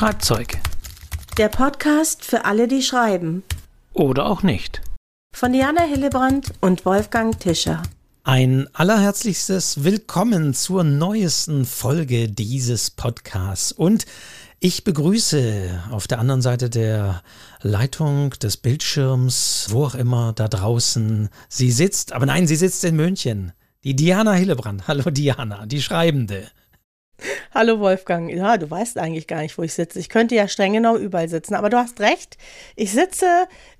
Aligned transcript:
Schreibzeug. 0.00 0.56
Der 1.36 1.50
Podcast 1.50 2.24
für 2.24 2.46
alle, 2.46 2.68
die 2.68 2.80
schreiben. 2.82 3.42
Oder 3.92 4.24
auch 4.24 4.42
nicht. 4.42 4.80
Von 5.36 5.52
Diana 5.52 5.82
Hillebrand 5.82 6.54
und 6.62 6.86
Wolfgang 6.86 7.38
Tischer. 7.38 7.82
Ein 8.24 8.66
allerherzlichstes 8.72 9.84
Willkommen 9.84 10.54
zur 10.54 10.84
neuesten 10.84 11.66
Folge 11.66 12.30
dieses 12.30 12.88
Podcasts. 12.90 13.72
Und 13.72 14.06
ich 14.58 14.84
begrüße 14.84 15.82
auf 15.90 16.06
der 16.06 16.18
anderen 16.18 16.40
Seite 16.40 16.70
der 16.70 17.22
Leitung 17.60 18.30
des 18.30 18.56
Bildschirms, 18.56 19.66
wo 19.68 19.84
auch 19.84 19.94
immer 19.94 20.32
da 20.32 20.48
draußen 20.48 21.28
sie 21.50 21.72
sitzt. 21.72 22.14
Aber 22.14 22.24
nein, 22.24 22.46
sie 22.46 22.56
sitzt 22.56 22.82
in 22.84 22.96
München. 22.96 23.52
Die 23.84 23.96
Diana 23.96 24.32
Hillebrand. 24.32 24.88
Hallo 24.88 25.10
Diana, 25.10 25.66
die 25.66 25.82
Schreibende. 25.82 26.48
Hallo 27.54 27.80
Wolfgang. 27.80 28.30
Ja, 28.30 28.56
du 28.56 28.70
weißt 28.70 28.98
eigentlich 28.98 29.26
gar 29.26 29.40
nicht, 29.42 29.56
wo 29.58 29.62
ich 29.62 29.74
sitze. 29.74 29.98
Ich 29.98 30.08
könnte 30.08 30.34
ja 30.34 30.48
streng 30.48 30.72
genau 30.72 30.96
überall 30.96 31.28
sitzen, 31.28 31.54
aber 31.54 31.70
du 31.70 31.76
hast 31.76 32.00
recht. 32.00 32.36
Ich 32.76 32.92
sitze, 32.92 33.26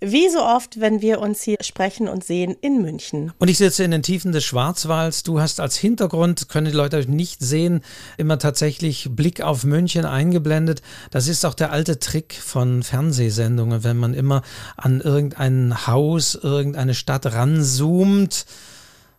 wie 0.00 0.28
so 0.28 0.42
oft, 0.42 0.80
wenn 0.80 1.00
wir 1.00 1.20
uns 1.20 1.42
hier 1.42 1.58
sprechen 1.60 2.08
und 2.08 2.24
sehen, 2.24 2.56
in 2.60 2.82
München. 2.82 3.32
Und 3.38 3.48
ich 3.48 3.58
sitze 3.58 3.84
in 3.84 3.90
den 3.90 4.02
Tiefen 4.02 4.32
des 4.32 4.44
Schwarzwalds. 4.44 5.22
Du 5.22 5.40
hast 5.40 5.60
als 5.60 5.76
Hintergrund, 5.76 6.48
können 6.48 6.66
die 6.66 6.76
Leute 6.76 7.10
nicht 7.10 7.40
sehen, 7.40 7.82
immer 8.16 8.38
tatsächlich 8.38 9.08
Blick 9.10 9.42
auf 9.42 9.64
München 9.64 10.04
eingeblendet. 10.04 10.82
Das 11.10 11.28
ist 11.28 11.44
auch 11.44 11.54
der 11.54 11.72
alte 11.72 11.98
Trick 11.98 12.34
von 12.34 12.82
Fernsehsendungen, 12.82 13.84
wenn 13.84 13.96
man 13.96 14.14
immer 14.14 14.42
an 14.76 15.00
irgendein 15.00 15.86
Haus, 15.86 16.34
irgendeine 16.34 16.94
Stadt 16.94 17.26
ranzoomt 17.26 18.46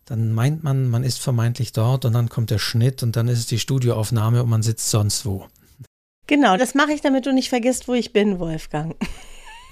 dann 0.05 0.34
meint 0.34 0.64
man, 0.64 0.90
man 0.90 1.04
ist 1.04 1.20
vermeintlich 1.20 1.72
dort 1.72 2.05
und 2.05 2.14
dann 2.14 2.30
kommt 2.30 2.50
der 2.50 2.60
Schnitt 2.60 3.04
und 3.04 3.16
dann 3.16 3.28
ist 3.28 3.40
es 3.40 3.46
die 3.46 3.60
Studioaufnahme 3.60 4.44
und 4.44 4.50
man 4.50 4.64
sitzt 4.64 4.90
sonst 4.90 5.26
wo. 5.26 5.48
Genau, 6.27 6.58
das 6.58 6.76
mache 6.76 6.94
ich, 6.94 7.02
damit 7.02 7.26
du 7.26 7.34
nicht 7.34 7.50
vergisst, 7.50 7.88
wo 7.88 7.94
ich 7.94 8.14
bin, 8.14 8.40
Wolfgang. 8.40 8.96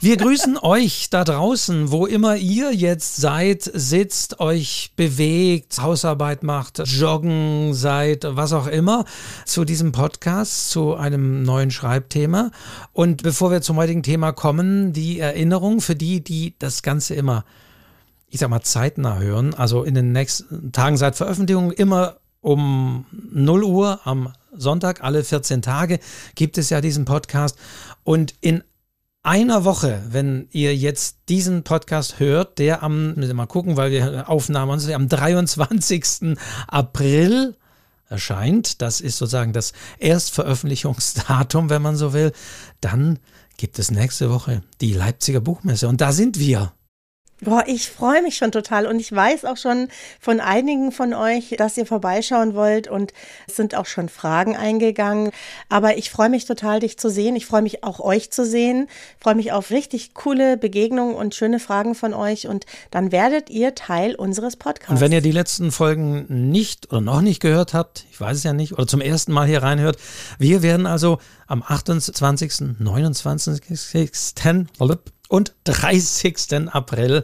Wir 0.01 0.17
grüßen 0.17 0.57
euch 0.57 1.09
da 1.09 1.23
draußen, 1.23 1.91
wo 1.91 2.05
immer 2.05 2.35
ihr 2.35 2.73
jetzt 2.73 3.15
seid, 3.15 3.63
sitzt, 3.63 4.39
euch 4.39 4.91
bewegt, 4.95 5.81
Hausarbeit 5.81 6.43
macht, 6.43 6.79
joggen 6.85 7.73
seid, 7.73 8.25
was 8.27 8.53
auch 8.53 8.67
immer, 8.67 9.05
zu 9.45 9.65
diesem 9.65 9.91
Podcast, 9.91 10.69
zu 10.69 10.95
einem 10.95 11.43
neuen 11.43 11.71
Schreibthema. 11.71 12.51
Und 12.93 13.23
bevor 13.23 13.51
wir 13.51 13.61
zum 13.61 13.77
heutigen 13.77 14.03
Thema 14.03 14.31
kommen, 14.31 14.91
die 14.93 15.19
Erinnerung 15.19 15.81
für 15.81 15.95
die, 15.95 16.21
die 16.21 16.55
das 16.59 16.83
Ganze 16.83 17.15
immer 17.15 17.45
ich 18.29 18.39
sag 18.39 18.49
mal, 18.49 18.61
zeitnah 18.61 19.19
hören. 19.19 19.53
Also 19.53 19.83
in 19.83 19.95
den 19.95 20.11
nächsten 20.11 20.71
Tagen 20.71 20.97
seit 20.97 21.15
Veröffentlichung 21.15 21.71
immer 21.71 22.17
um 22.41 23.05
0 23.11 23.63
Uhr 23.63 23.99
am 24.05 24.33
Sonntag, 24.53 25.03
alle 25.03 25.23
14 25.23 25.61
Tage 25.61 25.99
gibt 26.35 26.57
es 26.57 26.69
ja 26.69 26.81
diesen 26.81 27.05
Podcast. 27.05 27.57
Und 28.03 28.33
in 28.41 28.63
einer 29.23 29.65
Woche, 29.65 30.01
wenn 30.09 30.47
ihr 30.51 30.75
jetzt 30.75 31.17
diesen 31.27 31.63
Podcast 31.63 32.19
hört, 32.19 32.57
der 32.59 32.83
am, 32.83 33.15
müssen 33.15 33.27
wir 33.27 33.33
mal 33.33 33.47
gucken, 33.47 33.77
weil 33.77 33.91
wir 33.91 34.29
Aufnahmen 34.29 34.79
am 34.93 35.09
23. 35.09 36.37
April 36.67 37.55
erscheint, 38.07 38.81
das 38.81 39.01
ist 39.01 39.17
sozusagen 39.17 39.53
das 39.53 39.73
Erstveröffentlichungsdatum, 39.99 41.69
wenn 41.69 41.81
man 41.81 41.95
so 41.95 42.13
will, 42.13 42.31
dann 42.81 43.19
gibt 43.57 43.77
es 43.77 43.91
nächste 43.91 44.29
Woche 44.31 44.63
die 44.81 44.93
Leipziger 44.93 45.41
Buchmesse 45.41 45.87
und 45.87 46.01
da 46.01 46.11
sind 46.11 46.39
wir. 46.39 46.71
Boah, 47.41 47.63
ich 47.67 47.89
freue 47.89 48.21
mich 48.21 48.35
schon 48.35 48.51
total 48.51 48.85
und 48.85 48.99
ich 48.99 49.11
weiß 49.11 49.45
auch 49.45 49.55
schon 49.55 49.87
von 50.19 50.41
einigen 50.41 50.91
von 50.91 51.13
euch, 51.13 51.55
dass 51.57 51.77
ihr 51.77 51.85
vorbeischauen 51.85 52.53
wollt 52.53 52.89
und 52.89 53.13
es 53.47 53.55
sind 53.55 53.75
auch 53.75 53.85
schon 53.85 54.09
Fragen 54.09 54.57
eingegangen. 54.57 55.31
Aber 55.69 55.97
ich 55.97 56.11
freue 56.11 56.29
mich 56.29 56.43
total, 56.45 56.81
dich 56.81 56.99
zu 56.99 57.09
sehen. 57.09 57.37
Ich 57.37 57.45
freue 57.45 57.61
mich 57.61 57.83
auch 57.83 58.01
euch 58.01 58.29
zu 58.31 58.45
sehen. 58.45 58.89
Ich 59.17 59.23
freue 59.23 59.35
mich 59.35 59.53
auf 59.53 59.71
richtig 59.71 60.13
coole 60.13 60.57
Begegnungen 60.57 61.15
und 61.15 61.33
schöne 61.33 61.59
Fragen 61.59 61.95
von 61.95 62.13
euch 62.13 62.47
und 62.47 62.65
dann 62.91 63.13
werdet 63.13 63.49
ihr 63.49 63.73
Teil 63.73 64.15
unseres 64.15 64.57
Podcasts. 64.57 64.91
Und 64.91 64.99
wenn 64.99 65.13
ihr 65.13 65.21
die 65.21 65.31
letzten 65.31 65.71
Folgen 65.71 66.25
nicht 66.49 66.91
oder 66.91 66.99
noch 66.99 67.21
nicht 67.21 67.39
gehört 67.39 67.73
habt, 67.73 68.05
ich 68.11 68.19
weiß 68.19 68.35
es 68.37 68.43
ja 68.43 68.51
nicht, 68.51 68.73
oder 68.73 68.85
zum 68.85 68.99
ersten 68.99 69.31
Mal 69.31 69.47
hier 69.47 69.63
reinhört, 69.63 69.97
wir 70.39 70.61
werden 70.61 70.85
also 70.85 71.19
am 71.47 71.63
28., 71.65 72.79
29 72.79 73.23
und 75.29 75.53
30. 75.63 76.67
April 76.73 77.23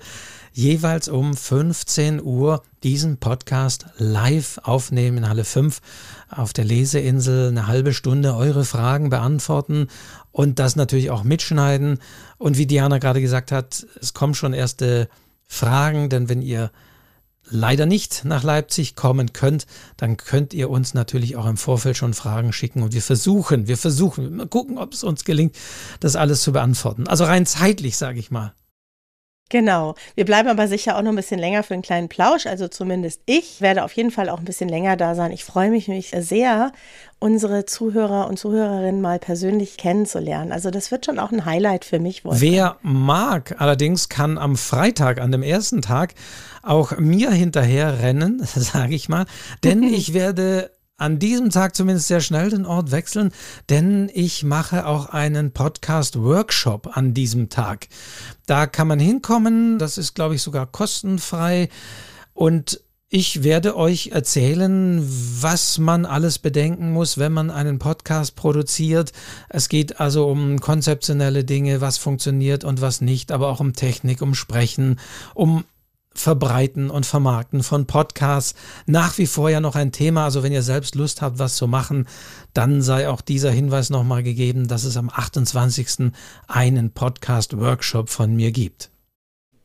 jeweils 0.54 1.10
um 1.10 1.36
15 1.36 2.22
Uhr 2.24 2.64
diesen 2.82 3.18
Podcast 3.18 3.88
live 3.98 4.60
aufnehmen 4.64 5.18
in 5.18 5.28
Halle 5.28 5.44
5 5.44 5.82
auf 6.30 6.54
der 6.54 6.64
Leseinsel 6.64 7.50
eine 7.50 7.68
halbe 7.68 7.94
Stunde 7.94 8.36
eure 8.36 8.64
Fragen 8.64 9.10
beantworten 9.10 9.88
und 10.32 10.60
das 10.60 10.78
natürlich 10.78 11.10
auch 11.10 11.24
mitschneiden. 11.26 12.00
Und 12.38 12.58
wie 12.58 12.68
Diana 12.68 13.00
gerade 13.00 13.20
gesagt 13.20 13.52
hat, 13.52 13.86
es 14.00 14.14
kommen 14.14 14.34
schon 14.34 14.54
erste 14.54 15.10
Fragen, 15.46 16.08
denn 16.08 16.30
wenn 16.30 16.42
ihr 16.42 16.72
leider 17.50 17.86
nicht 17.86 18.26
nach 18.26 18.44
Leipzig 18.44 18.96
kommen 18.96 19.34
könnt, 19.34 19.66
dann 19.98 20.18
könnt 20.18 20.54
ihr 20.54 20.70
uns 20.70 20.94
natürlich 20.94 21.36
auch 21.36 21.46
im 21.46 21.58
Vorfeld 21.58 21.98
schon 21.98 22.14
Fragen 22.14 22.54
schicken 22.54 22.84
und 22.84 22.94
wir 22.94 23.02
versuchen, 23.02 23.68
wir 23.68 23.78
versuchen, 23.78 24.36
mal 24.36 24.48
gucken, 24.48 24.78
ob 24.78 24.94
es 24.94 25.04
uns 25.04 25.26
gelingt, 25.26 25.56
das 26.00 26.16
alles 26.16 26.42
zu 26.42 26.52
beantworten. 26.52 27.08
Also 27.08 27.24
rein 27.26 27.46
zeitlich, 27.46 27.98
sage 27.98 28.20
ich 28.20 28.32
mal. 28.32 28.54
Genau. 29.50 29.94
Wir 30.16 30.26
bleiben 30.26 30.50
aber 30.50 30.68
sicher 30.68 30.98
auch 30.98 31.04
noch 31.04 31.12
ein 31.12 31.16
bisschen 31.16 31.40
länger 31.40 31.62
für 31.62 31.76
einen 31.76 31.84
kleinen 31.84 32.10
Plausch. 32.10 32.48
Also 32.48 32.68
zumindest 32.68 33.22
ich 33.28 33.62
werde 33.62 33.84
auf 33.84 33.92
jeden 33.94 34.10
Fall 34.10 34.30
auch 34.30 34.40
ein 34.40 34.46
bisschen 34.46 34.70
länger 34.70 34.98
da 34.98 35.14
sein. 35.14 35.32
Ich 35.32 35.44
freue 35.44 35.70
mich 35.70 35.88
nämlich 35.88 36.12
sehr, 36.18 36.72
unsere 37.20 37.66
Zuhörer 37.66 38.28
und 38.28 38.38
Zuhörerinnen 38.38 39.02
mal 39.02 39.20
persönlich 39.20 39.78
kennenzulernen. 39.78 40.52
Also 40.52 40.70
das 40.70 40.92
wird 40.92 41.06
schon 41.06 41.20
auch 41.20 41.32
ein 41.32 41.46
Highlight 41.46 41.86
für 41.86 42.00
mich. 42.00 42.26
Wolfgang. 42.26 42.42
Wer 42.42 42.78
mag, 42.82 43.56
allerdings 43.60 44.10
kann 44.10 44.38
am 44.38 44.56
Freitag, 44.56 45.20
an 45.20 45.32
dem 45.32 45.44
ersten 45.44 45.82
Tag, 45.82 46.14
auch 46.62 46.98
mir 46.98 47.32
hinterher 47.32 48.00
rennen, 48.00 48.42
sage 48.46 48.96
ich 48.96 49.10
mal. 49.10 49.26
Denn 49.64 49.84
ich 49.94 50.14
werde 50.14 50.72
an 50.98 51.20
diesem 51.20 51.50
Tag 51.50 51.76
zumindest 51.76 52.08
sehr 52.08 52.22
schnell 52.22 52.50
den 52.50 52.66
Ort 52.66 52.92
wechseln, 52.92 53.32
denn 53.70 54.10
ich 54.14 54.44
mache 54.44 54.86
auch 54.86 55.08
einen 55.08 55.52
Podcast-Workshop 55.52 56.96
an 56.96 57.14
diesem 57.14 57.50
Tag. 57.50 57.88
Da 58.46 58.66
kann 58.66 58.88
man 58.88 59.00
hinkommen, 59.00 59.78
das 59.78 59.98
ist, 59.98 60.16
glaube 60.16 60.36
ich, 60.36 60.42
sogar 60.42 60.68
kostenfrei 60.68 61.70
und 62.34 62.82
ich 63.16 63.44
werde 63.44 63.78
euch 63.78 64.08
erzählen, 64.08 65.02
was 65.40 65.78
man 65.78 66.06
alles 66.06 66.38
bedenken 66.38 66.92
muss, 66.92 67.18
wenn 67.18 67.32
man 67.32 67.50
einen 67.50 67.80
Podcast 67.80 68.36
produziert. 68.36 69.14
Es 69.48 69.70
geht 69.70 70.02
also 70.02 70.28
um 70.28 70.60
konzeptionelle 70.60 71.46
Dinge, 71.46 71.80
was 71.80 71.98
funktioniert 71.98 72.66
und 72.66 72.82
was 72.82 73.00
nicht, 73.00 73.32
aber 73.32 73.48
auch 73.48 73.62
um 73.62 73.72
Technik, 73.72 74.22
um 74.22 74.36
Sprechen, 74.36 75.00
um 75.34 75.64
Verbreiten 76.14 76.90
und 76.90 77.06
Vermarkten 77.06 77.64
von 77.64 77.86
Podcasts 77.86 78.54
nach 78.86 79.18
wie 79.18 79.28
vor 79.28 79.50
ja 79.50 79.62
noch 79.62 79.78
ein 79.78 79.94
Thema. 79.94 80.26
Also 80.26 80.44
wenn 80.44 80.52
ihr 80.52 80.62
selbst 80.62 80.96
Lust 80.96 81.22
habt, 81.22 81.40
was 81.40 81.56
zu 81.56 81.68
machen, 81.68 82.10
dann 82.54 82.82
sei 82.82 83.08
auch 83.08 83.22
dieser 83.22 83.52
Hinweis 83.52 83.90
nochmal 83.90 84.24
gegeben, 84.24 84.68
dass 84.68 84.84
es 84.84 84.98
am 84.98 85.10
28. 85.10 86.12
einen 86.50 86.92
Podcast-Workshop 86.92 88.10
von 88.10 88.36
mir 88.36 88.52
gibt. 88.52 88.92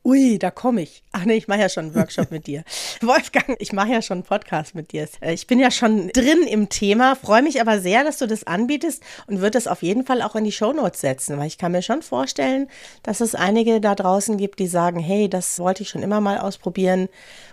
Ui, 0.03 0.39
da 0.39 0.51
komme 0.51 0.81
ich. 0.81 1.03
Ach 1.13 1.27
nee, 1.27 1.35
ich 1.35 1.47
mache 1.47 1.61
ja 1.61 1.69
schon 1.69 1.87
einen 1.87 1.95
Workshop 1.95 2.31
mit 2.31 2.47
dir. 2.47 2.65
Wolfgang, 3.03 3.57
ich 3.59 3.75
mache 3.75 3.91
ja 3.91 4.01
schon 4.01 4.19
einen 4.19 4.25
Podcast 4.25 4.75
mit 4.75 4.93
dir. 4.93 5.07
Äh, 5.21 5.35
ich 5.35 5.47
bin 5.47 5.61
ja 5.61 5.71
schon 5.71 6.09
drin 6.09 6.43
im 6.49 6.71
Thema, 6.71 7.17
freue 7.17 7.43
mich 7.43 7.61
aber 7.61 7.81
sehr, 7.81 8.03
dass 8.03 8.17
du 8.17 8.27
das 8.27 8.45
anbietest 8.45 9.03
und 9.27 9.43
würde 9.43 9.59
es 9.59 9.67
auf 9.67 9.83
jeden 9.83 10.07
Fall 10.07 10.23
auch 10.23 10.37
in 10.37 10.45
die 10.45 10.53
Shownotes 10.53 11.03
setzen, 11.03 11.37
weil 11.39 11.49
ich 11.49 11.59
kann 11.59 11.73
mir 11.73 11.83
schon 11.83 12.01
vorstellen, 12.01 12.69
dass 13.03 13.21
es 13.21 13.35
einige 13.35 13.79
da 13.83 13.95
draußen 13.95 14.39
gibt, 14.39 14.59
die 14.59 14.69
sagen, 14.69 15.01
hey, 15.01 15.29
das 15.29 15.59
wollte 15.59 15.83
ich 15.83 15.91
schon 15.91 16.03
immer 16.03 16.23
mal 16.23 16.39
ausprobieren. 16.39 17.09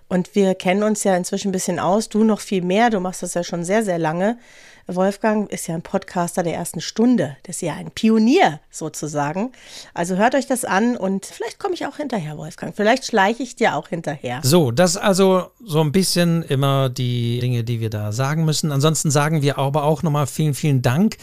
Und 0.07 0.33
wir 0.33 0.55
kennen 0.55 0.83
uns 0.83 1.03
ja 1.03 1.17
inzwischen 1.17 1.49
ein 1.49 1.51
bisschen 1.51 1.79
aus, 1.79 2.07
du 2.07 2.23
noch 2.23 2.39
viel 2.39 2.61
mehr, 2.61 2.89
du 2.89 3.01
machst 3.01 3.23
das 3.23 3.33
ja 3.33 3.43
schon 3.43 3.65
sehr, 3.65 3.83
sehr 3.83 3.99
lange. 3.99 4.37
Wolfgang 4.87 5.51
ist 5.51 5.67
ja 5.67 5.75
ein 5.75 5.81
Podcaster 5.81 6.43
der 6.43 6.55
ersten 6.55 6.81
Stunde. 6.81 7.35
Das 7.43 7.57
ist 7.57 7.61
ja 7.61 7.73
ein 7.73 7.91
Pionier 7.91 8.59
sozusagen. 8.71 9.51
Also 9.93 10.15
hört 10.15 10.33
euch 10.35 10.47
das 10.47 10.65
an 10.65 10.95
und 10.95 11.25
vielleicht 11.25 11.59
komme 11.59 11.73
ich 11.73 11.85
auch 11.85 11.97
hinterher, 11.97 12.37
Wolfgang. 12.37 12.75
Vielleicht 12.75 13.05
schleiche 13.05 13.43
ich 13.43 13.55
dir 13.55 13.75
auch 13.75 13.89
hinterher. 13.89 14.39
So, 14.43 14.71
das 14.71 14.95
also 14.97 15.51
so 15.63 15.81
ein 15.81 15.91
bisschen 15.91 16.43
immer 16.43 16.89
die 16.89 17.39
Dinge, 17.39 17.63
die 17.63 17.79
wir 17.79 17.89
da 17.89 18.11
sagen 18.11 18.45
müssen. 18.45 18.71
Ansonsten 18.71 19.11
sagen 19.11 19.41
wir 19.41 19.57
aber 19.57 19.83
auch 19.83 20.03
nochmal 20.03 20.27
vielen, 20.27 20.53
vielen 20.53 20.81
Dank 20.81 21.17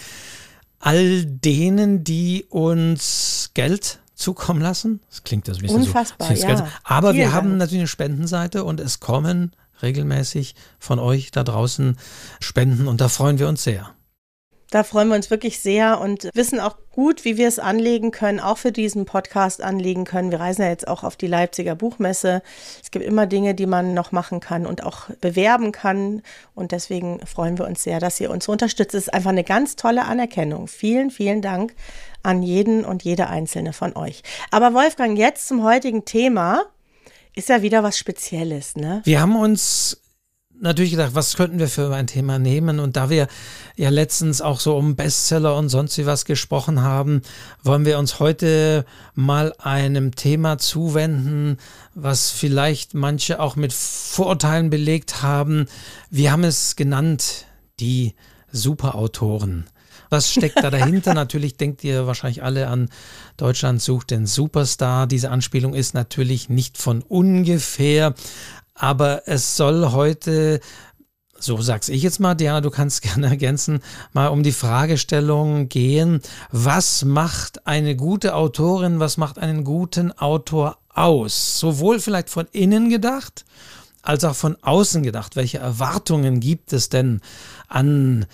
all 0.79 1.25
denen, 1.25 2.05
die 2.05 2.45
uns 2.51 3.51
Geld 3.55 4.01
zukommen 4.15 4.61
lassen. 4.61 5.01
Das 5.09 5.25
klingt 5.25 5.49
das 5.49 5.59
ein 5.59 5.63
bisschen 5.63 5.81
Unfassbar, 5.81 6.37
so. 6.37 6.47
Ja. 6.47 6.69
Aber 6.85 7.11
Vielen 7.11 7.23
wir 7.23 7.33
haben 7.33 7.49
Dank. 7.49 7.59
natürlich 7.59 7.81
eine 7.81 7.89
Spendenseite 7.89 8.65
und 8.65 8.81
es 8.81 9.01
kommen 9.01 9.53
regelmäßig 9.83 10.55
von 10.79 10.99
euch 10.99 11.31
da 11.31 11.45
draußen 11.45 11.97
spenden 12.41 12.89
und 12.89 13.01
da 13.01 13.09
freuen 13.09 13.39
wir 13.39 13.49
uns 13.49 13.63
sehr. 13.63 13.95
Da 14.75 14.83
freuen 14.83 15.07
wir 15.07 15.15
uns 15.15 15.31
wirklich 15.31 15.61
sehr 15.61 16.01
und 16.01 16.29
wissen 16.35 16.59
auch 16.59 16.77
gut, 16.91 17.25
wie 17.25 17.37
wir 17.37 17.47
es 17.47 17.61
anlegen 17.61 18.11
können, 18.11 18.41
auch 18.41 18.59
für 18.59 18.73
diesen 18.73 19.05
Podcast 19.05 19.63
anlegen 19.63 20.05
können. 20.05 20.33
Wir 20.33 20.41
reisen 20.41 20.63
ja 20.63 20.69
jetzt 20.69 20.89
auch 20.89 21.05
auf 21.05 21.15
die 21.15 21.29
Leipziger 21.29 21.77
Buchmesse. 21.77 22.43
Es 22.83 22.91
gibt 22.91 23.05
immer 23.05 23.27
Dinge, 23.27 23.55
die 23.55 23.67
man 23.67 23.95
noch 23.95 24.11
machen 24.11 24.41
kann 24.41 24.67
und 24.67 24.83
auch 24.83 25.11
bewerben 25.21 25.71
kann. 25.71 26.23
Und 26.57 26.73
deswegen 26.73 27.25
freuen 27.25 27.57
wir 27.57 27.67
uns 27.67 27.85
sehr, 27.85 28.01
dass 28.01 28.21
ihr 28.21 28.33
uns 28.33 28.49
unterstützt. 28.49 28.95
Es 28.97 29.05
ist 29.05 29.15
einfach 29.15 29.31
eine 29.31 29.45
ganz 29.45 29.77
tolle 29.77 30.07
Anerkennung. 30.07 30.67
Vielen, 30.67 31.13
vielen 31.13 31.41
Dank 31.41 31.77
an 32.25 32.43
jeden 32.43 32.85
und 32.85 33.05
jede 33.05 33.29
einzelne 33.29 33.73
von 33.73 33.95
euch. 33.95 34.25
Aber 34.51 34.75
Wolfgang, 34.75 35.17
jetzt 35.17 35.47
zum 35.47 35.63
heutigen 35.63 36.05
Thema. 36.05 36.65
Ist 37.35 37.49
ja 37.49 37.63
wieder 37.63 37.83
was 37.83 37.99
Spezielles, 37.99 38.77
ne? 38.77 39.03
Wir 39.05 39.21
haben 39.21 39.37
uns 39.37 40.01
natürlich 40.61 40.93
gedacht, 40.93 41.15
was 41.15 41.37
könnten 41.37 41.59
wir 41.59 41.69
für 41.69 41.93
ein 41.95 42.07
Thema 42.07 42.39
nehmen? 42.39 42.79
Und 42.79 42.97
da 42.97 43.11
wir 43.11 43.27
ja 43.77 43.91
letztens 43.91 44.41
auch 44.41 44.61
so 44.61 44.77
um 44.77 44.95
Bestseller 44.95 45.57
und 45.57 45.69
sonst 45.69 45.99
wie 45.99 46.07
was 46.07 46.25
gesprochen 46.25 46.83
haben, 46.83 47.23
wollen 47.63 47.85
wir 47.85 47.99
uns 47.99 48.21
heute 48.21 48.85
mal 49.15 49.53
einem 49.59 50.15
Thema 50.15 50.59
zuwenden, 50.59 51.59
was 51.95 52.31
vielleicht 52.31 52.95
manche 52.95 53.41
auch 53.41 53.57
mit 53.57 53.73
Vorurteilen 53.73 54.71
belegt 54.71 55.23
haben. 55.23 55.67
Wir 56.11 56.31
haben 56.31 56.45
es 56.45 56.77
genannt, 56.77 57.47
die 57.81 58.15
Superautoren. 58.53 59.67
Was 60.11 60.31
steckt 60.31 60.63
da 60.63 60.71
dahinter? 60.71 61.15
natürlich 61.15 61.57
denkt 61.57 61.85
ihr 61.85 62.07
wahrscheinlich 62.07 62.43
alle 62.43 62.69
an 62.69 62.89
Deutschland 63.37 63.83
sucht 63.83 64.11
den 64.11 64.27
Superstar. 64.27 65.07
Diese 65.07 65.31
Anspielung 65.31 65.75
ist 65.75 65.95
natürlich 65.95 66.49
nicht 66.49 66.79
von 66.79 67.03
ungefähr, 67.03 68.15
aber 68.75 69.23
es 69.27 69.57
soll 69.57 69.93
heute 69.93 70.61
so 71.45 71.61
sag's 71.61 71.89
ich 71.89 72.03
jetzt 72.03 72.21
mal, 72.21 72.35
Diana, 72.35 72.61
du 72.61 72.71
kannst 72.71 73.03
gerne 73.03 73.27
ergänzen, 73.27 73.81
mal 74.13 74.29
um 74.29 74.43
die 74.43 74.53
Fragestellung 74.53 75.69
gehen, 75.69 76.21
was 76.51 77.05
macht 77.05 77.67
eine 77.67 77.97
gute 77.97 78.35
Autorin, 78.35 78.99
was 78.99 79.17
macht 79.17 79.39
einen 79.39 79.65
guten 79.65 80.13
Autor 80.13 80.79
aus? 80.89 81.59
Sowohl 81.59 82.01
vielleicht 82.01 82.31
von 82.31 82.47
innen 82.53 82.89
gedacht, 82.89 83.45
als 84.03 84.25
auch 84.25 84.35
von 84.37 84.57
außen 84.63 85.03
gedacht. 85.03 85.37
Welche 85.37 85.59
Erwartungen 85.59 86.41
gibt 86.41 86.73
es 86.73 86.89
denn 86.89 87.21
an, 87.69 88.27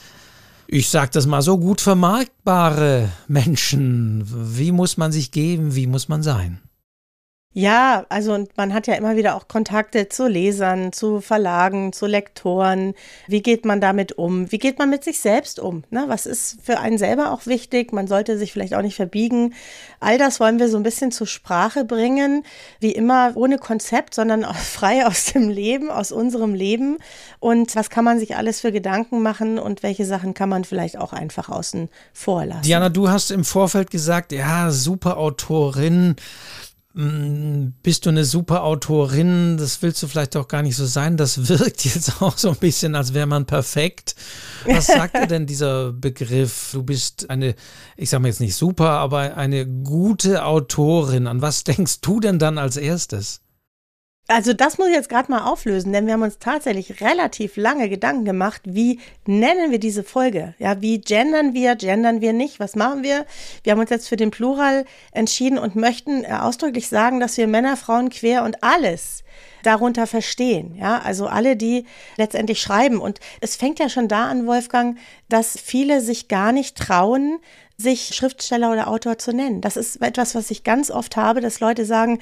ich 0.73 0.89
sag 0.89 1.11
das 1.13 1.27
mal 1.27 1.43
so, 1.43 1.59
gut 1.59 1.81
vermarktbare 1.81 3.11
Menschen? 3.27 4.23
Wie 4.57 4.71
muss 4.71 4.97
man 4.97 5.11
sich 5.11 5.33
geben? 5.33 5.75
Wie 5.75 5.89
muss 5.89 6.09
man 6.09 6.23
sein? 6.23 6.61
Ja, 7.53 8.07
also 8.11 8.33
und 8.33 8.57
man 8.57 8.73
hat 8.73 8.87
ja 8.87 8.95
immer 8.95 9.17
wieder 9.17 9.35
auch 9.35 9.49
Kontakte 9.49 10.09
zu 10.09 10.29
Lesern, 10.29 10.93
zu 10.93 11.21
Verlagen, 11.21 11.93
zu 11.93 12.07
Lektoren. 12.07 12.95
Wie 13.27 13.43
geht 13.43 13.65
man 13.65 13.81
damit 13.81 14.13
um? 14.13 14.53
Wie 14.53 14.59
geht 14.59 14.79
man 14.79 14.89
mit 14.89 15.03
sich 15.03 15.19
selbst 15.19 15.59
um? 15.59 15.83
Ne? 15.91 16.05
Was 16.07 16.27
ist 16.27 16.59
für 16.63 16.79
einen 16.79 16.97
selber 16.97 17.33
auch 17.33 17.47
wichtig? 17.47 17.93
Man 17.93 18.07
sollte 18.07 18.39
sich 18.39 18.53
vielleicht 18.53 18.75
auch 18.75 18.83
nicht 18.83 18.95
verbiegen. 18.95 19.55
All 19.99 20.17
das 20.17 20.39
wollen 20.39 20.61
wir 20.61 20.69
so 20.69 20.77
ein 20.77 20.85
bisschen 20.85 21.11
zur 21.11 21.27
Sprache 21.27 21.85
bringen. 21.85 22.45
Wie 22.79 22.93
immer 22.93 23.33
ohne 23.35 23.59
Konzept, 23.59 24.15
sondern 24.15 24.45
auch 24.45 24.55
frei 24.55 25.05
aus 25.05 25.25
dem 25.33 25.49
Leben, 25.49 25.91
aus 25.91 26.13
unserem 26.13 26.55
Leben. 26.55 26.99
Und 27.41 27.75
was 27.75 27.91
kann 27.91 28.05
man 28.05 28.21
sich 28.21 28.37
alles 28.37 28.61
für 28.61 28.71
Gedanken 28.71 29.23
machen 29.23 29.59
und 29.59 29.83
welche 29.83 30.05
Sachen 30.05 30.35
kann 30.35 30.51
man 30.51 30.63
vielleicht 30.63 30.99
auch 30.99 31.13
einfach 31.13 31.49
außen 31.49 31.89
vor 32.13 32.47
lassen? 32.47 32.63
Diana, 32.63 32.91
du 32.91 33.09
hast 33.09 33.33
im 33.33 33.45
Vorfeld 33.45 33.91
gesagt, 33.91 34.31
ja, 34.31 34.71
super 34.71 35.17
Autorin 35.17 36.15
bist 36.93 38.05
du 38.05 38.11
eine 38.11 38.25
super 38.25 38.65
Autorin, 38.65 39.57
das 39.59 39.81
willst 39.81 40.03
du 40.03 40.09
vielleicht 40.09 40.37
auch 40.37 40.49
gar 40.49 40.63
nicht 40.63 40.75
so 40.75 40.87
sein. 40.87 41.17
Das 41.17 41.49
wirkt 41.49 41.85
jetzt 41.85 42.21
auch 42.21 42.37
so 42.37 42.51
ein 42.51 42.57
bisschen, 42.57 42.97
als 42.97 43.15
wäre 43.15 43.27
man 43.27 43.47
perfekt. 43.47 44.17
Was 44.65 44.89
sagt 44.89 45.15
dir 45.17 45.27
denn 45.27 45.47
dieser 45.47 45.93
Begriff? 45.93 46.71
Du 46.73 46.83
bist 46.83 47.31
eine, 47.31 47.55
ich 47.97 48.11
sage 48.11 48.23
mal 48.23 48.29
jetzt 48.29 48.41
nicht 48.41 48.57
super, 48.57 48.91
aber 48.91 49.37
eine 49.37 49.67
gute 49.67 50.45
Autorin. 50.45 51.29
An 51.29 51.43
was 51.43 51.63
denkst 51.63 52.01
du 52.01 52.19
denn 52.19 52.41
dann 52.41 52.59
als 52.59 52.77
erstes? 52.77 53.41
Also 54.31 54.53
das 54.53 54.79
muss 54.79 54.87
ich 54.87 54.95
jetzt 54.95 55.09
gerade 55.09 55.29
mal 55.29 55.51
auflösen, 55.51 55.93
denn 55.93 56.07
wir 56.07 56.13
haben 56.13 56.23
uns 56.23 56.39
tatsächlich 56.39 57.01
relativ 57.01 57.57
lange 57.57 57.89
Gedanken 57.89 58.25
gemacht, 58.25 58.63
wie 58.65 59.01
nennen 59.27 59.73
wir 59.73 59.81
diese 59.81 60.05
Folge? 60.05 60.55
Ja, 60.61 60.81
wie 60.81 61.01
gendern 61.01 61.53
wir, 61.53 61.75
gendern 61.75 62.21
wir 62.21 62.33
nicht? 62.33 62.61
Was 62.61 62.77
machen 62.77 63.03
wir? 63.03 63.27
Wir 63.65 63.73
haben 63.73 63.81
uns 63.81 63.91
jetzt 63.91 64.09
für 64.09 64.15
den 64.15 64.31
Plural 64.31 64.85
entschieden 65.11 65.59
und 65.59 65.75
möchten 65.75 66.23
äh, 66.23 66.29
ausdrücklich 66.29 66.87
sagen, 66.87 67.19
dass 67.19 67.37
wir 67.39 67.49
Männer, 67.49 67.77
Frauen, 67.77 68.09
quer 68.09 68.45
und 68.45 68.63
alles 68.63 69.25
darunter 69.65 70.07
verstehen. 70.07 70.77
Ja, 70.77 71.01
also 71.01 71.27
alle, 71.27 71.57
die 71.57 71.85
letztendlich 72.17 72.61
schreiben. 72.61 73.01
Und 73.01 73.19
es 73.41 73.57
fängt 73.57 73.81
ja 73.81 73.89
schon 73.89 74.07
da 74.07 74.29
an, 74.29 74.47
Wolfgang, 74.47 74.97
dass 75.29 75.59
viele 75.59 76.01
sich 76.01 76.29
gar 76.29 76.53
nicht 76.53 76.77
trauen, 76.77 77.41
sich 77.81 78.15
Schriftsteller 78.15 78.71
oder 78.71 78.89
Autor 78.89 79.19
zu 79.19 79.33
nennen. 79.33 79.61
Das 79.61 79.77
ist 79.77 80.03
etwas, 80.03 80.35
was 80.35 80.51
ich 80.51 80.65
ganz 80.65 80.91
oft 80.91 81.17
habe, 81.17 81.41
dass 81.41 81.61
Leute 81.61 81.85
sagen, 81.85 82.21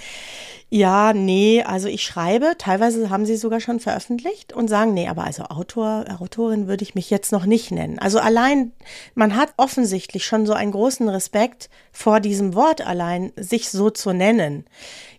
ja, 0.70 1.14
nee, 1.14 1.62
also 1.62 1.88
ich 1.88 2.02
schreibe, 2.02 2.52
teilweise 2.58 3.08
haben 3.08 3.24
sie 3.24 3.36
sogar 3.36 3.58
schon 3.60 3.80
veröffentlicht 3.80 4.52
und 4.52 4.68
sagen, 4.68 4.92
nee, 4.92 5.08
aber 5.08 5.24
also 5.24 5.44
Autor, 5.44 6.04
Autorin 6.20 6.68
würde 6.68 6.82
ich 6.82 6.94
mich 6.94 7.08
jetzt 7.08 7.32
noch 7.32 7.46
nicht 7.46 7.70
nennen. 7.70 7.98
Also 7.98 8.18
allein, 8.18 8.72
man 9.14 9.34
hat 9.34 9.54
offensichtlich 9.56 10.26
schon 10.26 10.44
so 10.44 10.52
einen 10.52 10.72
großen 10.72 11.08
Respekt 11.08 11.70
vor 11.90 12.20
diesem 12.20 12.54
Wort 12.54 12.86
allein, 12.86 13.32
sich 13.36 13.70
so 13.70 13.88
zu 13.88 14.12
nennen. 14.12 14.66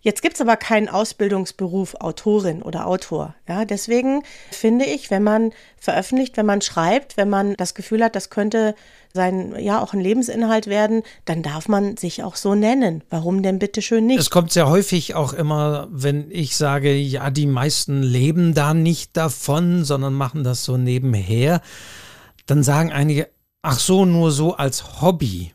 Jetzt 0.01 0.21
gibt's 0.21 0.39
aber 0.39 0.55
keinen 0.55 0.87
Ausbildungsberuf 0.87 1.95
Autorin 1.95 2.61
oder 2.61 2.85
Autor. 2.85 3.35
Ja, 3.47 3.65
deswegen 3.65 4.23
finde 4.51 4.85
ich, 4.85 5.11
wenn 5.11 5.23
man 5.23 5.51
veröffentlicht, 5.77 6.37
wenn 6.37 6.45
man 6.45 6.61
schreibt, 6.61 7.17
wenn 7.17 7.29
man 7.29 7.55
das 7.55 7.73
Gefühl 7.73 8.03
hat, 8.03 8.15
das 8.15 8.29
könnte 8.29 8.75
sein, 9.13 9.55
ja, 9.59 9.81
auch 9.81 9.93
ein 9.93 9.99
Lebensinhalt 9.99 10.67
werden, 10.67 11.03
dann 11.25 11.41
darf 11.41 11.67
man 11.67 11.97
sich 11.97 12.23
auch 12.23 12.35
so 12.35 12.55
nennen. 12.55 13.03
Warum 13.09 13.41
denn 13.41 13.59
bitte 13.59 13.81
schön 13.81 14.05
nicht? 14.05 14.19
Es 14.19 14.29
kommt 14.29 14.51
sehr 14.51 14.69
häufig 14.69 15.15
auch 15.15 15.33
immer, 15.33 15.87
wenn 15.91 16.29
ich 16.29 16.55
sage, 16.55 16.95
ja, 16.95 17.29
die 17.31 17.47
meisten 17.47 18.03
leben 18.03 18.53
da 18.53 18.73
nicht 18.73 19.17
davon, 19.17 19.83
sondern 19.83 20.13
machen 20.13 20.43
das 20.43 20.63
so 20.63 20.77
nebenher, 20.77 21.61
dann 22.45 22.63
sagen 22.63 22.91
einige, 22.91 23.29
ach 23.61 23.79
so, 23.79 24.05
nur 24.05 24.31
so 24.31 24.55
als 24.55 25.01
Hobby. 25.01 25.53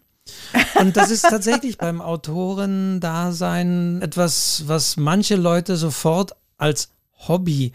Und 0.80 0.96
das 0.96 1.10
ist 1.10 1.22
tatsächlich 1.22 1.78
beim 1.78 2.00
Autorendasein 2.00 4.02
etwas, 4.02 4.64
was 4.66 4.96
manche 4.96 5.36
Leute 5.36 5.76
sofort 5.76 6.32
als 6.58 6.90
Hobby 7.28 7.72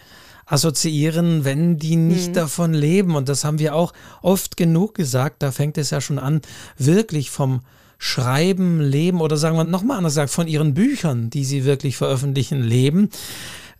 assoziieren, 0.49 1.45
wenn 1.45 1.77
die 1.77 1.95
nicht 1.95 2.29
mhm. 2.29 2.33
davon 2.33 2.73
leben. 2.73 3.15
Und 3.15 3.29
das 3.29 3.45
haben 3.45 3.59
wir 3.59 3.75
auch 3.75 3.93
oft 4.21 4.57
genug 4.57 4.95
gesagt. 4.95 5.41
Da 5.41 5.51
fängt 5.51 5.77
es 5.77 5.91
ja 5.91 6.01
schon 6.01 6.19
an, 6.19 6.41
wirklich 6.77 7.29
vom 7.29 7.61
Schreiben, 7.97 8.81
Leben 8.81 9.21
oder 9.21 9.37
sagen 9.37 9.57
wir 9.57 9.65
nochmal 9.65 9.97
anders 9.97 10.13
gesagt, 10.13 10.31
von 10.31 10.47
ihren 10.47 10.73
Büchern, 10.73 11.29
die 11.29 11.45
sie 11.45 11.65
wirklich 11.65 11.97
veröffentlichen, 11.97 12.61
leben 12.61 13.09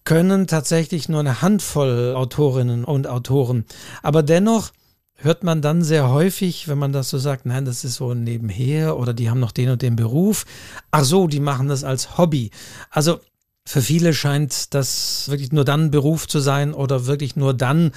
können 0.04 0.48
tatsächlich 0.48 1.08
nur 1.08 1.20
eine 1.20 1.42
Handvoll 1.42 2.16
Autorinnen 2.16 2.84
und 2.84 3.08
Autoren. 3.08 3.66
Aber 4.02 4.24
dennoch 4.24 4.72
hört 5.16 5.44
man 5.44 5.62
dann 5.62 5.84
sehr 5.84 6.10
häufig, 6.10 6.68
wenn 6.68 6.78
man 6.78 6.94
das 6.94 7.10
so 7.10 7.18
sagt, 7.18 7.46
nein, 7.46 7.66
das 7.66 7.84
ist 7.84 7.96
so 7.96 8.14
nebenher 8.14 8.98
oder 8.98 9.14
die 9.14 9.30
haben 9.30 9.40
noch 9.40 9.52
den 9.52 9.70
und 9.70 9.82
den 9.82 9.96
Beruf. 9.96 10.46
Ach 10.92 11.04
so, 11.04 11.28
die 11.28 11.40
machen 11.40 11.68
das 11.68 11.84
als 11.84 12.18
Hobby. 12.18 12.52
Also 12.90 13.20
für 13.70 13.84
viele 13.84 14.16
scheint 14.16 14.74
das 14.74 15.30
wirklich 15.30 15.52
nur 15.52 15.64
dann 15.64 15.92
Beruf 15.92 16.28
zu 16.28 16.40
sein 16.40 16.74
oder 16.74 17.06
wirklich 17.06 17.36
nur 17.36 17.54
dann 17.54 17.92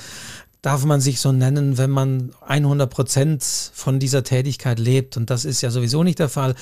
darf 0.60 0.84
man 0.84 1.00
sich 1.00 1.18
so 1.18 1.32
nennen, 1.32 1.78
wenn 1.78 1.88
man 1.88 2.34
100 2.46 2.90
Prozent 2.90 3.42
von 3.72 3.98
dieser 3.98 4.22
Tätigkeit 4.22 4.78
lebt. 4.78 5.16
Und 5.16 5.30
das 5.30 5.46
ist 5.46 5.62
ja 5.62 5.70
sowieso 5.70 6.04
nicht 6.04 6.18
der 6.18 6.28
Fall. 6.28 6.56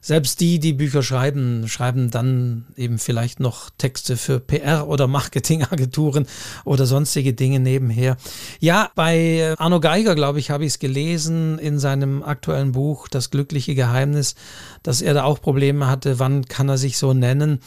Selbst 0.00 0.40
die, 0.40 0.58
die 0.58 0.72
Bücher 0.72 1.04
schreiben, 1.04 1.68
schreiben 1.68 2.10
dann 2.10 2.66
eben 2.76 2.98
vielleicht 2.98 3.38
noch 3.38 3.70
Texte 3.78 4.16
für 4.16 4.40
PR 4.40 4.88
oder 4.88 5.06
Marketingagenturen 5.06 6.26
oder 6.64 6.84
sonstige 6.84 7.34
Dinge 7.34 7.60
nebenher. 7.60 8.16
Ja, 8.58 8.90
bei 8.96 9.54
Arno 9.56 9.78
Geiger, 9.78 10.16
glaube 10.16 10.40
ich, 10.40 10.50
habe 10.50 10.64
ich 10.64 10.72
es 10.72 10.78
gelesen 10.80 11.60
in 11.60 11.78
seinem 11.78 12.24
aktuellen 12.24 12.72
Buch 12.72 13.06
Das 13.06 13.30
glückliche 13.30 13.76
Geheimnis, 13.76 14.34
dass 14.82 15.00
er 15.00 15.14
da 15.14 15.22
auch 15.22 15.40
Probleme 15.40 15.86
hatte, 15.86 16.18
wann 16.18 16.46
kann 16.46 16.68
er 16.68 16.76
sich 16.76 16.98
so 16.98 17.14
nennen. 17.14 17.60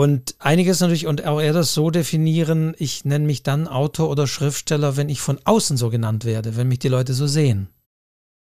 Und 0.00 0.34
einiges 0.38 0.80
natürlich, 0.80 1.06
und 1.06 1.26
auch 1.26 1.42
er 1.42 1.52
das 1.52 1.74
so 1.74 1.90
definieren, 1.90 2.74
ich 2.78 3.04
nenne 3.04 3.26
mich 3.26 3.42
dann 3.42 3.68
Autor 3.68 4.08
oder 4.08 4.26
Schriftsteller, 4.26 4.96
wenn 4.96 5.10
ich 5.10 5.20
von 5.20 5.38
außen 5.44 5.76
so 5.76 5.90
genannt 5.90 6.24
werde, 6.24 6.56
wenn 6.56 6.68
mich 6.68 6.78
die 6.78 6.88
Leute 6.88 7.12
so 7.12 7.26
sehen. 7.26 7.68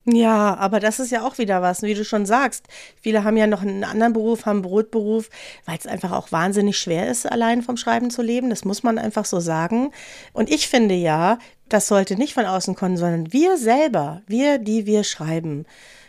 Ja, 0.06 0.56
aber 0.56 0.80
das 0.80 1.00
ist 1.00 1.12
ja 1.12 1.24
auch 1.24 1.38
wieder 1.38 1.62
was, 1.62 1.84
wie 1.84 1.94
du 1.94 2.04
schon 2.04 2.26
sagst. 2.26 2.66
Viele 3.00 3.24
haben 3.24 3.38
ja 3.38 3.46
noch 3.46 3.62
einen 3.62 3.84
anderen 3.84 4.14
Beruf, 4.14 4.48
haben 4.48 4.58
einen 4.58 4.62
Brotberuf, 4.64 5.30
weil 5.68 5.78
es 5.78 5.86
einfach 5.86 6.14
auch 6.14 6.32
wahnsinnig 6.32 6.80
schwer 6.80 7.08
ist, 7.12 7.32
allein 7.32 7.62
vom 7.62 7.78
Schreiben 7.78 8.10
zu 8.10 8.24
leben. 8.24 8.50
Das 8.50 8.66
muss 8.66 8.82
man 8.82 8.98
einfach 8.98 9.26
so 9.26 9.40
sagen. 9.40 9.92
Und 10.34 10.50
ich 10.50 10.68
finde 10.68 10.96
ja, 10.96 11.38
das 11.70 11.88
sollte 11.88 12.16
nicht 12.16 12.34
von 12.34 12.46
außen 12.46 12.74
kommen, 12.74 12.98
sondern 12.98 13.32
wir 13.32 13.60
selber, 13.60 14.24
wir, 14.26 14.58
die 14.58 14.88
wir 14.88 15.04
schreiben, 15.04 15.68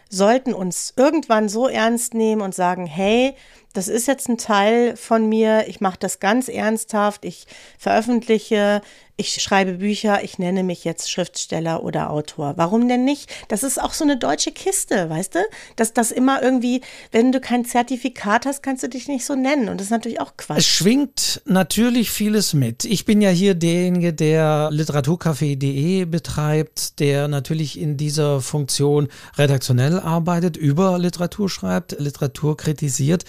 sollten 0.09 0.55
uns 0.55 0.95
irgendwann 0.97 1.51
so 1.51 1.69
ernst 1.69 2.15
nehmen 2.15 2.41
und 2.41 2.55
sagen, 2.55 2.87
hey, 2.87 3.35
das 3.77 3.89
ist 3.89 4.07
jetzt 4.07 4.29
ein 4.29 4.39
Teil 4.39 4.97
von 4.97 5.29
mir, 5.29 5.69
ich 5.69 5.81
mache 5.81 5.99
das 5.99 6.19
ganz 6.19 6.49
ernsthaft, 6.49 7.25
ich 7.25 7.47
veröffentliche, 7.79 8.81
ich 9.19 9.41
schreibe 9.43 9.75
Bücher, 9.75 10.23
ich 10.23 10.39
nenne 10.39 10.63
mich 10.63 10.85
jetzt 10.85 11.11
Schriftsteller 11.11 11.83
oder 11.83 12.11
Autor. 12.11 12.55
Warum 12.57 12.87
denn 12.87 13.05
nicht? 13.05 13.31
Das 13.49 13.63
ist 13.63 13.81
auch 13.81 13.95
so 13.95 14.05
eine 14.05 14.19
deutsche 14.19 14.53
Kiste, 14.53 15.09
weißt 15.09 15.37
du? 15.37 15.39
Dass 15.77 15.95
das 15.95 16.11
immer 16.11 16.43
irgendwie, 16.43 16.83
wenn 17.13 17.33
du 17.33 17.41
kein 17.41 17.65
Zertifikat 17.65 18.45
hast, 18.45 18.63
kannst 18.63 18.83
du 18.83 18.89
dich 18.89 19.09
nicht 19.09 19.25
so 19.25 19.35
nennen. 19.35 19.71
Und 19.71 19.79
das 19.79 19.87
ist 19.87 19.91
natürlich 19.91 20.21
auch 20.21 20.37
Quatsch. 20.37 20.59
Es 20.59 20.67
schwingt 20.67 21.41
natürlich 21.47 22.11
vieles 22.11 22.53
mit. 22.53 22.85
Ich 22.85 23.07
bin 23.07 23.23
ja 23.23 23.31
hier 23.31 23.55
derjenige, 23.55 24.13
der 24.13 24.69
literaturcafé.de 24.71 26.05
betreibt, 26.05 27.01
der 27.01 27.27
natürlich 27.27 27.81
in 27.81 27.97
dieser 27.97 28.43
Funktion 28.43 29.09
redaktionell 29.39 29.99
arbeitet, 29.99 30.59
über 30.59 30.99
Literatur 30.99 31.49
schreibt, 31.49 31.99
Literatur 31.99 32.57
kritisiert. 32.59 33.25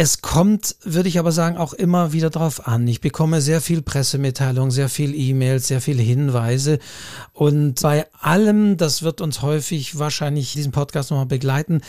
Es 0.00 0.22
kommt, 0.22 0.76
würde 0.84 1.08
ich 1.08 1.18
aber 1.18 1.32
sagen, 1.32 1.56
auch 1.56 1.72
immer 1.72 2.12
wieder 2.12 2.30
drauf 2.30 2.68
an. 2.68 2.86
Ich 2.86 3.00
bekomme 3.00 3.40
sehr 3.40 3.60
viel 3.60 3.82
Pressemitteilungen, 3.82 4.70
sehr 4.70 4.88
viel 4.88 5.12
E-Mails, 5.12 5.66
sehr 5.66 5.80
viele 5.80 6.02
Hinweise. 6.02 6.78
Und 7.32 7.82
bei 7.82 8.06
allem, 8.20 8.76
das 8.76 9.02
wird 9.02 9.20
uns 9.20 9.42
häufig 9.42 9.98
wahrscheinlich 9.98 10.52
diesen 10.52 10.70
Podcast 10.70 11.10
nochmal 11.10 11.26
begleiten, 11.26 11.80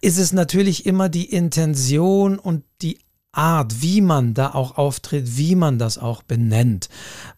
ist 0.00 0.18
es 0.18 0.32
natürlich 0.32 0.86
immer 0.86 1.08
die 1.08 1.30
Intention 1.30 2.40
und 2.40 2.64
die 2.82 2.98
Art, 3.30 3.80
wie 3.80 4.00
man 4.00 4.34
da 4.34 4.54
auch 4.54 4.76
auftritt, 4.76 5.36
wie 5.36 5.54
man 5.54 5.78
das 5.78 5.98
auch 5.98 6.24
benennt. 6.24 6.88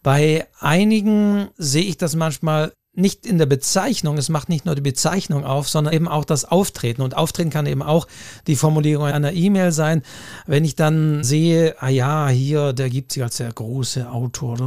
Bei 0.01 0.47
einigen 0.59 1.49
sehe 1.55 1.83
ich 1.83 1.97
das 1.97 2.15
manchmal 2.15 2.73
nicht 2.95 3.25
in 3.25 3.37
der 3.37 3.45
Bezeichnung, 3.45 4.17
es 4.17 4.29
macht 4.29 4.49
nicht 4.49 4.65
nur 4.65 4.75
die 4.75 4.81
Bezeichnung 4.81 5.43
auf, 5.43 5.69
sondern 5.69 5.93
eben 5.93 6.07
auch 6.07 6.25
das 6.25 6.45
Auftreten. 6.45 7.01
Und 7.01 7.15
Auftreten 7.15 7.49
kann 7.49 7.65
eben 7.65 7.81
auch 7.81 8.07
die 8.47 8.55
Formulierung 8.55 9.07
einer 9.07 9.33
E-Mail 9.33 9.71
sein. 9.71 10.01
Wenn 10.45 10.65
ich 10.65 10.75
dann 10.75 11.23
sehe, 11.23 11.75
ah 11.79 11.89
ja, 11.89 12.27
hier, 12.29 12.73
der 12.73 12.89
gibt 12.89 13.11
sich 13.11 13.23
als 13.23 13.37
der 13.37 13.51
große 13.51 14.09
Autor 14.09 14.59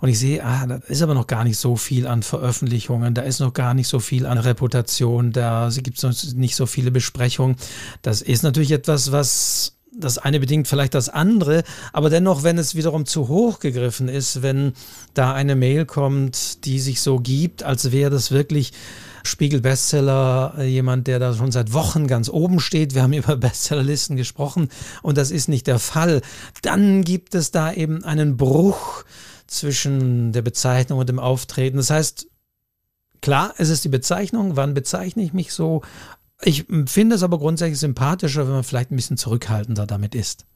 und 0.00 0.08
ich 0.08 0.18
sehe, 0.18 0.44
ah, 0.44 0.66
da 0.66 0.76
ist 0.88 1.02
aber 1.02 1.14
noch 1.14 1.26
gar 1.26 1.44
nicht 1.44 1.58
so 1.58 1.76
viel 1.76 2.06
an 2.06 2.22
Veröffentlichungen, 2.22 3.14
da 3.14 3.22
ist 3.22 3.40
noch 3.40 3.52
gar 3.52 3.74
nicht 3.74 3.88
so 3.88 4.00
viel 4.00 4.26
an 4.26 4.38
Reputation, 4.38 5.32
da 5.32 5.70
gibt 5.82 6.02
es 6.02 6.34
nicht 6.34 6.56
so 6.56 6.66
viele 6.66 6.90
Besprechungen. 6.90 7.56
Das 8.02 8.22
ist 8.22 8.42
natürlich 8.42 8.72
etwas, 8.72 9.12
was 9.12 9.76
das 9.92 10.18
eine 10.18 10.40
bedingt 10.40 10.68
vielleicht 10.68 10.94
das 10.94 11.08
andere, 11.08 11.64
aber 11.92 12.10
dennoch, 12.10 12.42
wenn 12.42 12.58
es 12.58 12.74
wiederum 12.74 13.06
zu 13.06 13.28
hoch 13.28 13.58
gegriffen 13.58 14.08
ist, 14.08 14.42
wenn 14.42 14.72
da 15.14 15.32
eine 15.34 15.56
Mail 15.56 15.84
kommt, 15.86 16.64
die 16.64 16.80
sich 16.80 17.00
so 17.00 17.18
gibt, 17.18 17.62
als 17.62 17.90
wäre 17.90 18.10
das 18.10 18.30
wirklich 18.30 18.72
Spiegel-Bestseller, 19.24 20.54
äh, 20.58 20.64
jemand, 20.64 21.06
der 21.06 21.18
da 21.18 21.34
schon 21.34 21.52
seit 21.52 21.72
Wochen 21.72 22.06
ganz 22.06 22.28
oben 22.28 22.60
steht. 22.60 22.94
Wir 22.94 23.02
haben 23.02 23.12
über 23.14 23.36
Bestsellerlisten 23.36 24.16
gesprochen 24.16 24.68
und 25.02 25.18
das 25.18 25.30
ist 25.30 25.48
nicht 25.48 25.66
der 25.66 25.78
Fall. 25.78 26.22
Dann 26.62 27.02
gibt 27.04 27.34
es 27.34 27.50
da 27.50 27.72
eben 27.72 28.04
einen 28.04 28.36
Bruch 28.36 29.04
zwischen 29.46 30.32
der 30.32 30.42
Bezeichnung 30.42 31.00
und 31.00 31.08
dem 31.08 31.18
Auftreten. 31.18 31.76
Das 31.76 31.90
heißt, 31.90 32.28
Klar, 33.22 33.52
es 33.58 33.68
ist 33.68 33.84
die 33.84 33.90
Bezeichnung, 33.90 34.56
wann 34.56 34.72
bezeichne 34.72 35.22
ich 35.22 35.34
mich 35.34 35.52
so 35.52 35.82
ich 36.42 36.66
finde 36.86 37.16
es 37.16 37.22
aber 37.22 37.38
grundsätzlich 37.38 37.78
sympathischer, 37.78 38.46
wenn 38.46 38.54
man 38.54 38.64
vielleicht 38.64 38.90
ein 38.90 38.96
bisschen 38.96 39.16
zurückhaltender 39.16 39.86
damit 39.86 40.14
ist. 40.14 40.46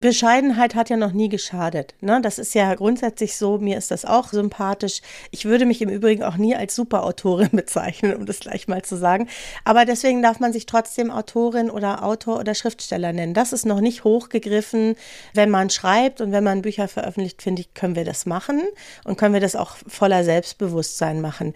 Bescheidenheit 0.00 0.74
hat 0.74 0.90
ja 0.90 0.98
noch 0.98 1.12
nie 1.12 1.30
geschadet. 1.30 1.94
Ne? 2.02 2.20
Das 2.20 2.38
ist 2.38 2.54
ja 2.54 2.74
grundsätzlich 2.74 3.34
so, 3.34 3.56
mir 3.56 3.78
ist 3.78 3.90
das 3.90 4.04
auch 4.04 4.28
sympathisch. 4.28 5.00
Ich 5.30 5.46
würde 5.46 5.64
mich 5.64 5.80
im 5.80 5.88
Übrigen 5.88 6.22
auch 6.22 6.36
nie 6.36 6.54
als 6.54 6.74
Superautorin 6.74 7.48
bezeichnen, 7.52 8.14
um 8.14 8.26
das 8.26 8.40
gleich 8.40 8.68
mal 8.68 8.82
zu 8.82 8.96
sagen. 8.96 9.26
Aber 9.64 9.86
deswegen 9.86 10.20
darf 10.20 10.38
man 10.38 10.52
sich 10.52 10.66
trotzdem 10.66 11.10
Autorin 11.10 11.70
oder 11.70 12.04
Autor 12.04 12.38
oder 12.38 12.54
Schriftsteller 12.54 13.14
nennen. 13.14 13.32
Das 13.32 13.54
ist 13.54 13.64
noch 13.64 13.80
nicht 13.80 14.04
hochgegriffen. 14.04 14.96
Wenn 15.32 15.48
man 15.48 15.70
schreibt 15.70 16.20
und 16.20 16.30
wenn 16.30 16.44
man 16.44 16.60
Bücher 16.60 16.88
veröffentlicht, 16.88 17.40
finde 17.40 17.62
ich, 17.62 17.72
können 17.72 17.96
wir 17.96 18.04
das 18.04 18.26
machen 18.26 18.62
und 19.04 19.16
können 19.16 19.32
wir 19.32 19.40
das 19.40 19.56
auch 19.56 19.76
voller 19.88 20.24
Selbstbewusstsein 20.24 21.22
machen 21.22 21.54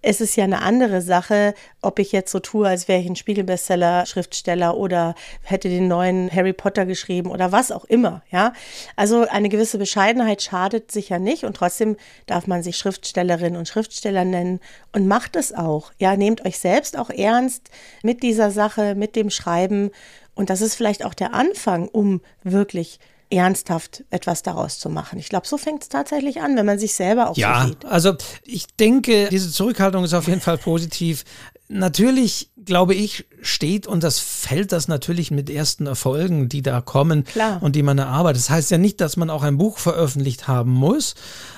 es 0.00 0.20
ist 0.20 0.36
ja 0.36 0.44
eine 0.44 0.62
andere 0.62 1.00
Sache, 1.02 1.54
ob 1.82 1.98
ich 1.98 2.12
jetzt 2.12 2.30
so 2.30 2.38
tue, 2.38 2.68
als 2.68 2.88
wäre 2.88 3.00
ich 3.00 3.08
ein 3.08 3.16
Spiegelbestseller, 3.16 4.06
Schriftsteller 4.06 4.76
oder 4.76 5.14
hätte 5.42 5.68
den 5.68 5.88
neuen 5.88 6.30
Harry 6.32 6.52
Potter 6.52 6.86
geschrieben 6.86 7.30
oder 7.30 7.52
was 7.52 7.72
auch 7.72 7.84
immer, 7.84 8.22
ja. 8.30 8.52
Also 8.96 9.26
eine 9.28 9.48
gewisse 9.48 9.78
Bescheidenheit 9.78 10.42
schadet 10.42 10.92
sicher 10.92 11.18
nicht 11.18 11.44
und 11.44 11.56
trotzdem 11.56 11.96
darf 12.26 12.46
man 12.46 12.62
sich 12.62 12.76
Schriftstellerin 12.76 13.56
und 13.56 13.66
Schriftsteller 13.66 14.24
nennen 14.24 14.60
und 14.92 15.08
macht 15.08 15.36
es 15.36 15.52
auch. 15.52 15.92
Ja, 15.98 16.16
nehmt 16.16 16.44
euch 16.46 16.58
selbst 16.58 16.96
auch 16.96 17.10
ernst 17.10 17.70
mit 18.02 18.22
dieser 18.22 18.50
Sache, 18.50 18.94
mit 18.94 19.16
dem 19.16 19.30
Schreiben 19.30 19.90
und 20.34 20.50
das 20.50 20.60
ist 20.60 20.76
vielleicht 20.76 21.04
auch 21.04 21.14
der 21.14 21.34
Anfang, 21.34 21.88
um 21.88 22.20
wirklich 22.44 23.00
ernsthaft 23.30 24.04
etwas 24.10 24.42
daraus 24.42 24.78
zu 24.78 24.88
machen. 24.88 25.18
Ich 25.18 25.28
glaube, 25.28 25.46
so 25.46 25.58
fängt 25.58 25.82
es 25.82 25.88
tatsächlich 25.88 26.40
an, 26.40 26.56
wenn 26.56 26.66
man 26.66 26.78
sich 26.78 26.94
selber 26.94 27.30
auch 27.30 27.36
ja, 27.36 27.62
so 27.62 27.68
sieht. 27.68 27.84
Ja, 27.84 27.90
also 27.90 28.14
ich 28.44 28.66
denke, 28.78 29.28
diese 29.30 29.50
Zurückhaltung 29.50 30.04
ist 30.04 30.14
auf 30.14 30.28
jeden 30.28 30.40
Fall 30.40 30.58
positiv. 30.58 31.24
Natürlich, 31.70 32.50
glaube 32.64 32.94
ich, 32.94 33.26
steht 33.42 33.86
und 33.86 34.02
das 34.02 34.18
fällt 34.18 34.72
das 34.72 34.88
natürlich 34.88 35.30
mit 35.30 35.50
ersten 35.50 35.86
Erfolgen, 35.86 36.48
die 36.48 36.62
da 36.62 36.80
kommen 36.80 37.24
Klar. 37.24 37.62
und 37.62 37.76
die 37.76 37.82
man 37.82 37.98
erarbeitet. 37.98 38.40
Das 38.40 38.50
heißt 38.50 38.70
ja 38.70 38.78
nicht, 38.78 39.02
dass 39.02 39.18
man 39.18 39.28
auch 39.28 39.42
ein 39.42 39.58
Buch 39.58 39.76
veröffentlicht 39.76 40.48
haben 40.48 40.72
muss, 40.72 41.14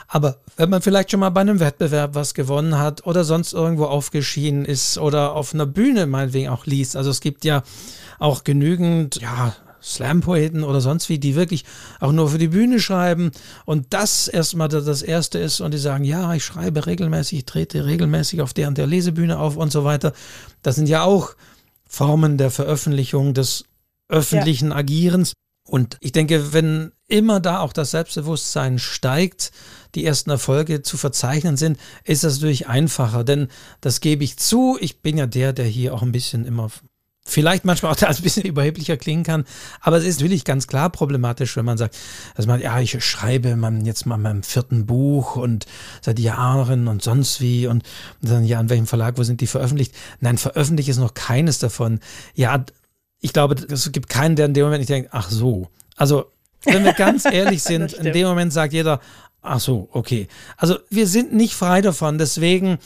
aber 0.09 0.39
wenn 0.57 0.69
man 0.69 0.83
vielleicht 0.83 1.13
schon 1.13 1.21
mal 1.21 1.31
bei 1.31 1.43
einem 1.43 1.61
Wettbewerb 1.61 2.17
was 2.17 2.35
gewonnen 2.35 2.77
hat 2.77 3.07
oder 3.07 3.23
sonst 3.23 3.53
irgendwo 3.53 3.85
aufgeschieden 3.85 4.65
ist 4.65 4.99
oder 4.99 5.37
auf 5.37 5.55
einer 5.55 5.67
Bühne 5.67 6.07
meinetwegen 6.07 6.49
auch 6.49 6.67
liest. 6.67 6.97
Also 6.97 7.11
es 7.11 7.21
gibt 7.21 7.45
ja 7.45 7.63
auch 8.19 8.43
genügend, 8.43 9.21
ja, 9.21 9.55
Slam-Poeten 9.83 10.65
oder 10.65 10.81
sonst 10.81 11.09
wie, 11.09 11.19
die 11.19 11.35
wirklich 11.35 11.65
auch 12.01 12.13
nur 12.13 12.29
für 12.31 12.39
die 12.39 12.49
Bühne 12.49 12.81
schreiben 12.81 13.31
und 13.65 13.87
das 13.91 14.29
erstmal 14.29 14.69
das 14.69 15.03
Erste 15.03 15.39
ist 15.39 15.61
und 15.61 15.73
die 15.73 15.79
sagen, 15.79 16.05
ja, 16.05 16.35
ich 16.35 16.45
schreibe 16.45 16.87
regelmäßig, 16.87 17.39
ich 17.39 17.45
trete 17.47 17.87
regelmäßig 17.87 18.43
auf 18.43 18.53
der 18.53 18.69
und 18.69 18.79
der 18.79 18.87
Lesebühne 18.87 19.39
auf 19.39 19.57
und 19.57 19.73
so 19.73 19.85
weiter. 19.85 20.13
Das 20.63 20.77
sind 20.77 20.89
ja 20.89 21.03
auch 21.03 21.35
Formen 21.89 22.39
der 22.39 22.51
Veröffentlichung 22.51 23.35
des 23.35 23.65
öffentlichen 24.09 24.71
ja. 24.71 24.77
Agierens. 24.77 25.33
Und 25.69 25.99
ich 26.01 26.13
denke, 26.13 26.53
wenn 26.53 26.93
immer 27.07 27.41
da 27.41 27.61
auch 27.61 27.73
das 27.73 27.93
Selbstbewusstsein 27.93 28.79
steigt, 28.79 29.53
die 29.95 30.05
ersten 30.05 30.31
Erfolge 30.31 30.83
zu 30.83 30.97
verzeichnen 30.97 31.57
sind, 31.57 31.79
ist 32.05 32.25
das 32.25 32.35
natürlich 32.35 32.69
einfacher. 32.69 33.25
Denn 33.25 33.49
das 33.81 34.01
gebe 34.01 34.25
ich 34.25 34.37
zu. 34.37 34.79
Ich 34.81 35.01
bin 35.01 35.17
ja 35.19 35.27
der, 35.27 35.53
der 35.53 35.67
hier 35.67 35.95
auch 35.95 36.03
ein 36.03 36.13
bisschen 36.13 36.45
immer 36.45 36.71
vielleicht 37.25 37.65
manchmal 37.65 37.93
auch 37.93 38.03
ein 38.03 38.17
bisschen 38.23 38.43
überheblicher 38.47 38.97
klingen 38.97 39.25
kann. 39.25 39.45
Aber 39.81 39.97
es 39.99 40.05
ist 40.05 40.19
natürlich 40.21 40.45
ganz 40.45 40.67
klar 40.67 40.91
problematisch, 40.91 41.57
wenn 41.57 41.65
man 41.65 41.79
sagt, 41.79 41.97
dass 42.37 42.47
man, 42.47 42.61
ja, 42.61 42.81
ich 42.81 43.03
schreibe 43.05 43.57
man 43.57 43.85
jetzt 43.85 44.07
mal 44.07 44.17
meinem 44.17 44.43
vierten 44.43 44.87
Buch 44.87 45.37
und 45.37 45.67
seit 46.01 46.19
Jahren 46.19 46.89
und 46.89 47.03
sonst 47.03 47.41
wie 47.41 47.67
und, 47.67 47.85
und 48.23 48.31
dann, 48.31 48.45
ja, 48.45 48.59
an 48.59 48.71
welchem 48.71 48.87
Verlag, 48.87 49.19
wo 49.19 49.23
sind 49.23 49.41
die 49.41 49.47
veröffentlicht? 49.47 49.95
Nein, 50.21 50.39
veröffentlicht 50.39 50.89
ist 50.89 50.99
noch 50.99 51.15
keines 51.15 51.59
davon. 51.59 52.01
Ja, 52.35 52.65
ich 53.21 53.33
glaube, 53.33 53.55
es 53.71 53.93
gibt 53.93 54.09
keinen, 54.09 54.37
der 54.37 54.47
in 54.47 54.55
dem 54.55 54.65
Moment 54.65 54.81
nicht 54.81 54.91
denkt, 54.91 55.11
ach 55.13 55.31
so. 55.31 55.69
Also, 55.97 56.33
wenn 56.65 56.85
wir 56.85 56.95
ganz 56.95 57.25
ehrlich 57.31 57.63
sind, 57.63 57.93
in 57.93 58.13
dem 58.13 58.27
Moment 58.27 58.53
sagt 58.53 58.73
jeder, 58.73 59.01
ach 59.43 59.61
so, 59.61 59.89
okay. 59.93 60.29
Also, 60.57 60.79
wir 60.89 61.07
sind 61.07 61.35
nicht 61.35 61.55
frei 61.55 61.83
davon. 61.83 62.17
Deswegen 62.17 62.79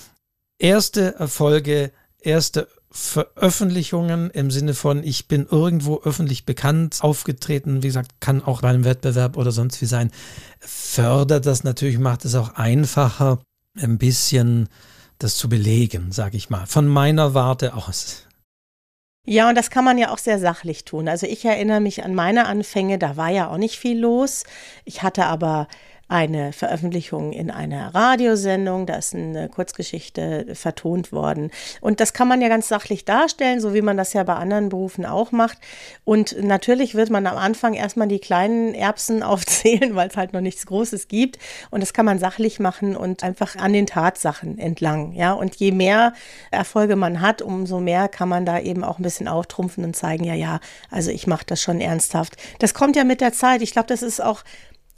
erste 0.58 1.14
Erfolge, 1.14 1.92
erste 2.20 2.66
Veröffentlichungen 2.96 4.30
im 4.30 4.52
Sinne 4.52 4.72
von, 4.72 5.02
ich 5.02 5.26
bin 5.26 5.48
irgendwo 5.50 6.00
öffentlich 6.02 6.46
bekannt 6.46 6.98
aufgetreten, 7.00 7.82
wie 7.82 7.88
gesagt, 7.88 8.20
kann 8.20 8.40
auch 8.40 8.60
bei 8.60 8.68
einem 8.68 8.84
Wettbewerb 8.84 9.36
oder 9.36 9.50
sonst 9.50 9.82
wie 9.82 9.86
sein, 9.86 10.12
fördert 10.60 11.44
das 11.44 11.64
natürlich, 11.64 11.98
macht 11.98 12.24
es 12.24 12.36
auch 12.36 12.54
einfacher, 12.54 13.40
ein 13.76 13.98
bisschen 13.98 14.68
das 15.18 15.36
zu 15.36 15.48
belegen, 15.48 16.12
sage 16.12 16.36
ich 16.36 16.50
mal, 16.50 16.66
von 16.66 16.86
meiner 16.86 17.34
Warte 17.34 17.74
aus. 17.74 18.28
Ja, 19.26 19.48
und 19.48 19.56
das 19.56 19.70
kann 19.70 19.84
man 19.84 19.98
ja 19.98 20.12
auch 20.12 20.18
sehr 20.18 20.38
sachlich 20.38 20.84
tun. 20.84 21.08
Also 21.08 21.26
ich 21.26 21.44
erinnere 21.44 21.80
mich 21.80 22.04
an 22.04 22.14
meine 22.14 22.46
Anfänge, 22.46 22.98
da 22.98 23.16
war 23.16 23.30
ja 23.30 23.48
auch 23.48 23.56
nicht 23.56 23.76
viel 23.76 23.98
los. 23.98 24.44
Ich 24.84 25.02
hatte 25.02 25.24
aber 25.24 25.66
eine 26.14 26.52
Veröffentlichung 26.52 27.32
in 27.32 27.50
einer 27.50 27.92
Radiosendung, 27.92 28.86
da 28.86 28.94
ist 28.94 29.16
eine 29.16 29.48
Kurzgeschichte 29.48 30.46
vertont 30.54 31.10
worden. 31.10 31.50
Und 31.80 31.98
das 31.98 32.12
kann 32.12 32.28
man 32.28 32.40
ja 32.40 32.46
ganz 32.46 32.68
sachlich 32.68 33.04
darstellen, 33.04 33.60
so 33.60 33.74
wie 33.74 33.82
man 33.82 33.96
das 33.96 34.12
ja 34.12 34.22
bei 34.22 34.34
anderen 34.34 34.68
Berufen 34.68 35.06
auch 35.06 35.32
macht. 35.32 35.58
Und 36.04 36.40
natürlich 36.40 36.94
wird 36.94 37.10
man 37.10 37.26
am 37.26 37.36
Anfang 37.36 37.74
erstmal 37.74 38.06
die 38.06 38.20
kleinen 38.20 38.74
Erbsen 38.74 39.22
aufzählen, 39.24 39.96
weil 39.96 40.06
es 40.06 40.16
halt 40.16 40.32
noch 40.32 40.40
nichts 40.40 40.66
Großes 40.66 41.08
gibt. 41.08 41.40
Und 41.72 41.82
das 41.82 41.92
kann 41.92 42.06
man 42.06 42.20
sachlich 42.20 42.60
machen 42.60 42.94
und 42.94 43.24
einfach 43.24 43.56
an 43.56 43.72
den 43.72 43.86
Tatsachen 43.86 44.56
entlang. 44.56 45.14
Ja, 45.14 45.32
und 45.32 45.56
je 45.56 45.72
mehr 45.72 46.12
Erfolge 46.52 46.94
man 46.94 47.22
hat, 47.22 47.42
umso 47.42 47.80
mehr 47.80 48.06
kann 48.06 48.28
man 48.28 48.46
da 48.46 48.60
eben 48.60 48.84
auch 48.84 49.00
ein 49.00 49.02
bisschen 49.02 49.26
auftrumpfen 49.26 49.82
und 49.82 49.96
zeigen, 49.96 50.22
ja, 50.22 50.34
ja, 50.34 50.60
also 50.92 51.10
ich 51.10 51.26
mache 51.26 51.44
das 51.44 51.60
schon 51.60 51.80
ernsthaft. 51.80 52.36
Das 52.60 52.72
kommt 52.72 52.94
ja 52.94 53.02
mit 53.02 53.20
der 53.20 53.32
Zeit. 53.32 53.62
Ich 53.62 53.72
glaube, 53.72 53.88
das 53.88 54.02
ist 54.02 54.22
auch 54.22 54.44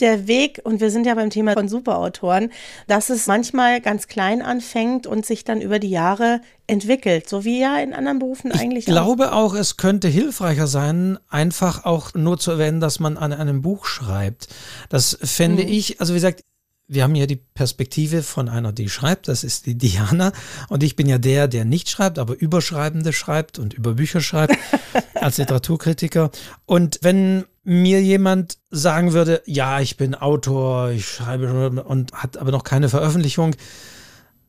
der 0.00 0.26
Weg, 0.26 0.60
und 0.64 0.80
wir 0.80 0.90
sind 0.90 1.06
ja 1.06 1.14
beim 1.14 1.30
Thema 1.30 1.54
von 1.54 1.68
Superautoren, 1.68 2.50
dass 2.86 3.10
es 3.10 3.26
manchmal 3.26 3.80
ganz 3.80 4.08
klein 4.08 4.42
anfängt 4.42 5.06
und 5.06 5.24
sich 5.24 5.44
dann 5.44 5.60
über 5.60 5.78
die 5.78 5.90
Jahre 5.90 6.40
entwickelt, 6.66 7.28
so 7.28 7.44
wie 7.44 7.60
ja 7.60 7.78
in 7.78 7.94
anderen 7.94 8.18
Berufen 8.18 8.52
eigentlich. 8.52 8.86
Ich 8.86 8.86
glaube 8.86 9.32
auch. 9.32 9.52
auch, 9.52 9.54
es 9.54 9.76
könnte 9.76 10.08
hilfreicher 10.08 10.66
sein, 10.66 11.18
einfach 11.28 11.84
auch 11.84 12.14
nur 12.14 12.38
zu 12.38 12.52
erwähnen, 12.52 12.80
dass 12.80 13.00
man 13.00 13.16
an 13.16 13.32
einem 13.32 13.62
Buch 13.62 13.86
schreibt. 13.86 14.48
Das 14.88 15.18
fände 15.22 15.62
mhm. 15.62 15.68
ich, 15.68 16.00
also 16.00 16.12
wie 16.12 16.18
gesagt, 16.18 16.42
wir 16.88 17.02
haben 17.02 17.14
hier 17.14 17.26
die 17.26 17.36
Perspektive 17.36 18.22
von 18.22 18.48
einer, 18.48 18.72
die 18.72 18.88
schreibt, 18.88 19.28
das 19.28 19.42
ist 19.42 19.66
die 19.66 19.76
Diana. 19.76 20.32
Und 20.68 20.82
ich 20.82 20.94
bin 20.94 21.08
ja 21.08 21.18
der, 21.18 21.48
der 21.48 21.64
nicht 21.64 21.90
schreibt, 21.90 22.18
aber 22.18 22.38
Überschreibende 22.38 23.12
schreibt 23.12 23.58
und 23.58 23.74
über 23.74 23.94
Bücher 23.94 24.20
schreibt 24.20 24.56
als 25.14 25.38
Literaturkritiker. 25.38 26.30
Und 26.64 26.98
wenn 27.02 27.44
mir 27.64 28.00
jemand 28.00 28.58
sagen 28.76 29.12
würde, 29.12 29.42
ja, 29.46 29.80
ich 29.80 29.96
bin 29.96 30.14
Autor, 30.14 30.90
ich 30.90 31.06
schreibe 31.08 31.82
und 31.82 32.12
hat 32.12 32.36
aber 32.36 32.50
noch 32.50 32.64
keine 32.64 32.88
Veröffentlichung, 32.88 33.54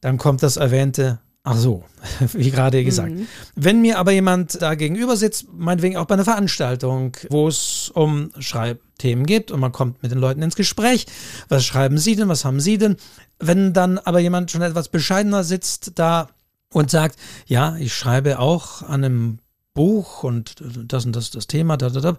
dann 0.01 0.17
kommt 0.17 0.43
das 0.43 0.57
erwähnte 0.57 1.19
Ach 1.49 1.55
so, 1.55 1.85
wie 2.33 2.51
gerade 2.51 2.83
gesagt. 2.83 3.13
Mhm. 3.13 3.25
Wenn 3.55 3.81
mir 3.81 3.99
aber 3.99 4.11
jemand 4.11 4.61
da 4.61 4.75
gegenüber 4.75 5.15
sitzt, 5.15 5.45
meinetwegen 5.53 5.95
auch 5.95 6.03
bei 6.03 6.15
einer 6.15 6.25
Veranstaltung, 6.25 7.15
wo 7.29 7.47
es 7.47 7.89
um 7.93 8.31
Schreibthemen 8.37 9.25
geht 9.25 9.49
und 9.49 9.61
man 9.61 9.71
kommt 9.71 10.03
mit 10.03 10.11
den 10.11 10.19
Leuten 10.19 10.41
ins 10.41 10.57
Gespräch, 10.57 11.05
was 11.47 11.63
schreiben 11.63 11.99
sie 11.99 12.17
denn, 12.17 12.27
was 12.27 12.43
haben 12.43 12.59
sie 12.59 12.77
denn? 12.77 12.97
Wenn 13.39 13.71
dann 13.71 13.97
aber 13.97 14.19
jemand 14.19 14.51
schon 14.51 14.61
etwas 14.61 14.89
bescheidener 14.89 15.45
sitzt 15.45 15.93
da 15.95 16.27
und 16.73 16.91
sagt, 16.91 17.17
ja, 17.45 17.77
ich 17.77 17.93
schreibe 17.93 18.39
auch 18.39 18.81
an 18.81 19.05
einem 19.05 19.39
Buch 19.73 20.23
und 20.23 20.55
das 20.59 21.05
und 21.05 21.15
das 21.15 21.31
das 21.31 21.47
Thema, 21.47 21.77
da, 21.77 21.89
da, 21.89 22.01
da, 22.01 22.17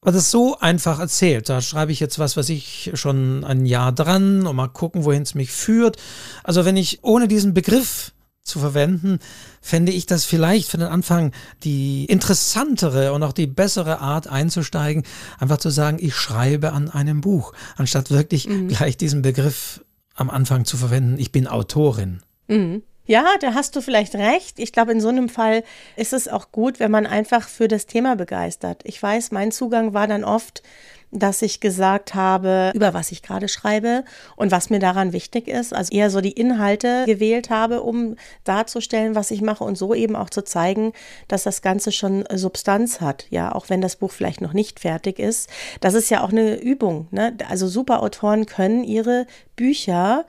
aber 0.00 0.12
das 0.12 0.30
so 0.30 0.58
einfach 0.58 1.00
erzählt. 1.00 1.48
Da 1.48 1.60
schreibe 1.60 1.92
ich 1.92 2.00
jetzt 2.00 2.18
was, 2.18 2.36
was 2.36 2.48
ich 2.48 2.92
schon 2.94 3.44
ein 3.44 3.66
Jahr 3.66 3.92
dran 3.92 4.46
und 4.46 4.56
mal 4.56 4.68
gucken, 4.68 5.04
wohin 5.04 5.22
es 5.22 5.34
mich 5.34 5.50
führt. 5.50 5.96
Also 6.44 6.64
wenn 6.64 6.76
ich 6.76 7.00
ohne 7.02 7.28
diesen 7.28 7.52
Begriff 7.52 8.12
zu 8.42 8.60
verwenden, 8.60 9.18
fände 9.60 9.92
ich 9.92 10.06
das 10.06 10.24
vielleicht 10.24 10.70
für 10.70 10.78
den 10.78 10.88
Anfang 10.88 11.32
die 11.64 12.06
interessantere 12.06 13.12
und 13.12 13.22
auch 13.22 13.32
die 13.32 13.46
bessere 13.46 14.00
Art 14.00 14.26
einzusteigen, 14.26 15.02
einfach 15.38 15.58
zu 15.58 15.70
sagen, 15.70 15.98
ich 16.00 16.14
schreibe 16.14 16.72
an 16.72 16.88
einem 16.88 17.20
Buch, 17.20 17.52
anstatt 17.76 18.10
wirklich 18.10 18.48
mhm. 18.48 18.68
gleich 18.68 18.96
diesen 18.96 19.22
Begriff 19.22 19.84
am 20.14 20.30
Anfang 20.30 20.64
zu 20.64 20.76
verwenden, 20.76 21.18
ich 21.18 21.30
bin 21.30 21.46
Autorin. 21.46 22.22
Mhm. 22.48 22.82
Ja, 23.08 23.24
da 23.40 23.54
hast 23.54 23.74
du 23.74 23.80
vielleicht 23.80 24.14
recht. 24.14 24.58
Ich 24.58 24.70
glaube, 24.70 24.92
in 24.92 25.00
so 25.00 25.08
einem 25.08 25.30
Fall 25.30 25.64
ist 25.96 26.12
es 26.12 26.28
auch 26.28 26.52
gut, 26.52 26.78
wenn 26.78 26.90
man 26.90 27.06
einfach 27.06 27.48
für 27.48 27.66
das 27.66 27.86
Thema 27.86 28.16
begeistert. 28.16 28.82
Ich 28.84 29.02
weiß, 29.02 29.32
mein 29.32 29.50
Zugang 29.50 29.94
war 29.94 30.06
dann 30.06 30.24
oft, 30.24 30.62
dass 31.10 31.40
ich 31.40 31.60
gesagt 31.60 32.14
habe, 32.14 32.70
über 32.74 32.92
was 32.92 33.10
ich 33.10 33.22
gerade 33.22 33.48
schreibe 33.48 34.04
und 34.36 34.52
was 34.52 34.68
mir 34.68 34.78
daran 34.78 35.14
wichtig 35.14 35.48
ist. 35.48 35.72
Also 35.72 35.90
eher 35.96 36.10
so 36.10 36.20
die 36.20 36.32
Inhalte 36.32 37.04
gewählt 37.06 37.48
habe, 37.48 37.80
um 37.80 38.16
darzustellen, 38.44 39.14
was 39.14 39.30
ich 39.30 39.40
mache 39.40 39.64
und 39.64 39.78
so 39.78 39.94
eben 39.94 40.14
auch 40.14 40.28
zu 40.28 40.44
zeigen, 40.44 40.92
dass 41.28 41.44
das 41.44 41.62
Ganze 41.62 41.92
schon 41.92 42.24
Substanz 42.34 43.00
hat. 43.00 43.24
Ja, 43.30 43.54
auch 43.54 43.70
wenn 43.70 43.80
das 43.80 43.96
Buch 43.96 44.10
vielleicht 44.10 44.42
noch 44.42 44.52
nicht 44.52 44.80
fertig 44.80 45.18
ist. 45.18 45.48
Das 45.80 45.94
ist 45.94 46.10
ja 46.10 46.22
auch 46.22 46.30
eine 46.30 46.56
Übung. 46.56 47.08
Ne? 47.10 47.34
Also 47.48 47.68
Superautoren 47.68 48.44
können 48.44 48.84
ihre 48.84 49.26
Bücher 49.56 50.26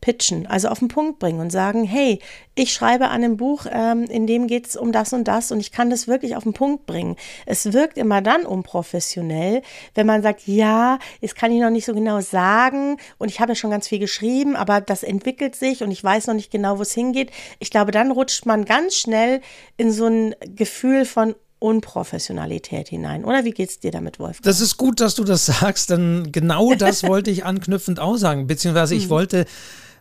pitchen, 0.00 0.46
also 0.46 0.68
auf 0.68 0.78
den 0.78 0.88
Punkt 0.88 1.18
bringen 1.18 1.40
und 1.40 1.50
sagen, 1.50 1.84
hey, 1.84 2.20
ich 2.54 2.72
schreibe 2.72 3.06
an 3.08 3.24
einem 3.24 3.36
Buch, 3.36 3.66
ähm, 3.70 4.04
in 4.04 4.26
dem 4.26 4.46
geht 4.46 4.68
es 4.68 4.76
um 4.76 4.92
das 4.92 5.12
und 5.12 5.24
das 5.24 5.50
und 5.50 5.60
ich 5.60 5.72
kann 5.72 5.90
das 5.90 6.06
wirklich 6.06 6.36
auf 6.36 6.44
den 6.44 6.52
Punkt 6.52 6.86
bringen. 6.86 7.16
Es 7.46 7.72
wirkt 7.72 7.98
immer 7.98 8.22
dann 8.22 8.46
unprofessionell, 8.46 9.62
wenn 9.94 10.06
man 10.06 10.22
sagt, 10.22 10.46
ja, 10.46 10.98
das 11.20 11.34
kann 11.34 11.50
ich 11.50 11.60
noch 11.60 11.70
nicht 11.70 11.84
so 11.84 11.94
genau 11.94 12.20
sagen 12.20 12.98
und 13.18 13.30
ich 13.30 13.40
habe 13.40 13.52
ja 13.52 13.56
schon 13.56 13.70
ganz 13.70 13.88
viel 13.88 13.98
geschrieben, 13.98 14.56
aber 14.56 14.80
das 14.80 15.02
entwickelt 15.02 15.56
sich 15.56 15.82
und 15.82 15.90
ich 15.90 16.02
weiß 16.02 16.28
noch 16.28 16.34
nicht 16.34 16.50
genau, 16.50 16.78
wo 16.78 16.82
es 16.82 16.92
hingeht. 16.92 17.30
Ich 17.58 17.70
glaube, 17.70 17.90
dann 17.90 18.10
rutscht 18.10 18.46
man 18.46 18.64
ganz 18.64 18.94
schnell 18.94 19.40
in 19.76 19.90
so 19.90 20.06
ein 20.06 20.34
Gefühl 20.54 21.04
von 21.04 21.34
Unprofessionalität 21.60 22.88
hinein. 22.88 23.24
Oder 23.24 23.44
wie 23.44 23.50
geht 23.50 23.70
es 23.70 23.80
dir 23.80 23.90
damit, 23.90 24.18
Wolf? 24.20 24.40
Das 24.42 24.60
ist 24.60 24.76
gut, 24.76 25.00
dass 25.00 25.16
du 25.16 25.24
das 25.24 25.46
sagst, 25.46 25.90
denn 25.90 26.28
genau 26.30 26.74
das 26.74 27.02
wollte 27.08 27.30
ich 27.30 27.44
anknüpfend 27.44 27.98
auch 27.98 28.16
sagen. 28.16 28.46
Beziehungsweise 28.46 28.94
ich 28.94 29.06
mhm. 29.06 29.10
wollte 29.10 29.46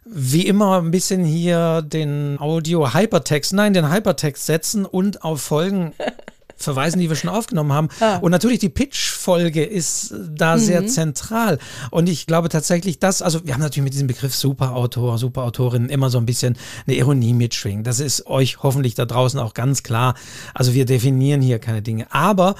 wie 0.09 0.47
immer 0.47 0.81
ein 0.81 0.91
bisschen 0.91 1.23
hier 1.25 1.81
den 1.81 2.37
Audio-Hypertext, 2.39 3.53
nein, 3.53 3.73
den 3.73 3.91
Hypertext 3.91 4.45
setzen 4.45 4.85
und 4.85 5.23
auf 5.23 5.41
Folgen 5.41 5.93
verweisen, 6.57 6.99
die 6.99 7.09
wir 7.09 7.15
schon 7.15 7.29
aufgenommen 7.29 7.71
haben. 7.71 7.89
Ah. 7.99 8.17
Und 8.17 8.31
natürlich 8.31 8.59
die 8.59 8.69
Pitch-Folge 8.69 9.63
ist 9.63 10.13
da 10.29 10.55
mhm. 10.55 10.61
sehr 10.61 10.87
zentral. 10.87 11.59
Und 11.91 12.09
ich 12.09 12.25
glaube 12.25 12.49
tatsächlich, 12.49 12.99
dass, 12.99 13.21
also 13.21 13.45
wir 13.45 13.53
haben 13.53 13.61
natürlich 13.61 13.83
mit 13.83 13.93
diesem 13.93 14.07
Begriff 14.07 14.35
Superautor, 14.35 15.17
Superautorin 15.17 15.89
immer 15.89 16.09
so 16.09 16.17
ein 16.17 16.25
bisschen 16.25 16.57
eine 16.85 16.97
Ironie 16.97 17.33
mitschwingen. 17.33 17.83
Das 17.83 17.99
ist 17.99 18.25
euch 18.27 18.63
hoffentlich 18.63 18.95
da 18.95 19.05
draußen 19.05 19.39
auch 19.39 19.53
ganz 19.53 19.83
klar. 19.83 20.15
Also 20.53 20.73
wir 20.73 20.85
definieren 20.85 21.41
hier 21.41 21.59
keine 21.59 21.81
Dinge. 21.81 22.07
Aber, 22.11 22.55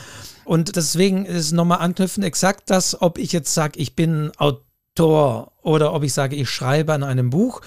und 0.46 0.76
deswegen 0.76 1.26
ist 1.26 1.52
nochmal 1.52 1.80
anknüpfen, 1.80 2.24
exakt 2.24 2.70
das, 2.70 3.02
ob 3.02 3.18
ich 3.18 3.32
jetzt 3.32 3.54
sage, 3.54 3.80
ich 3.80 3.96
bin 3.96 4.32
Autor, 4.38 4.67
Autor 4.98 5.52
oder 5.62 5.94
ob 5.94 6.04
ich 6.04 6.14
sage, 6.14 6.36
ich 6.36 6.50
schreibe 6.50 6.94
an 6.94 7.04
einem 7.04 7.30
Buch. 7.30 7.62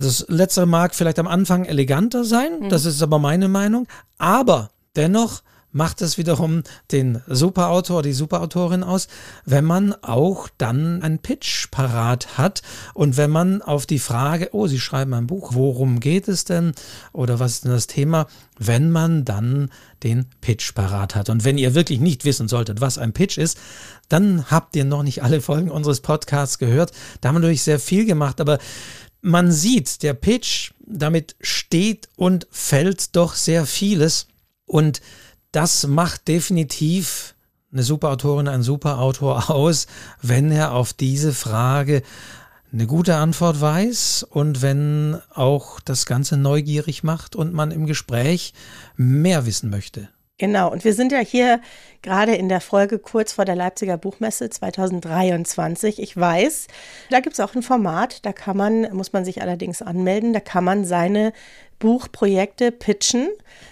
Das 0.00 0.24
letztere 0.28 0.66
mag 0.66 0.94
vielleicht 0.94 1.18
am 1.18 1.28
Anfang 1.28 1.66
eleganter 1.66 2.24
sein, 2.24 2.60
mhm. 2.60 2.68
das 2.68 2.84
ist 2.84 3.02
aber 3.02 3.18
meine 3.18 3.48
Meinung, 3.48 3.86
aber 4.18 4.70
dennoch 4.96 5.42
macht 5.74 6.00
es 6.02 6.16
wiederum 6.16 6.62
den 6.92 7.20
Superautor, 7.26 8.02
die 8.02 8.12
Superautorin 8.12 8.82
aus, 8.82 9.08
wenn 9.44 9.64
man 9.64 9.92
auch 10.02 10.48
dann 10.56 11.02
einen 11.02 11.18
Pitch 11.18 11.70
parat 11.70 12.38
hat 12.38 12.62
und 12.94 13.16
wenn 13.16 13.30
man 13.30 13.60
auf 13.60 13.84
die 13.84 13.98
Frage, 13.98 14.50
oh, 14.52 14.68
Sie 14.68 14.80
schreiben 14.80 15.12
ein 15.14 15.26
Buch, 15.26 15.54
worum 15.54 16.00
geht 16.00 16.28
es 16.28 16.44
denn 16.44 16.72
oder 17.12 17.40
was 17.40 17.54
ist 17.54 17.64
denn 17.64 17.72
das 17.72 17.88
Thema, 17.88 18.28
wenn 18.58 18.90
man 18.90 19.24
dann 19.24 19.70
den 20.04 20.26
Pitch 20.40 20.74
parat 20.74 21.16
hat. 21.16 21.28
Und 21.28 21.44
wenn 21.44 21.58
ihr 21.58 21.74
wirklich 21.74 21.98
nicht 21.98 22.24
wissen 22.24 22.46
solltet, 22.46 22.80
was 22.80 22.96
ein 22.96 23.12
Pitch 23.12 23.36
ist, 23.36 23.58
dann 24.08 24.50
habt 24.50 24.76
ihr 24.76 24.84
noch 24.84 25.02
nicht 25.02 25.22
alle 25.24 25.40
Folgen 25.40 25.70
unseres 25.70 26.00
Podcasts 26.00 26.58
gehört. 26.58 26.92
Da 27.20 27.28
haben 27.28 27.36
wir 27.36 27.40
natürlich 27.40 27.62
sehr 27.62 27.80
viel 27.80 28.06
gemacht, 28.06 28.40
aber 28.40 28.58
man 29.22 29.50
sieht, 29.50 30.02
der 30.02 30.14
Pitch, 30.14 30.72
damit 30.86 31.34
steht 31.40 32.08
und 32.14 32.46
fällt 32.50 33.16
doch 33.16 33.34
sehr 33.34 33.66
vieles. 33.66 34.28
Und 34.66 35.00
das 35.54 35.86
macht 35.86 36.26
definitiv 36.28 37.34
eine 37.72 37.82
Superautorin, 37.82 38.48
ein 38.48 38.62
Superautor 38.62 39.50
aus, 39.50 39.86
wenn 40.20 40.50
er 40.50 40.72
auf 40.72 40.92
diese 40.92 41.32
Frage 41.32 42.02
eine 42.72 42.86
gute 42.86 43.14
Antwort 43.14 43.60
weiß 43.60 44.26
und 44.28 44.60
wenn 44.60 45.20
auch 45.32 45.78
das 45.78 46.06
Ganze 46.06 46.36
neugierig 46.36 47.04
macht 47.04 47.36
und 47.36 47.52
man 47.52 47.70
im 47.70 47.86
Gespräch 47.86 48.52
mehr 48.96 49.46
wissen 49.46 49.70
möchte. 49.70 50.08
Genau, 50.38 50.72
und 50.72 50.84
wir 50.84 50.94
sind 50.94 51.12
ja 51.12 51.20
hier 51.20 51.60
gerade 52.02 52.34
in 52.34 52.48
der 52.48 52.60
Folge 52.60 52.98
kurz 52.98 53.32
vor 53.32 53.44
der 53.44 53.54
Leipziger 53.54 53.96
Buchmesse 53.96 54.50
2023. 54.50 56.02
Ich 56.02 56.16
weiß, 56.16 56.66
da 57.10 57.20
gibt 57.20 57.34
es 57.34 57.40
auch 57.40 57.54
ein 57.54 57.62
Format, 57.62 58.26
da 58.26 58.32
kann 58.32 58.56
man, 58.56 58.92
muss 58.92 59.12
man 59.12 59.24
sich 59.24 59.40
allerdings 59.40 59.80
anmelden, 59.80 60.32
da 60.32 60.40
kann 60.40 60.64
man 60.64 60.84
seine 60.84 61.32
Buchprojekte 61.78 62.72
pitchen. 62.72 63.28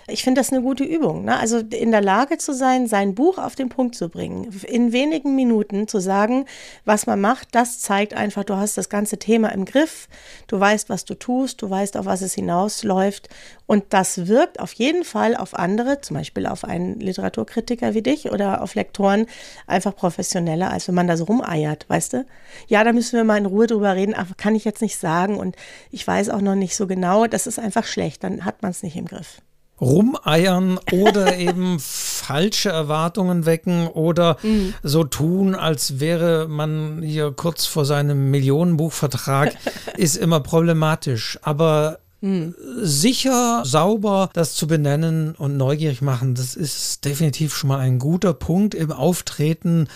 Ich 0.08 0.22
finde 0.22 0.40
das 0.40 0.52
eine 0.52 0.62
gute 0.62 0.84
Übung. 0.84 1.24
Ne? 1.24 1.38
Also 1.38 1.58
in 1.58 1.90
der 1.90 2.00
Lage 2.00 2.38
zu 2.38 2.52
sein, 2.52 2.86
sein 2.86 3.14
Buch 3.14 3.38
auf 3.38 3.54
den 3.54 3.68
Punkt 3.68 3.94
zu 3.94 4.08
bringen, 4.08 4.52
in 4.66 4.92
wenigen 4.92 5.34
Minuten 5.34 5.88
zu 5.88 6.00
sagen, 6.00 6.46
was 6.84 7.06
man 7.06 7.20
macht, 7.20 7.48
das 7.52 7.80
zeigt 7.80 8.14
einfach, 8.14 8.44
du 8.44 8.56
hast 8.56 8.76
das 8.76 8.88
ganze 8.88 9.18
Thema 9.18 9.48
im 9.48 9.64
Griff, 9.64 10.08
du 10.46 10.58
weißt, 10.58 10.88
was 10.88 11.04
du 11.04 11.14
tust, 11.14 11.62
du 11.62 11.70
weißt, 11.70 11.96
auf 11.96 12.06
was 12.06 12.22
es 12.22 12.34
hinausläuft. 12.34 13.28
Und 13.72 13.84
das 13.88 14.26
wirkt 14.26 14.60
auf 14.60 14.74
jeden 14.74 15.02
Fall 15.02 15.34
auf 15.34 15.58
andere, 15.58 16.02
zum 16.02 16.18
Beispiel 16.18 16.44
auf 16.44 16.62
einen 16.62 17.00
Literaturkritiker 17.00 17.94
wie 17.94 18.02
dich 18.02 18.30
oder 18.30 18.60
auf 18.60 18.74
Lektoren, 18.74 19.24
einfach 19.66 19.96
professioneller, 19.96 20.70
als 20.70 20.88
wenn 20.88 20.94
man 20.94 21.06
da 21.06 21.16
so 21.16 21.24
rumeiert, 21.24 21.86
weißt 21.88 22.12
du? 22.12 22.26
Ja, 22.68 22.84
da 22.84 22.92
müssen 22.92 23.16
wir 23.16 23.24
mal 23.24 23.38
in 23.38 23.46
Ruhe 23.46 23.66
drüber 23.66 23.94
reden, 23.94 24.12
aber 24.12 24.34
kann 24.36 24.54
ich 24.54 24.66
jetzt 24.66 24.82
nicht 24.82 24.98
sagen 24.98 25.38
und 25.38 25.56
ich 25.90 26.06
weiß 26.06 26.28
auch 26.28 26.42
noch 26.42 26.54
nicht 26.54 26.76
so 26.76 26.86
genau. 26.86 27.26
Das 27.26 27.46
ist 27.46 27.58
einfach 27.58 27.86
schlecht, 27.86 28.22
dann 28.24 28.44
hat 28.44 28.60
man 28.60 28.72
es 28.72 28.82
nicht 28.82 28.94
im 28.94 29.06
Griff 29.06 29.40
rumeiern 29.80 30.78
oder 30.92 31.36
eben 31.38 31.78
falsche 31.80 32.68
Erwartungen 32.68 33.46
wecken 33.46 33.88
oder 33.88 34.36
mhm. 34.42 34.74
so 34.82 35.02
tun, 35.02 35.54
als 35.54 35.98
wäre 35.98 36.46
man 36.46 37.02
hier 37.02 37.32
kurz 37.32 37.64
vor 37.64 37.86
seinem 37.86 38.30
Millionenbuchvertrag, 38.30 39.56
ist 39.96 40.16
immer 40.16 40.40
problematisch. 40.40 41.38
Aber 41.42 41.98
mhm. 42.22 42.54
sicher, 42.80 43.62
sauber 43.64 44.30
das 44.32 44.54
zu 44.54 44.66
benennen 44.66 45.34
und 45.36 45.56
neugierig 45.56 46.00
machen, 46.00 46.34
das 46.34 46.54
ist 46.54 47.04
definitiv 47.04 47.54
schon 47.54 47.68
mal 47.68 47.78
ein 47.78 47.98
guter 47.98 48.32
Punkt 48.32 48.74
im 48.74 48.90
Auftreten 48.90 49.88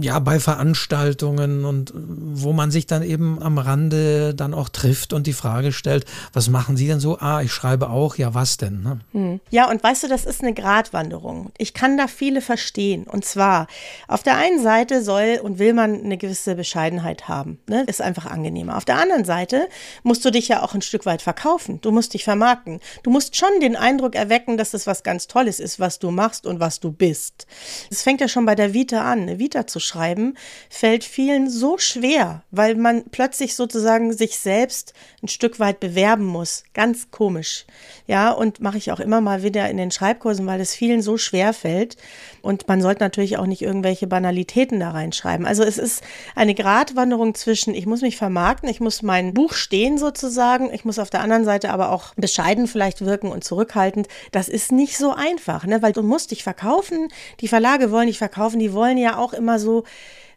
ja, 0.00 0.18
bei 0.18 0.40
Veranstaltungen 0.40 1.64
und 1.64 1.92
wo 1.94 2.52
man 2.52 2.70
sich 2.70 2.86
dann 2.86 3.02
eben 3.02 3.42
am 3.42 3.58
Rande 3.58 4.34
dann 4.34 4.54
auch 4.54 4.68
trifft 4.68 5.12
und 5.12 5.26
die 5.26 5.32
Frage 5.32 5.72
stellt, 5.72 6.04
was 6.32 6.48
machen 6.48 6.76
Sie 6.76 6.86
denn 6.86 7.00
so? 7.00 7.18
Ah, 7.18 7.42
ich 7.42 7.52
schreibe 7.52 7.90
auch, 7.90 8.16
ja, 8.16 8.34
was 8.34 8.56
denn? 8.56 8.82
Ne? 8.82 9.00
Hm. 9.12 9.40
Ja, 9.50 9.70
und 9.70 9.82
weißt 9.82 10.04
du, 10.04 10.08
das 10.08 10.24
ist 10.24 10.42
eine 10.42 10.54
Gratwanderung. 10.54 11.50
Ich 11.58 11.74
kann 11.74 11.96
da 11.98 12.06
viele 12.06 12.40
verstehen. 12.40 13.04
Und 13.04 13.24
zwar, 13.24 13.66
auf 14.08 14.22
der 14.22 14.36
einen 14.36 14.62
Seite 14.62 15.02
soll 15.02 15.40
und 15.42 15.58
will 15.58 15.74
man 15.74 16.02
eine 16.02 16.16
gewisse 16.16 16.54
Bescheidenheit 16.54 17.28
haben. 17.28 17.58
Ne? 17.68 17.84
Ist 17.86 18.02
einfach 18.02 18.26
angenehmer. 18.26 18.76
Auf 18.76 18.84
der 18.84 18.98
anderen 18.98 19.24
Seite 19.24 19.68
musst 20.02 20.24
du 20.24 20.30
dich 20.30 20.48
ja 20.48 20.62
auch 20.62 20.74
ein 20.74 20.82
Stück 20.82 21.06
weit 21.06 21.22
verkaufen. 21.22 21.80
Du 21.80 21.90
musst 21.90 22.14
dich 22.14 22.24
vermarkten. 22.24 22.80
Du 23.02 23.10
musst 23.10 23.36
schon 23.36 23.60
den 23.60 23.76
Eindruck 23.76 24.14
erwecken, 24.14 24.56
dass 24.56 24.70
das 24.70 24.86
was 24.86 25.02
ganz 25.02 25.26
Tolles 25.26 25.60
ist, 25.60 25.80
was 25.80 25.98
du 25.98 26.10
machst 26.10 26.46
und 26.46 26.60
was 26.60 26.80
du 26.80 26.90
bist. 26.90 27.46
Es 27.90 28.02
fängt 28.02 28.20
ja 28.20 28.28
schon 28.28 28.46
bei 28.46 28.54
der 28.54 28.72
Vita 28.72 29.02
an. 29.02 29.22
Eine 29.22 29.38
Vita 29.38 29.66
zu 29.66 29.73
zu 29.74 29.80
schreiben, 29.80 30.36
fällt 30.70 31.02
vielen 31.02 31.50
so 31.50 31.78
schwer, 31.78 32.44
weil 32.52 32.76
man 32.76 33.02
plötzlich 33.10 33.56
sozusagen 33.56 34.12
sich 34.12 34.38
selbst 34.38 34.94
ein 35.20 35.26
Stück 35.26 35.58
weit 35.58 35.80
bewerben 35.80 36.24
muss. 36.24 36.62
Ganz 36.74 37.10
komisch. 37.10 37.66
Ja, 38.06 38.30
und 38.30 38.60
mache 38.60 38.78
ich 38.78 38.92
auch 38.92 39.00
immer 39.00 39.20
mal 39.20 39.42
wieder 39.42 39.68
in 39.68 39.76
den 39.76 39.90
Schreibkursen, 39.90 40.46
weil 40.46 40.60
es 40.60 40.76
vielen 40.76 41.02
so 41.02 41.16
schwer 41.16 41.52
fällt. 41.52 41.96
Und 42.40 42.68
man 42.68 42.80
sollte 42.80 43.02
natürlich 43.02 43.36
auch 43.36 43.46
nicht 43.46 43.62
irgendwelche 43.62 44.06
Banalitäten 44.06 44.78
da 44.78 44.90
reinschreiben. 44.90 45.44
Also 45.44 45.64
es 45.64 45.76
ist 45.76 46.04
eine 46.36 46.54
Gratwanderung 46.54 47.34
zwischen, 47.34 47.74
ich 47.74 47.86
muss 47.86 48.02
mich 48.02 48.16
vermarkten, 48.16 48.68
ich 48.68 48.80
muss 48.80 49.02
mein 49.02 49.34
Buch 49.34 49.54
stehen 49.54 49.98
sozusagen, 49.98 50.72
ich 50.72 50.84
muss 50.84 51.00
auf 51.00 51.10
der 51.10 51.22
anderen 51.22 51.44
Seite 51.44 51.70
aber 51.70 51.90
auch 51.90 52.14
bescheiden 52.14 52.68
vielleicht 52.68 53.00
wirken 53.00 53.32
und 53.32 53.42
zurückhaltend. 53.42 54.06
Das 54.30 54.48
ist 54.48 54.70
nicht 54.70 54.98
so 54.98 55.12
einfach, 55.12 55.66
ne? 55.66 55.82
weil 55.82 55.92
du 55.92 56.02
musst 56.02 56.30
dich 56.30 56.44
verkaufen. 56.44 57.08
Die 57.40 57.48
Verlage 57.48 57.90
wollen 57.90 58.06
dich 58.06 58.18
verkaufen, 58.18 58.60
die 58.60 58.72
wollen 58.72 58.98
ja 58.98 59.16
auch 59.16 59.32
immer 59.32 59.58
so, 59.58 59.63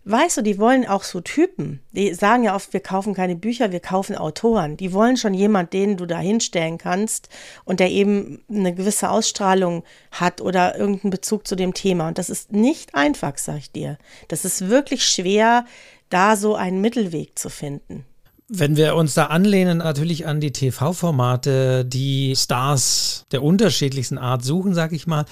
Weißt 0.10 0.38
du, 0.38 0.42
die 0.42 0.58
wollen 0.58 0.88
auch 0.88 1.04
so 1.04 1.20
Typen. 1.20 1.82
Die 1.92 2.14
sagen 2.14 2.46
ja 2.46 2.56
oft, 2.56 2.72
wir 2.72 2.80
kaufen 2.80 3.14
keine 3.14 3.36
Bücher, 3.36 3.74
wir 3.74 3.82
kaufen 3.82 4.16
Autoren. 4.16 4.78
Die 4.78 4.94
wollen 4.94 5.18
schon 5.18 5.34
jemand, 5.34 5.74
den 5.74 5.98
du 5.98 6.06
da 6.06 6.18
hinstellen 6.20 6.78
kannst 6.78 7.28
und 7.66 7.82
der 7.82 7.92
eben 7.92 8.40
eine 8.50 8.74
gewisse 8.74 9.10
Ausstrahlung 9.10 9.84
hat 10.12 10.40
oder 10.40 10.78
irgendeinen 10.78 11.12
Bezug 11.12 11.46
zu 11.46 11.58
dem 11.58 11.74
Thema. 11.74 12.08
Und 12.08 12.18
das 12.18 12.30
ist 12.30 12.54
nicht 12.54 12.96
einfach, 12.96 13.38
sag 13.38 13.58
ich 13.58 13.72
dir. 13.74 13.98
Das 14.30 14.46
ist 14.46 14.70
wirklich 14.70 15.06
schwer, 15.06 15.66
da 16.10 16.38
so 16.38 16.56
einen 16.56 16.80
Mittelweg 16.80 17.38
zu 17.38 17.50
finden. 17.50 18.06
Wenn 18.48 18.78
wir 18.78 18.96
uns 18.96 19.14
da 19.14 19.26
anlehnen, 19.26 19.80
natürlich 19.80 20.26
an 20.26 20.40
die 20.40 20.54
TV-Formate, 20.54 21.84
die 21.84 22.34
Stars 22.34 23.26
der 23.32 23.44
unterschiedlichsten 23.44 24.18
Art 24.18 24.46
suchen, 24.46 24.74
sag 24.74 24.94
ich 24.94 25.06
mal, 25.06 25.26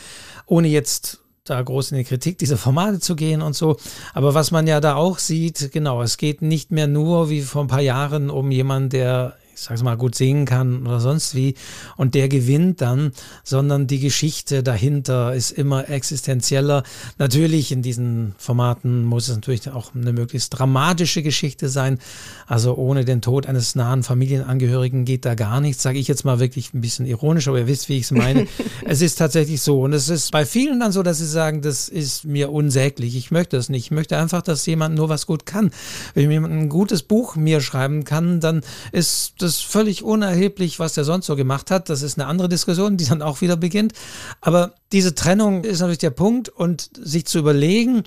ohne 0.47 0.67
jetzt 0.67 1.21
da 1.45 1.62
groß 1.62 1.91
in 1.91 1.99
die 1.99 2.03
Kritik 2.03 2.38
dieser 2.39 2.58
Formate 2.58 2.99
zu 2.99 3.15
gehen 3.15 3.41
und 3.41 3.55
so. 3.55 3.77
Aber 4.13 4.34
was 4.34 4.51
man 4.51 4.67
ja 4.67 4.81
da 4.81 4.95
auch 4.95 5.19
sieht, 5.19 5.71
genau, 5.71 6.01
es 6.01 6.17
geht 6.17 6.41
nicht 6.41 6.71
mehr 6.71 6.88
nur 6.88 7.29
wie 7.29 7.41
vor 7.41 7.63
ein 7.63 7.67
paar 7.67 7.81
Jahren 7.81 8.29
um 8.29 8.51
jemanden, 8.51 8.89
der 8.89 9.38
ich 9.55 9.61
sag's 9.61 9.83
mal, 9.83 9.95
gut 9.95 10.15
singen 10.15 10.45
kann 10.45 10.85
oder 10.85 10.99
sonst 10.99 11.33
wie 11.33 11.55
und 11.95 12.13
der 12.13 12.27
gewinnt 12.27 12.81
dann, 12.81 13.11
sondern 13.43 13.87
die 13.87 13.99
Geschichte 13.99 14.63
dahinter 14.63 15.33
ist 15.33 15.51
immer 15.51 15.89
existenzieller. 15.89 16.83
Natürlich 17.17 17.71
in 17.71 17.81
diesen 17.81 18.35
Formaten 18.37 19.05
muss 19.05 19.29
es 19.29 19.35
natürlich 19.35 19.69
auch 19.69 19.95
eine 19.95 20.11
möglichst 20.11 20.57
dramatische 20.57 21.23
Geschichte 21.23 21.69
sein. 21.69 21.99
Also 22.47 22.75
ohne 22.75 23.05
den 23.05 23.21
Tod 23.21 23.47
eines 23.47 23.75
nahen 23.75 24.03
Familienangehörigen 24.03 25.05
geht 25.05 25.25
da 25.25 25.35
gar 25.35 25.61
nichts, 25.61 25.83
sage 25.83 25.99
ich 25.99 26.07
jetzt 26.07 26.25
mal 26.25 26.39
wirklich 26.39 26.73
ein 26.73 26.81
bisschen 26.81 27.05
ironisch, 27.05 27.47
aber 27.47 27.59
ihr 27.59 27.67
wisst, 27.67 27.87
wie 27.87 27.97
ich 27.97 28.03
es 28.03 28.11
meine. 28.11 28.47
es 28.85 29.01
ist 29.01 29.15
tatsächlich 29.15 29.61
so 29.61 29.81
und 29.81 29.93
es 29.93 30.09
ist 30.09 30.31
bei 30.31 30.45
vielen 30.45 30.79
dann 30.81 30.91
so, 30.91 31.01
dass 31.01 31.19
sie 31.19 31.27
sagen, 31.27 31.61
das 31.61 31.87
ist 31.87 32.25
mir 32.25 32.51
unsäglich, 32.51 33.15
ich 33.15 33.31
möchte 33.31 33.55
das 33.55 33.69
nicht. 33.69 33.85
Ich 33.85 33.91
möchte 33.91 34.17
einfach, 34.17 34.41
dass 34.41 34.65
jemand 34.65 34.95
nur 34.95 35.07
was 35.07 35.25
gut 35.25 35.45
kann. 35.45 35.71
Wenn 36.13 36.29
jemand 36.29 36.53
ein 36.53 36.69
gutes 36.69 37.03
Buch 37.03 37.35
mir 37.35 37.61
schreiben 37.61 38.03
kann, 38.03 38.39
dann 38.39 38.61
ist 38.91 39.35
das 39.45 39.62
völlig 39.62 40.03
unerheblich, 40.03 40.79
was 40.79 40.93
der 40.93 41.03
sonst 41.03 41.27
so 41.27 41.36
gemacht 41.36 41.71
hat. 41.71 41.89
Das 41.89 42.01
ist 42.01 42.19
eine 42.19 42.27
andere 42.27 42.49
Diskussion, 42.49 42.97
die 42.97 43.05
dann 43.05 43.21
auch 43.21 43.41
wieder 43.41 43.55
beginnt. 43.55 43.93
Aber 44.41 44.75
diese 44.91 45.15
Trennung 45.15 45.63
ist 45.63 45.79
natürlich 45.79 45.99
der 45.99 46.10
Punkt 46.10 46.49
und 46.49 46.89
sich 46.97 47.25
zu 47.25 47.39
überlegen, 47.39 48.03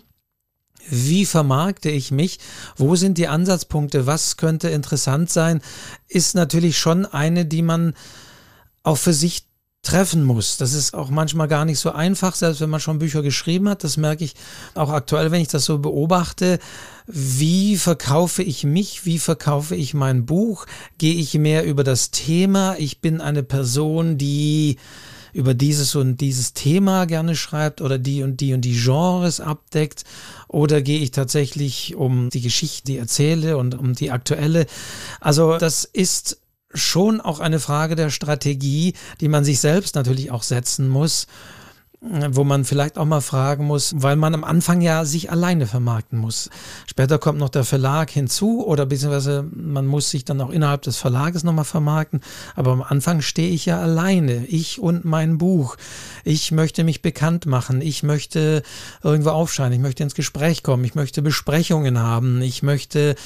wie 0.90 1.26
vermarkte 1.26 1.90
ich 1.90 2.10
mich? 2.10 2.38
Wo 2.76 2.96
sind 2.96 3.18
die 3.18 3.28
Ansatzpunkte? 3.28 4.06
Was 4.06 4.36
könnte 4.36 4.68
interessant 4.70 5.30
sein? 5.30 5.60
Ist 6.06 6.34
natürlich 6.34 6.78
schon 6.78 7.06
eine, 7.06 7.44
die 7.44 7.62
man 7.62 7.94
auch 8.82 8.96
für 8.96 9.12
sich 9.12 9.47
treffen 9.82 10.24
muss. 10.24 10.56
Das 10.56 10.74
ist 10.74 10.94
auch 10.94 11.08
manchmal 11.08 11.48
gar 11.48 11.64
nicht 11.64 11.78
so 11.78 11.92
einfach, 11.92 12.34
selbst 12.34 12.60
wenn 12.60 12.70
man 12.70 12.80
schon 12.80 12.98
Bücher 12.98 13.22
geschrieben 13.22 13.68
hat. 13.68 13.84
Das 13.84 13.96
merke 13.96 14.24
ich 14.24 14.34
auch 14.74 14.90
aktuell, 14.90 15.30
wenn 15.30 15.40
ich 15.40 15.48
das 15.48 15.64
so 15.64 15.78
beobachte. 15.78 16.58
Wie 17.06 17.76
verkaufe 17.76 18.42
ich 18.42 18.64
mich? 18.64 19.06
Wie 19.06 19.18
verkaufe 19.18 19.74
ich 19.74 19.94
mein 19.94 20.26
Buch? 20.26 20.66
Gehe 20.98 21.14
ich 21.14 21.34
mehr 21.34 21.64
über 21.64 21.84
das 21.84 22.10
Thema? 22.10 22.76
Ich 22.78 23.00
bin 23.00 23.20
eine 23.20 23.42
Person, 23.42 24.18
die 24.18 24.76
über 25.32 25.54
dieses 25.54 25.94
und 25.94 26.20
dieses 26.20 26.52
Thema 26.52 27.04
gerne 27.04 27.36
schreibt 27.36 27.80
oder 27.80 27.98
die 27.98 28.22
und 28.22 28.40
die 28.40 28.54
und 28.54 28.62
die 28.62 28.78
Genres 28.78 29.40
abdeckt? 29.40 30.04
Oder 30.48 30.82
gehe 30.82 30.98
ich 30.98 31.12
tatsächlich 31.12 31.94
um 31.94 32.30
die 32.30 32.40
Geschichte, 32.40 32.86
die 32.86 32.98
erzähle 32.98 33.56
und 33.56 33.74
um 33.74 33.94
die 33.94 34.10
aktuelle? 34.10 34.66
Also 35.20 35.56
das 35.58 35.84
ist 35.84 36.38
schon 36.74 37.20
auch 37.20 37.40
eine 37.40 37.60
Frage 37.60 37.96
der 37.96 38.10
Strategie, 38.10 38.94
die 39.20 39.28
man 39.28 39.44
sich 39.44 39.60
selbst 39.60 39.94
natürlich 39.94 40.30
auch 40.30 40.42
setzen 40.42 40.88
muss, 40.88 41.26
wo 42.00 42.44
man 42.44 42.64
vielleicht 42.64 42.96
auch 42.96 43.04
mal 43.04 43.20
fragen 43.20 43.64
muss, 43.64 43.92
weil 43.96 44.14
man 44.14 44.32
am 44.32 44.44
Anfang 44.44 44.80
ja 44.80 45.04
sich 45.04 45.32
alleine 45.32 45.66
vermarkten 45.66 46.18
muss. 46.18 46.48
Später 46.86 47.18
kommt 47.18 47.40
noch 47.40 47.48
der 47.48 47.64
Verlag 47.64 48.10
hinzu 48.10 48.64
oder 48.64 48.86
beziehungsweise 48.86 49.44
man 49.52 49.86
muss 49.86 50.10
sich 50.10 50.24
dann 50.24 50.40
auch 50.40 50.50
innerhalb 50.50 50.82
des 50.82 50.96
Verlages 50.96 51.42
nochmal 51.42 51.64
vermarkten. 51.64 52.20
Aber 52.54 52.70
am 52.70 52.82
Anfang 52.82 53.20
stehe 53.20 53.50
ich 53.50 53.66
ja 53.66 53.80
alleine, 53.80 54.46
ich 54.46 54.78
und 54.78 55.04
mein 55.04 55.38
Buch. 55.38 55.76
Ich 56.22 56.52
möchte 56.52 56.84
mich 56.84 57.02
bekannt 57.02 57.46
machen, 57.46 57.80
ich 57.80 58.04
möchte 58.04 58.62
irgendwo 59.02 59.30
aufscheinen, 59.30 59.72
ich 59.72 59.80
möchte 59.80 60.04
ins 60.04 60.14
Gespräch 60.14 60.62
kommen, 60.62 60.84
ich 60.84 60.94
möchte 60.94 61.20
Besprechungen 61.20 61.98
haben, 61.98 62.42
ich 62.42 62.62
möchte 62.62 63.16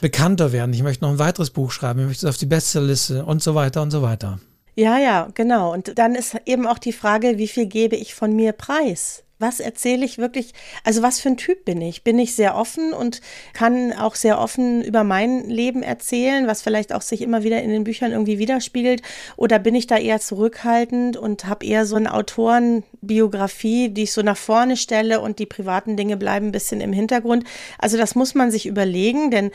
bekannter 0.00 0.52
werden, 0.52 0.72
ich 0.72 0.82
möchte 0.82 1.04
noch 1.04 1.10
ein 1.10 1.18
weiteres 1.18 1.50
Buch 1.50 1.70
schreiben, 1.70 2.00
ich 2.00 2.06
möchte 2.06 2.26
es 2.26 2.30
auf 2.30 2.38
die 2.38 2.46
Bestsellerliste 2.46 3.24
und 3.24 3.42
so 3.42 3.54
weiter 3.54 3.82
und 3.82 3.90
so 3.90 4.02
weiter. 4.02 4.40
Ja, 4.76 4.98
ja, 4.98 5.28
genau. 5.34 5.72
Und 5.72 5.98
dann 5.98 6.14
ist 6.14 6.36
eben 6.46 6.66
auch 6.66 6.78
die 6.78 6.92
Frage, 6.92 7.38
wie 7.38 7.48
viel 7.48 7.66
gebe 7.66 7.96
ich 7.96 8.14
von 8.14 8.34
mir 8.34 8.52
preis? 8.52 9.24
Was 9.40 9.58
erzähle 9.58 10.04
ich 10.04 10.18
wirklich? 10.18 10.52
Also 10.84 11.02
was 11.02 11.18
für 11.18 11.30
ein 11.30 11.38
Typ 11.38 11.64
bin 11.64 11.80
ich? 11.80 12.04
Bin 12.04 12.18
ich 12.18 12.34
sehr 12.34 12.56
offen 12.56 12.92
und 12.92 13.22
kann 13.54 13.94
auch 13.94 14.14
sehr 14.14 14.38
offen 14.38 14.84
über 14.84 15.02
mein 15.02 15.48
Leben 15.48 15.82
erzählen, 15.82 16.46
was 16.46 16.60
vielleicht 16.60 16.92
auch 16.92 17.00
sich 17.00 17.22
immer 17.22 17.42
wieder 17.42 17.62
in 17.62 17.70
den 17.70 17.84
Büchern 17.84 18.12
irgendwie 18.12 18.38
widerspiegelt? 18.38 19.00
Oder 19.38 19.58
bin 19.58 19.74
ich 19.74 19.86
da 19.86 19.96
eher 19.96 20.20
zurückhaltend 20.20 21.16
und 21.16 21.46
habe 21.46 21.64
eher 21.64 21.86
so 21.86 21.96
eine 21.96 22.12
Autorenbiografie, 22.12 23.88
die 23.88 24.02
ich 24.02 24.12
so 24.12 24.20
nach 24.20 24.36
vorne 24.36 24.76
stelle 24.76 25.20
und 25.20 25.38
die 25.38 25.46
privaten 25.46 25.96
Dinge 25.96 26.18
bleiben 26.18 26.48
ein 26.48 26.52
bisschen 26.52 26.82
im 26.82 26.92
Hintergrund? 26.92 27.44
Also 27.78 27.96
das 27.96 28.14
muss 28.14 28.34
man 28.34 28.50
sich 28.50 28.66
überlegen, 28.66 29.30
denn 29.30 29.52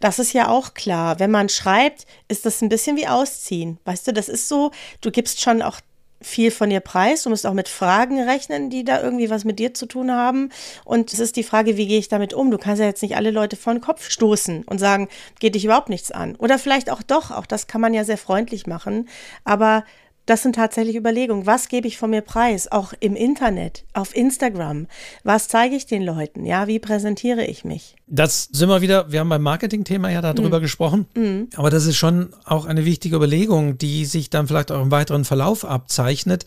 das 0.00 0.18
ist 0.18 0.32
ja 0.32 0.48
auch 0.48 0.74
klar. 0.74 1.18
Wenn 1.18 1.30
man 1.30 1.48
schreibt, 1.48 2.06
ist 2.28 2.46
das 2.46 2.62
ein 2.62 2.68
bisschen 2.68 2.96
wie 2.96 3.08
Ausziehen. 3.08 3.78
Weißt 3.84 4.06
du, 4.06 4.12
das 4.12 4.28
ist 4.28 4.48
so, 4.48 4.70
du 5.00 5.10
gibst 5.10 5.40
schon 5.40 5.62
auch 5.62 5.80
viel 6.20 6.50
von 6.50 6.70
dir 6.70 6.80
preis. 6.80 7.22
Du 7.22 7.30
musst 7.30 7.46
auch 7.46 7.54
mit 7.54 7.68
Fragen 7.68 8.20
rechnen, 8.20 8.70
die 8.70 8.84
da 8.84 9.00
irgendwie 9.00 9.30
was 9.30 9.44
mit 9.44 9.58
dir 9.58 9.74
zu 9.74 9.86
tun 9.86 10.10
haben. 10.10 10.50
Und 10.84 11.12
es 11.12 11.20
ist 11.20 11.36
die 11.36 11.44
Frage, 11.44 11.76
wie 11.76 11.86
gehe 11.86 11.98
ich 11.98 12.08
damit 12.08 12.34
um? 12.34 12.50
Du 12.50 12.58
kannst 12.58 12.80
ja 12.80 12.86
jetzt 12.86 13.02
nicht 13.02 13.16
alle 13.16 13.30
Leute 13.30 13.56
vor 13.56 13.72
den 13.72 13.80
Kopf 13.80 14.10
stoßen 14.10 14.64
und 14.64 14.78
sagen, 14.78 15.08
geht 15.40 15.54
dich 15.54 15.64
überhaupt 15.64 15.88
nichts 15.88 16.10
an. 16.10 16.34
Oder 16.36 16.58
vielleicht 16.58 16.90
auch 16.90 17.02
doch, 17.02 17.30
auch 17.30 17.46
das 17.46 17.66
kann 17.66 17.80
man 17.80 17.94
ja 17.94 18.04
sehr 18.04 18.18
freundlich 18.18 18.66
machen. 18.66 19.08
Aber 19.44 19.84
das 20.28 20.42
sind 20.42 20.56
tatsächlich 20.56 20.94
Überlegungen. 20.94 21.46
Was 21.46 21.68
gebe 21.68 21.88
ich 21.88 21.96
von 21.96 22.10
mir 22.10 22.20
preis? 22.20 22.70
Auch 22.70 22.92
im 23.00 23.16
Internet, 23.16 23.84
auf 23.94 24.14
Instagram. 24.14 24.86
Was 25.24 25.48
zeige 25.48 25.74
ich 25.74 25.86
den 25.86 26.02
Leuten? 26.02 26.44
Ja, 26.44 26.66
wie 26.66 26.78
präsentiere 26.78 27.46
ich 27.46 27.64
mich? 27.64 27.96
Das 28.06 28.44
sind 28.52 28.68
wir 28.68 28.82
wieder, 28.82 29.10
wir 29.10 29.20
haben 29.20 29.30
beim 29.30 29.42
Marketing-Thema 29.42 30.10
ja 30.10 30.20
darüber 30.20 30.58
mhm. 30.58 30.62
gesprochen. 30.62 31.06
Mhm. 31.14 31.48
Aber 31.56 31.70
das 31.70 31.86
ist 31.86 31.96
schon 31.96 32.34
auch 32.44 32.66
eine 32.66 32.84
wichtige 32.84 33.16
Überlegung, 33.16 33.78
die 33.78 34.04
sich 34.04 34.28
dann 34.28 34.46
vielleicht 34.46 34.70
auch 34.70 34.82
im 34.82 34.90
weiteren 34.90 35.24
Verlauf 35.24 35.64
abzeichnet. 35.64 36.44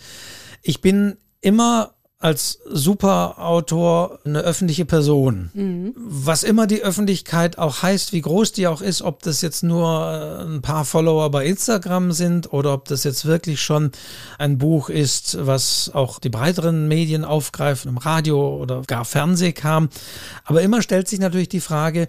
Ich 0.62 0.82
bin 0.82 1.18
immer 1.42 1.96
als 2.22 2.60
Superautor 2.70 4.20
eine 4.24 4.42
öffentliche 4.42 4.86
Person. 4.86 5.50
Mhm. 5.54 5.94
Was 5.96 6.44
immer 6.44 6.68
die 6.68 6.84
Öffentlichkeit 6.84 7.58
auch 7.58 7.82
heißt, 7.82 8.14
wie 8.14 8.22
groß 8.22 8.52
die 8.52 8.68
auch 8.68 8.82
ist, 8.82 9.02
ob 9.02 9.24
das 9.24 9.42
jetzt 9.42 9.64
nur 9.64 9.90
äh, 9.90 10.44
ein 10.44 10.62
paar 10.62 10.86
Follower 10.86 11.32
bei 11.32 11.48
Instagram 11.48 12.12
sind 12.12 12.54
oder 12.54 12.74
ob 12.74 12.86
das 12.86 13.04
jetzt 13.04 13.26
wirklich 13.26 13.60
schon 13.60 13.92
ein 14.38 14.60
Buch 14.60 14.90
ist, 14.90 15.36
was 15.42 15.90
auch 15.94 16.20
die 16.20 16.30
breiteren 16.30 16.88
Medien 16.88 17.26
aufgreifen, 17.26 17.90
im 17.90 17.98
Radio 17.98 18.56
oder 18.56 18.84
gar 18.84 19.04
Fernseh 19.04 19.52
kam. 19.52 19.90
Aber 20.46 20.62
immer 20.62 20.84
stellt 20.84 21.08
sich 21.08 21.20
natürlich 21.20 21.50
die 21.50 21.60
Frage, 21.60 22.08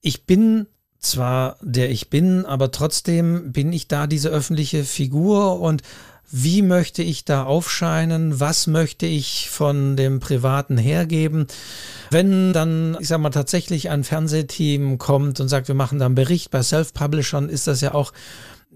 ich 0.00 0.26
bin 0.26 0.66
zwar 0.98 1.56
der 1.62 1.90
ich 1.90 2.10
bin, 2.10 2.44
aber 2.44 2.72
trotzdem 2.72 3.52
bin 3.52 3.72
ich 3.72 3.86
da 3.86 4.06
diese 4.06 4.30
öffentliche 4.30 4.82
Figur 4.84 5.60
und 5.60 5.82
wie 6.30 6.62
möchte 6.62 7.02
ich 7.02 7.24
da 7.24 7.44
aufscheinen, 7.44 8.38
was 8.38 8.66
möchte 8.66 9.06
ich 9.06 9.48
von 9.50 9.96
dem 9.96 10.20
Privaten 10.20 10.76
hergeben. 10.76 11.46
Wenn 12.10 12.52
dann, 12.52 12.96
ich 13.00 13.08
sag 13.08 13.18
mal, 13.20 13.30
tatsächlich 13.30 13.88
ein 13.88 14.04
Fernsehteam 14.04 14.98
kommt 14.98 15.40
und 15.40 15.48
sagt, 15.48 15.68
wir 15.68 15.74
machen 15.74 15.98
da 15.98 16.06
einen 16.06 16.14
Bericht 16.14 16.50
bei 16.50 16.62
Self-Publishern, 16.62 17.48
ist 17.48 17.66
das 17.66 17.80
ja 17.80 17.94
auch 17.94 18.12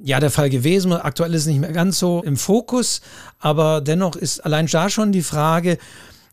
ja 0.03 0.21
der 0.21 0.31
Fall 0.31 0.49
gewesen. 0.49 0.93
Aktuell 0.93 1.35
ist 1.35 1.43
es 1.43 1.47
nicht 1.49 1.61
mehr 1.61 1.73
ganz 1.73 1.99
so 1.99 2.23
im 2.23 2.37
Fokus, 2.37 3.03
aber 3.38 3.83
dennoch 3.83 4.17
ist 4.17 4.41
allein 4.45 4.67
da 4.67 4.88
schon 4.88 5.12
die 5.12 5.23
Frage, 5.23 5.79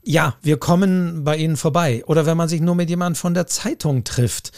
ja, 0.03 0.36
wir 0.41 0.58
kommen 0.58 1.25
bei 1.25 1.36
Ihnen 1.36 1.58
vorbei. 1.58 2.03
Oder 2.08 2.25
wenn 2.25 2.38
man 2.38 2.47
sich 2.47 2.62
nur 2.62 2.75
mit 2.75 2.89
jemandem 2.89 3.15
von 3.15 3.34
der 3.34 3.47
Zeitung 3.47 4.05
trifft, 4.05 4.51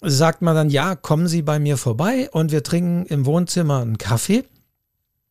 sagt 0.00 0.42
man 0.42 0.54
dann, 0.54 0.70
ja, 0.70 0.94
kommen 0.94 1.26
Sie 1.26 1.42
bei 1.42 1.58
mir 1.58 1.76
vorbei 1.76 2.28
und 2.30 2.52
wir 2.52 2.62
trinken 2.62 3.04
im 3.06 3.26
Wohnzimmer 3.26 3.80
einen 3.80 3.98
Kaffee. 3.98 4.44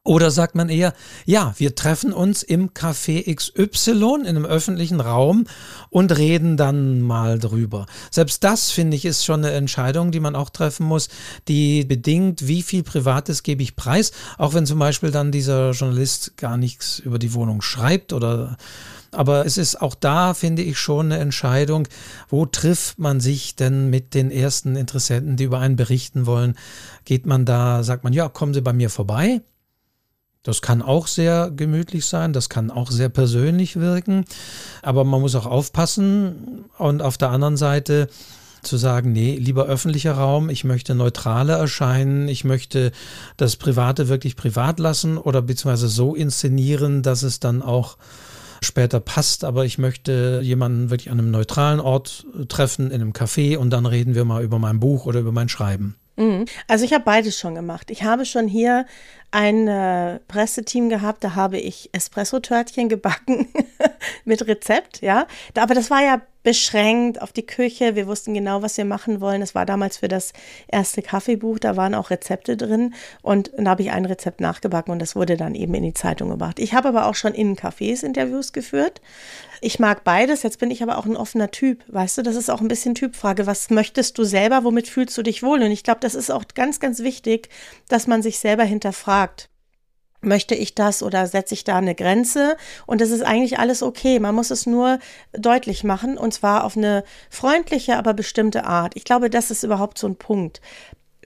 Oder 0.07 0.31
sagt 0.31 0.55
man 0.55 0.69
eher, 0.69 0.93
ja, 1.25 1.53
wir 1.57 1.75
treffen 1.75 2.13
uns 2.13 2.41
im 2.41 2.69
Café 2.69 3.25
XY 3.35 4.21
in 4.21 4.27
einem 4.27 4.45
öffentlichen 4.45 5.01
Raum 5.01 5.43
und 5.89 6.17
reden 6.17 6.55
dann 6.55 7.01
mal 7.01 7.39
drüber. 7.39 7.87
Selbst 8.09 8.41
das, 8.45 8.71
finde 8.71 8.95
ich, 8.95 9.03
ist 9.03 9.25
schon 9.25 9.43
eine 9.43 9.53
Entscheidung, 9.53 10.11
die 10.11 10.21
man 10.21 10.37
auch 10.37 10.49
treffen 10.49 10.85
muss, 10.85 11.09
die 11.49 11.83
bedingt, 11.83 12.47
wie 12.47 12.63
viel 12.63 12.83
Privates 12.83 13.43
gebe 13.43 13.61
ich 13.61 13.75
preis, 13.75 14.13
auch 14.37 14.53
wenn 14.53 14.65
zum 14.65 14.79
Beispiel 14.79 15.11
dann 15.11 15.33
dieser 15.33 15.71
Journalist 15.71 16.37
gar 16.37 16.55
nichts 16.55 16.99
über 16.99 17.19
die 17.19 17.33
Wohnung 17.33 17.61
schreibt 17.61 18.13
oder 18.13 18.55
aber 19.11 19.45
es 19.45 19.57
ist 19.57 19.81
auch 19.81 19.95
da, 19.95 20.33
finde 20.33 20.61
ich, 20.61 20.77
schon 20.77 21.07
eine 21.07 21.21
Entscheidung, 21.21 21.87
wo 22.29 22.45
trifft 22.45 22.97
man 22.97 23.19
sich 23.19 23.57
denn 23.57 23.89
mit 23.89 24.13
den 24.13 24.31
ersten 24.31 24.77
Interessenten, 24.77 25.35
die 25.35 25.45
über 25.45 25.59
einen 25.59 25.75
berichten 25.75 26.25
wollen? 26.25 26.55
Geht 27.03 27.25
man 27.25 27.43
da, 27.43 27.83
sagt 27.83 28.05
man, 28.05 28.13
ja, 28.13 28.29
kommen 28.29 28.53
Sie 28.53 28.61
bei 28.61 28.73
mir 28.73 28.89
vorbei? 28.89 29.41
Das 30.47 30.61
kann 30.61 30.81
auch 30.81 31.07
sehr 31.07 31.51
gemütlich 31.53 32.05
sein, 32.05 32.31
das 32.31 32.47
kann 32.47 32.71
auch 32.71 32.89
sehr 32.89 33.09
persönlich 33.09 33.75
wirken, 33.75 34.23
aber 34.81 35.03
man 35.03 35.19
muss 35.19 35.35
auch 35.35 35.45
aufpassen 35.45 36.63
und 36.77 37.01
auf 37.01 37.17
der 37.17 37.31
anderen 37.31 37.57
Seite 37.57 38.07
zu 38.61 38.77
sagen, 38.77 39.11
nee, 39.11 39.35
lieber 39.35 39.65
öffentlicher 39.65 40.13
Raum, 40.13 40.49
ich 40.49 40.63
möchte 40.63 40.95
neutraler 40.95 41.57
erscheinen, 41.57 42.29
ich 42.29 42.45
möchte 42.45 42.93
das 43.35 43.57
Private 43.57 44.07
wirklich 44.07 44.37
privat 44.37 44.79
lassen 44.79 45.17
oder 45.17 45.41
beziehungsweise 45.41 45.89
so 45.89 46.15
inszenieren, 46.15 47.03
dass 47.03 47.23
es 47.23 47.41
dann 47.41 47.61
auch 47.61 47.97
später 48.61 49.01
passt, 49.01 49.43
aber 49.43 49.65
ich 49.65 49.77
möchte 49.77 50.39
jemanden 50.43 50.89
wirklich 50.91 51.11
an 51.11 51.19
einem 51.19 51.31
neutralen 51.31 51.81
Ort 51.81 52.25
treffen, 52.47 52.89
in 52.89 53.01
einem 53.01 53.11
Café 53.11 53.57
und 53.57 53.69
dann 53.71 53.85
reden 53.85 54.15
wir 54.15 54.23
mal 54.23 54.45
über 54.45 54.59
mein 54.59 54.79
Buch 54.79 55.07
oder 55.07 55.19
über 55.19 55.33
mein 55.33 55.49
Schreiben. 55.49 55.97
Mhm. 56.17 56.45
Also 56.67 56.83
ich 56.83 56.93
habe 56.93 57.03
beides 57.03 57.37
schon 57.37 57.55
gemacht. 57.55 57.89
Ich 57.91 58.03
habe 58.03 58.25
schon 58.25 58.47
hier 58.47 58.85
ein 59.31 59.67
äh, 59.67 60.19
Presseteam 60.27 60.89
gehabt, 60.89 61.23
da 61.23 61.35
habe 61.35 61.57
ich 61.57 61.89
Espresso-Törtchen 61.91 62.89
gebacken 62.89 63.47
mit 64.25 64.47
Rezept, 64.47 65.01
ja. 65.01 65.27
Aber 65.55 65.73
das 65.73 65.89
war 65.89 66.01
ja 66.01 66.21
beschränkt 66.47 67.21
auf 67.21 67.33
die 67.33 67.45
Küche. 67.45 67.95
Wir 67.95 68.07
wussten 68.07 68.33
genau, 68.33 68.61
was 68.61 68.77
wir 68.77 68.85
machen 68.85 69.19
wollen. 69.19 69.41
Es 69.41 69.53
war 69.53 69.65
damals 69.65 69.97
für 69.97 70.07
das 70.07 70.31
erste 70.69 71.01
Kaffeebuch, 71.01 71.59
da 71.59 71.75
waren 71.75 71.93
auch 71.93 72.09
Rezepte 72.09 72.55
drin 72.55 72.93
und 73.21 73.51
dann 73.57 73.67
habe 73.67 73.81
ich 73.81 73.91
ein 73.91 74.05
Rezept 74.05 74.39
nachgebacken 74.39 74.93
und 74.93 74.99
das 74.99 75.13
wurde 75.13 75.35
dann 75.35 75.55
eben 75.55 75.73
in 75.73 75.83
die 75.83 75.93
Zeitung 75.93 76.29
gebracht. 76.29 76.59
Ich 76.59 76.73
habe 76.73 76.87
aber 76.87 77.07
auch 77.07 77.15
schon 77.15 77.33
in 77.33 77.57
Cafés 77.57 78.01
Interviews 78.01 78.53
geführt. 78.53 79.01
Ich 79.59 79.79
mag 79.79 80.05
beides, 80.05 80.41
jetzt 80.43 80.59
bin 80.59 80.71
ich 80.71 80.81
aber 80.81 80.99
auch 80.99 81.05
ein 81.05 81.17
offener 81.17 81.51
Typ, 81.51 81.83
weißt 81.87 82.19
du, 82.19 82.21
das 82.21 82.37
ist 82.37 82.49
auch 82.49 82.61
ein 82.61 82.69
bisschen 82.69 82.95
Typfrage. 82.95 83.45
Was 83.45 83.69
möchtest 83.69 84.17
du 84.17 84.23
selber, 84.23 84.63
womit 84.63 84.87
fühlst 84.87 85.17
du 85.17 85.23
dich 85.23 85.43
wohl? 85.43 85.61
Und 85.61 85.71
ich 85.71 85.83
glaube, 85.83 85.99
das 85.99 86.15
ist 86.15 86.31
auch 86.31 86.45
ganz, 86.55 86.79
ganz 86.79 86.99
wichtig, 86.99 87.49
dass 87.89 88.07
man 88.07 88.21
sich 88.21 88.39
selber 88.39 88.63
hinterfragt 88.63 89.07
möchte 90.21 90.55
ich 90.55 90.75
das 90.75 91.03
oder 91.03 91.27
setze 91.27 91.53
ich 91.53 91.63
da 91.63 91.77
eine 91.77 91.95
Grenze? 91.95 92.57
Und 92.85 93.01
das 93.01 93.11
ist 93.11 93.21
eigentlich 93.21 93.59
alles 93.59 93.83
okay. 93.83 94.19
Man 94.19 94.35
muss 94.35 94.51
es 94.51 94.65
nur 94.65 94.99
deutlich 95.33 95.83
machen 95.83 96.17
und 96.17 96.33
zwar 96.33 96.63
auf 96.63 96.77
eine 96.77 97.03
freundliche, 97.29 97.97
aber 97.97 98.13
bestimmte 98.13 98.65
Art. 98.65 98.95
Ich 98.95 99.03
glaube, 99.03 99.29
das 99.29 99.51
ist 99.51 99.63
überhaupt 99.63 99.97
so 99.97 100.07
ein 100.07 100.15
Punkt 100.15 100.61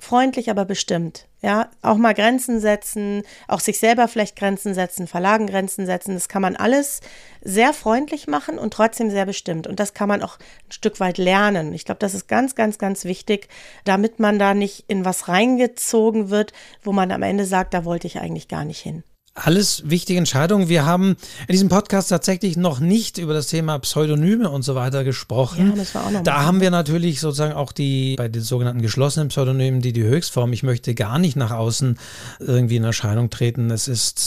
freundlich, 0.01 0.49
aber 0.49 0.65
bestimmt. 0.65 1.27
Ja, 1.41 1.69
auch 1.81 1.97
mal 1.97 2.13
Grenzen 2.13 2.59
setzen, 2.59 3.23
auch 3.47 3.59
sich 3.59 3.79
selber 3.79 4.07
vielleicht 4.07 4.35
Grenzen 4.35 4.73
setzen, 4.73 5.07
Verlagen 5.07 5.47
Grenzen 5.47 5.85
setzen. 5.85 6.13
Das 6.13 6.29
kann 6.29 6.41
man 6.41 6.55
alles 6.55 7.01
sehr 7.41 7.73
freundlich 7.73 8.27
machen 8.27 8.59
und 8.59 8.73
trotzdem 8.73 9.09
sehr 9.09 9.25
bestimmt. 9.25 9.65
Und 9.65 9.79
das 9.79 9.93
kann 9.93 10.07
man 10.07 10.21
auch 10.21 10.37
ein 10.37 10.71
Stück 10.71 10.99
weit 10.99 11.17
lernen. 11.17 11.73
Ich 11.73 11.85
glaube, 11.85 11.99
das 11.99 12.13
ist 12.13 12.27
ganz, 12.27 12.55
ganz, 12.55 12.77
ganz 12.77 13.05
wichtig, 13.05 13.47
damit 13.85 14.19
man 14.19 14.37
da 14.37 14.53
nicht 14.53 14.85
in 14.87 15.05
was 15.05 15.27
reingezogen 15.27 16.29
wird, 16.29 16.53
wo 16.83 16.91
man 16.91 17.11
am 17.11 17.23
Ende 17.23 17.45
sagt, 17.45 17.73
da 17.73 17.85
wollte 17.85 18.07
ich 18.07 18.19
eigentlich 18.19 18.47
gar 18.47 18.65
nicht 18.65 18.81
hin. 18.81 19.03
Alles 19.33 19.89
wichtige 19.89 20.19
Entscheidungen. 20.19 20.67
Wir 20.67 20.85
haben 20.85 21.15
in 21.47 21.53
diesem 21.53 21.69
Podcast 21.69 22.09
tatsächlich 22.09 22.57
noch 22.57 22.81
nicht 22.81 23.17
über 23.17 23.33
das 23.33 23.47
Thema 23.47 23.79
Pseudonyme 23.79 24.49
und 24.49 24.63
so 24.63 24.75
weiter 24.75 25.05
gesprochen. 25.05 25.69
Ja, 25.69 25.75
das 25.75 25.95
war 25.95 26.05
auch 26.05 26.11
noch 26.11 26.23
da 26.23 26.43
haben 26.43 26.59
wir 26.59 26.69
natürlich 26.69 27.21
sozusagen 27.21 27.53
auch 27.53 27.71
die, 27.71 28.15
bei 28.17 28.27
den 28.27 28.41
sogenannten 28.41 28.81
geschlossenen 28.81 29.29
Pseudonymen, 29.29 29.81
die 29.81 29.93
die 29.93 30.03
Höchstform, 30.03 30.51
ich 30.51 30.63
möchte 30.63 30.93
gar 30.95 31.17
nicht 31.17 31.37
nach 31.37 31.51
außen 31.51 31.97
irgendwie 32.39 32.75
in 32.75 32.83
Erscheinung 32.83 33.29
treten. 33.29 33.71
Es 33.71 33.87
ist 33.87 34.19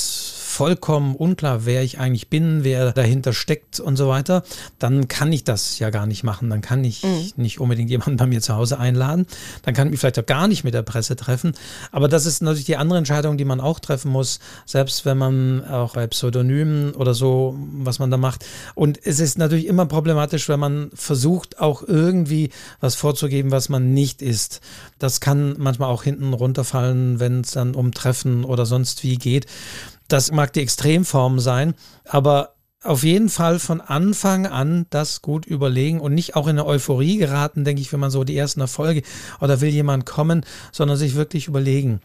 vollkommen 0.55 1.17
unklar, 1.17 1.67
wer 1.67 1.83
ich 1.83 1.99
eigentlich 1.99 2.29
bin, 2.29 2.63
wer 2.63 2.93
dahinter 2.93 3.33
steckt 3.33 3.81
und 3.81 3.97
so 3.97 4.07
weiter, 4.07 4.45
dann 4.79 5.09
kann 5.09 5.33
ich 5.33 5.43
das 5.43 5.81
ja 5.81 5.91
gar 5.91 6.07
nicht 6.07 6.23
machen. 6.23 6.49
Dann 6.49 6.61
kann 6.61 6.85
ich 6.85 7.03
mhm. 7.03 7.33
nicht 7.37 7.59
unbedingt 7.59 7.91
jemanden 7.91 8.17
bei 8.17 8.27
mir 8.27 8.41
zu 8.41 8.55
Hause 8.55 8.79
einladen. 8.79 9.27
Dann 9.63 9.75
kann 9.75 9.89
ich 9.89 9.91
mich 9.91 10.01
vielleicht 10.01 10.19
auch 10.21 10.27
gar 10.27 10.47
nicht 10.47 10.63
mit 10.63 10.73
der 10.73 10.83
Presse 10.83 11.17
treffen. 11.17 11.55
Aber 11.91 12.07
das 12.07 12.25
ist 12.25 12.41
natürlich 12.41 12.67
die 12.67 12.77
andere 12.77 12.99
Entscheidung, 12.99 13.37
die 13.37 13.45
man 13.45 13.61
auch 13.61 13.81
treffen 13.81 14.13
muss, 14.13 14.39
selbst 14.65 15.05
wenn 15.05 15.19
man 15.19 15.65
auch 15.65 15.95
bei 15.95 16.07
Pseudonymen 16.07 16.95
oder 16.95 17.15
so, 17.15 17.59
was 17.79 17.99
man 17.99 18.13
da 18.13 18.17
macht. 18.17 18.45
Und 18.77 19.05
es 19.05 19.19
ist 19.19 19.39
natürlich 19.39 19.67
immer 19.67 19.87
problematisch, 19.87 20.49
wenn 20.49 20.61
man 20.61 20.91
versucht, 20.95 21.59
auch 21.59 21.83
irgendwie 21.83 22.51
was 22.79 22.95
vorzugeben, 22.95 23.51
was 23.51 23.69
man 23.69 23.93
nicht 23.93 24.23
ist. 24.23 24.61
Das 25.01 25.21
kann 25.21 25.57
manchmal 25.59 25.91
auch 25.91 26.05
hinten 26.05 26.33
runterfallen, 26.33 27.19
wenn 27.19 27.41
es 27.41 27.51
dann 27.51 27.75
um 27.75 27.93
Treffen 27.93 28.45
oder 28.45 28.67
sonst 28.67 29.03
wie 29.03 29.17
geht. 29.17 29.47
Das 30.09 30.31
mag 30.33 30.53
die 30.53 30.61
Extremform 30.61 31.39
sein, 31.41 31.75
aber 32.05 32.55
auf 32.83 33.03
jeden 33.03 33.31
Fall 33.31 33.59
von 33.59 33.81
Anfang 33.81 34.47
an 34.47 34.87
das 34.91 35.23
gut 35.23 35.47
überlegen 35.47 36.01
und 36.01 36.15
nicht 36.15 36.37
auch 36.37 36.47
in 36.47 36.59
eine 36.59 36.67
Euphorie 36.67 37.17
geraten, 37.17 37.65
denke 37.65 37.81
ich, 37.81 37.93
wenn 37.93 38.01
man 38.01 38.11
so 38.11 38.25
die 38.25 38.37
ersten 38.37 38.61
Erfolge 38.61 39.03
oder 39.41 39.63
will 39.63 39.71
jemand 39.71 40.05
kommen, 40.05 40.45
sondern 40.71 40.99
sich 40.99 41.15
wirklich 41.15 41.49
überlegen, 41.49 42.01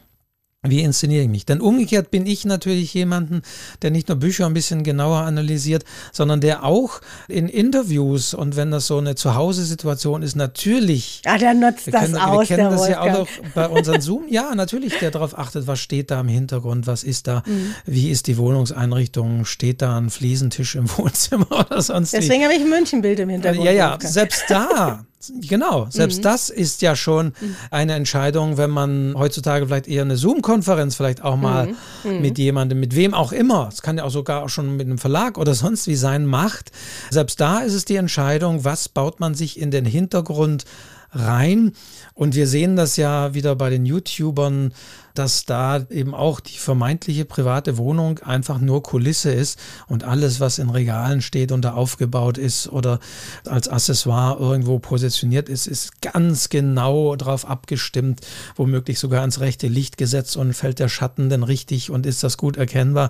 wie 0.67 0.81
inszeniere 0.81 1.23
ich 1.23 1.29
mich? 1.29 1.45
Denn 1.45 1.61
umgekehrt 1.61 2.11
bin 2.11 2.25
ich 2.25 2.43
natürlich 2.43 2.93
jemanden, 2.93 3.43
der 3.81 3.91
nicht 3.91 4.09
nur 4.09 4.17
Bücher 4.17 4.45
ein 4.45 4.53
bisschen 4.53 4.83
genauer 4.83 5.19
analysiert, 5.19 5.85
sondern 6.11 6.41
der 6.41 6.65
auch 6.65 6.99
in 7.29 7.47
Interviews 7.47 8.33
und 8.33 8.57
wenn 8.57 8.69
das 8.69 8.87
so 8.87 8.97
eine 8.97 9.15
Zuhause-Situation 9.15 10.21
ist, 10.21 10.35
natürlich. 10.35 11.21
Ja, 11.23 11.37
der 11.37 11.53
nutzt 11.53 11.87
das 11.87 12.01
kennen, 12.01 12.17
aus. 12.17 12.49
Wir 12.49 12.57
kennen 12.57 12.71
das 12.71 12.81
Wolfgang. 12.81 13.05
ja 13.05 13.19
auch 13.21 13.27
bei 13.55 13.69
unseren 13.69 14.01
Zoom. 14.01 14.25
Ja, 14.29 14.53
natürlich, 14.53 14.99
der 14.99 15.11
darauf 15.11 15.37
achtet, 15.37 15.65
was 15.65 15.79
steht 15.79 16.11
da 16.11 16.19
im 16.19 16.27
Hintergrund, 16.27 16.87
was 16.87 17.05
ist 17.05 17.27
da, 17.27 17.41
mhm. 17.45 17.75
wie 17.85 18.09
ist 18.09 18.27
die 18.27 18.37
Wohnungseinrichtung, 18.37 19.45
steht 19.45 19.81
da 19.81 19.97
ein 19.97 20.09
Fliesentisch 20.09 20.75
im 20.75 20.89
Wohnzimmer 20.97 21.47
oder 21.51 21.81
sonst 21.81 22.11
Deswegen 22.11 22.43
habe 22.43 22.53
ich 22.53 22.61
ein 22.61 22.69
Münchenbild 22.69 23.19
im 23.21 23.29
Hintergrund. 23.29 23.65
Ja, 23.65 23.71
ja, 23.71 23.97
selbst 24.01 24.43
da 24.49 25.05
Genau, 25.27 25.87
selbst 25.89 26.19
mhm. 26.19 26.23
das 26.23 26.49
ist 26.49 26.81
ja 26.81 26.95
schon 26.95 27.33
mhm. 27.41 27.55
eine 27.71 27.93
Entscheidung, 27.95 28.57
wenn 28.57 28.69
man 28.69 29.15
heutzutage 29.17 29.67
vielleicht 29.67 29.89
eher 29.89 30.03
eine 30.03 30.15
Zoom-Konferenz 30.15 30.95
vielleicht 30.95 31.23
auch 31.23 31.35
mal 31.35 31.67
mhm. 31.67 32.11
mhm. 32.11 32.21
mit 32.21 32.37
jemandem, 32.37 32.79
mit 32.79 32.95
wem 32.95 33.13
auch 33.13 33.33
immer, 33.33 33.67
es 33.71 33.81
kann 33.81 33.97
ja 33.97 34.05
auch 34.05 34.11
sogar 34.11 34.43
auch 34.43 34.49
schon 34.49 34.77
mit 34.77 34.87
einem 34.87 34.97
Verlag 34.97 35.37
oder 35.37 35.53
sonst 35.53 35.87
wie 35.87 35.95
sein, 35.95 36.25
macht. 36.25 36.71
Selbst 37.09 37.41
da 37.41 37.59
ist 37.59 37.73
es 37.73 37.83
die 37.83 37.97
Entscheidung, 37.97 38.63
was 38.63 38.87
baut 38.87 39.19
man 39.19 39.35
sich 39.35 39.59
in 39.59 39.71
den 39.71 39.85
Hintergrund 39.85 40.63
rein. 41.11 41.73
Und 42.13 42.35
wir 42.35 42.47
sehen 42.47 42.75
das 42.75 42.97
ja 42.97 43.33
wieder 43.33 43.55
bei 43.55 43.69
den 43.69 43.85
YouTubern, 43.85 44.73
dass 45.19 45.43
da 45.43 45.85
eben 45.89 46.15
auch 46.15 46.39
die 46.39 46.57
vermeintliche 46.57 47.25
private 47.25 47.77
Wohnung 47.77 48.19
einfach 48.19 48.59
nur 48.59 48.83
Kulisse 48.83 49.31
ist 49.31 49.59
und 49.87 50.05
alles, 50.05 50.39
was 50.39 50.59
in 50.59 50.69
Regalen 50.69 51.21
steht 51.21 51.51
und 51.51 51.63
da 51.63 51.73
aufgebaut 51.73 52.37
ist 52.37 52.69
oder 52.69 52.99
als 53.45 53.67
Accessoire 53.67 54.39
irgendwo 54.39 54.79
positioniert 54.79 55.49
ist, 55.49 55.67
ist 55.67 56.01
ganz 56.01 56.47
genau 56.47 57.17
darauf 57.17 57.45
abgestimmt, 57.45 58.21
womöglich 58.55 58.97
sogar 58.97 59.19
ans 59.21 59.41
rechte 59.41 59.67
Licht 59.67 59.97
gesetzt 59.97 60.37
und 60.37 60.53
fällt 60.53 60.79
der 60.79 60.87
Schatten 60.87 61.29
denn 61.29 61.43
richtig 61.43 61.91
und 61.91 62.05
ist 62.05 62.23
das 62.23 62.37
gut 62.37 62.55
erkennbar. 62.55 63.09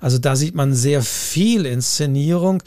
Also 0.00 0.16
da 0.16 0.36
sieht 0.36 0.54
man 0.54 0.72
sehr 0.72 1.02
viel 1.02 1.66
Inszenierung. 1.66 2.62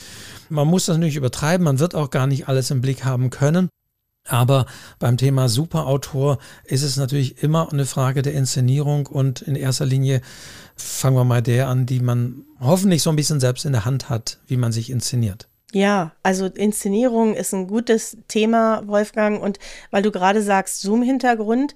Man 0.50 0.68
muss 0.68 0.86
das 0.86 0.98
nicht 0.98 1.16
übertreiben, 1.16 1.64
man 1.64 1.80
wird 1.80 1.96
auch 1.96 2.12
gar 2.12 2.28
nicht 2.28 2.48
alles 2.48 2.70
im 2.70 2.82
Blick 2.82 3.06
haben 3.06 3.32
können. 3.32 3.70
Aber 4.28 4.66
beim 5.00 5.18
Thema 5.18 5.50
Superautor 5.50 6.38
ist 6.64 6.84
es 6.84 6.96
natürlich 6.96 7.44
immer 7.44 7.72
eine 7.72 7.86
Frage 7.86 8.22
der 8.22 8.34
Inszenierung 8.34 9.08
und 9.08 9.42
in 9.42 9.56
erster 9.56 9.86
Linie 9.86 10.22
fangen 10.76 11.18
wir 11.18 11.26
mal 11.26 11.42
der 11.42 11.68
an, 11.68 11.86
die 11.86 12.00
man 12.00 12.46
hoffentlich 12.60 13.04
so 13.04 13.10
ein 13.10 13.16
bisschen 13.16 13.40
selbst 13.40 13.66
in 13.66 13.74
der 13.74 13.86
Hand 13.86 14.10
hat, 14.10 14.40
wie 14.48 14.58
man 14.58 14.72
sich 14.72 14.90
inszeniert. 14.90 15.48
Ja, 15.74 16.12
also 16.22 16.46
Inszenierung 16.46 17.34
ist 17.34 17.52
ein 17.52 17.68
gutes 17.68 18.16
Thema, 18.28 18.84
Wolfgang. 18.86 19.42
Und 19.42 19.58
weil 19.90 20.04
du 20.04 20.12
gerade 20.12 20.44
sagst, 20.44 20.82
Zoom-Hintergrund, 20.82 21.74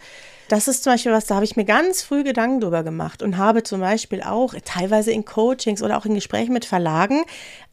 das 0.49 0.67
ist 0.67 0.83
zum 0.83 0.93
Beispiel 0.93 1.12
was, 1.12 1.25
da 1.25 1.36
habe 1.36 1.45
ich 1.45 1.55
mir 1.55 1.65
ganz 1.65 2.03
früh 2.03 2.23
Gedanken 2.23 2.62
drüber 2.62 2.83
gemacht 2.83 3.23
und 3.23 3.38
habe 3.38 3.63
zum 3.63 3.81
Beispiel 3.81 4.21
auch 4.21 4.53
teilweise 4.63 5.12
in 5.12 5.25
Coachings 5.25 5.81
oder 5.81 5.97
auch 5.97 6.05
in 6.05 6.13
Gesprächen 6.13 6.53
mit 6.53 6.63
Verlagen 6.63 7.23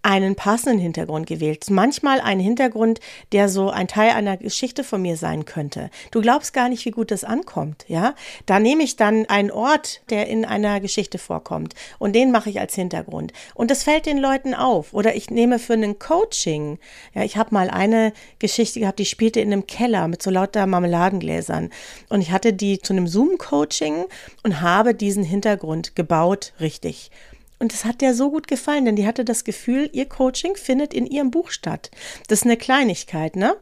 einen 0.05 0.37
passenden 0.37 0.79
Hintergrund 0.79 1.27
gewählt. 1.27 1.71
Manchmal 1.71 2.21
einen 2.21 2.41
Hintergrund, 2.41 3.01
der 3.33 3.49
so 3.49 3.71
ein 3.71 3.89
Teil 3.89 4.11
einer 4.11 4.37
Geschichte 4.37 4.85
von 4.85 5.01
mir 5.01 5.17
sein 5.17 5.47
könnte. 5.47 5.91
Du 6.11 6.21
glaubst 6.21 6.53
gar 6.53 6.69
nicht, 6.69 6.85
wie 6.85 6.91
gut 6.91 7.11
das 7.11 7.25
ankommt, 7.25 7.87
ja? 7.89 8.15
Da 8.45 8.61
nehme 8.61 8.83
ich 8.83 8.97
dann 8.97 9.25
einen 9.27 9.51
Ort, 9.51 10.03
der 10.11 10.29
in 10.29 10.45
einer 10.45 10.81
Geschichte 10.81 11.17
vorkommt 11.17 11.75
und 11.99 12.15
den 12.15 12.31
mache 12.31 12.51
ich 12.51 12.61
als 12.61 12.75
Hintergrund. 12.75 13.33
Und 13.55 13.71
das 13.71 13.83
fällt 13.83 14.05
den 14.05 14.19
Leuten 14.19 14.55
auf. 14.55 14.93
Oder 14.93 15.17
ich 15.17 15.31
nehme 15.31 15.59
für 15.59 15.73
ein 15.73 15.99
Coaching, 15.99 16.79
ja, 17.15 17.25
ich 17.25 17.39
habe 17.39 17.55
mal 17.55 17.71
eine 17.71 18.13
Geschichte 18.39 18.81
gehabt, 18.81 18.99
die 18.99 19.07
spielte 19.07 19.41
in 19.41 19.53
einem 19.53 19.67
Keller 19.67 20.07
mit 20.09 20.23
so 20.23 20.31
lauter 20.31 20.67
Marmeladengläsern. 20.67 21.71
Und 22.11 22.21
ich 22.21 22.31
hatte 22.31 22.53
die 22.53 22.79
zu 22.79 22.93
einem 22.93 23.09
Zoom-Coaching 23.09 24.05
und 24.43 24.61
habe 24.61 24.95
diesen 24.95 25.25
Hintergrund 25.25 25.97
gebaut, 25.97 26.53
richtig. 26.61 27.11
Und 27.59 27.73
das 27.73 27.85
hat 27.85 28.01
der 28.01 28.15
so 28.15 28.31
gut 28.31 28.49
gefallen, 28.49 28.85
denn 28.85 28.97
die 28.97 29.07
hatte 29.07 29.25
das 29.25 29.45
Gefühl, 29.45 29.89
ihr 29.93 30.07
Coaching 30.09 30.57
findet 30.57 30.93
in 30.93 31.07
ihrem 31.07 31.31
Buch 31.31 31.51
statt. 31.51 31.91
Das 32.29 32.41
ist 32.41 32.45
eine 32.45 32.57
Kleinigkeit, 32.57 33.37
ne? 33.37 33.57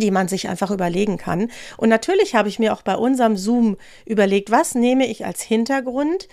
Die 0.00 0.10
man 0.10 0.28
sich 0.28 0.48
einfach 0.48 0.70
überlegen 0.70 1.16
kann. 1.16 1.50
Und 1.76 1.88
natürlich 1.88 2.34
habe 2.34 2.48
ich 2.48 2.58
mir 2.58 2.72
auch 2.72 2.82
bei 2.82 2.96
unserem 2.96 3.36
Zoom 3.36 3.76
überlegt, 4.04 4.50
was 4.50 4.74
nehme 4.74 5.06
ich 5.06 5.24
als 5.24 5.42
Hintergrund, 5.42 6.28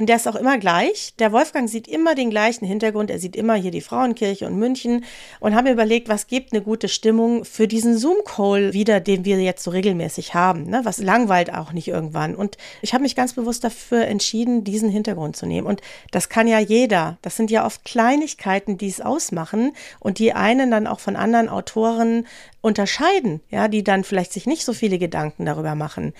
und 0.00 0.06
der 0.06 0.16
ist 0.16 0.26
auch 0.26 0.34
immer 0.34 0.56
gleich. 0.56 1.12
Der 1.18 1.30
Wolfgang 1.30 1.68
sieht 1.68 1.86
immer 1.86 2.14
den 2.14 2.30
gleichen 2.30 2.64
Hintergrund. 2.64 3.10
Er 3.10 3.18
sieht 3.18 3.36
immer 3.36 3.54
hier 3.54 3.70
die 3.70 3.82
Frauenkirche 3.82 4.46
und 4.46 4.56
München 4.56 5.04
und 5.40 5.54
habe 5.54 5.68
mir 5.68 5.72
überlegt, 5.74 6.08
was 6.08 6.26
gibt 6.26 6.54
eine 6.54 6.62
gute 6.62 6.88
Stimmung 6.88 7.44
für 7.44 7.68
diesen 7.68 7.98
Zoom-Call 7.98 8.72
wieder, 8.72 9.00
den 9.00 9.26
wir 9.26 9.38
jetzt 9.42 9.62
so 9.62 9.70
regelmäßig 9.70 10.32
haben. 10.32 10.64
Ne? 10.64 10.80
Was 10.84 10.98
langweilt 10.98 11.52
auch 11.52 11.74
nicht 11.74 11.86
irgendwann. 11.86 12.34
Und 12.34 12.56
ich 12.80 12.94
habe 12.94 13.02
mich 13.02 13.14
ganz 13.14 13.34
bewusst 13.34 13.62
dafür 13.62 14.06
entschieden, 14.06 14.64
diesen 14.64 14.88
Hintergrund 14.88 15.36
zu 15.36 15.44
nehmen. 15.44 15.66
Und 15.66 15.82
das 16.12 16.30
kann 16.30 16.48
ja 16.48 16.60
jeder. 16.60 17.18
Das 17.20 17.36
sind 17.36 17.50
ja 17.50 17.66
oft 17.66 17.84
Kleinigkeiten, 17.84 18.78
die 18.78 18.88
es 18.88 19.02
ausmachen 19.02 19.72
und 19.98 20.18
die 20.18 20.32
einen 20.32 20.70
dann 20.70 20.86
auch 20.86 21.00
von 21.00 21.14
anderen 21.14 21.50
Autoren 21.50 22.26
unterscheiden, 22.62 23.09
ja, 23.50 23.68
die 23.68 23.84
dann 23.84 24.04
vielleicht 24.04 24.32
sich 24.32 24.46
nicht 24.46 24.64
so 24.64 24.72
viele 24.72 24.98
Gedanken 24.98 25.46
darüber 25.46 25.74
machen. 25.74 26.14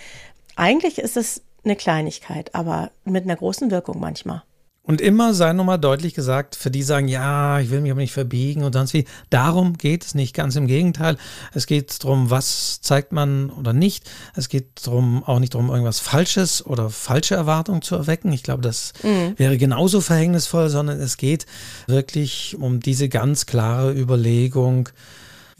Eigentlich 0.57 0.99
ist 0.99 1.17
es 1.17 1.43
eine 1.65 1.77
Kleinigkeit, 1.77 2.55
aber 2.55 2.91
mit 3.05 3.25
einer 3.25 3.37
großen 3.37 3.71
Wirkung 3.71 4.01
manchmal. 4.01 4.43
Und 4.83 5.01
immer 5.01 5.35
sei 5.35 5.53
nochmal 5.53 5.79
deutlich 5.79 6.15
gesagt, 6.15 6.57
für 6.57 6.71
die 6.71 6.83
sagen, 6.83 7.07
ja, 7.07 7.61
ich 7.61 7.71
will 7.71 7.81
mich 7.81 7.93
aber 7.93 8.01
nicht 8.01 8.15
verbiegen 8.15 8.65
und 8.65 8.73
sonst 8.73 8.95
wie. 8.95 9.05
Darum 9.29 9.77
geht 9.77 10.05
es 10.05 10.15
nicht, 10.15 10.35
ganz 10.35 10.57
im 10.57 10.67
Gegenteil. 10.67 11.17
Es 11.53 11.67
geht 11.67 12.03
darum, 12.03 12.31
was 12.31 12.81
zeigt 12.81 13.13
man 13.13 13.51
oder 13.51 13.73
nicht. 13.73 14.11
Es 14.35 14.49
geht 14.49 14.87
darum, 14.87 15.23
auch 15.23 15.39
nicht 15.39 15.55
darum, 15.55 15.69
irgendwas 15.69 16.01
Falsches 16.01 16.65
oder 16.65 16.89
falsche 16.89 17.37
Erwartungen 17.37 17.83
zu 17.83 17.95
erwecken. 17.95 18.33
Ich 18.33 18.43
glaube, 18.43 18.63
das 18.63 18.95
mhm. 19.03 19.35
wäre 19.37 19.59
genauso 19.59 20.01
verhängnisvoll, 20.01 20.71
sondern 20.71 20.99
es 20.99 21.19
geht 21.19 21.47
wirklich 21.87 22.57
um 22.59 22.81
diese 22.81 23.09
ganz 23.09 23.47
klare 23.47 23.93
Überlegung, 23.93 24.89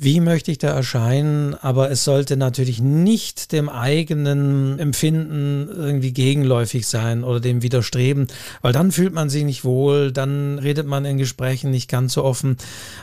wie 0.03 0.21
möchte 0.21 0.51
ich 0.51 0.57
da 0.57 0.69
erscheinen, 0.69 1.55
aber 1.55 1.91
es 1.91 2.05
sollte 2.05 2.39
natürlich 2.39 2.81
nicht 2.81 3.53
dem 3.53 3.69
eigenen 3.69 4.79
Empfinden 4.79 5.69
irgendwie 5.71 6.13
gegenläufig 6.13 6.87
sein 6.87 7.23
oder 7.23 7.39
dem 7.39 7.61
widerstreben, 7.61 8.27
weil 8.63 8.73
dann 8.73 8.93
fühlt 8.93 9.13
man 9.13 9.29
sich 9.29 9.45
nicht 9.45 9.63
wohl, 9.63 10.11
dann 10.11 10.59
redet 10.59 10.87
man 10.87 11.05
in 11.05 11.19
Gesprächen 11.19 11.71
nicht 11.71 11.91
ganz 11.91 12.15
so 12.15 12.25
offen, 12.25 12.57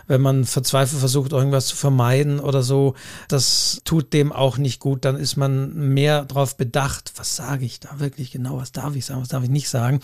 wenn 0.07 0.21
man 0.21 0.45
verzweifelt 0.45 0.99
versucht, 0.99 1.33
irgendwas 1.33 1.67
zu 1.67 1.75
vermeiden 1.75 2.39
oder 2.39 2.63
so, 2.63 2.95
das 3.27 3.79
tut 3.85 4.11
dem 4.11 4.31
auch 4.31 4.57
nicht 4.57 4.79
gut, 4.79 5.05
dann 5.05 5.17
ist 5.17 5.37
man 5.37 5.93
mehr 5.93 6.25
darauf 6.25 6.57
bedacht, 6.57 7.13
was 7.15 7.35
sage 7.35 7.63
ich 7.63 7.79
da 7.79 7.99
wirklich 7.99 8.31
genau, 8.31 8.57
was 8.57 8.71
darf 8.71 8.95
ich 8.95 9.05
sagen, 9.05 9.21
was 9.21 9.29
darf 9.29 9.43
ich 9.43 9.51
nicht 9.51 9.69
sagen, 9.69 9.99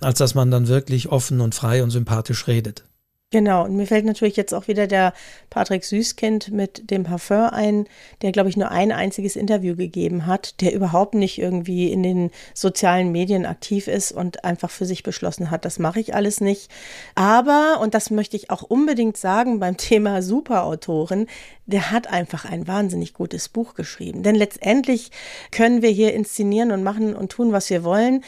als 0.00 0.18
dass 0.18 0.34
man 0.34 0.50
dann 0.50 0.66
wirklich 0.66 1.08
offen 1.08 1.40
und 1.40 1.54
frei 1.54 1.84
und 1.84 1.90
sympathisch 1.90 2.48
redet. 2.48 2.82
Genau, 3.32 3.64
und 3.64 3.76
mir 3.76 3.86
fällt 3.86 4.04
natürlich 4.04 4.36
jetzt 4.36 4.52
auch 4.52 4.68
wieder 4.68 4.86
der 4.86 5.14
Patrick 5.48 5.84
Süßkind 5.84 6.52
mit 6.52 6.90
dem 6.90 7.04
Parfum 7.04 7.48
ein, 7.50 7.86
der, 8.20 8.30
glaube 8.30 8.50
ich, 8.50 8.58
nur 8.58 8.70
ein 8.70 8.92
einziges 8.92 9.36
Interview 9.36 9.74
gegeben 9.74 10.26
hat, 10.26 10.60
der 10.60 10.74
überhaupt 10.74 11.14
nicht 11.14 11.38
irgendwie 11.38 11.90
in 11.90 12.02
den 12.02 12.30
sozialen 12.52 13.10
Medien 13.10 13.46
aktiv 13.46 13.88
ist 13.88 14.12
und 14.12 14.44
einfach 14.44 14.70
für 14.70 14.84
sich 14.84 15.02
beschlossen 15.02 15.50
hat, 15.50 15.64
das 15.64 15.78
mache 15.78 15.98
ich 15.98 16.14
alles 16.14 16.42
nicht. 16.42 16.70
Aber, 17.14 17.80
und 17.80 17.94
das 17.94 18.10
möchte 18.10 18.36
ich 18.36 18.50
auch 18.50 18.60
unbedingt 18.62 19.16
sagen 19.16 19.58
beim 19.60 19.76
Thema 19.78 20.20
Superautoren, 20.20 21.26
der 21.64 21.90
hat 21.90 22.08
einfach 22.08 22.44
ein 22.44 22.68
wahnsinnig 22.68 23.14
gutes 23.14 23.48
Buch 23.48 23.72
geschrieben. 23.72 24.22
Denn 24.22 24.34
letztendlich 24.34 25.10
können 25.50 25.80
wir 25.80 25.90
hier 25.90 26.12
inszenieren 26.12 26.70
und 26.70 26.82
machen 26.82 27.16
und 27.16 27.32
tun, 27.32 27.50
was 27.52 27.70
wir 27.70 27.82
wollen. 27.82 28.22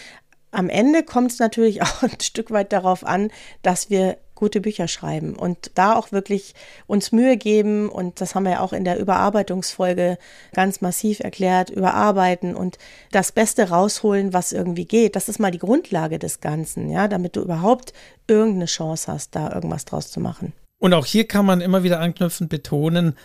Am 0.51 0.71
Ende 0.71 1.03
kommt 1.03 1.33
es 1.33 1.41
natürlich 1.41 1.83
auch 1.83 2.05
ein 2.05 2.21
Stück 2.23 2.51
weit 2.51 2.73
darauf 2.73 3.05
an, 3.05 3.31
dass 3.61 3.91
wir 3.91 4.17
gute 4.35 4.61
Bücher 4.61 4.89
schreiben 4.89 5.35
und 5.35 5.71
da 5.75 5.95
auch 5.95 6.13
wirklich 6.13 6.55
uns 6.87 7.13
Mühe 7.13 7.37
geben 7.37 7.89
und 7.89 8.21
das 8.21 8.35
haben 8.35 8.45
wir 8.45 8.53
ja 8.53 8.61
auch 8.61 8.73
in 8.73 8.85
der 8.85 8.99
Überarbeitungsfolge 8.99 10.19
ganz 10.53 10.81
massiv 10.81 11.21
erklärt, 11.21 11.71
überarbeiten 11.71 12.55
und 12.55 12.79
das 13.13 13.33
Beste 13.33 13.69
rausholen, 13.69 14.33
was 14.33 14.53
irgendwie 14.53 14.85
geht. 14.85 15.17
Das 15.17 15.29
ist 15.29 15.39
mal 15.39 15.51
die 15.51 15.59
Grundlage 15.59 16.19
des 16.19 16.41
Ganzen, 16.41 16.91
ja, 16.91 17.09
damit 17.09 17.37
du 17.37 17.43
überhaupt 17.43 17.93
irgendeine 18.27 18.67
Chance 18.67 19.13
hast, 19.13 19.35
da 19.35 19.53
irgendwas 19.53 19.85
draus 19.85 20.11
zu 20.11 20.21
machen. 20.21 20.53
Und 20.79 20.95
auch 20.95 21.07
hier 21.07 21.27
kann 21.27 21.47
man 21.47 21.61
immer 21.61 21.83
wieder 21.83 22.01
anknüpfend 22.01 22.51
betonen, 22.51 23.17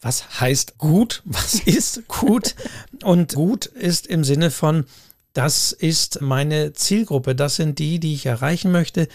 was 0.00 0.40
heißt 0.40 0.78
gut, 0.78 1.22
was 1.26 1.54
ist 1.54 2.06
gut 2.08 2.54
und 3.02 3.34
gut 3.34 3.66
ist 3.66 4.06
im 4.06 4.24
Sinne 4.24 4.50
von 4.50 4.84
das 5.34 5.72
ist 5.72 6.20
meine 6.20 6.72
Zielgruppe. 6.72 7.36
Das 7.36 7.56
sind 7.56 7.78
die, 7.78 8.00
die 8.00 8.14
ich 8.14 8.26
erreichen 8.26 8.72
möchte 8.72 9.06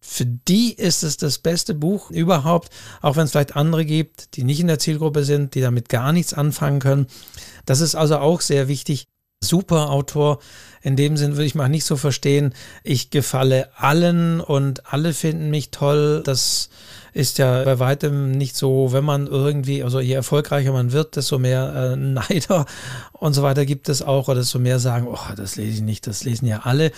für 0.00 0.24
die 0.24 0.72
ist 0.72 1.02
es 1.02 1.18
das 1.18 1.38
beste 1.38 1.74
Buch 1.74 2.10
überhaupt, 2.10 2.70
auch 3.02 3.16
wenn 3.16 3.24
es 3.24 3.32
vielleicht 3.32 3.56
andere 3.56 3.84
gibt, 3.84 4.36
die 4.36 4.44
nicht 4.44 4.60
in 4.60 4.66
der 4.66 4.78
Zielgruppe 4.78 5.24
sind, 5.24 5.54
die 5.54 5.60
damit 5.60 5.88
gar 5.88 6.12
nichts 6.12 6.32
anfangen 6.32 6.80
können. 6.80 7.06
Das 7.66 7.80
ist 7.80 7.94
also 7.94 8.18
auch 8.18 8.40
sehr 8.40 8.68
wichtig. 8.68 9.06
Super 9.42 9.90
Autor. 9.90 10.38
In 10.82 10.96
dem 10.96 11.16
Sinn 11.16 11.32
würde 11.32 11.46
ich 11.46 11.54
mal 11.54 11.68
nicht 11.68 11.84
so 11.84 11.96
verstehen, 11.96 12.54
ich 12.82 13.10
gefalle 13.10 13.70
allen 13.76 14.40
und 14.40 14.92
alle 14.92 15.14
finden 15.14 15.50
mich 15.50 15.70
toll. 15.70 16.22
Das 16.24 16.68
ist 17.12 17.38
ja 17.38 17.64
bei 17.64 17.78
weitem 17.78 18.32
nicht 18.32 18.56
so, 18.56 18.92
wenn 18.92 19.04
man 19.04 19.26
irgendwie, 19.26 19.82
also 19.82 20.00
je 20.00 20.12
erfolgreicher 20.12 20.72
man 20.72 20.92
wird, 20.92 21.16
desto 21.16 21.38
mehr 21.38 21.92
äh, 21.92 21.96
Neider 21.96 22.66
und 23.12 23.32
so 23.32 23.42
weiter 23.42 23.66
gibt 23.66 23.88
es 23.88 24.02
auch, 24.02 24.28
oder 24.28 24.40
desto 24.40 24.58
mehr 24.58 24.78
sagen, 24.78 25.06
oh, 25.08 25.34
das 25.36 25.56
lese 25.56 25.76
ich 25.76 25.82
nicht, 25.82 26.06
das 26.06 26.24
lesen 26.24 26.46
ja 26.46 26.60
alle. 26.64 26.92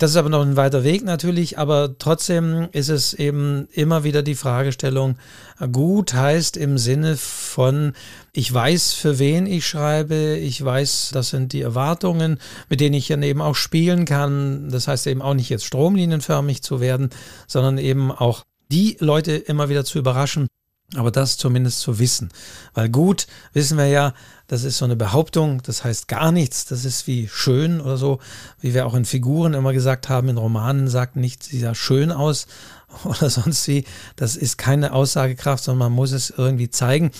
Das 0.00 0.12
ist 0.12 0.16
aber 0.16 0.30
noch 0.30 0.40
ein 0.40 0.56
weiter 0.56 0.82
Weg 0.82 1.04
natürlich, 1.04 1.58
aber 1.58 1.98
trotzdem 1.98 2.68
ist 2.72 2.88
es 2.88 3.12
eben 3.12 3.68
immer 3.70 4.02
wieder 4.02 4.22
die 4.22 4.34
Fragestellung, 4.34 5.16
gut 5.72 6.14
heißt 6.14 6.56
im 6.56 6.78
Sinne 6.78 7.18
von, 7.18 7.92
ich 8.32 8.50
weiß, 8.50 8.94
für 8.94 9.18
wen 9.18 9.44
ich 9.44 9.66
schreibe, 9.66 10.38
ich 10.38 10.64
weiß, 10.64 11.10
das 11.12 11.28
sind 11.28 11.52
die 11.52 11.60
Erwartungen, 11.60 12.38
mit 12.70 12.80
denen 12.80 12.94
ich 12.94 13.08
dann 13.08 13.22
eben 13.22 13.42
auch 13.42 13.56
spielen 13.56 14.06
kann. 14.06 14.70
Das 14.70 14.88
heißt 14.88 15.06
eben 15.06 15.20
auch 15.20 15.34
nicht 15.34 15.50
jetzt 15.50 15.66
stromlinienförmig 15.66 16.62
zu 16.62 16.80
werden, 16.80 17.10
sondern 17.46 17.76
eben 17.76 18.10
auch 18.10 18.44
die 18.72 18.96
Leute 19.00 19.32
immer 19.32 19.68
wieder 19.68 19.84
zu 19.84 19.98
überraschen, 19.98 20.46
aber 20.96 21.10
das 21.10 21.36
zumindest 21.36 21.80
zu 21.80 21.98
wissen. 21.98 22.30
Weil 22.74 22.88
gut, 22.88 23.26
wissen 23.52 23.78
wir 23.78 23.86
ja, 23.86 24.14
das 24.48 24.64
ist 24.64 24.78
so 24.78 24.84
eine 24.84 24.96
Behauptung, 24.96 25.62
das 25.62 25.84
heißt 25.84 26.08
gar 26.08 26.32
nichts, 26.32 26.64
das 26.66 26.84
ist 26.84 27.06
wie 27.06 27.28
schön 27.28 27.80
oder 27.80 27.96
so, 27.96 28.18
wie 28.60 28.74
wir 28.74 28.86
auch 28.86 28.94
in 28.94 29.04
Figuren 29.04 29.54
immer 29.54 29.72
gesagt 29.72 30.08
haben, 30.08 30.28
in 30.28 30.38
Romanen 30.38 30.88
sagt 30.88 31.16
nichts, 31.16 31.46
sie 31.46 31.60
sah 31.60 31.74
schön 31.74 32.10
aus 32.10 32.46
oder 33.04 33.30
sonst 33.30 33.66
wie. 33.68 33.84
Das 34.16 34.36
ist 34.36 34.58
keine 34.58 34.92
Aussagekraft, 34.92 35.62
sondern 35.62 35.90
man 35.90 35.92
muss 35.92 36.12
es 36.12 36.30
irgendwie 36.36 36.70
zeigen. 36.70 37.12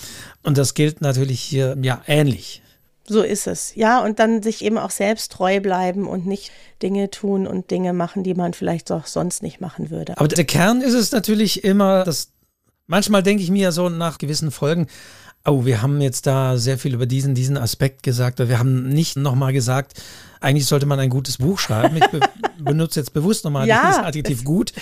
Und 0.43 0.57
das 0.57 0.73
gilt 0.73 1.01
natürlich 1.01 1.41
hier 1.41 1.77
ja 1.81 2.01
ähnlich. 2.07 2.61
So 3.07 3.23
ist 3.23 3.47
es. 3.47 3.75
Ja, 3.75 4.03
und 4.03 4.19
dann 4.19 4.43
sich 4.43 4.63
eben 4.63 4.77
auch 4.77 4.91
selbst 4.91 5.31
treu 5.31 5.59
bleiben 5.59 6.07
und 6.07 6.25
nicht 6.25 6.51
Dinge 6.81 7.09
tun 7.09 7.47
und 7.47 7.71
Dinge 7.71 7.93
machen, 7.93 8.23
die 8.23 8.33
man 8.33 8.53
vielleicht 8.53 8.91
auch 8.91 9.07
sonst 9.07 9.43
nicht 9.43 9.59
machen 9.59 9.89
würde. 9.89 10.17
Aber 10.17 10.27
der 10.27 10.45
Kern 10.45 10.81
ist 10.81 10.93
es 10.93 11.11
natürlich 11.11 11.63
immer, 11.63 12.03
dass 12.03 12.29
manchmal 12.91 13.23
denke 13.23 13.41
ich 13.41 13.49
mir 13.49 13.63
ja 13.63 13.71
so 13.71 13.87
nach 13.89 14.17
gewissen 14.17 14.51
Folgen, 14.51 14.87
oh, 15.45 15.65
wir 15.65 15.81
haben 15.81 16.01
jetzt 16.01 16.27
da 16.27 16.57
sehr 16.57 16.77
viel 16.77 16.93
über 16.93 17.05
diesen, 17.07 17.33
diesen 17.33 17.57
Aspekt 17.57 18.03
gesagt, 18.03 18.37
wir 18.39 18.59
haben 18.59 18.89
nicht 18.89 19.15
nochmal 19.15 19.53
gesagt, 19.53 19.93
eigentlich 20.41 20.65
sollte 20.65 20.85
man 20.85 20.99
ein 20.99 21.09
gutes 21.09 21.37
Buch 21.37 21.57
schreiben. 21.57 21.95
Ich 21.95 22.07
be 22.07 22.19
benutze 22.59 22.99
jetzt 22.99 23.13
bewusst 23.13 23.45
nochmal 23.45 23.65
ja, 23.65 23.87
das 23.87 23.97
Adjektiv 23.99 24.43
gut. 24.43 24.73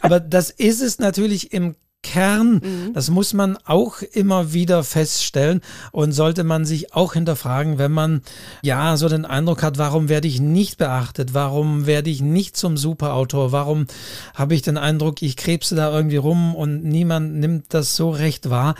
Aber 0.00 0.18
das 0.18 0.50
ist 0.50 0.80
es 0.80 0.98
natürlich 0.98 1.52
im 1.52 1.76
Kern. 2.02 2.60
Mhm. 2.62 2.92
Das 2.94 3.10
muss 3.10 3.34
man 3.34 3.58
auch 3.64 4.02
immer 4.02 4.52
wieder 4.52 4.84
feststellen 4.84 5.60
und 5.90 6.12
sollte 6.12 6.44
man 6.44 6.64
sich 6.64 6.94
auch 6.94 7.14
hinterfragen, 7.14 7.78
wenn 7.78 7.92
man 7.92 8.22
ja 8.62 8.96
so 8.96 9.08
den 9.08 9.24
Eindruck 9.24 9.62
hat, 9.62 9.78
warum 9.78 10.08
werde 10.08 10.28
ich 10.28 10.40
nicht 10.40 10.78
beachtet? 10.78 11.34
Warum 11.34 11.86
werde 11.86 12.10
ich 12.10 12.22
nicht 12.22 12.56
zum 12.56 12.76
Superautor? 12.76 13.52
Warum 13.52 13.86
habe 14.34 14.54
ich 14.54 14.62
den 14.62 14.78
Eindruck, 14.78 15.22
ich 15.22 15.36
krebse 15.36 15.74
da 15.74 15.92
irgendwie 15.94 16.16
rum 16.16 16.54
und 16.54 16.84
niemand 16.84 17.34
nimmt 17.34 17.74
das 17.74 17.96
so 17.96 18.10
recht 18.10 18.48
wahr? 18.48 18.74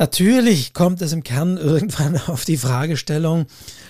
Natürlich 0.00 0.72
kommt 0.72 1.02
es 1.02 1.12
im 1.12 1.22
Kern 1.22 1.58
irgendwann 1.58 2.18
auf 2.26 2.46
die 2.46 2.56
Fragestellung, 2.56 3.44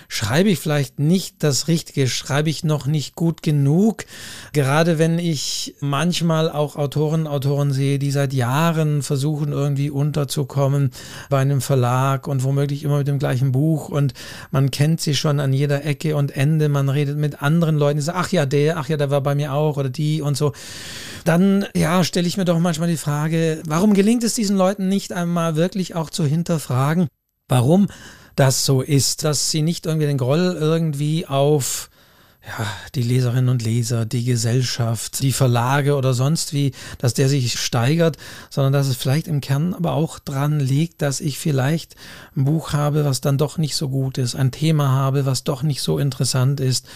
schreibe 0.09 0.49
ich 0.49 0.59
vielleicht 0.59 0.99
nicht 0.99 1.35
das 1.39 1.69
Richtige, 1.69 2.09
schreibe 2.09 2.49
ich 2.49 2.65
noch 2.65 2.85
nicht 2.85 3.15
gut 3.15 3.41
genug. 3.41 4.03
Gerade 4.51 4.99
wenn 4.99 5.19
ich 5.19 5.73
manchmal 5.79 6.51
auch 6.51 6.75
Autoren, 6.75 7.27
Autoren 7.27 7.71
sehe, 7.71 7.97
die 7.97 8.11
seit 8.11 8.33
Jahren 8.33 9.03
versuchen 9.03 9.53
irgendwie 9.53 9.89
unterzukommen 9.89 10.91
bei 11.29 11.39
einem 11.39 11.61
Verlag 11.61 12.27
und 12.27 12.43
womöglich 12.43 12.83
immer 12.83 12.97
mit 12.97 13.07
dem 13.07 13.17
gleichen 13.17 13.53
Buch 13.53 13.87
und 13.87 14.13
man 14.51 14.69
kennt 14.69 14.99
sie 14.99 15.15
schon 15.15 15.39
an 15.39 15.53
jeder 15.53 15.85
Ecke 15.85 16.17
und 16.17 16.35
Ende, 16.35 16.67
man 16.67 16.89
redet 16.89 17.17
mit 17.17 17.41
anderen 17.41 17.77
Leuten, 17.77 17.99
die 17.99 18.03
sagen, 18.03 18.19
ach 18.21 18.33
ja, 18.33 18.45
der, 18.45 18.79
ach 18.79 18.89
ja, 18.89 18.97
der 18.97 19.11
war 19.11 19.21
bei 19.21 19.33
mir 19.33 19.53
auch 19.53 19.77
oder 19.77 19.89
die 19.89 20.21
und 20.21 20.35
so. 20.35 20.51
Dann, 21.23 21.65
ja, 21.73 22.03
stelle 22.03 22.27
ich 22.27 22.35
mir 22.35 22.45
doch 22.45 22.59
manchmal 22.59 22.89
die 22.89 22.97
Frage, 22.97 23.61
warum 23.65 23.93
gelingt 23.93 24.25
es 24.25 24.33
diesen 24.33 24.57
Leuten 24.57 24.89
nicht 24.89 25.13
einmal 25.13 25.55
wirklich 25.55 25.95
auch 26.01 26.09
zu 26.09 26.25
hinterfragen, 26.25 27.07
warum 27.47 27.87
das 28.35 28.65
so 28.65 28.81
ist, 28.81 29.23
dass 29.23 29.51
sie 29.51 29.61
nicht 29.61 29.85
irgendwie 29.85 30.07
den 30.07 30.17
Groll 30.17 30.57
irgendwie 30.59 31.27
auf 31.27 31.89
ja, 32.43 32.65
die 32.95 33.03
Leserinnen 33.03 33.49
und 33.49 33.61
Leser, 33.61 34.05
die 34.05 34.25
Gesellschaft, 34.25 35.21
die 35.21 35.31
Verlage 35.31 35.95
oder 35.95 36.15
sonst 36.15 36.53
wie, 36.53 36.71
dass 36.97 37.13
der 37.13 37.29
sich 37.29 37.59
steigert, 37.59 38.17
sondern 38.49 38.73
dass 38.73 38.87
es 38.87 38.95
vielleicht 38.95 39.27
im 39.27 39.41
Kern 39.41 39.75
aber 39.75 39.93
auch 39.93 40.17
dran 40.17 40.59
liegt, 40.59 41.03
dass 41.03 41.21
ich 41.21 41.37
vielleicht 41.37 41.95
ein 42.35 42.45
Buch 42.45 42.73
habe, 42.73 43.05
was 43.05 43.21
dann 43.21 43.37
doch 43.37 43.59
nicht 43.59 43.75
so 43.75 43.89
gut 43.89 44.17
ist, 44.17 44.35
ein 44.35 44.51
Thema 44.51 44.89
habe, 44.89 45.27
was 45.27 45.43
doch 45.43 45.61
nicht 45.61 45.83
so 45.83 45.99
interessant 45.99 46.59
ist. 46.59 46.87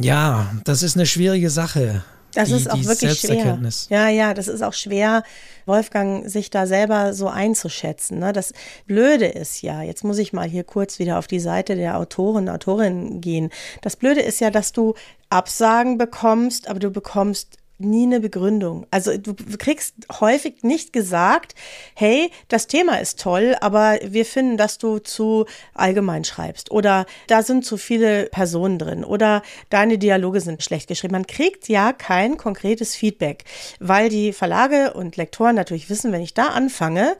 Ja, 0.00 0.50
das 0.64 0.82
ist 0.82 0.96
eine 0.96 1.06
schwierige 1.06 1.50
Sache. 1.50 2.02
Das 2.34 2.48
die, 2.48 2.54
ist 2.54 2.70
auch 2.70 2.84
wirklich 2.84 3.20
schwer. 3.20 3.58
Ja, 3.88 4.08
ja, 4.08 4.34
das 4.34 4.48
ist 4.48 4.62
auch 4.62 4.74
schwer, 4.74 5.22
Wolfgang 5.66 6.28
sich 6.28 6.50
da 6.50 6.66
selber 6.66 7.14
so 7.14 7.28
einzuschätzen. 7.28 8.18
Ne? 8.18 8.32
Das 8.32 8.52
Blöde 8.86 9.26
ist 9.26 9.62
ja, 9.62 9.82
jetzt 9.82 10.04
muss 10.04 10.18
ich 10.18 10.32
mal 10.32 10.48
hier 10.48 10.64
kurz 10.64 10.98
wieder 10.98 11.18
auf 11.18 11.26
die 11.26 11.40
Seite 11.40 11.74
der 11.74 11.98
Autoren, 11.98 12.48
Autorinnen 12.48 13.20
gehen. 13.20 13.50
Das 13.82 13.96
Blöde 13.96 14.20
ist 14.20 14.40
ja, 14.40 14.50
dass 14.50 14.72
du 14.72 14.94
Absagen 15.30 15.98
bekommst, 15.98 16.68
aber 16.68 16.78
du 16.78 16.90
bekommst 16.90 17.58
nie 17.78 18.04
eine 18.04 18.20
Begründung. 18.20 18.86
Also 18.90 19.16
du 19.16 19.34
kriegst 19.58 19.94
häufig 20.20 20.62
nicht 20.62 20.92
gesagt, 20.92 21.54
hey, 21.94 22.30
das 22.48 22.66
Thema 22.66 23.00
ist 23.00 23.20
toll, 23.20 23.56
aber 23.60 23.98
wir 24.04 24.24
finden, 24.24 24.56
dass 24.56 24.78
du 24.78 24.98
zu 24.98 25.46
allgemein 25.74 26.24
schreibst 26.24 26.70
oder 26.70 27.06
da 27.28 27.42
sind 27.42 27.64
zu 27.64 27.76
viele 27.76 28.26
Personen 28.26 28.78
drin 28.78 29.04
oder 29.04 29.42
deine 29.70 29.98
Dialoge 29.98 30.40
sind 30.40 30.62
schlecht 30.62 30.88
geschrieben. 30.88 31.12
Man 31.12 31.26
kriegt 31.26 31.68
ja 31.68 31.92
kein 31.92 32.36
konkretes 32.36 32.94
Feedback, 32.94 33.44
weil 33.78 34.08
die 34.08 34.32
Verlage 34.32 34.94
und 34.94 35.16
Lektoren 35.16 35.54
natürlich 35.54 35.88
wissen, 35.88 36.12
wenn 36.12 36.22
ich 36.22 36.34
da 36.34 36.48
anfange, 36.48 37.16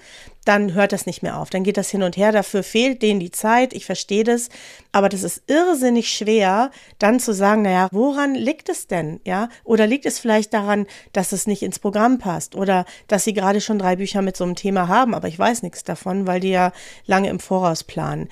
dann 0.49 0.72
hört 0.72 0.92
das 0.92 1.05
nicht 1.05 1.22
mehr 1.22 1.38
auf. 1.38 1.51
Dann 1.51 1.62
geht 1.62 1.76
das 1.76 1.90
hin 1.90 2.03
und 2.03 2.16
her. 2.16 2.32
Dafür 2.32 2.62
fehlt 2.62 3.03
denen 3.03 3.20
die 3.20 3.30
Zeit. 3.30 3.74
Ich 3.74 3.84
verstehe 3.84 4.24
das. 4.24 4.49
Aber 4.92 5.11
das 5.11 5.22
ist 5.22 5.42
irrsinnig 5.46 6.09
schwer, 6.09 6.70
dann 6.99 7.20
zu 7.20 7.34
sagen, 7.34 7.62
naja, 7.62 7.88
woran 7.92 8.34
liegt 8.34 8.70
es 8.70 8.86
denn? 8.86 9.20
Ja? 9.24 9.51
Oder 9.64 9.86
liegt 9.86 10.07
es 10.07 10.18
vielleicht 10.18 10.55
daran, 10.55 10.86
dass 11.12 11.32
es 11.32 11.46
nicht 11.46 11.62
ins 11.62 11.78
Programm 11.78 12.18
passt? 12.18 12.57
Oder 12.57 12.86
dass 13.09 13.24
sie 13.24 13.34
gerade 13.34 13.61
schon 13.61 13.78
drei 13.78 13.96
Bücher 13.96 14.22
mit 14.22 14.38
so 14.38 14.44
einem 14.44 14.55
Thema 14.55 14.88
haben, 14.88 15.14
aber 15.14 15.28
ich 15.28 15.38
weiß 15.38 15.62
nichts 15.62 15.84
davon, 15.84 16.26
weil 16.26 16.40
die 16.40 16.51
ja 16.51 16.72
lange 17.05 17.28
im 17.28 17.40
Voraus 17.40 17.84
planen. 17.84 18.30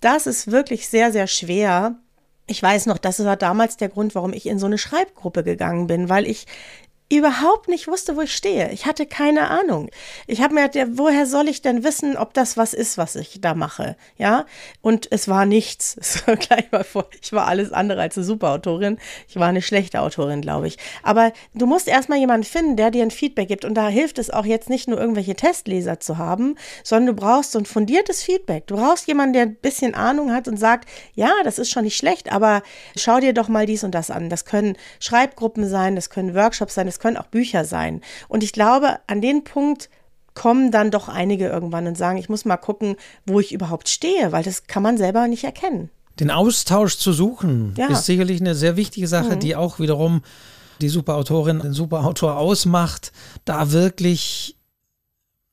Das 0.00 0.26
ist 0.26 0.50
wirklich 0.50 0.88
sehr, 0.88 1.12
sehr 1.12 1.26
schwer. 1.26 1.96
Ich 2.46 2.62
weiß 2.62 2.86
noch, 2.86 2.96
das 2.96 3.22
war 3.22 3.36
damals 3.36 3.76
der 3.76 3.90
Grund, 3.90 4.14
warum 4.14 4.32
ich 4.32 4.46
in 4.46 4.58
so 4.58 4.64
eine 4.64 4.78
Schreibgruppe 4.78 5.44
gegangen 5.44 5.86
bin, 5.86 6.08
weil 6.08 6.26
ich 6.26 6.46
überhaupt 7.10 7.68
nicht 7.68 7.88
wusste, 7.88 8.16
wo 8.16 8.20
ich 8.22 8.34
stehe. 8.34 8.70
Ich 8.70 8.86
hatte 8.86 9.04
keine 9.04 9.48
Ahnung. 9.50 9.90
Ich 10.28 10.40
habe 10.40 10.54
mir 10.54 10.68
gedacht, 10.68 10.92
woher 10.92 11.26
soll 11.26 11.48
ich 11.48 11.60
denn 11.60 11.82
wissen, 11.82 12.16
ob 12.16 12.32
das 12.34 12.56
was 12.56 12.72
ist, 12.72 12.98
was 12.98 13.16
ich 13.16 13.40
da 13.40 13.54
mache? 13.54 13.96
Ja, 14.16 14.46
und 14.80 15.08
es 15.10 15.26
war 15.26 15.44
nichts. 15.44 15.96
Gleich 16.24 16.70
mal 16.70 16.84
vor. 16.84 17.08
Ich 17.20 17.32
war 17.32 17.48
alles 17.48 17.72
andere 17.72 18.00
als 18.00 18.16
eine 18.16 18.24
Superautorin. 18.24 18.98
Ich 19.28 19.36
war 19.36 19.48
eine 19.48 19.60
schlechte 19.60 20.00
Autorin, 20.00 20.40
glaube 20.40 20.68
ich. 20.68 20.78
Aber 21.02 21.32
du 21.52 21.66
musst 21.66 21.88
erstmal 21.88 22.18
jemanden 22.18 22.44
finden, 22.44 22.76
der 22.76 22.92
dir 22.92 23.02
ein 23.02 23.10
Feedback 23.10 23.48
gibt. 23.48 23.64
Und 23.64 23.74
da 23.74 23.88
hilft 23.88 24.18
es 24.20 24.30
auch 24.30 24.44
jetzt 24.44 24.70
nicht 24.70 24.86
nur 24.86 25.00
irgendwelche 25.00 25.34
Testleser 25.34 25.98
zu 25.98 26.16
haben, 26.16 26.54
sondern 26.84 27.16
du 27.16 27.20
brauchst 27.20 27.52
so 27.52 27.58
ein 27.58 27.66
fundiertes 27.66 28.22
Feedback. 28.22 28.68
Du 28.68 28.76
brauchst 28.76 29.08
jemanden, 29.08 29.32
der 29.32 29.42
ein 29.42 29.56
bisschen 29.56 29.96
Ahnung 29.96 30.32
hat 30.32 30.46
und 30.46 30.58
sagt, 30.58 30.88
ja, 31.16 31.32
das 31.42 31.58
ist 31.58 31.70
schon 31.70 31.84
nicht 31.84 31.96
schlecht, 31.96 32.30
aber 32.30 32.62
schau 32.96 33.18
dir 33.18 33.32
doch 33.32 33.48
mal 33.48 33.66
dies 33.66 33.82
und 33.82 33.96
das 33.96 34.12
an. 34.12 34.30
Das 34.30 34.44
können 34.44 34.76
Schreibgruppen 35.00 35.68
sein, 35.68 35.96
das 35.96 36.08
können 36.08 36.36
Workshops 36.36 36.74
sein, 36.74 36.86
das 36.86 36.99
können 37.00 37.16
auch 37.16 37.26
Bücher 37.26 37.64
sein. 37.64 38.00
Und 38.28 38.44
ich 38.44 38.52
glaube, 38.52 38.98
an 39.08 39.20
den 39.20 39.42
Punkt 39.42 39.90
kommen 40.34 40.70
dann 40.70 40.90
doch 40.90 41.08
einige 41.08 41.48
irgendwann 41.48 41.86
und 41.86 41.98
sagen, 41.98 42.18
ich 42.18 42.28
muss 42.28 42.44
mal 42.44 42.56
gucken, 42.56 42.96
wo 43.26 43.40
ich 43.40 43.52
überhaupt 43.52 43.88
stehe, 43.88 44.30
weil 44.32 44.44
das 44.44 44.68
kann 44.68 44.82
man 44.82 44.96
selber 44.96 45.26
nicht 45.26 45.44
erkennen. 45.44 45.90
Den 46.20 46.30
Austausch 46.30 46.98
zu 46.98 47.12
suchen 47.12 47.74
ja. 47.76 47.88
ist 47.88 48.04
sicherlich 48.04 48.40
eine 48.40 48.54
sehr 48.54 48.76
wichtige 48.76 49.08
Sache, 49.08 49.36
mhm. 49.36 49.40
die 49.40 49.56
auch 49.56 49.78
wiederum 49.80 50.22
die 50.80 50.88
Superautorin, 50.88 51.60
den 51.60 51.72
Superautor 51.72 52.36
ausmacht, 52.36 53.12
da 53.44 53.72
wirklich 53.72 54.56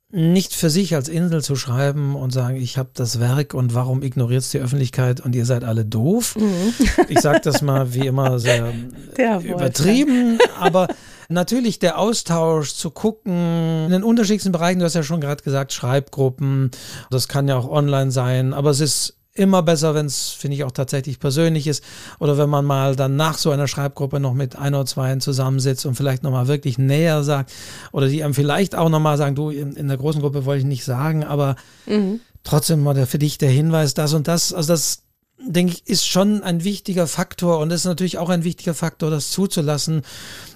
nicht 0.10 0.56
für 0.56 0.70
sich 0.70 0.96
als 0.96 1.10
Insel 1.10 1.44
zu 1.44 1.58
schreiben 1.58 2.16
und 2.16 2.32
sagen, 2.32 2.56
ich 2.56 2.78
habe 2.78 2.90
das 2.94 3.20
Werk 3.20 3.54
und 3.54 3.74
warum 3.74 4.04
ignoriert 4.04 4.42
es 4.42 4.52
die 4.52 4.60
Öffentlichkeit 4.60 5.20
und 5.20 5.36
ihr 5.36 5.46
seid 5.46 5.66
alle 5.66 5.84
doof. 5.84 6.38
Mhm. 6.38 6.74
Ich 7.10 7.20
sage 7.20 7.42
das 7.44 7.62
mal 7.62 7.94
wie 7.94 8.08
immer 8.08 8.40
sehr 8.40 8.74
übertrieben, 9.44 10.40
aber 10.58 10.88
natürlich 11.30 11.80
der 11.80 11.98
Austausch 11.98 12.74
zu 12.74 12.92
gucken, 12.92 13.86
in 13.86 13.92
den 13.92 14.04
unterschiedlichsten 14.04 14.52
Bereichen, 14.52 14.80
du 14.80 14.86
hast 14.86 14.94
ja 14.94 15.04
schon 15.04 15.22
gerade 15.22 15.44
gesagt, 15.44 15.74
Schreibgruppen, 15.74 16.72
das 17.10 17.28
kann 17.28 17.48
ja 17.48 17.58
auch 17.58 17.70
online 17.70 18.12
sein, 18.12 18.54
aber 18.54 18.70
es 18.70 18.80
ist 18.80 19.18
immer 19.38 19.62
besser, 19.62 19.94
wenn 19.94 20.08
es, 20.08 20.30
finde 20.30 20.56
ich, 20.56 20.64
auch 20.64 20.72
tatsächlich 20.72 21.20
persönlich 21.20 21.68
ist. 21.68 21.84
Oder 22.20 22.38
wenn 22.38 22.50
man 22.50 22.66
mal 22.66 22.96
dann 22.96 23.16
nach 23.16 23.38
so 23.38 23.52
einer 23.52 23.68
Schreibgruppe 23.68 24.20
noch 24.20 24.34
mit 24.34 24.56
ein 24.56 24.74
oder 24.74 24.86
zwei 24.86 25.16
zusammensitzt 25.18 25.86
und 25.86 25.96
vielleicht 25.96 26.24
nochmal 26.24 26.48
wirklich 26.48 26.78
näher 26.78 27.24
sagt. 27.24 27.52
Oder 27.92 28.08
die 28.08 28.24
einem 28.24 28.34
vielleicht 28.34 28.76
auch 28.76 28.90
nochmal 28.90 29.18
sagen, 29.18 29.36
du, 29.36 29.50
in, 29.50 29.74
in, 29.74 29.88
der 29.88 29.98
großen 29.98 30.22
Gruppe 30.22 30.46
wollte 30.46 30.60
ich 30.60 30.66
nicht 30.66 30.84
sagen, 30.84 31.24
aber 31.24 31.56
mhm. 31.86 32.20
trotzdem 32.44 32.82
mal 32.82 32.94
der, 32.94 33.08
für 33.08 33.20
dich 33.20 33.38
der 33.38 33.50
Hinweis, 33.50 33.94
das 33.94 34.14
und 34.14 34.28
das. 34.28 34.54
Also 34.54 34.74
das, 34.74 35.04
denke 35.40 35.74
ich, 35.74 35.88
ist 35.88 36.08
schon 36.08 36.44
ein 36.44 36.64
wichtiger 36.64 37.08
Faktor 37.08 37.60
und 37.60 37.72
ist 37.72 37.86
natürlich 37.86 38.18
auch 38.18 38.30
ein 38.30 38.44
wichtiger 38.44 38.74
Faktor, 38.74 39.10
das 39.10 39.32
zuzulassen, 39.32 40.02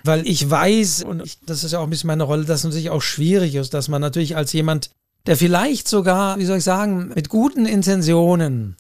weil 0.04 0.28
ich 0.28 0.50
weiß, 0.50 1.04
und 1.04 1.22
ich, 1.24 1.40
das 1.46 1.64
ist 1.64 1.72
ja 1.72 1.80
auch 1.80 1.84
ein 1.84 1.90
bisschen 1.90 2.08
meine 2.08 2.24
Rolle, 2.24 2.46
dass 2.46 2.60
es 2.60 2.66
natürlich 2.66 2.90
auch 2.90 3.02
schwierig 3.02 3.56
ist, 3.56 3.74
dass 3.74 3.90
man 3.90 4.02
natürlich 4.02 4.36
als 4.36 4.54
jemand, 4.54 4.90
der 5.28 5.38
vielleicht 5.38 5.88
sogar, 5.88 6.38
wie 6.40 6.46
soll 6.46 6.58
ich 6.58 6.64
sagen, 6.64 7.12
mit 7.14 7.30
guten 7.30 7.66
Intentionen 7.66 8.76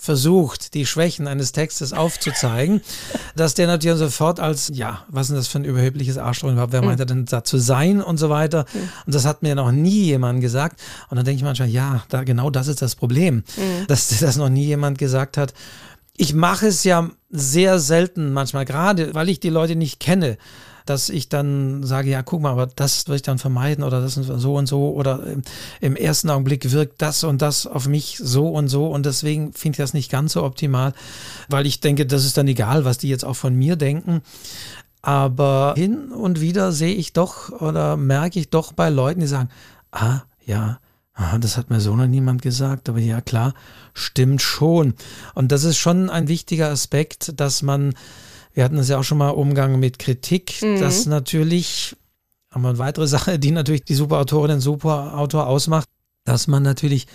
versucht, 0.00 0.74
die 0.74 0.86
Schwächen 0.86 1.26
eines 1.26 1.50
Textes 1.50 1.92
aufzuzeigen, 1.92 2.80
dass 3.34 3.54
der 3.54 3.66
natürlich 3.66 3.98
sofort 3.98 4.38
als, 4.38 4.70
ja, 4.72 5.04
was 5.08 5.28
ist 5.28 5.36
das 5.36 5.48
für 5.48 5.58
ein 5.58 5.64
überhebliches 5.64 6.18
Arschloch 6.18 6.52
überhaupt, 6.52 6.72
wer 6.72 6.82
meint 6.82 7.00
er 7.00 7.06
denn 7.06 7.24
da 7.24 7.42
zu 7.42 7.58
sein 7.58 8.00
und 8.00 8.16
so 8.16 8.30
weiter. 8.30 8.64
Und 9.06 9.14
das 9.14 9.26
hat 9.26 9.42
mir 9.42 9.56
noch 9.56 9.72
nie 9.72 10.04
jemand 10.04 10.40
gesagt. 10.40 10.80
Und 11.10 11.16
dann 11.16 11.24
denke 11.24 11.38
ich 11.38 11.44
manchmal, 11.44 11.68
ja, 11.68 12.04
da, 12.10 12.22
genau 12.22 12.48
das 12.48 12.68
ist 12.68 12.80
das 12.80 12.94
Problem, 12.94 13.42
mhm. 13.56 13.86
dass 13.88 14.08
das 14.20 14.36
noch 14.36 14.48
nie 14.48 14.66
jemand 14.66 14.98
gesagt 14.98 15.36
hat. 15.36 15.52
Ich 16.16 16.32
mache 16.32 16.68
es 16.68 16.84
ja 16.84 17.10
sehr 17.30 17.80
selten 17.80 18.32
manchmal, 18.32 18.64
gerade 18.64 19.14
weil 19.14 19.28
ich 19.28 19.40
die 19.40 19.50
Leute 19.50 19.74
nicht 19.74 19.98
kenne 19.98 20.38
dass 20.88 21.08
ich 21.08 21.28
dann 21.28 21.82
sage, 21.82 22.10
ja, 22.10 22.22
guck 22.22 22.40
mal, 22.40 22.52
aber 22.52 22.66
das 22.66 23.06
würde 23.06 23.16
ich 23.16 23.22
dann 23.22 23.38
vermeiden 23.38 23.84
oder 23.84 24.00
das 24.00 24.14
so 24.14 24.54
und 24.54 24.66
so 24.66 24.92
oder 24.92 25.22
im 25.80 25.96
ersten 25.96 26.30
Augenblick 26.30 26.70
wirkt 26.70 27.02
das 27.02 27.24
und 27.24 27.42
das 27.42 27.66
auf 27.66 27.86
mich 27.86 28.18
so 28.22 28.48
und 28.48 28.68
so 28.68 28.86
und 28.86 29.04
deswegen 29.04 29.52
finde 29.52 29.76
ich 29.76 29.78
das 29.78 29.94
nicht 29.94 30.10
ganz 30.10 30.32
so 30.32 30.44
optimal, 30.44 30.94
weil 31.48 31.66
ich 31.66 31.80
denke, 31.80 32.06
das 32.06 32.24
ist 32.24 32.36
dann 32.36 32.48
egal, 32.48 32.84
was 32.84 32.98
die 32.98 33.08
jetzt 33.08 33.24
auch 33.24 33.36
von 33.36 33.54
mir 33.54 33.76
denken. 33.76 34.22
Aber 35.02 35.74
hin 35.76 36.10
und 36.10 36.40
wieder 36.40 36.72
sehe 36.72 36.94
ich 36.94 37.12
doch 37.12 37.50
oder 37.60 37.96
merke 37.96 38.40
ich 38.40 38.50
doch 38.50 38.72
bei 38.72 38.90
Leuten, 38.90 39.20
die 39.20 39.26
sagen, 39.26 39.48
ah, 39.92 40.22
ja, 40.44 40.80
das 41.40 41.56
hat 41.56 41.70
mir 41.70 41.80
so 41.80 41.96
noch 41.96 42.06
niemand 42.06 42.42
gesagt, 42.42 42.88
aber 42.88 42.98
ja 42.98 43.20
klar, 43.20 43.54
stimmt 43.92 44.40
schon. 44.42 44.94
Und 45.34 45.52
das 45.52 45.64
ist 45.64 45.76
schon 45.76 46.10
ein 46.10 46.28
wichtiger 46.28 46.70
Aspekt, 46.70 47.40
dass 47.40 47.62
man 47.62 47.94
wir 48.52 48.64
hatten 48.64 48.78
es 48.78 48.88
ja 48.88 48.98
auch 48.98 49.04
schon 49.04 49.18
mal 49.18 49.30
Umgang 49.30 49.78
mit 49.78 49.98
Kritik. 49.98 50.62
Mhm. 50.62 50.80
Das 50.80 51.06
natürlich, 51.06 51.96
aber 52.50 52.70
eine 52.70 52.78
weitere 52.78 53.06
Sache, 53.06 53.38
die 53.38 53.50
natürlich 53.50 53.84
die 53.84 53.94
Superautorin, 53.94 54.50
den 54.50 54.60
Superautor 54.60 55.46
ausmacht, 55.46 55.88
dass 56.24 56.46
man 56.46 56.62
natürlich, 56.62 57.06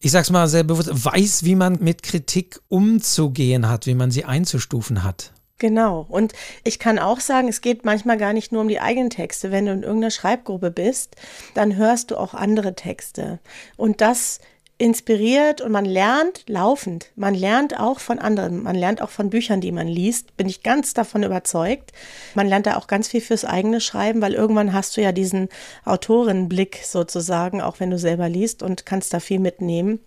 ich 0.00 0.10
sag's 0.10 0.30
mal 0.30 0.48
sehr 0.48 0.64
bewusst, 0.64 0.90
weiß, 0.92 1.44
wie 1.44 1.54
man 1.54 1.78
mit 1.80 2.02
Kritik 2.02 2.60
umzugehen 2.68 3.68
hat, 3.68 3.86
wie 3.86 3.94
man 3.94 4.10
sie 4.10 4.24
einzustufen 4.24 5.02
hat. 5.02 5.32
Genau. 5.58 6.06
Und 6.08 6.34
ich 6.62 6.78
kann 6.78 7.00
auch 7.00 7.18
sagen, 7.18 7.48
es 7.48 7.60
geht 7.60 7.84
manchmal 7.84 8.16
gar 8.16 8.32
nicht 8.32 8.52
nur 8.52 8.62
um 8.62 8.68
die 8.68 8.80
eigenen 8.80 9.10
Texte. 9.10 9.50
Wenn 9.50 9.66
du 9.66 9.72
in 9.72 9.82
irgendeiner 9.82 10.12
Schreibgruppe 10.12 10.70
bist, 10.70 11.16
dann 11.54 11.76
hörst 11.76 12.10
du 12.10 12.16
auch 12.16 12.32
andere 12.32 12.74
Texte. 12.74 13.40
Und 13.76 14.00
das 14.00 14.40
inspiriert 14.78 15.60
und 15.60 15.72
man 15.72 15.84
lernt 15.84 16.44
laufend. 16.46 17.10
Man 17.16 17.34
lernt 17.34 17.78
auch 17.78 17.98
von 17.98 18.20
anderen. 18.20 18.62
Man 18.62 18.76
lernt 18.76 19.02
auch 19.02 19.10
von 19.10 19.28
Büchern, 19.28 19.60
die 19.60 19.72
man 19.72 19.88
liest. 19.88 20.36
Bin 20.36 20.48
ich 20.48 20.62
ganz 20.62 20.94
davon 20.94 21.24
überzeugt. 21.24 21.92
Man 22.34 22.46
lernt 22.46 22.66
da 22.66 22.76
auch 22.76 22.86
ganz 22.86 23.08
viel 23.08 23.20
fürs 23.20 23.44
eigene 23.44 23.80
Schreiben, 23.80 24.22
weil 24.22 24.34
irgendwann 24.34 24.72
hast 24.72 24.96
du 24.96 25.02
ja 25.02 25.10
diesen 25.10 25.48
Autorinnenblick 25.84 26.80
sozusagen, 26.84 27.60
auch 27.60 27.80
wenn 27.80 27.90
du 27.90 27.98
selber 27.98 28.28
liest 28.28 28.62
und 28.62 28.86
kannst 28.86 29.12
da 29.12 29.18
viel 29.20 29.40
mitnehmen. 29.40 29.98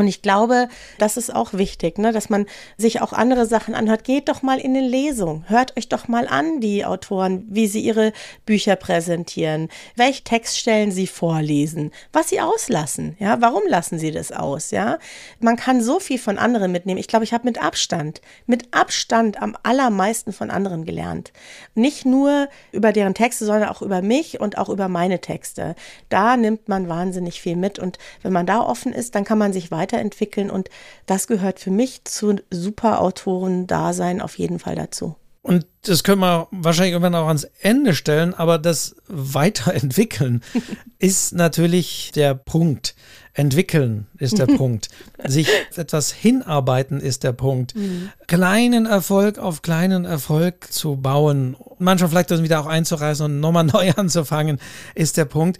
Und 0.00 0.08
ich 0.08 0.22
glaube, 0.22 0.70
das 0.96 1.18
ist 1.18 1.28
auch 1.28 1.52
wichtig, 1.52 1.98
ne, 1.98 2.10
dass 2.10 2.30
man 2.30 2.46
sich 2.78 3.02
auch 3.02 3.12
andere 3.12 3.44
Sachen 3.44 3.74
anhört. 3.74 4.02
Geht 4.02 4.30
doch 4.30 4.40
mal 4.40 4.58
in 4.58 4.74
eine 4.74 4.88
Lesung. 4.88 5.44
Hört 5.46 5.76
euch 5.76 5.90
doch 5.90 6.08
mal 6.08 6.26
an, 6.26 6.62
die 6.62 6.86
Autoren, 6.86 7.44
wie 7.50 7.66
sie 7.66 7.80
ihre 7.80 8.14
Bücher 8.46 8.76
präsentieren. 8.76 9.68
Welche 9.96 10.24
Textstellen 10.24 10.90
sie 10.90 11.06
vorlesen. 11.06 11.90
Was 12.14 12.30
sie 12.30 12.40
auslassen. 12.40 13.14
Ja, 13.18 13.42
warum 13.42 13.60
lassen 13.68 13.98
sie 13.98 14.10
das 14.10 14.32
aus? 14.32 14.70
Ja, 14.70 14.98
man 15.38 15.56
kann 15.56 15.82
so 15.82 16.00
viel 16.00 16.18
von 16.18 16.38
anderen 16.38 16.72
mitnehmen. 16.72 16.98
Ich 16.98 17.08
glaube, 17.08 17.26
ich 17.26 17.34
habe 17.34 17.44
mit 17.44 17.62
Abstand, 17.62 18.22
mit 18.46 18.72
Abstand 18.72 19.42
am 19.42 19.54
allermeisten 19.64 20.32
von 20.32 20.50
anderen 20.50 20.86
gelernt. 20.86 21.30
Nicht 21.74 22.06
nur 22.06 22.48
über 22.72 22.94
deren 22.94 23.12
Texte, 23.12 23.44
sondern 23.44 23.68
auch 23.68 23.82
über 23.82 24.00
mich 24.00 24.40
und 24.40 24.56
auch 24.56 24.70
über 24.70 24.88
meine 24.88 25.20
Texte. 25.20 25.74
Da 26.08 26.38
nimmt 26.38 26.70
man 26.70 26.88
wahnsinnig 26.88 27.42
viel 27.42 27.56
mit. 27.56 27.78
Und 27.78 27.98
wenn 28.22 28.32
man 28.32 28.46
da 28.46 28.60
offen 28.60 28.94
ist, 28.94 29.14
dann 29.14 29.24
kann 29.24 29.36
man 29.36 29.52
sich 29.52 29.70
weiter 29.70 29.89
weiterentwickeln 29.90 30.50
und 30.50 30.68
das 31.06 31.26
gehört 31.26 31.60
für 31.60 31.70
mich 31.70 32.04
zu 32.04 32.36
Superautoren-Dasein 32.50 34.20
auf 34.20 34.38
jeden 34.38 34.58
Fall 34.58 34.74
dazu. 34.74 35.16
Und 35.42 35.66
das 35.82 36.04
können 36.04 36.20
wir 36.20 36.48
wahrscheinlich 36.50 36.92
irgendwann 36.92 37.14
auch 37.14 37.28
ans 37.28 37.48
Ende 37.60 37.94
stellen, 37.94 38.34
aber 38.34 38.58
das 38.58 38.96
Weiterentwickeln 39.08 40.42
ist 40.98 41.32
natürlich 41.32 42.12
der 42.14 42.34
Punkt. 42.34 42.94
Entwickeln 43.32 44.06
ist 44.18 44.38
der 44.38 44.46
Punkt. 44.58 44.90
Sich 45.24 45.48
etwas 45.74 46.12
hinarbeiten 46.12 47.00
ist 47.00 47.24
der 47.24 47.32
Punkt. 47.32 47.74
Mhm. 47.74 48.10
Kleinen 48.26 48.84
Erfolg 48.84 49.38
auf 49.38 49.62
kleinen 49.62 50.04
Erfolg 50.04 50.70
zu 50.70 50.96
bauen, 50.96 51.56
manchmal 51.78 52.10
vielleicht 52.10 52.30
das 52.32 52.42
wieder 52.42 52.60
auch 52.60 52.66
einzureißen 52.66 53.24
und 53.24 53.40
nochmal 53.40 53.64
neu 53.72 53.92
anzufangen, 53.96 54.58
ist 54.94 55.16
der 55.16 55.24
Punkt 55.24 55.58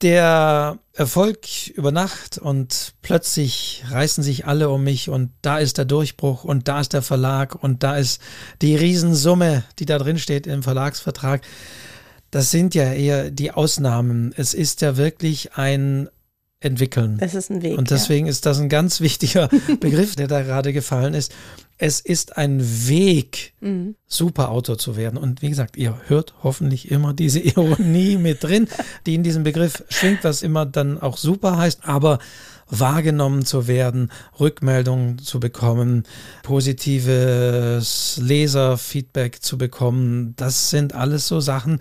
der 0.00 0.78
Erfolg 0.94 1.68
über 1.68 1.92
Nacht 1.92 2.38
und 2.38 2.94
plötzlich 3.02 3.84
reißen 3.88 4.22
sich 4.22 4.46
alle 4.46 4.68
um 4.70 4.84
mich 4.84 5.08
und 5.08 5.30
da 5.42 5.58
ist 5.58 5.78
der 5.78 5.84
Durchbruch 5.84 6.44
und 6.44 6.68
da 6.68 6.80
ist 6.80 6.92
der 6.92 7.02
Verlag 7.02 7.62
und 7.62 7.82
da 7.82 7.96
ist 7.96 8.20
die 8.60 8.76
Riesensumme, 8.76 9.64
die 9.78 9.86
da 9.86 9.98
drin 9.98 10.18
steht 10.18 10.46
im 10.46 10.62
Verlagsvertrag. 10.62 11.42
Das 12.30 12.50
sind 12.50 12.74
ja 12.74 12.92
eher 12.92 13.30
die 13.30 13.52
Ausnahmen. 13.52 14.32
Es 14.36 14.54
ist 14.54 14.80
ja 14.80 14.96
wirklich 14.96 15.54
ein 15.54 16.08
Entwickeln. 16.62 17.18
Es 17.20 17.34
ist 17.34 17.50
ein 17.50 17.62
Weg. 17.62 17.76
Und 17.76 17.90
deswegen 17.90 18.26
ja. 18.26 18.30
ist 18.30 18.46
das 18.46 18.58
ein 18.60 18.68
ganz 18.68 19.00
wichtiger 19.00 19.48
Begriff, 19.80 20.16
der 20.16 20.28
da 20.28 20.42
gerade 20.42 20.72
gefallen 20.72 21.14
ist 21.14 21.32
es 21.82 21.98
ist 21.98 22.36
ein 22.36 22.60
Weg, 22.88 23.54
mhm. 23.60 23.96
Superautor 24.06 24.78
zu 24.78 24.96
werden. 24.96 25.18
Und 25.18 25.42
wie 25.42 25.48
gesagt, 25.48 25.76
ihr 25.76 25.98
hört 26.06 26.32
hoffentlich 26.44 26.92
immer 26.92 27.12
diese 27.12 27.40
Ironie 27.40 28.18
mit 28.18 28.44
drin, 28.44 28.68
die 29.04 29.16
in 29.16 29.24
diesem 29.24 29.42
Begriff 29.42 29.82
schwingt, 29.88 30.22
was 30.22 30.42
immer 30.42 30.64
dann 30.64 31.00
auch 31.02 31.16
super 31.16 31.56
heißt, 31.56 31.80
aber 31.82 32.20
wahrgenommen 32.68 33.44
zu 33.44 33.66
werden, 33.66 34.12
Rückmeldungen 34.38 35.18
zu 35.18 35.40
bekommen, 35.40 36.04
positives 36.44 38.16
Leserfeedback 38.22 39.42
zu 39.42 39.58
bekommen, 39.58 40.34
das 40.36 40.70
sind 40.70 40.94
alles 40.94 41.26
so 41.26 41.40
Sachen, 41.40 41.80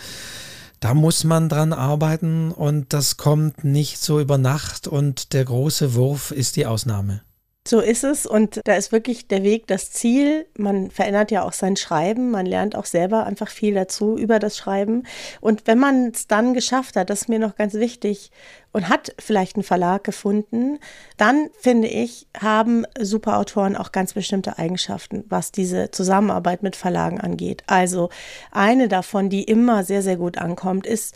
da 0.81 0.95
muss 0.95 1.23
man 1.23 1.47
dran 1.47 1.73
arbeiten 1.73 2.51
und 2.51 2.91
das 2.91 3.15
kommt 3.15 3.63
nicht 3.63 3.99
so 3.99 4.19
über 4.19 4.37
Nacht 4.37 4.87
und 4.87 5.31
der 5.31 5.45
große 5.45 5.93
Wurf 5.93 6.31
ist 6.31 6.55
die 6.55 6.65
Ausnahme. 6.65 7.21
So 7.67 7.79
ist 7.79 8.03
es 8.03 8.25
und 8.25 8.59
da 8.65 8.73
ist 8.73 8.91
wirklich 8.91 9.27
der 9.27 9.43
Weg 9.43 9.67
das 9.67 9.91
Ziel. 9.91 10.47
Man 10.57 10.89
verändert 10.89 11.29
ja 11.29 11.43
auch 11.43 11.53
sein 11.53 11.75
Schreiben, 11.75 12.31
man 12.31 12.47
lernt 12.47 12.75
auch 12.75 12.85
selber 12.85 13.27
einfach 13.27 13.49
viel 13.49 13.75
dazu 13.75 14.17
über 14.17 14.39
das 14.39 14.57
Schreiben. 14.57 15.03
Und 15.41 15.67
wenn 15.67 15.77
man 15.77 16.07
es 16.07 16.25
dann 16.25 16.55
geschafft 16.55 16.95
hat, 16.95 17.11
das 17.11 17.21
ist 17.21 17.29
mir 17.29 17.37
noch 17.37 17.55
ganz 17.55 17.75
wichtig, 17.75 18.31
und 18.71 18.89
hat 18.89 19.13
vielleicht 19.19 19.55
einen 19.55 19.63
Verlag 19.63 20.03
gefunden, 20.03 20.79
dann 21.17 21.49
finde 21.59 21.87
ich, 21.87 22.27
haben 22.39 22.85
Superautoren 22.99 23.75
auch 23.75 23.91
ganz 23.91 24.13
bestimmte 24.13 24.57
Eigenschaften, 24.57 25.25
was 25.29 25.51
diese 25.51 25.91
Zusammenarbeit 25.91 26.63
mit 26.63 26.75
Verlagen 26.75 27.19
angeht. 27.19 27.63
Also 27.67 28.09
eine 28.51 28.87
davon, 28.87 29.29
die 29.29 29.43
immer 29.43 29.83
sehr, 29.83 30.01
sehr 30.01 30.17
gut 30.17 30.37
ankommt, 30.37 30.85
ist 30.85 31.15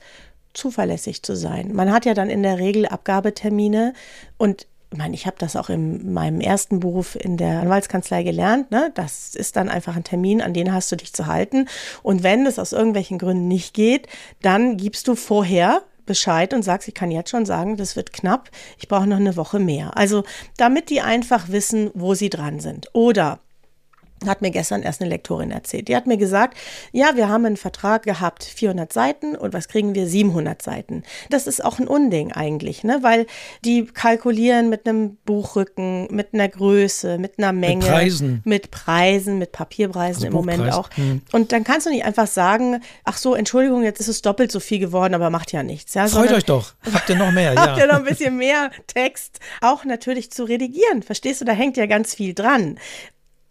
zuverlässig 0.53 1.23
zu 1.23 1.35
sein. 1.35 1.73
Man 1.73 1.91
hat 1.91 2.05
ja 2.05 2.13
dann 2.13 2.29
in 2.29 2.43
der 2.43 2.59
Regel 2.59 2.85
Abgabetermine 2.85 3.93
und 4.37 4.67
ich 4.95 4.99
meine, 4.99 5.13
ich 5.13 5.27
habe 5.27 5.35
das 5.37 5.57
auch 5.57 5.69
in 5.69 6.13
meinem 6.13 6.39
ersten 6.39 6.79
Beruf 6.79 7.15
in 7.15 7.35
der 7.35 7.59
Anwaltskanzlei 7.59 8.23
gelernt. 8.23 8.71
Ne? 8.71 8.93
Das 8.95 9.35
ist 9.35 9.57
dann 9.57 9.67
einfach 9.67 9.97
ein 9.97 10.05
Termin, 10.05 10.41
an 10.41 10.53
den 10.53 10.71
hast 10.71 10.89
du 10.89 10.95
dich 10.95 11.11
zu 11.11 11.25
halten. 11.25 11.67
Und 12.01 12.23
wenn 12.23 12.45
es 12.45 12.57
aus 12.57 12.71
irgendwelchen 12.71 13.17
Gründen 13.17 13.49
nicht 13.49 13.73
geht, 13.73 14.07
dann 14.41 14.77
gibst 14.77 15.09
du 15.09 15.15
vorher 15.15 15.81
Bescheid 16.05 16.53
und 16.53 16.63
sagst, 16.63 16.87
ich 16.87 16.93
kann 16.93 17.11
jetzt 17.11 17.29
schon 17.29 17.45
sagen, 17.45 17.75
das 17.75 17.97
wird 17.97 18.13
knapp, 18.13 18.49
ich 18.77 18.87
brauche 18.87 19.05
noch 19.05 19.17
eine 19.17 19.35
Woche 19.35 19.59
mehr. 19.59 19.97
Also 19.97 20.23
damit 20.55 20.89
die 20.89 21.01
einfach 21.01 21.49
wissen, 21.49 21.91
wo 21.93 22.13
sie 22.13 22.29
dran 22.29 22.61
sind. 22.61 22.87
Oder 22.93 23.39
hat 24.27 24.41
mir 24.41 24.51
gestern 24.51 24.83
erst 24.83 25.01
eine 25.01 25.09
Lektorin 25.09 25.51
erzählt. 25.51 25.87
Die 25.87 25.95
hat 25.95 26.07
mir 26.07 26.17
gesagt, 26.17 26.57
ja, 26.91 27.15
wir 27.15 27.29
haben 27.29 27.45
einen 27.45 27.57
Vertrag 27.57 28.03
gehabt, 28.03 28.43
400 28.43 28.91
Seiten 28.91 29.35
und 29.35 29.53
was 29.53 29.67
kriegen 29.67 29.95
wir? 29.95 30.07
700 30.07 30.61
Seiten. 30.61 31.03
Das 31.29 31.47
ist 31.47 31.63
auch 31.63 31.79
ein 31.79 31.87
Unding 31.87 32.31
eigentlich, 32.31 32.83
ne? 32.83 32.99
weil 33.01 33.25
die 33.63 33.85
kalkulieren 33.85 34.69
mit 34.69 34.87
einem 34.87 35.17
Buchrücken, 35.25 36.07
mit 36.11 36.33
einer 36.33 36.49
Größe, 36.49 37.17
mit 37.17 37.37
einer 37.37 37.53
Menge. 37.53 37.85
Mit 37.85 37.87
Preisen. 37.87 38.41
Mit 38.45 38.71
Preisen, 38.71 39.37
mit 39.37 39.51
Papierpreisen 39.51 40.25
also 40.25 40.27
im 40.27 40.33
Buchpreis. 40.33 40.57
Moment 40.57 40.73
auch. 40.73 40.89
Hm. 40.95 41.21
Und 41.31 41.51
dann 41.51 41.63
kannst 41.63 41.85
du 41.85 41.91
nicht 41.91 42.05
einfach 42.05 42.27
sagen, 42.27 42.81
ach 43.03 43.17
so, 43.17 43.35
Entschuldigung, 43.35 43.83
jetzt 43.83 43.99
ist 43.99 44.07
es 44.07 44.21
doppelt 44.21 44.51
so 44.51 44.59
viel 44.59 44.79
geworden, 44.79 45.13
aber 45.13 45.29
macht 45.29 45.51
ja 45.51 45.63
nichts. 45.63 45.93
Ja? 45.93 46.07
Freut 46.07 46.31
euch 46.31 46.45
doch. 46.45 46.73
Habt 46.93 47.09
ihr 47.09 47.15
noch 47.15 47.31
mehr, 47.31 47.53
ja. 47.55 47.61
Habt 47.61 47.77
ihr 47.79 47.87
noch 47.87 47.95
ein 47.95 48.05
bisschen 48.05 48.37
mehr 48.37 48.71
Text 48.87 49.39
auch 49.61 49.85
natürlich 49.85 50.31
zu 50.31 50.43
redigieren. 50.43 51.03
Verstehst 51.03 51.41
du, 51.41 51.45
da 51.45 51.53
hängt 51.53 51.77
ja 51.77 51.85
ganz 51.85 52.15
viel 52.15 52.33
dran. 52.33 52.77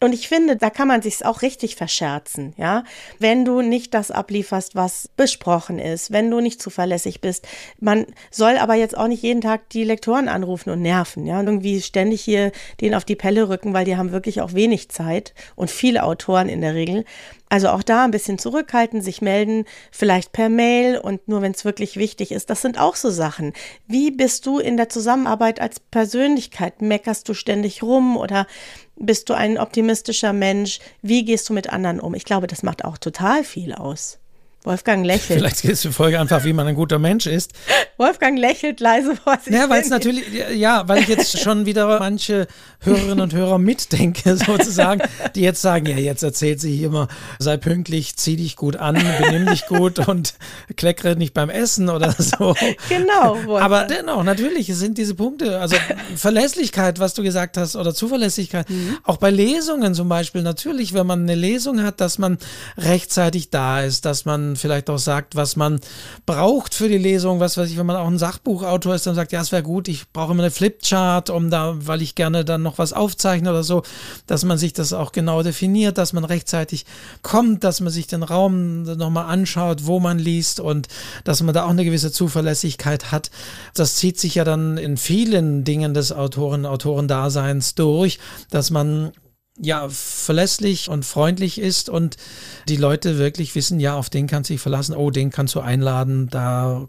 Und 0.00 0.12
ich 0.12 0.28
finde, 0.28 0.56
da 0.56 0.70
kann 0.70 0.88
man 0.88 1.02
sich 1.02 1.24
auch 1.24 1.42
richtig 1.42 1.76
verscherzen, 1.76 2.52
ja. 2.58 2.84
Wenn 3.18 3.44
du 3.44 3.62
nicht 3.62 3.94
das 3.94 4.10
ablieferst, 4.10 4.74
was 4.74 5.08
besprochen 5.16 5.78
ist, 5.78 6.12
wenn 6.12 6.30
du 6.30 6.40
nicht 6.40 6.60
zuverlässig 6.60 7.20
bist. 7.20 7.46
Man 7.80 8.06
soll 8.30 8.58
aber 8.58 8.74
jetzt 8.74 8.96
auch 8.98 9.06
nicht 9.06 9.22
jeden 9.22 9.40
Tag 9.40 9.70
die 9.70 9.84
Lektoren 9.84 10.28
anrufen 10.28 10.70
und 10.70 10.82
nerven, 10.82 11.24
ja. 11.26 11.40
Und 11.40 11.46
irgendwie 11.46 11.80
ständig 11.80 12.22
hier 12.22 12.52
denen 12.80 12.94
auf 12.94 13.04
die 13.04 13.16
Pelle 13.16 13.48
rücken, 13.48 13.72
weil 13.72 13.84
die 13.84 13.96
haben 13.96 14.12
wirklich 14.12 14.40
auch 14.42 14.52
wenig 14.52 14.90
Zeit 14.90 15.32
und 15.56 15.70
viele 15.70 16.02
Autoren 16.02 16.48
in 16.48 16.60
der 16.60 16.74
Regel. 16.74 17.04
Also 17.48 17.68
auch 17.68 17.84
da 17.84 18.04
ein 18.04 18.10
bisschen 18.10 18.38
zurückhalten, 18.38 19.00
sich 19.00 19.22
melden, 19.22 19.64
vielleicht 19.92 20.32
per 20.32 20.48
Mail 20.48 20.98
und 20.98 21.28
nur 21.28 21.40
wenn 21.40 21.52
es 21.52 21.64
wirklich 21.64 21.96
wichtig 21.96 22.32
ist. 22.32 22.50
Das 22.50 22.62
sind 22.62 22.80
auch 22.80 22.96
so 22.96 23.10
Sachen. 23.10 23.52
Wie 23.86 24.10
bist 24.10 24.44
du 24.46 24.58
in 24.58 24.76
der 24.76 24.88
Zusammenarbeit 24.88 25.60
als 25.60 25.78
Persönlichkeit? 25.78 26.82
Meckerst 26.82 27.28
du 27.28 27.34
ständig 27.34 27.82
rum 27.82 28.16
oder 28.16 28.48
bist 28.96 29.28
du 29.28 29.34
ein 29.34 29.58
optimistischer 29.58 30.32
Mensch? 30.32 30.78
Wie 31.02 31.24
gehst 31.24 31.48
du 31.48 31.52
mit 31.52 31.70
anderen 31.70 32.00
um? 32.00 32.14
Ich 32.14 32.24
glaube, 32.24 32.46
das 32.46 32.62
macht 32.62 32.84
auch 32.84 32.98
total 32.98 33.44
viel 33.44 33.72
aus. 33.74 34.18
Wolfgang 34.64 35.04
lächelt. 35.04 35.40
Vielleicht 35.40 35.62
ist 35.66 35.84
die 35.84 35.92
Folge 35.92 36.18
einfach, 36.18 36.42
wie 36.44 36.54
man 36.54 36.66
ein 36.66 36.74
guter 36.74 36.98
Mensch 36.98 37.26
ist. 37.26 37.52
Wolfgang 37.98 38.38
lächelt 38.38 38.80
leise 38.80 39.14
vor 39.14 39.38
sich. 39.38 39.52
Ja, 39.52 39.68
weil 39.68 39.82
es 39.82 39.90
natürlich, 39.90 40.24
ja, 40.54 40.88
weil 40.88 41.02
ich 41.02 41.08
jetzt 41.08 41.38
schon 41.38 41.66
wieder 41.66 41.98
manche 41.98 42.46
Hörerinnen 42.80 43.20
und 43.20 43.34
Hörer 43.34 43.58
mitdenke, 43.58 44.36
sozusagen, 44.46 45.02
die 45.34 45.42
jetzt 45.42 45.60
sagen, 45.60 45.86
ja, 45.86 45.98
jetzt 45.98 46.22
erzählt 46.22 46.62
sie 46.62 46.74
hier 46.74 46.86
immer, 46.86 47.08
sei 47.38 47.58
pünktlich, 47.58 48.16
zieh 48.16 48.36
dich 48.36 48.56
gut 48.56 48.76
an, 48.76 48.96
benimm 49.20 49.46
dich 49.46 49.66
gut 49.66 49.98
und 50.08 50.32
kleckere 50.76 51.14
nicht 51.14 51.34
beim 51.34 51.50
Essen 51.50 51.90
oder 51.90 52.12
so. 52.12 52.54
Genau. 52.88 53.36
Wolfgang. 53.44 53.62
Aber 53.62 53.84
dennoch, 53.84 54.24
natürlich 54.24 54.74
sind 54.74 54.96
diese 54.96 55.14
Punkte, 55.14 55.60
also 55.60 55.76
Verlässlichkeit, 56.16 57.00
was 57.00 57.12
du 57.12 57.22
gesagt 57.22 57.58
hast, 57.58 57.76
oder 57.76 57.94
Zuverlässigkeit, 57.94 58.70
mhm. 58.70 58.96
auch 59.02 59.18
bei 59.18 59.30
Lesungen 59.30 59.94
zum 59.94 60.08
Beispiel, 60.08 60.40
natürlich, 60.40 60.94
wenn 60.94 61.06
man 61.06 61.22
eine 61.22 61.34
Lesung 61.34 61.82
hat, 61.82 62.00
dass 62.00 62.16
man 62.16 62.38
rechtzeitig 62.78 63.50
da 63.50 63.82
ist, 63.82 64.06
dass 64.06 64.24
man 64.24 64.53
vielleicht 64.56 64.90
auch 64.90 64.98
sagt, 64.98 65.36
was 65.36 65.56
man 65.56 65.80
braucht 66.26 66.74
für 66.74 66.88
die 66.88 66.98
Lesung, 66.98 67.40
was 67.40 67.56
weiß 67.56 67.70
ich, 67.70 67.76
wenn 67.76 67.86
man 67.86 67.96
auch 67.96 68.06
ein 68.06 68.18
Sachbuchautor 68.18 68.94
ist, 68.94 69.06
dann 69.06 69.14
sagt, 69.14 69.32
ja, 69.32 69.40
es 69.40 69.52
wäre 69.52 69.62
gut, 69.62 69.88
ich 69.88 70.10
brauche 70.12 70.32
immer 70.32 70.42
eine 70.42 70.50
Flipchart, 70.50 71.30
um 71.30 71.50
da, 71.50 71.74
weil 71.78 72.02
ich 72.02 72.14
gerne 72.14 72.44
dann 72.44 72.62
noch 72.62 72.78
was 72.78 72.92
aufzeichne 72.92 73.50
oder 73.50 73.62
so, 73.62 73.82
dass 74.26 74.44
man 74.44 74.58
sich 74.58 74.72
das 74.72 74.92
auch 74.92 75.12
genau 75.12 75.42
definiert, 75.42 75.98
dass 75.98 76.12
man 76.12 76.24
rechtzeitig 76.24 76.86
kommt, 77.22 77.64
dass 77.64 77.80
man 77.80 77.92
sich 77.92 78.06
den 78.06 78.22
Raum 78.22 78.82
nochmal 78.82 79.26
anschaut, 79.26 79.86
wo 79.86 80.00
man 80.00 80.18
liest 80.18 80.60
und 80.60 80.88
dass 81.24 81.42
man 81.42 81.54
da 81.54 81.64
auch 81.64 81.70
eine 81.70 81.84
gewisse 81.84 82.12
Zuverlässigkeit 82.12 83.12
hat. 83.12 83.30
Das 83.74 83.96
zieht 83.96 84.18
sich 84.18 84.36
ja 84.36 84.44
dann 84.44 84.78
in 84.78 84.96
vielen 84.96 85.64
Dingen 85.64 85.94
des 85.94 86.12
Autoren, 86.12 86.66
Autorendaseins 86.66 87.74
durch, 87.74 88.18
dass 88.50 88.70
man 88.70 89.12
ja, 89.58 89.88
verlässlich 89.88 90.88
und 90.88 91.04
freundlich 91.04 91.60
ist 91.60 91.88
und 91.88 92.16
die 92.68 92.76
Leute 92.76 93.18
wirklich 93.18 93.54
wissen, 93.54 93.78
ja, 93.80 93.96
auf 93.96 94.10
den 94.10 94.26
kannst 94.26 94.50
du 94.50 94.54
dich 94.54 94.60
verlassen, 94.60 94.96
oh, 94.96 95.10
den 95.10 95.30
kannst 95.30 95.54
du 95.54 95.60
einladen, 95.60 96.28
da 96.28 96.88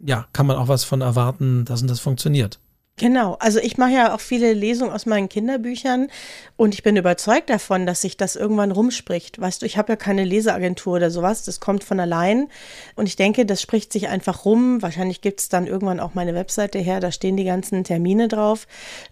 ja, 0.00 0.26
kann 0.32 0.46
man 0.46 0.56
auch 0.56 0.68
was 0.68 0.84
von 0.84 1.00
erwarten, 1.00 1.64
dass 1.64 1.84
das 1.84 2.00
funktioniert. 2.00 2.60
Genau, 2.98 3.36
also 3.38 3.60
ich 3.60 3.78
mache 3.78 3.92
ja 3.92 4.12
auch 4.12 4.18
viele 4.20 4.52
Lesungen 4.52 4.92
aus 4.92 5.06
meinen 5.06 5.28
Kinderbüchern 5.28 6.08
und 6.56 6.74
ich 6.74 6.82
bin 6.82 6.96
überzeugt 6.96 7.48
davon, 7.48 7.86
dass 7.86 8.00
sich 8.00 8.16
das 8.16 8.34
irgendwann 8.34 8.72
rumspricht. 8.72 9.40
Weißt 9.40 9.62
du, 9.62 9.66
ich 9.66 9.78
habe 9.78 9.92
ja 9.92 9.96
keine 9.96 10.24
Leseagentur 10.24 10.96
oder 10.96 11.10
sowas, 11.10 11.44
das 11.44 11.60
kommt 11.60 11.84
von 11.84 12.00
allein 12.00 12.48
und 12.96 13.06
ich 13.06 13.14
denke, 13.14 13.46
das 13.46 13.62
spricht 13.62 13.92
sich 13.92 14.08
einfach 14.08 14.44
rum. 14.44 14.82
Wahrscheinlich 14.82 15.20
gibt 15.20 15.38
es 15.38 15.48
dann 15.48 15.68
irgendwann 15.68 16.00
auch 16.00 16.14
meine 16.14 16.34
Webseite 16.34 16.80
her, 16.80 16.98
da 16.98 17.12
stehen 17.12 17.36
die 17.36 17.44
ganzen 17.44 17.84
Termine 17.84 18.26
drauf, 18.26 18.66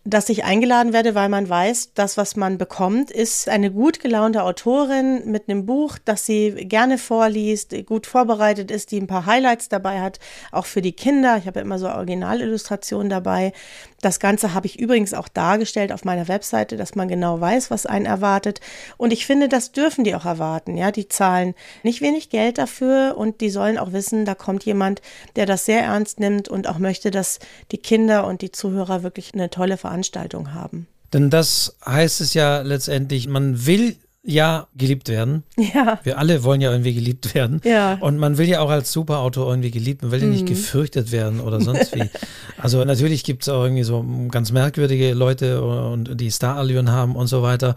dass 0.05 0.29
ich 0.31 0.43
eingeladen 0.43 0.93
werde, 0.93 1.15
weil 1.15 1.29
man 1.29 1.49
weiß, 1.49 1.93
das, 1.95 2.17
was 2.17 2.35
man 2.35 2.59
bekommt, 2.59 3.13
ist 3.13 3.49
eine 3.49 3.71
gut 3.71 4.01
gelaunte 4.01 4.43
Autorin 4.43 5.31
mit 5.31 5.49
einem 5.49 5.65
Buch, 5.65 5.99
das 6.05 6.27
sie 6.27 6.51
gerne 6.51 6.99
vorliest, 6.99 7.73
gut 7.87 8.09
vorbereitet 8.09 8.73
ist, 8.73 8.91
die 8.91 9.01
ein 9.01 9.07
paar 9.07 9.27
Highlights 9.27 9.69
dabei 9.69 10.01
hat, 10.01 10.19
auch 10.51 10.67
für 10.67 10.83
die 10.83 10.93
Kinder. 10.93 11.37
Ich 11.37 11.47
habe 11.47 11.61
ja 11.61 11.65
immer 11.65 11.79
so 11.79 11.87
Originalillustrationen 11.89 13.09
dabei. 13.09 13.53
Das 14.01 14.21
Ganze 14.21 14.55
habe 14.55 14.67
ich 14.67 14.79
übrigens 14.79 15.15
auch 15.15 15.29
dargestellt 15.29 15.93
auf 15.93 16.05
meiner 16.05 16.29
Webseite, 16.29 16.77
dass 16.77 16.95
man 16.95 17.09
genau 17.09 17.41
weiß, 17.41 17.71
was 17.71 17.87
einen 17.87 18.07
erwartet. 18.07 18.61
Und 18.97 19.13
ich 19.13 19.27
finde, 19.27 19.49
das 19.49 19.73
dürfen 19.73 20.05
die 20.05 20.15
auch 20.15 20.25
erwarten. 20.25 20.77
Ja, 20.77 20.93
die 20.93 21.09
zahlen 21.09 21.55
nicht 21.83 22.01
wenig 22.01 22.31
Geld 22.31 22.59
dafür 22.59 23.15
und 23.17 23.41
die 23.41 23.51
sollen 23.51 23.79
auch 23.79 23.93
wissen, 23.93 24.25
da 24.25 24.35
kommt 24.35 24.65
jemand, 24.65 25.03
der 25.37 25.47
das 25.47 25.65
sehr 25.65 25.83
ernst 25.83 26.21
nimmt 26.21 26.49
und 26.49 26.69
auch 26.69 26.79
möchte, 26.79 27.11
dass 27.11 27.39
die 27.73 27.79
Kinder 27.79 28.27
und 28.27 28.43
die 28.43 28.53
Zuhörer 28.53 29.03
wirklich 29.03 29.35
eine 29.35 29.51
tolle 29.51 29.77
Veranstaltung 29.77 30.55
haben. 30.55 30.87
Denn 31.13 31.31
das 31.31 31.77
heißt 31.87 32.21
es 32.21 32.35
ja 32.35 32.61
letztendlich, 32.63 33.29
man 33.29 33.67
will 33.67 33.97
ja 34.27 34.67
geliebt 34.77 35.09
werden. 35.09 35.45
Ja. 35.57 36.01
Wir 36.03 36.19
alle 36.19 36.43
wollen 36.43 36.61
ja 36.61 36.73
irgendwie 36.73 36.95
geliebt 36.95 37.35
werden. 37.35 37.61
Ja. 37.65 37.95
Und 38.01 38.19
man 38.19 38.39
will 38.39 38.49
ja 38.49 38.61
auch 38.61 38.71
als 38.71 38.93
Superautor 38.93 39.49
irgendwie 39.49 39.71
geliebt, 39.71 40.03
man 40.03 40.11
will 40.11 40.21
ja 40.21 40.27
nicht 40.27 40.43
mhm. 40.43 40.49
gefürchtet 40.49 41.13
werden 41.13 41.41
oder 41.41 41.61
sonst 41.61 41.95
wie. 41.95 42.11
also 42.59 42.85
natürlich 42.85 43.23
gibt 43.23 43.45
es 43.45 43.49
auch 43.49 43.63
irgendwie 43.63 43.85
so 43.85 44.05
ganz 44.31 44.51
merkwürdige 44.51 45.15
Leute 45.15 45.63
und 45.63 46.21
die 46.21 46.31
Starallüren 46.31 46.91
haben 46.91 47.15
und 47.15 47.29
so 47.29 47.43
weiter. 47.43 47.77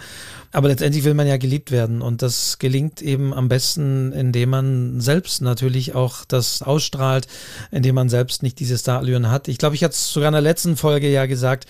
Aber 0.51 0.69
letztendlich 0.69 1.03
will 1.03 1.13
man 1.13 1.27
ja 1.27 1.37
geliebt 1.37 1.69
werden 1.69 2.01
und 2.01 2.23
das 2.23 2.57
gelingt 2.57 3.03
eben 3.03 3.31
am 3.31 3.47
besten, 3.47 4.11
indem 4.11 4.49
man 4.49 5.01
selbst 5.01 5.43
natürlich 5.43 5.93
auch 5.93 6.25
das 6.25 6.63
ausstrahlt, 6.63 7.27
indem 7.69 7.93
man 7.93 8.09
selbst 8.09 8.41
nicht 8.41 8.59
diese 8.59 8.77
Starallüren 8.77 9.29
hat. 9.29 9.47
Ich 9.47 9.59
glaube, 9.59 9.75
ich 9.75 9.83
hatte 9.83 9.93
es 9.93 10.11
sogar 10.11 10.29
in 10.29 10.33
der 10.33 10.41
letzten 10.41 10.75
Folge 10.75 11.09
ja 11.11 11.27
gesagt, 11.27 11.67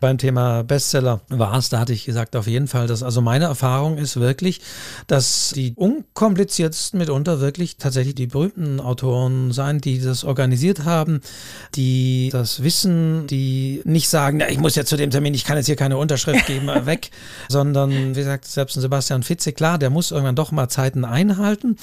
beim 0.00 0.16
Thema 0.16 0.64
Bestseller 0.64 1.20
war 1.28 1.56
es, 1.56 1.68
da 1.68 1.78
hatte 1.78 1.92
ich 1.92 2.06
gesagt, 2.06 2.34
auf 2.34 2.46
jeden 2.46 2.68
Fall, 2.68 2.86
dass 2.86 3.02
also 3.02 3.20
meine 3.20 3.44
Erfahrung 3.44 3.98
ist 3.98 4.18
wirklich, 4.18 4.60
dass 5.06 5.52
die 5.54 5.74
unkompliziertesten 5.76 6.98
mitunter 6.98 7.40
wirklich 7.40 7.76
tatsächlich 7.76 8.14
die 8.14 8.26
berühmten 8.26 8.80
Autoren 8.80 9.52
sein, 9.52 9.80
die 9.80 10.00
das 10.00 10.24
organisiert 10.24 10.84
haben, 10.84 11.20
die 11.74 12.30
das 12.32 12.62
wissen, 12.62 13.26
die 13.26 13.82
nicht 13.84 14.08
sagen, 14.08 14.40
ja, 14.40 14.48
ich 14.48 14.58
muss 14.58 14.74
jetzt 14.74 14.88
zu 14.88 14.96
dem 14.96 15.10
Termin, 15.10 15.34
ich 15.34 15.44
kann 15.44 15.58
jetzt 15.58 15.66
hier 15.66 15.76
keine 15.76 15.98
Unterschrift 15.98 16.46
geben, 16.46 16.68
weg, 16.86 17.10
sondern 17.48 18.16
wie 18.16 18.20
gesagt, 18.20 18.46
selbst 18.46 18.76
ein 18.76 18.80
Sebastian 18.80 19.22
Fitze, 19.22 19.52
klar, 19.52 19.76
der 19.76 19.90
muss 19.90 20.10
irgendwann 20.10 20.36
doch 20.36 20.50
mal 20.50 20.70
Zeiten 20.70 21.04
einhalten, 21.04 21.76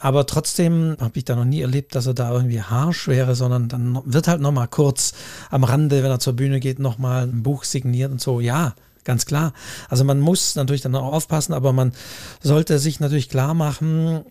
aber 0.00 0.26
trotzdem 0.26 0.96
habe 1.00 1.12
ich 1.14 1.24
da 1.24 1.36
noch 1.36 1.44
nie 1.44 1.60
erlebt, 1.60 1.94
dass 1.94 2.06
er 2.06 2.14
da 2.14 2.32
irgendwie 2.32 2.62
harsch 2.62 3.06
wäre, 3.06 3.36
sondern 3.36 3.68
dann 3.68 4.00
wird 4.04 4.26
halt 4.26 4.40
nochmal 4.40 4.66
kurz 4.66 5.12
am 5.50 5.62
Rande, 5.62 6.02
wenn 6.02 6.10
er 6.10 6.18
zur 6.18 6.32
Bühne 6.32 6.58
geht, 6.58 6.80
nochmal 6.80 7.24
ein 7.28 7.44
Buch 7.44 7.59
Buch 7.60 7.64
signiert 7.64 8.10
und 8.10 8.20
so, 8.20 8.40
ja, 8.40 8.74
ganz 9.04 9.26
klar. 9.26 9.52
Also 9.88 10.04
man 10.04 10.20
muss 10.20 10.56
natürlich 10.56 10.80
dann 10.80 10.94
auch 10.94 11.12
aufpassen, 11.12 11.52
aber 11.52 11.72
man 11.72 11.92
sollte 12.42 12.78
sich 12.78 13.00
natürlich 13.00 13.28
klar 13.28 13.54
machen, 13.54 14.24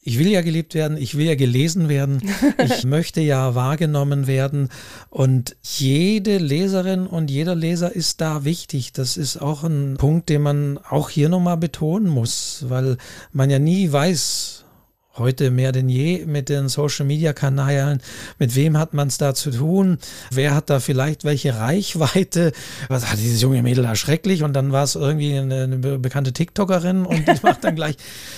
ich 0.00 0.18
will 0.18 0.28
ja 0.28 0.40
geliebt 0.40 0.74
werden, 0.74 0.96
ich 0.96 1.16
will 1.16 1.26
ja 1.26 1.34
gelesen 1.34 1.88
werden, 1.88 2.22
ich 2.64 2.84
möchte 2.84 3.20
ja 3.20 3.54
wahrgenommen 3.54 4.26
werden 4.26 4.70
und 5.10 5.56
jede 5.62 6.38
Leserin 6.38 7.06
und 7.06 7.30
jeder 7.30 7.54
Leser 7.54 7.94
ist 7.94 8.20
da 8.20 8.44
wichtig. 8.44 8.92
Das 8.92 9.16
ist 9.16 9.36
auch 9.36 9.64
ein 9.64 9.96
Punkt, 9.98 10.28
den 10.28 10.42
man 10.42 10.78
auch 10.78 11.10
hier 11.10 11.28
nochmal 11.28 11.58
betonen 11.58 12.08
muss, 12.08 12.64
weil 12.68 12.96
man 13.32 13.50
ja 13.50 13.58
nie 13.58 13.92
weiß, 13.92 14.64
heute 15.18 15.50
mehr 15.50 15.72
denn 15.72 15.88
je 15.88 16.24
mit 16.26 16.48
den 16.48 16.68
Social-Media-Kanälen. 16.68 18.00
Mit 18.38 18.54
wem 18.54 18.78
hat 18.78 18.94
man 18.94 19.08
es 19.08 19.18
da 19.18 19.34
zu 19.34 19.50
tun? 19.50 19.98
Wer 20.30 20.54
hat 20.54 20.70
da 20.70 20.80
vielleicht 20.80 21.24
welche 21.24 21.56
Reichweite? 21.56 22.52
Was 22.88 23.10
hat 23.10 23.18
dieses 23.18 23.42
junge 23.42 23.62
Mädel 23.62 23.84
da 23.84 23.94
schrecklich? 23.96 24.42
Und 24.42 24.54
dann 24.54 24.72
war 24.72 24.84
es 24.84 24.94
irgendwie 24.94 25.38
eine, 25.38 25.64
eine 25.64 25.78
bekannte 25.98 26.32
TikTokerin 26.32 27.04
und 27.04 27.26
die 27.26 27.34
macht 27.42 27.64
dann 27.64 27.74
gleich 27.74 27.96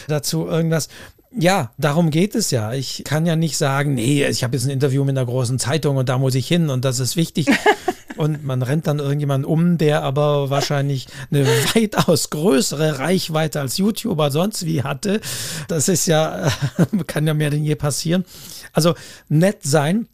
dazu 0.08 0.46
irgendwas. 0.46 0.88
Ja, 1.32 1.70
darum 1.78 2.10
geht 2.10 2.34
es 2.34 2.50
ja. 2.50 2.72
Ich 2.72 3.04
kann 3.04 3.24
ja 3.24 3.36
nicht 3.36 3.56
sagen, 3.56 3.94
nee, 3.94 4.26
ich 4.26 4.42
habe 4.42 4.56
jetzt 4.56 4.64
ein 4.64 4.70
Interview 4.70 5.04
mit 5.04 5.16
einer 5.16 5.26
großen 5.26 5.60
Zeitung 5.60 5.96
und 5.96 6.08
da 6.08 6.18
muss 6.18 6.34
ich 6.34 6.48
hin 6.48 6.70
und 6.70 6.84
das 6.84 6.98
ist 6.98 7.16
wichtig. 7.16 7.46
und 8.20 8.44
man 8.44 8.60
rennt 8.60 8.86
dann 8.86 8.98
irgendjemanden 8.98 9.50
um, 9.50 9.78
der 9.78 10.02
aber 10.02 10.50
wahrscheinlich 10.50 11.06
eine 11.30 11.46
weitaus 11.74 12.28
größere 12.28 12.98
Reichweite 12.98 13.60
als 13.60 13.78
YouTuber 13.78 14.30
sonst 14.30 14.66
wie 14.66 14.82
hatte. 14.82 15.22
Das 15.68 15.88
ist 15.88 16.04
ja, 16.04 16.52
kann 17.06 17.26
ja 17.26 17.32
mehr 17.32 17.48
denn 17.48 17.64
je 17.64 17.76
passieren. 17.76 18.26
Also 18.74 18.94
nett 19.30 19.60
sein. 19.62 20.06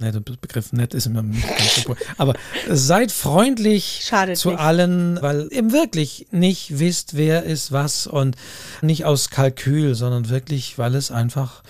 Ne, 0.00 0.10
der 0.10 0.18
Begriff 0.18 0.72
nett 0.72 0.92
ist 0.92 1.06
immer 1.06 1.22
ganz 1.22 1.84
cool. 1.86 1.94
Aber 2.18 2.34
seid 2.68 3.12
freundlich 3.12 4.02
Schadet 4.06 4.38
zu 4.38 4.50
nicht. 4.50 4.58
allen, 4.58 5.22
weil 5.22 5.46
ihr 5.52 5.70
wirklich 5.70 6.26
nicht 6.32 6.80
wisst, 6.80 7.16
wer 7.16 7.44
ist 7.44 7.70
was 7.70 8.08
und 8.08 8.34
nicht 8.80 9.04
aus 9.04 9.30
Kalkül, 9.30 9.94
sondern 9.94 10.28
wirklich, 10.30 10.78
weil 10.78 10.96
es 10.96 11.12
einfach 11.12 11.62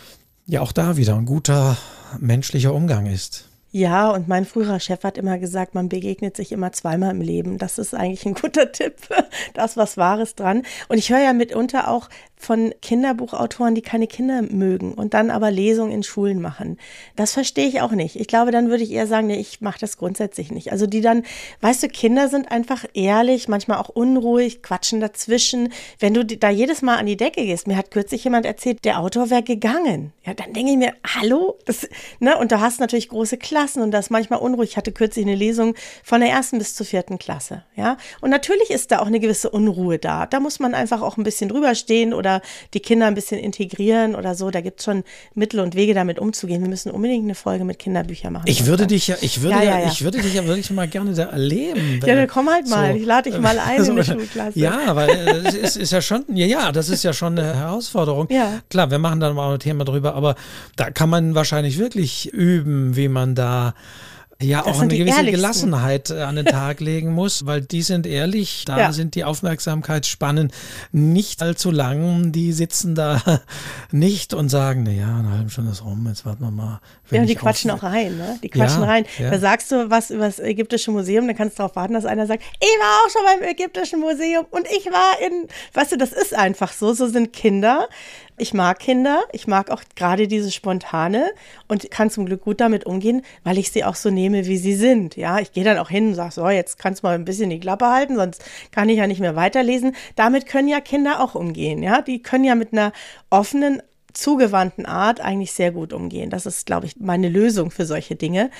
ja 0.46 0.62
auch 0.62 0.72
da 0.72 0.96
wieder 0.96 1.16
ein 1.16 1.26
guter 1.26 1.76
menschlicher 2.18 2.72
Umgang 2.72 3.04
ist. 3.04 3.51
Ja, 3.74 4.10
und 4.10 4.28
mein 4.28 4.44
früherer 4.44 4.80
Chef 4.80 5.02
hat 5.02 5.16
immer 5.16 5.38
gesagt, 5.38 5.74
man 5.74 5.88
begegnet 5.88 6.36
sich 6.36 6.52
immer 6.52 6.72
zweimal 6.72 7.10
im 7.10 7.22
Leben. 7.22 7.56
Das 7.56 7.78
ist 7.78 7.94
eigentlich 7.94 8.26
ein 8.26 8.34
guter 8.34 8.70
Tipp. 8.72 8.96
Da 9.54 9.64
ist 9.64 9.78
was 9.78 9.96
Wahres 9.96 10.34
dran. 10.34 10.62
Und 10.88 10.98
ich 10.98 11.10
höre 11.10 11.20
ja 11.20 11.32
mitunter 11.32 11.88
auch 11.88 12.10
von 12.42 12.74
Kinderbuchautoren, 12.82 13.74
die 13.74 13.82
keine 13.82 14.06
Kinder 14.06 14.42
mögen 14.42 14.94
und 14.94 15.14
dann 15.14 15.30
aber 15.30 15.50
Lesungen 15.50 15.92
in 15.92 16.02
Schulen 16.02 16.40
machen. 16.40 16.78
Das 17.16 17.32
verstehe 17.32 17.68
ich 17.68 17.80
auch 17.80 17.92
nicht. 17.92 18.16
Ich 18.16 18.26
glaube, 18.26 18.50
dann 18.50 18.68
würde 18.68 18.82
ich 18.82 18.90
eher 18.90 19.06
sagen, 19.06 19.28
nee, 19.28 19.38
ich 19.38 19.60
mache 19.60 19.78
das 19.78 19.96
grundsätzlich 19.96 20.50
nicht. 20.50 20.72
Also 20.72 20.86
die 20.86 21.00
dann, 21.00 21.22
weißt 21.60 21.82
du, 21.82 21.88
Kinder 21.88 22.28
sind 22.28 22.50
einfach 22.50 22.84
ehrlich, 22.94 23.48
manchmal 23.48 23.78
auch 23.78 23.88
unruhig, 23.88 24.62
quatschen 24.62 25.00
dazwischen. 25.00 25.72
Wenn 25.98 26.14
du 26.14 26.24
da 26.24 26.50
jedes 26.50 26.82
Mal 26.82 26.96
an 26.96 27.06
die 27.06 27.16
Decke 27.16 27.44
gehst, 27.44 27.66
mir 27.66 27.76
hat 27.76 27.90
kürzlich 27.90 28.24
jemand 28.24 28.46
erzählt, 28.46 28.84
der 28.84 28.98
Autor 28.98 29.30
wäre 29.30 29.42
gegangen. 29.42 30.12
Ja, 30.24 30.34
dann 30.34 30.52
denke 30.52 30.72
ich 30.72 30.78
mir, 30.78 30.94
hallo? 31.04 31.58
Das, 31.66 31.88
ne? 32.20 32.36
Und 32.38 32.52
du 32.52 32.60
hast 32.60 32.80
natürlich 32.80 33.08
große 33.08 33.36
Klassen 33.36 33.82
und 33.82 33.92
das 33.92 34.06
ist 34.06 34.10
manchmal 34.10 34.40
unruhig. 34.40 34.70
Ich 34.70 34.76
hatte 34.76 34.92
kürzlich 34.92 35.24
eine 35.24 35.34
Lesung 35.34 35.74
von 36.02 36.20
der 36.20 36.30
ersten 36.30 36.58
bis 36.58 36.74
zur 36.74 36.86
vierten 36.86 37.18
Klasse. 37.18 37.64
Ja, 37.76 37.96
und 38.20 38.30
natürlich 38.30 38.70
ist 38.70 38.90
da 38.90 39.00
auch 39.00 39.06
eine 39.06 39.20
gewisse 39.20 39.50
Unruhe 39.50 39.98
da. 39.98 40.26
Da 40.26 40.40
muss 40.40 40.60
man 40.60 40.74
einfach 40.74 41.02
auch 41.02 41.16
ein 41.16 41.24
bisschen 41.24 41.48
drüber 41.48 41.74
stehen 41.74 42.14
oder 42.14 42.31
oder 42.32 42.42
die 42.74 42.80
Kinder 42.80 43.06
ein 43.06 43.14
bisschen 43.14 43.38
integrieren 43.38 44.14
oder 44.14 44.34
so. 44.34 44.50
Da 44.50 44.60
gibt 44.60 44.80
es 44.80 44.84
schon 44.84 45.04
Mittel 45.34 45.60
und 45.60 45.74
Wege, 45.74 45.94
damit 45.94 46.18
umzugehen. 46.18 46.62
Wir 46.62 46.68
müssen 46.68 46.90
unbedingt 46.90 47.24
eine 47.24 47.34
Folge 47.34 47.64
mit 47.64 47.78
Kinderbüchern 47.78 48.32
machen. 48.32 48.44
Ich 48.46 48.66
würde 48.66 48.86
dich 48.86 49.08
ja, 49.08 49.16
ich 49.20 49.42
würde 49.42 49.56
ja, 49.56 49.62
ja, 49.62 49.80
ja, 49.80 49.88
ich 49.88 50.02
würde 50.02 50.20
dich 50.20 50.34
ja 50.34 50.46
wirklich 50.46 50.70
mal 50.70 50.88
gerne 50.88 51.12
da 51.14 51.24
erleben. 51.24 52.00
ja, 52.04 52.14
dann 52.14 52.28
komm 52.28 52.48
halt 52.48 52.68
mal. 52.68 52.92
So. 52.92 52.98
Ich 52.98 53.06
lade 53.06 53.30
dich 53.30 53.40
mal 53.40 53.58
ein 53.58 53.84
in 53.84 53.96
die 53.96 54.04
Schulklasse. 54.04 54.58
Ja, 54.58 54.96
weil 54.96 55.10
äh, 55.10 55.48
es 55.48 55.54
ist, 55.54 55.76
ist, 55.76 55.92
ja 55.92 56.00
schon, 56.00 56.24
ja, 56.28 56.46
ja, 56.46 56.72
das 56.72 56.88
ist 56.88 57.02
ja 57.02 57.12
schon 57.12 57.38
eine 57.38 57.54
Herausforderung. 57.54 58.28
Ja. 58.30 58.60
Klar, 58.70 58.90
wir 58.90 58.98
machen 58.98 59.20
dann 59.20 59.34
mal 59.34 59.52
ein 59.52 59.60
Thema 59.60 59.84
drüber, 59.84 60.14
aber 60.14 60.34
da 60.76 60.90
kann 60.90 61.10
man 61.10 61.34
wahrscheinlich 61.34 61.78
wirklich 61.78 62.32
üben, 62.32 62.96
wie 62.96 63.08
man 63.08 63.34
da 63.34 63.74
ja 64.40 64.62
das 64.62 64.76
auch 64.76 64.80
eine 64.80 64.96
gewisse 64.96 65.24
Gelassenheit 65.24 66.10
äh, 66.10 66.22
an 66.22 66.36
den 66.36 66.46
Tag 66.46 66.80
legen 66.80 67.12
muss, 67.12 67.46
weil 67.46 67.60
die 67.60 67.82
sind 67.82 68.06
ehrlich, 68.06 68.64
da 68.66 68.78
ja. 68.78 68.92
sind 68.92 69.14
die 69.14 69.24
Aufmerksamkeitsspannen 69.24 70.52
nicht 70.92 71.42
allzu 71.42 71.70
lang. 71.70 72.32
Die 72.32 72.52
sitzen 72.52 72.94
da 72.94 73.22
nicht 73.90 74.34
und 74.34 74.48
sagen, 74.48 74.82
naja, 74.82 75.18
eine 75.18 75.30
halbe 75.30 75.50
Stunde 75.50 75.72
ist 75.72 75.84
rum, 75.84 76.06
jetzt 76.08 76.24
warten 76.24 76.44
wir 76.44 76.50
mal. 76.50 76.80
Ja, 77.10 77.20
und 77.20 77.26
die 77.26 77.34
quatschen 77.34 77.70
auch 77.70 77.82
rein, 77.82 78.16
ne? 78.16 78.38
Die 78.42 78.48
quatschen 78.48 78.82
ja, 78.82 78.88
rein. 78.88 79.04
Ja. 79.18 79.30
Da 79.30 79.38
sagst 79.38 79.70
du 79.70 79.90
was 79.90 80.10
über 80.10 80.24
das 80.24 80.38
ägyptische 80.38 80.90
Museum, 80.90 81.26
dann 81.26 81.36
kannst 81.36 81.58
du 81.58 81.62
darauf 81.62 81.76
warten, 81.76 81.94
dass 81.94 82.06
einer 82.06 82.26
sagt, 82.26 82.42
ich 82.58 82.80
war 82.80 83.04
auch 83.04 83.10
schon 83.10 83.22
beim 83.24 83.48
ägyptischen 83.48 84.00
Museum 84.00 84.46
und 84.50 84.66
ich 84.66 84.86
war 84.86 85.20
in, 85.20 85.48
weißt 85.74 85.92
du, 85.92 85.96
das 85.96 86.12
ist 86.12 86.34
einfach 86.34 86.72
so, 86.72 86.94
so 86.94 87.06
sind 87.06 87.32
Kinder. 87.32 87.88
Ich 88.38 88.54
mag 88.54 88.78
Kinder, 88.78 89.22
ich 89.32 89.46
mag 89.46 89.70
auch 89.70 89.82
gerade 89.94 90.26
diese 90.26 90.50
spontane 90.50 91.30
und 91.68 91.90
kann 91.90 92.10
zum 92.10 92.26
Glück 92.26 92.42
gut 92.42 92.60
damit 92.60 92.86
umgehen, 92.86 93.22
weil 93.44 93.58
ich 93.58 93.70
sie 93.70 93.84
auch 93.84 93.94
so 93.94 94.10
nehme, 94.10 94.46
wie 94.46 94.56
sie 94.56 94.74
sind. 94.74 95.16
Ja, 95.16 95.38
ich 95.38 95.52
gehe 95.52 95.64
dann 95.64 95.78
auch 95.78 95.90
hin 95.90 96.08
und 96.08 96.14
sage, 96.14 96.32
so, 96.32 96.48
jetzt 96.48 96.78
kannst 96.78 97.02
du 97.02 97.06
mal 97.06 97.14
ein 97.14 97.26
bisschen 97.26 97.50
die 97.50 97.60
Klappe 97.60 97.86
halten, 97.86 98.16
sonst 98.16 98.42
kann 98.70 98.88
ich 98.88 98.98
ja 98.98 99.06
nicht 99.06 99.20
mehr 99.20 99.36
weiterlesen. 99.36 99.94
Damit 100.16 100.46
können 100.46 100.68
ja 100.68 100.80
Kinder 100.80 101.20
auch 101.20 101.34
umgehen. 101.34 101.82
Ja, 101.82 102.00
die 102.00 102.22
können 102.22 102.44
ja 102.44 102.54
mit 102.54 102.72
einer 102.72 102.92
offenen, 103.28 103.82
zugewandten 104.14 104.86
Art 104.86 105.20
eigentlich 105.20 105.52
sehr 105.52 105.72
gut 105.72 105.92
umgehen. 105.92 106.30
Das 106.30 106.46
ist, 106.46 106.66
glaube 106.66 106.86
ich, 106.86 106.96
meine 106.98 107.28
Lösung 107.28 107.70
für 107.70 107.86
solche 107.86 108.16
Dinge. 108.16 108.50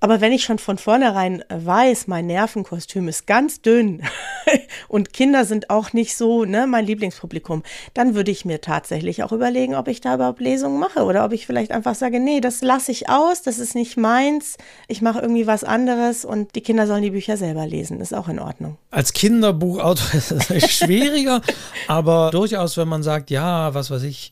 Aber 0.00 0.20
wenn 0.20 0.32
ich 0.32 0.44
schon 0.44 0.58
von 0.58 0.76
vornherein 0.76 1.42
weiß, 1.48 2.08
mein 2.08 2.26
Nervenkostüm 2.26 3.08
ist 3.08 3.26
ganz 3.26 3.62
dünn 3.62 4.02
und 4.88 5.12
Kinder 5.12 5.44
sind 5.44 5.70
auch 5.70 5.92
nicht 5.92 6.16
so 6.16 6.44
ne, 6.44 6.66
mein 6.66 6.86
Lieblingspublikum, 6.86 7.62
dann 7.94 8.14
würde 8.14 8.30
ich 8.30 8.44
mir 8.44 8.60
tatsächlich 8.60 9.22
auch 9.22 9.32
überlegen, 9.32 9.74
ob 9.74 9.88
ich 9.88 10.00
da 10.00 10.14
überhaupt 10.14 10.40
Lesungen 10.40 10.78
mache 10.78 11.04
oder 11.04 11.24
ob 11.24 11.32
ich 11.32 11.46
vielleicht 11.46 11.70
einfach 11.70 11.94
sage, 11.94 12.20
nee, 12.20 12.40
das 12.40 12.62
lasse 12.62 12.92
ich 12.92 13.08
aus, 13.08 13.42
das 13.42 13.58
ist 13.58 13.74
nicht 13.74 13.96
meins, 13.96 14.56
ich 14.88 15.02
mache 15.02 15.20
irgendwie 15.20 15.46
was 15.46 15.64
anderes 15.64 16.24
und 16.24 16.54
die 16.54 16.60
Kinder 16.60 16.86
sollen 16.86 17.02
die 17.02 17.10
Bücher 17.10 17.36
selber 17.36 17.66
lesen, 17.66 18.00
ist 18.00 18.14
auch 18.14 18.28
in 18.28 18.38
Ordnung. 18.38 18.76
Als 18.90 19.12
Kinderbuchautor 19.12 20.14
ist 20.14 20.30
es 20.30 20.70
schwieriger, 20.70 21.40
aber 21.88 22.30
durchaus, 22.30 22.76
wenn 22.76 22.88
man 22.88 23.02
sagt, 23.02 23.30
ja, 23.30 23.74
was 23.74 23.90
weiß 23.90 24.02
ich, 24.02 24.30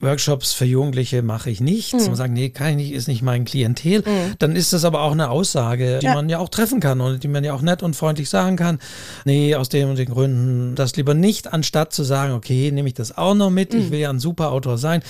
Workshops 0.00 0.52
für 0.52 0.64
Jugendliche 0.64 1.22
mache 1.22 1.50
ich 1.50 1.60
nicht. 1.60 1.94
Mhm. 1.94 2.06
Man 2.06 2.14
sagt, 2.16 2.32
nee, 2.32 2.50
kann 2.50 2.70
ich 2.70 2.76
nicht, 2.76 2.92
ist 2.92 3.08
nicht 3.08 3.22
mein 3.22 3.44
Klientel. 3.44 4.00
Mhm. 4.00 4.34
Dann 4.38 4.56
ist 4.56 4.72
das 4.72 4.84
aber 4.84 5.02
auch 5.02 5.12
eine 5.12 5.30
Aussage, 5.30 5.98
die 6.00 6.06
ja. 6.06 6.14
man 6.14 6.28
ja 6.28 6.38
auch 6.38 6.48
treffen 6.48 6.80
kann 6.80 7.00
und 7.00 7.22
die 7.22 7.28
man 7.28 7.44
ja 7.44 7.54
auch 7.54 7.62
nett 7.62 7.82
und 7.82 7.94
freundlich 7.94 8.28
sagen 8.28 8.56
kann. 8.56 8.78
Nee, 9.24 9.54
aus 9.54 9.68
den 9.68 9.88
und 9.88 9.98
den 9.98 10.08
Gründen 10.08 10.74
das 10.74 10.96
lieber 10.96 11.14
nicht, 11.14 11.52
anstatt 11.52 11.92
zu 11.92 12.02
sagen, 12.02 12.32
okay, 12.32 12.70
nehme 12.70 12.88
ich 12.88 12.94
das 12.94 13.16
auch 13.16 13.34
noch 13.34 13.50
mit. 13.50 13.72
Mhm. 13.72 13.80
Ich 13.80 13.90
will 13.90 14.00
ja 14.00 14.10
ein 14.10 14.20
super 14.20 14.52
Autor 14.52 14.78
sein. 14.78 15.02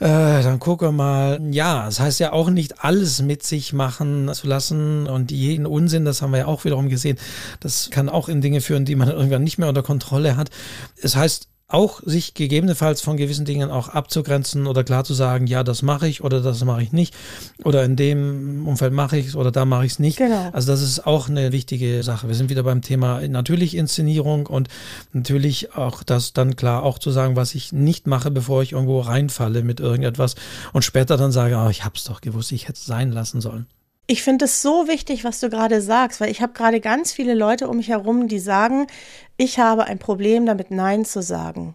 Äh, 0.00 0.42
dann 0.42 0.58
gucke 0.58 0.90
mal. 0.92 1.40
Ja, 1.50 1.84
das 1.86 2.00
heißt 2.00 2.20
ja 2.20 2.32
auch 2.32 2.50
nicht 2.50 2.84
alles 2.84 3.22
mit 3.22 3.42
sich 3.44 3.72
machen 3.72 4.30
zu 4.34 4.46
lassen 4.46 5.06
und 5.06 5.30
jeden 5.30 5.66
Unsinn, 5.66 6.04
das 6.04 6.20
haben 6.20 6.32
wir 6.32 6.40
ja 6.40 6.46
auch 6.46 6.64
wiederum 6.64 6.88
gesehen. 6.88 7.18
Das 7.60 7.90
kann 7.90 8.08
auch 8.08 8.28
in 8.28 8.40
Dinge 8.40 8.60
führen, 8.60 8.84
die 8.84 8.96
man 8.96 9.08
irgendwann 9.08 9.44
nicht 9.44 9.58
mehr 9.58 9.68
unter 9.68 9.82
Kontrolle 9.82 10.36
hat. 10.36 10.50
Es 10.96 11.14
das 11.14 11.16
heißt, 11.16 11.48
auch 11.74 12.00
sich 12.04 12.34
gegebenenfalls 12.34 13.00
von 13.00 13.16
gewissen 13.16 13.44
Dingen 13.44 13.70
auch 13.70 13.88
abzugrenzen 13.88 14.68
oder 14.68 14.84
klar 14.84 15.02
zu 15.02 15.12
sagen, 15.12 15.48
ja, 15.48 15.64
das 15.64 15.82
mache 15.82 16.06
ich 16.06 16.22
oder 16.22 16.40
das 16.40 16.64
mache 16.64 16.82
ich 16.82 16.92
nicht 16.92 17.14
oder 17.64 17.84
in 17.84 17.96
dem 17.96 18.66
Umfeld 18.68 18.92
mache 18.92 19.18
ich 19.18 19.26
es 19.26 19.36
oder 19.36 19.50
da 19.50 19.64
mache 19.64 19.84
ich 19.84 19.92
es 19.92 19.98
nicht. 19.98 20.16
Genau. 20.16 20.50
Also 20.52 20.70
das 20.70 20.82
ist 20.82 21.04
auch 21.04 21.28
eine 21.28 21.50
wichtige 21.50 22.04
Sache. 22.04 22.28
Wir 22.28 22.36
sind 22.36 22.48
wieder 22.48 22.62
beim 22.62 22.80
Thema 22.80 23.26
natürlich 23.26 23.76
Inszenierung 23.76 24.46
und 24.46 24.68
natürlich 25.12 25.74
auch 25.74 26.04
das 26.04 26.32
dann 26.32 26.54
klar 26.54 26.84
auch 26.84 27.00
zu 27.00 27.10
sagen, 27.10 27.34
was 27.34 27.56
ich 27.56 27.72
nicht 27.72 28.06
mache, 28.06 28.30
bevor 28.30 28.62
ich 28.62 28.72
irgendwo 28.72 29.00
reinfalle 29.00 29.64
mit 29.64 29.80
irgendetwas 29.80 30.36
und 30.72 30.84
später 30.84 31.16
dann 31.16 31.32
sage, 31.32 31.56
oh, 31.56 31.68
ich 31.68 31.84
habe 31.84 31.96
es 31.96 32.04
doch 32.04 32.20
gewusst, 32.20 32.52
ich 32.52 32.68
hätte 32.68 32.78
es 32.78 32.86
sein 32.86 33.10
lassen 33.10 33.40
sollen. 33.40 33.66
Ich 34.06 34.22
finde 34.22 34.44
es 34.44 34.60
so 34.60 34.86
wichtig, 34.86 35.24
was 35.24 35.40
du 35.40 35.48
gerade 35.48 35.80
sagst, 35.80 36.20
weil 36.20 36.30
ich 36.30 36.42
habe 36.42 36.52
gerade 36.52 36.80
ganz 36.80 37.12
viele 37.12 37.34
Leute 37.34 37.68
um 37.68 37.78
mich 37.78 37.88
herum, 37.88 38.28
die 38.28 38.38
sagen, 38.38 38.86
ich 39.38 39.58
habe 39.58 39.84
ein 39.84 39.98
Problem 39.98 40.44
damit, 40.44 40.70
Nein 40.70 41.04
zu 41.04 41.22
sagen. 41.22 41.74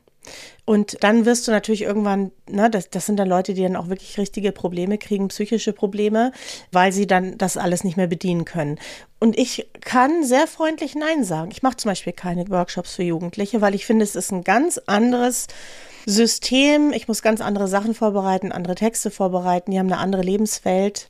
Und 0.66 1.04
dann 1.04 1.26
wirst 1.26 1.48
du 1.48 1.52
natürlich 1.52 1.82
irgendwann, 1.82 2.32
ne, 2.48 2.70
das, 2.70 2.92
das 2.92 3.08
sind 3.08 3.18
dann 3.18 3.28
Leute, 3.28 3.56
die 3.56 3.64
dann 3.64 3.76
auch 3.76 3.90
wirklich 3.90 4.20
richtige 4.20 4.52
Probleme 4.52 5.00
kriegen, 5.00 5.30
psychische 5.30 5.74
Probleme, 5.74 6.32
weil 6.72 6.92
sie 6.92 7.08
dann 7.08 7.38
das 7.40 7.58
alles 7.58 7.84
nicht 7.84 7.98
mehr 7.98 8.06
bedienen 8.06 8.46
können. 8.46 8.78
Und 9.20 9.36
ich 9.36 9.68
kann 9.82 10.24
sehr 10.24 10.46
freundlich 10.46 10.94
Nein 10.94 11.24
sagen. 11.24 11.50
Ich 11.52 11.64
mache 11.64 11.78
zum 11.78 11.90
Beispiel 11.90 12.14
keine 12.14 12.48
Workshops 12.50 12.96
für 12.96 13.04
Jugendliche, 13.04 13.62
weil 13.62 13.74
ich 13.74 13.88
finde, 13.88 14.04
es 14.04 14.16
ist 14.16 14.32
ein 14.32 14.44
ganz 14.44 14.78
anderes 14.86 15.48
System. 16.06 16.94
Ich 16.94 17.08
muss 17.08 17.24
ganz 17.24 17.42
andere 17.42 17.68
Sachen 17.68 17.96
vorbereiten, 17.96 18.52
andere 18.52 18.76
Texte 18.76 19.10
vorbereiten. 19.10 19.72
Die 19.72 19.80
haben 19.80 19.92
eine 19.92 19.98
andere 19.98 20.22
Lebenswelt. 20.22 21.10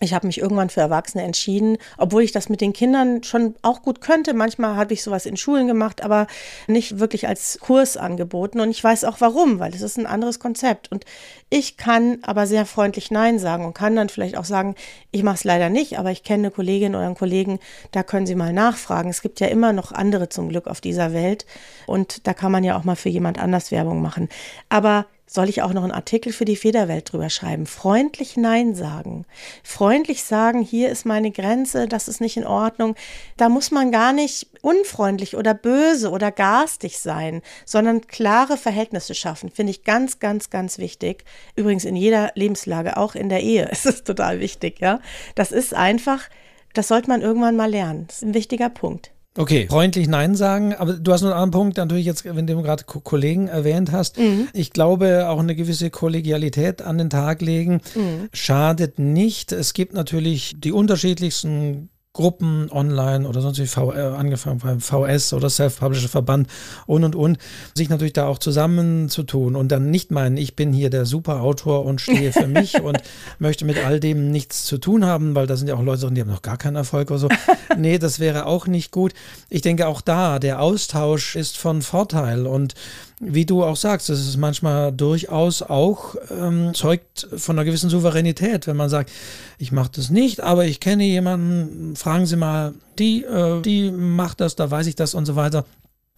Ich 0.00 0.14
habe 0.14 0.28
mich 0.28 0.38
irgendwann 0.38 0.70
für 0.70 0.80
Erwachsene 0.80 1.24
entschieden, 1.24 1.76
obwohl 1.96 2.22
ich 2.22 2.30
das 2.30 2.48
mit 2.48 2.60
den 2.60 2.72
Kindern 2.72 3.24
schon 3.24 3.56
auch 3.62 3.82
gut 3.82 4.00
könnte. 4.00 4.32
Manchmal 4.32 4.76
habe 4.76 4.94
ich 4.94 5.02
sowas 5.02 5.26
in 5.26 5.36
Schulen 5.36 5.66
gemacht, 5.66 6.04
aber 6.04 6.28
nicht 6.68 7.00
wirklich 7.00 7.26
als 7.26 7.58
Kurs 7.60 7.96
angeboten. 7.96 8.60
Und 8.60 8.70
ich 8.70 8.82
weiß 8.82 9.04
auch 9.04 9.20
warum, 9.20 9.58
weil 9.58 9.74
es 9.74 9.82
ist 9.82 9.98
ein 9.98 10.06
anderes 10.06 10.38
Konzept. 10.38 10.92
Und 10.92 11.04
ich 11.50 11.76
kann 11.76 12.18
aber 12.22 12.46
sehr 12.46 12.64
freundlich 12.64 13.10
Nein 13.10 13.40
sagen 13.40 13.64
und 13.64 13.74
kann 13.74 13.96
dann 13.96 14.08
vielleicht 14.08 14.36
auch 14.36 14.44
sagen, 14.44 14.76
ich 15.10 15.24
mache 15.24 15.36
es 15.36 15.44
leider 15.44 15.68
nicht, 15.68 15.98
aber 15.98 16.12
ich 16.12 16.22
kenne 16.22 16.44
eine 16.44 16.50
Kollegin 16.52 16.94
oder 16.94 17.06
einen 17.06 17.16
Kollegen, 17.16 17.58
da 17.90 18.04
können 18.04 18.26
Sie 18.26 18.36
mal 18.36 18.52
nachfragen. 18.52 19.10
Es 19.10 19.22
gibt 19.22 19.40
ja 19.40 19.48
immer 19.48 19.72
noch 19.72 19.90
andere 19.90 20.28
zum 20.28 20.48
Glück 20.48 20.68
auf 20.68 20.80
dieser 20.80 21.12
Welt. 21.12 21.44
Und 21.86 22.26
da 22.28 22.34
kann 22.34 22.52
man 22.52 22.62
ja 22.62 22.78
auch 22.78 22.84
mal 22.84 22.96
für 22.96 23.08
jemand 23.08 23.40
anders 23.40 23.72
Werbung 23.72 24.00
machen. 24.00 24.28
Aber 24.68 25.06
soll 25.28 25.48
ich 25.48 25.62
auch 25.62 25.74
noch 25.74 25.82
einen 25.82 25.92
Artikel 25.92 26.32
für 26.32 26.46
die 26.46 26.56
Federwelt 26.56 27.12
drüber 27.12 27.28
schreiben. 27.28 27.66
Freundlich 27.66 28.36
Nein 28.36 28.74
sagen. 28.74 29.26
Freundlich 29.62 30.24
sagen, 30.24 30.62
hier 30.62 30.88
ist 30.88 31.04
meine 31.04 31.30
Grenze, 31.30 31.86
das 31.86 32.08
ist 32.08 32.20
nicht 32.20 32.38
in 32.38 32.46
Ordnung. 32.46 32.94
Da 33.36 33.48
muss 33.50 33.70
man 33.70 33.92
gar 33.92 34.12
nicht 34.12 34.48
unfreundlich 34.62 35.36
oder 35.36 35.52
böse 35.52 36.10
oder 36.10 36.32
garstig 36.32 36.98
sein, 36.98 37.42
sondern 37.66 38.06
klare 38.06 38.56
Verhältnisse 38.56 39.14
schaffen. 39.14 39.50
Finde 39.50 39.70
ich 39.70 39.84
ganz, 39.84 40.18
ganz, 40.18 40.48
ganz 40.48 40.78
wichtig. 40.78 41.24
Übrigens 41.54 41.84
in 41.84 41.94
jeder 41.94 42.32
Lebenslage, 42.34 42.96
auch 42.96 43.14
in 43.14 43.28
der 43.28 43.42
Ehe, 43.42 43.68
ist 43.70 43.86
es 43.86 44.04
total 44.04 44.40
wichtig, 44.40 44.80
ja. 44.80 45.00
Das 45.34 45.52
ist 45.52 45.74
einfach, 45.74 46.28
das 46.72 46.88
sollte 46.88 47.08
man 47.08 47.20
irgendwann 47.20 47.56
mal 47.56 47.70
lernen. 47.70 48.06
Das 48.06 48.16
ist 48.16 48.24
ein 48.24 48.34
wichtiger 48.34 48.70
Punkt. 48.70 49.12
Okay, 49.38 49.68
freundlich 49.70 50.08
Nein 50.08 50.34
sagen, 50.34 50.74
aber 50.74 50.94
du 50.94 51.12
hast 51.12 51.22
noch 51.22 51.30
einen 51.30 51.40
anderen 51.40 51.52
Punkt, 51.52 51.76
natürlich 51.76 52.06
jetzt, 52.06 52.24
wenn 52.24 52.48
du 52.48 52.60
gerade 52.60 52.82
Kollegen 52.82 53.46
erwähnt 53.46 53.92
hast. 53.92 54.18
Mhm. 54.18 54.48
Ich 54.52 54.72
glaube, 54.72 55.28
auch 55.28 55.38
eine 55.38 55.54
gewisse 55.54 55.90
Kollegialität 55.90 56.82
an 56.82 56.98
den 56.98 57.08
Tag 57.08 57.40
legen 57.40 57.80
mhm. 57.94 58.28
schadet 58.32 58.98
nicht. 58.98 59.52
Es 59.52 59.74
gibt 59.74 59.94
natürlich 59.94 60.56
die 60.58 60.72
unterschiedlichsten 60.72 61.88
Gruppen 62.18 62.68
online 62.72 63.28
oder 63.28 63.40
sonst 63.40 63.60
wie 63.60 63.68
v, 63.68 63.92
äh, 63.92 64.00
angefangen 64.00 64.58
beim 64.58 64.80
VS 64.80 65.32
oder 65.34 65.48
Self-Publisher 65.48 66.08
Verband 66.08 66.48
und 66.84 67.04
und 67.04 67.14
und, 67.14 67.38
sich 67.76 67.90
natürlich 67.90 68.12
da 68.12 68.26
auch 68.26 68.38
zusammenzutun 68.38 69.54
und 69.54 69.70
dann 69.70 69.92
nicht 69.92 70.10
meinen, 70.10 70.36
ich 70.36 70.56
bin 70.56 70.72
hier 70.72 70.90
der 70.90 71.06
Superautor 71.06 71.84
und 71.84 72.00
stehe 72.00 72.32
für 72.32 72.48
mich 72.48 72.80
und 72.82 72.98
möchte 73.38 73.64
mit 73.64 73.78
all 73.78 74.00
dem 74.00 74.32
nichts 74.32 74.64
zu 74.64 74.78
tun 74.78 75.04
haben, 75.04 75.36
weil 75.36 75.46
da 75.46 75.54
sind 75.54 75.68
ja 75.68 75.76
auch 75.76 75.82
Leute 75.84 76.06
drin, 76.06 76.16
die 76.16 76.20
haben 76.22 76.28
noch 76.28 76.42
gar 76.42 76.56
keinen 76.56 76.74
Erfolg 76.74 77.12
oder 77.12 77.20
so. 77.20 77.28
Nee, 77.76 77.98
das 77.98 78.18
wäre 78.18 78.46
auch 78.46 78.66
nicht 78.66 78.90
gut. 78.90 79.14
Ich 79.48 79.62
denke 79.62 79.86
auch 79.86 80.00
da, 80.00 80.40
der 80.40 80.60
Austausch 80.60 81.36
ist 81.36 81.56
von 81.56 81.82
Vorteil 81.82 82.48
und 82.48 82.74
wie 83.20 83.44
du 83.44 83.64
auch 83.64 83.76
sagst, 83.76 84.08
das 84.08 84.20
ist 84.20 84.36
manchmal 84.36 84.92
durchaus 84.92 85.62
auch 85.62 86.14
ähm, 86.30 86.72
zeugt 86.74 87.28
von 87.36 87.56
einer 87.56 87.64
gewissen 87.64 87.90
Souveränität, 87.90 88.66
wenn 88.66 88.76
man 88.76 88.88
sagt, 88.88 89.10
ich 89.58 89.72
mache 89.72 89.90
das 89.96 90.10
nicht, 90.10 90.40
aber 90.40 90.66
ich 90.66 90.80
kenne 90.80 91.04
jemanden, 91.04 91.96
fragen 91.96 92.26
Sie 92.26 92.36
mal, 92.36 92.74
die, 92.98 93.24
äh, 93.24 93.60
die 93.62 93.90
macht 93.90 94.40
das, 94.40 94.56
da 94.56 94.70
weiß 94.70 94.86
ich 94.86 94.94
das 94.94 95.14
und 95.14 95.26
so 95.26 95.36
weiter 95.36 95.64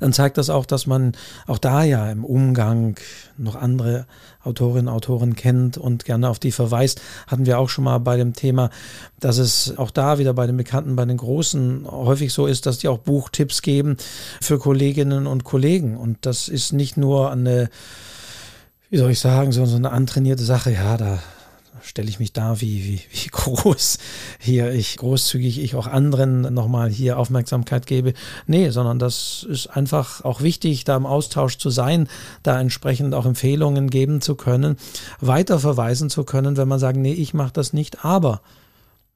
dann 0.01 0.13
zeigt 0.13 0.39
das 0.39 0.51
auch, 0.51 0.67
dass 0.67 0.87
man 0.87 1.13
auch 1.47 1.59
da 1.59 1.85
ja 1.85 2.11
im 2.11 2.25
Umgang 2.25 2.97
noch 3.37 3.55
andere 3.55 4.07
Autorinnen, 4.43 4.89
Autoren 4.89 5.37
kennt 5.37 5.77
und 5.77 6.05
gerne 6.07 6.29
auf 6.29 6.39
die 6.39 6.53
verweist. 6.53 7.01
Hatten 7.27 7.47
wir 7.47 7.59
auch 7.59 7.69
schon 7.69 7.85
mal 7.85 7.99
bei 7.99 8.17
dem 8.17 8.33
Thema, 8.33 8.71
dass 9.21 9.39
es 9.39 9.77
auch 9.77 9.91
da 9.91 10.19
wieder 10.19 10.33
bei 10.33 10.47
den 10.47 10.57
Bekannten, 10.57 10.97
bei 10.97 11.05
den 11.05 11.19
Großen 11.19 11.87
häufig 11.91 12.33
so 12.33 12.47
ist, 12.47 12.67
dass 12.67 12.79
die 12.79 12.89
auch 12.89 12.99
Buchtipps 12.99 13.63
geben 13.63 13.99
für 14.41 14.59
Kolleginnen 14.59 15.27
und 15.27 15.45
Kollegen. 15.45 15.97
Und 15.97 16.19
das 16.23 16.49
ist 16.49 16.73
nicht 16.73 16.97
nur 16.97 17.31
eine, 17.31 17.69
wie 18.89 18.97
soll 18.97 19.11
ich 19.11 19.21
sagen, 19.21 19.53
so, 19.53 19.67
so 19.67 19.77
eine 19.77 19.93
antrainierte 19.93 20.43
Sache, 20.43 20.73
ja, 20.73 20.97
da 20.97 21.19
stelle 21.83 22.09
ich 22.09 22.19
mich 22.19 22.33
da, 22.33 22.61
wie, 22.61 22.85
wie, 22.85 23.01
wie 23.11 23.29
groß 23.31 23.99
hier 24.39 24.73
ich 24.73 24.97
großzügig 24.97 25.63
ich 25.63 25.75
auch 25.75 25.87
anderen 25.87 26.53
nochmal 26.55 26.91
hier 26.91 27.19
Aufmerksamkeit 27.19 27.87
gebe. 27.87 28.15
Nee, 28.47 28.71
sondern 28.71 28.99
das 28.99 29.47
ist 29.49 29.69
einfach 29.69 30.25
auch 30.25 30.41
wichtig, 30.41 30.85
da 30.85 30.97
im 30.97 31.07
Austausch 31.07 31.59
zu 31.59 31.71
sein, 31.71 32.09
da 32.43 32.61
entsprechend 32.61 33.15
auch 33.15 33.27
Empfehlungen 33.27 33.91
geben 33.91 34.21
zu 34.21 34.35
können, 34.35 34.77
weiterverweisen 35.21 36.11
zu 36.11 36.25
können, 36.25 36.57
wenn 36.57 36.69
man 36.69 36.79
sagt, 36.79 36.99
nee, 36.99 37.13
ich 37.13 37.35
mache 37.35 37.53
das 37.53 37.73
nicht, 37.73 38.05
aber 38.05 38.41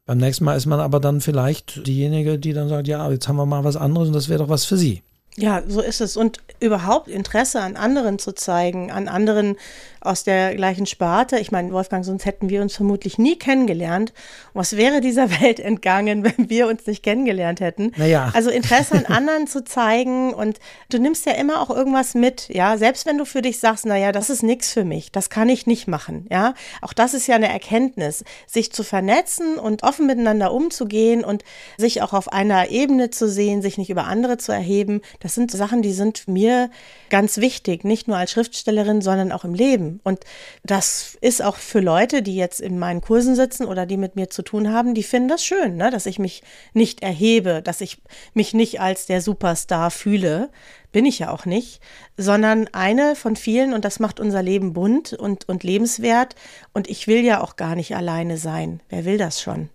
beim 0.06 0.18
nächsten 0.18 0.44
Mal 0.44 0.56
ist 0.56 0.66
man 0.66 0.80
aber 0.80 1.00
dann 1.00 1.22
vielleicht 1.22 1.86
diejenige, 1.86 2.38
die 2.38 2.52
dann 2.52 2.68
sagt, 2.68 2.86
ja, 2.88 3.10
jetzt 3.10 3.26
haben 3.26 3.36
wir 3.36 3.46
mal 3.46 3.64
was 3.64 3.76
anderes 3.76 4.08
und 4.08 4.14
das 4.14 4.28
wäre 4.28 4.40
doch 4.40 4.50
was 4.50 4.64
für 4.66 4.76
Sie. 4.76 5.02
Ja, 5.36 5.62
so 5.66 5.80
ist 5.80 6.00
es. 6.00 6.16
Und 6.16 6.38
überhaupt 6.60 7.08
Interesse 7.08 7.60
an 7.60 7.76
anderen 7.76 8.18
zu 8.18 8.32
zeigen, 8.32 8.92
an 8.92 9.08
anderen 9.08 9.56
aus 10.04 10.24
der 10.24 10.54
gleichen 10.54 10.86
Sparte. 10.86 11.38
Ich 11.38 11.50
meine, 11.50 11.72
Wolfgang, 11.72 12.04
sonst 12.04 12.24
hätten 12.26 12.48
wir 12.48 12.62
uns 12.62 12.76
vermutlich 12.76 13.18
nie 13.18 13.36
kennengelernt. 13.36 14.12
Was 14.52 14.76
wäre 14.76 15.00
dieser 15.00 15.30
Welt 15.40 15.60
entgangen, 15.60 16.24
wenn 16.24 16.50
wir 16.50 16.68
uns 16.68 16.86
nicht 16.86 17.02
kennengelernt 17.02 17.60
hätten? 17.60 17.92
Naja. 17.96 18.30
Also 18.34 18.50
Interesse 18.50 18.94
an 18.94 19.06
anderen 19.06 19.46
zu 19.46 19.64
zeigen 19.64 20.32
und 20.34 20.58
du 20.90 20.98
nimmst 20.98 21.26
ja 21.26 21.32
immer 21.32 21.60
auch 21.60 21.70
irgendwas 21.70 22.14
mit, 22.14 22.48
ja. 22.48 22.76
Selbst 22.76 23.06
wenn 23.06 23.18
du 23.18 23.24
für 23.24 23.42
dich 23.42 23.58
sagst, 23.58 23.86
naja, 23.86 24.12
das 24.12 24.30
ist 24.30 24.42
nichts 24.42 24.72
für 24.72 24.84
mich, 24.84 25.10
das 25.10 25.30
kann 25.30 25.48
ich 25.48 25.66
nicht 25.66 25.88
machen, 25.88 26.26
ja. 26.30 26.54
Auch 26.82 26.92
das 26.92 27.14
ist 27.14 27.26
ja 27.26 27.36
eine 27.36 27.48
Erkenntnis, 27.48 28.24
sich 28.46 28.72
zu 28.72 28.82
vernetzen 28.82 29.58
und 29.58 29.82
offen 29.82 30.06
miteinander 30.06 30.52
umzugehen 30.52 31.24
und 31.24 31.44
sich 31.78 32.02
auch 32.02 32.12
auf 32.12 32.32
einer 32.32 32.70
Ebene 32.70 33.10
zu 33.10 33.28
sehen, 33.28 33.62
sich 33.62 33.78
nicht 33.78 33.90
über 33.90 34.04
andere 34.04 34.38
zu 34.38 34.52
erheben. 34.52 35.00
Das 35.20 35.34
sind 35.34 35.50
Sachen, 35.50 35.82
die 35.82 35.92
sind 35.92 36.28
mir 36.28 36.70
ganz 37.10 37.38
wichtig, 37.38 37.84
nicht 37.84 38.08
nur 38.08 38.16
als 38.16 38.32
Schriftstellerin, 38.32 39.00
sondern 39.00 39.32
auch 39.32 39.44
im 39.44 39.54
Leben. 39.54 39.93
Und 40.02 40.20
das 40.64 41.16
ist 41.20 41.42
auch 41.42 41.56
für 41.56 41.80
Leute, 41.80 42.22
die 42.22 42.36
jetzt 42.36 42.60
in 42.60 42.78
meinen 42.78 43.00
Kursen 43.00 43.34
sitzen 43.34 43.66
oder 43.66 43.86
die 43.86 43.96
mit 43.96 44.16
mir 44.16 44.30
zu 44.30 44.42
tun 44.42 44.72
haben, 44.72 44.94
die 44.94 45.02
finden 45.02 45.28
das 45.28 45.44
schön, 45.44 45.76
ne? 45.76 45.90
dass 45.90 46.06
ich 46.06 46.18
mich 46.18 46.42
nicht 46.72 47.02
erhebe, 47.02 47.62
dass 47.62 47.80
ich 47.80 48.02
mich 48.32 48.54
nicht 48.54 48.80
als 48.80 49.06
der 49.06 49.20
Superstar 49.20 49.90
fühle. 49.90 50.50
Bin 50.92 51.06
ich 51.06 51.18
ja 51.18 51.30
auch 51.30 51.44
nicht, 51.44 51.80
sondern 52.16 52.68
eine 52.72 53.16
von 53.16 53.36
vielen 53.36 53.74
und 53.74 53.84
das 53.84 54.00
macht 54.00 54.20
unser 54.20 54.42
Leben 54.42 54.72
bunt 54.72 55.12
und, 55.12 55.48
und 55.48 55.64
lebenswert. 55.64 56.36
Und 56.72 56.88
ich 56.88 57.06
will 57.06 57.24
ja 57.24 57.40
auch 57.40 57.56
gar 57.56 57.74
nicht 57.74 57.96
alleine 57.96 58.38
sein. 58.38 58.80
Wer 58.88 59.04
will 59.04 59.18
das 59.18 59.40
schon? 59.42 59.70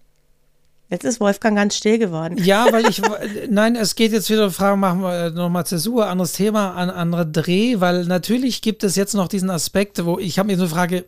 Jetzt 0.89 1.05
ist 1.05 1.19
Wolfgang 1.19 1.55
ganz 1.55 1.75
still 1.75 1.99
geworden. 1.99 2.37
Ja, 2.43 2.67
weil 2.71 2.87
ich, 2.87 3.01
nein, 3.49 3.75
es 3.75 3.95
geht 3.95 4.11
jetzt 4.11 4.29
wieder, 4.29 4.49
Fragen 4.49 4.79
machen 4.79 5.01
wir 5.01 5.29
nochmal 5.31 5.65
Zäsur, 5.65 6.07
anderes 6.07 6.33
Thema, 6.33 6.73
an 6.73 6.89
andere 6.89 7.27
Dreh, 7.27 7.79
weil 7.79 8.05
natürlich 8.05 8.61
gibt 8.61 8.83
es 8.83 8.95
jetzt 8.95 9.13
noch 9.13 9.27
diesen 9.27 9.49
Aspekt, 9.49 10.03
wo 10.05 10.17
ich 10.17 10.39
habe 10.39 10.47
mir 10.47 10.57
so 10.57 10.63
eine 10.63 10.71
Frage, 10.71 11.05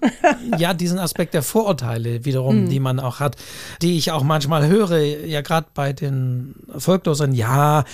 ja, 0.58 0.72
diesen 0.74 0.98
Aspekt 0.98 1.34
der 1.34 1.42
Vorurteile 1.42 2.24
wiederum, 2.24 2.64
mhm. 2.64 2.68
die 2.70 2.80
man 2.80 3.00
auch 3.00 3.20
hat, 3.20 3.36
die 3.82 3.98
ich 3.98 4.12
auch 4.12 4.22
manchmal 4.22 4.66
höre, 4.66 4.98
ja 4.98 5.40
gerade 5.40 5.66
bei 5.74 5.92
den 5.92 6.54
Erfolglosen, 6.72 7.34
ja, 7.34 7.84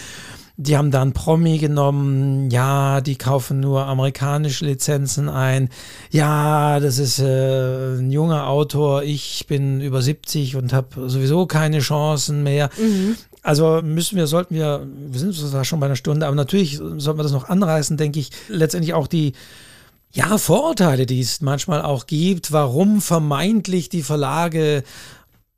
die 0.58 0.76
haben 0.76 0.90
da 0.90 1.02
einen 1.02 1.12
Promi 1.12 1.58
genommen, 1.58 2.50
ja, 2.50 3.00
die 3.02 3.16
kaufen 3.16 3.60
nur 3.60 3.86
amerikanische 3.86 4.64
Lizenzen 4.64 5.28
ein, 5.28 5.68
ja, 6.10 6.80
das 6.80 6.98
ist 6.98 7.18
äh, 7.18 7.96
ein 7.98 8.10
junger 8.10 8.48
Autor, 8.48 9.02
ich 9.02 9.46
bin 9.46 9.80
über 9.80 10.00
70 10.00 10.56
und 10.56 10.72
habe 10.72 11.08
sowieso 11.10 11.46
keine 11.46 11.80
Chancen 11.80 12.42
mehr. 12.42 12.70
Mhm. 12.78 13.16
Also 13.42 13.80
müssen 13.82 14.16
wir, 14.16 14.26
sollten 14.26 14.54
wir, 14.54 14.86
wir 15.08 15.20
sind 15.20 15.34
zwar 15.34 15.64
schon 15.64 15.78
bei 15.78 15.86
einer 15.86 15.94
Stunde, 15.94 16.26
aber 16.26 16.34
natürlich 16.34 16.78
sollten 16.78 17.18
wir 17.18 17.22
das 17.22 17.32
noch 17.32 17.48
anreißen, 17.48 17.96
denke 17.96 18.18
ich, 18.18 18.30
letztendlich 18.48 18.94
auch 18.94 19.06
die 19.06 19.34
ja, 20.12 20.38
Vorurteile, 20.38 21.04
die 21.04 21.20
es 21.20 21.42
manchmal 21.42 21.82
auch 21.82 22.06
gibt, 22.06 22.50
warum 22.50 23.02
vermeintlich 23.02 23.90
die 23.90 24.02
Verlage 24.02 24.82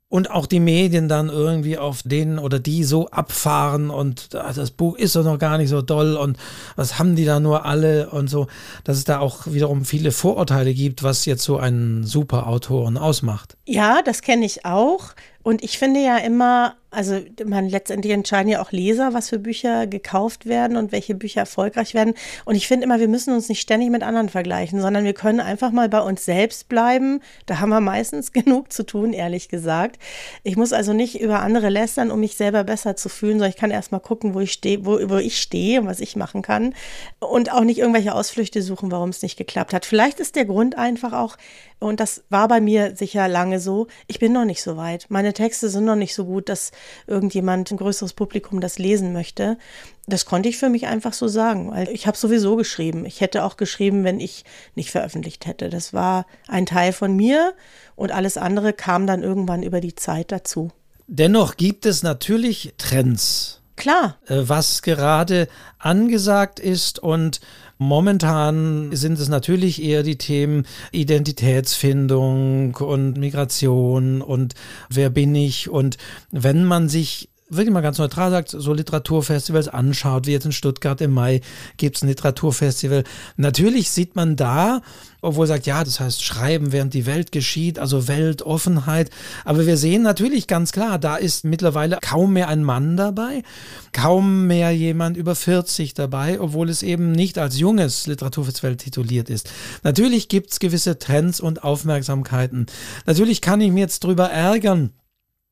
und 0.09 0.31
auch 0.31 0.47
die 0.47 0.59
Medien 0.59 1.07
dann 1.07 1.29
irgendwie 1.29 1.77
auf 1.77 2.01
den 2.03 2.39
oder 2.39 2.59
die 2.59 2.83
so 2.83 3.09
abfahren 3.09 3.91
und 3.91 4.33
das 4.33 4.71
Buch 4.71 4.97
ist 4.97 5.15
doch 5.15 5.23
noch 5.23 5.37
gar 5.37 5.57
nicht 5.59 5.69
so 5.69 5.83
doll 5.83 6.17
und 6.17 6.37
was 6.75 6.97
haben 6.97 7.15
die 7.15 7.25
da 7.25 7.39
nur 7.39 7.65
alle 7.65 8.09
und 8.09 8.27
so, 8.27 8.47
dass 8.83 8.97
es 8.97 9.03
da 9.03 9.19
auch 9.19 9.45
wiederum 9.45 9.85
viele 9.85 10.11
Vorurteile 10.11 10.73
gibt, 10.73 11.03
was 11.03 11.25
jetzt 11.25 11.43
so 11.43 11.57
einen 11.57 12.03
super 12.03 12.47
Autoren 12.47 12.97
ausmacht. 12.97 13.55
Ja, 13.65 14.01
das 14.03 14.21
kenne 14.21 14.45
ich 14.45 14.65
auch. 14.65 15.11
Und 15.43 15.63
ich 15.63 15.77
finde 15.77 16.01
ja 16.01 16.17
immer, 16.17 16.75
also 16.91 17.19
man 17.45 17.69
letztendlich 17.69 18.13
entscheiden 18.13 18.51
ja 18.51 18.61
auch 18.61 18.71
Leser, 18.71 19.13
was 19.13 19.29
für 19.29 19.37
Bücher 19.37 19.85
gekauft 19.85 20.47
werden 20.47 20.75
und 20.75 20.91
welche 20.91 21.13
Bücher 21.13 21.41
erfolgreich 21.41 21.93
werden. 21.93 22.15
Und 22.45 22.55
ich 22.55 22.67
finde 22.67 22.85
immer, 22.85 22.99
wir 22.99 23.07
müssen 23.07 23.33
uns 23.33 23.47
nicht 23.47 23.61
ständig 23.61 23.91
mit 23.91 24.01
anderen 24.01 24.29
vergleichen, 24.29 24.81
sondern 24.81 25.03
wir 25.03 25.13
können 25.13 25.39
einfach 25.39 25.71
mal 25.71 25.87
bei 25.87 26.01
uns 26.01 26.25
selbst 26.25 26.67
bleiben. 26.67 27.21
Da 27.45 27.59
haben 27.59 27.69
wir 27.69 27.79
meistens 27.79 28.31
genug 28.33 28.73
zu 28.73 28.83
tun, 28.83 29.13
ehrlich 29.13 29.49
gesagt. 29.49 30.01
Ich 30.43 30.57
muss 30.57 30.73
also 30.73 30.93
nicht 30.93 31.19
über 31.21 31.41
andere 31.41 31.69
lästern, 31.69 32.09
um 32.09 32.19
mich 32.19 32.35
selber 32.35 32.63
besser 32.63 32.95
zu 32.95 33.07
fühlen, 33.07 33.33
sondern 33.33 33.51
ich 33.51 33.57
kann 33.57 33.71
erst 33.71 33.91
mal 33.91 33.99
gucken, 33.99 34.33
wo 34.33 34.39
ich 34.39 34.51
stehe, 34.51 34.83
wo, 34.85 34.97
wo 35.09 35.17
ich 35.17 35.39
stehe 35.39 35.81
und 35.81 35.87
was 35.87 35.99
ich 35.99 36.15
machen 36.15 36.41
kann. 36.41 36.73
Und 37.19 37.51
auch 37.51 37.63
nicht 37.63 37.77
irgendwelche 37.77 38.15
Ausflüchte 38.15 38.63
suchen, 38.63 38.91
warum 38.91 39.09
es 39.09 39.21
nicht 39.21 39.37
geklappt 39.37 39.73
hat. 39.73 39.85
Vielleicht 39.85 40.19
ist 40.19 40.35
der 40.35 40.45
Grund 40.45 40.75
einfach 40.75 41.13
auch, 41.13 41.37
und 41.79 41.99
das 42.01 42.23
war 42.29 42.47
bei 42.47 42.59
mir 42.59 42.95
sicher 42.95 43.27
lange 43.27 43.59
so, 43.59 43.87
ich 44.07 44.19
bin 44.19 44.33
noch 44.33 44.43
nicht 44.43 44.61
so 44.61 44.75
weit. 44.75 45.05
Meine 45.09 45.33
Texte 45.33 45.69
sind 45.69 45.85
noch 45.85 45.95
nicht 45.95 46.13
so 46.13 46.25
gut, 46.25 46.49
dass 46.49 46.71
irgendjemand, 47.07 47.71
ein 47.71 47.77
größeres 47.77 48.13
Publikum 48.13 48.61
das 48.61 48.79
lesen 48.79 49.13
möchte. 49.13 49.57
Das 50.07 50.25
konnte 50.25 50.49
ich 50.49 50.57
für 50.57 50.69
mich 50.69 50.87
einfach 50.87 51.13
so 51.13 51.27
sagen, 51.27 51.71
weil 51.71 51.89
ich 51.89 52.07
habe 52.07 52.17
sowieso 52.17 52.55
geschrieben. 52.55 53.05
Ich 53.05 53.21
hätte 53.21 53.43
auch 53.43 53.57
geschrieben, 53.57 54.03
wenn 54.03 54.19
ich 54.19 54.45
nicht 54.75 54.91
veröffentlicht 54.91 55.45
hätte. 55.45 55.69
Das 55.69 55.93
war 55.93 56.25
ein 56.47 56.65
Teil 56.65 56.93
von 56.93 57.15
mir 57.15 57.53
und 57.95 58.11
alles 58.11 58.37
andere 58.37 58.73
kam 58.73 59.07
dann 59.07 59.23
irgendwann 59.23 59.63
über 59.63 59.81
die 59.81 59.95
Zeit 59.95 60.31
dazu. 60.31 60.71
Dennoch 61.07 61.57
gibt 61.57 61.85
es 61.85 62.03
natürlich 62.03 62.73
Trends. 62.77 63.61
Klar. 63.75 64.17
Äh, 64.27 64.41
was 64.41 64.81
gerade 64.81 65.47
angesagt 65.79 66.59
ist 66.59 66.99
und 66.99 67.39
Momentan 67.81 68.93
sind 68.93 69.17
es 69.19 69.29
natürlich 69.29 69.81
eher 69.81 70.03
die 70.03 70.17
Themen 70.17 70.65
Identitätsfindung 70.91 72.75
und 72.75 73.17
Migration 73.17 74.21
und 74.21 74.53
wer 74.89 75.09
bin 75.09 75.33
ich? 75.33 75.69
Und 75.69 75.97
wenn 76.29 76.65
man 76.65 76.89
sich 76.89 77.29
wirklich 77.49 77.73
mal 77.73 77.81
ganz 77.81 77.97
neutral 77.97 78.31
sagt, 78.31 78.49
so 78.49 78.73
Literaturfestivals 78.73 79.67
anschaut, 79.67 80.27
wie 80.27 80.31
jetzt 80.31 80.45
in 80.45 80.51
Stuttgart 80.51 81.01
im 81.01 81.11
Mai 81.11 81.41
gibt 81.77 81.97
es 81.97 82.03
ein 82.03 82.09
Literaturfestival. 82.09 83.03
Natürlich 83.37 83.89
sieht 83.89 84.15
man 84.15 84.35
da, 84.35 84.81
obwohl 85.21 85.47
sagt, 85.47 85.65
ja, 85.65 85.83
das 85.83 85.99
heißt 85.99 86.23
Schreiben, 86.23 86.71
während 86.71 86.93
die 86.93 87.05
Welt 87.05 87.31
geschieht, 87.31 87.79
also 87.79 88.07
Weltoffenheit. 88.07 89.09
Aber 89.45 89.65
wir 89.65 89.77
sehen 89.77 90.01
natürlich 90.03 90.47
ganz 90.47 90.71
klar, 90.71 90.97
da 90.99 91.15
ist 91.15 91.43
mittlerweile 91.43 91.97
kaum 92.01 92.33
mehr 92.33 92.47
ein 92.47 92.63
Mann 92.63 92.95
dabei, 92.95 93.43
kaum 93.91 94.47
mehr 94.47 94.71
jemand 94.71 95.17
über 95.17 95.35
40 95.35 95.93
dabei, 95.93 96.39
obwohl 96.39 96.69
es 96.69 96.83
eben 96.83 97.11
nicht 97.11 97.37
als 97.37 97.59
junges 97.59 98.07
Literaturfestival 98.07 98.77
tituliert 98.77 99.29
ist. 99.29 99.49
Natürlich 99.83 100.29
gibt 100.29 100.51
es 100.51 100.59
gewisse 100.59 100.99
Trends 100.99 101.39
und 101.39 101.63
Aufmerksamkeiten. 101.63 102.67
Natürlich 103.05 103.41
kann 103.41 103.61
ich 103.61 103.71
mir 103.71 103.81
jetzt 103.81 104.03
drüber 104.03 104.29
ärgern, 104.29 104.91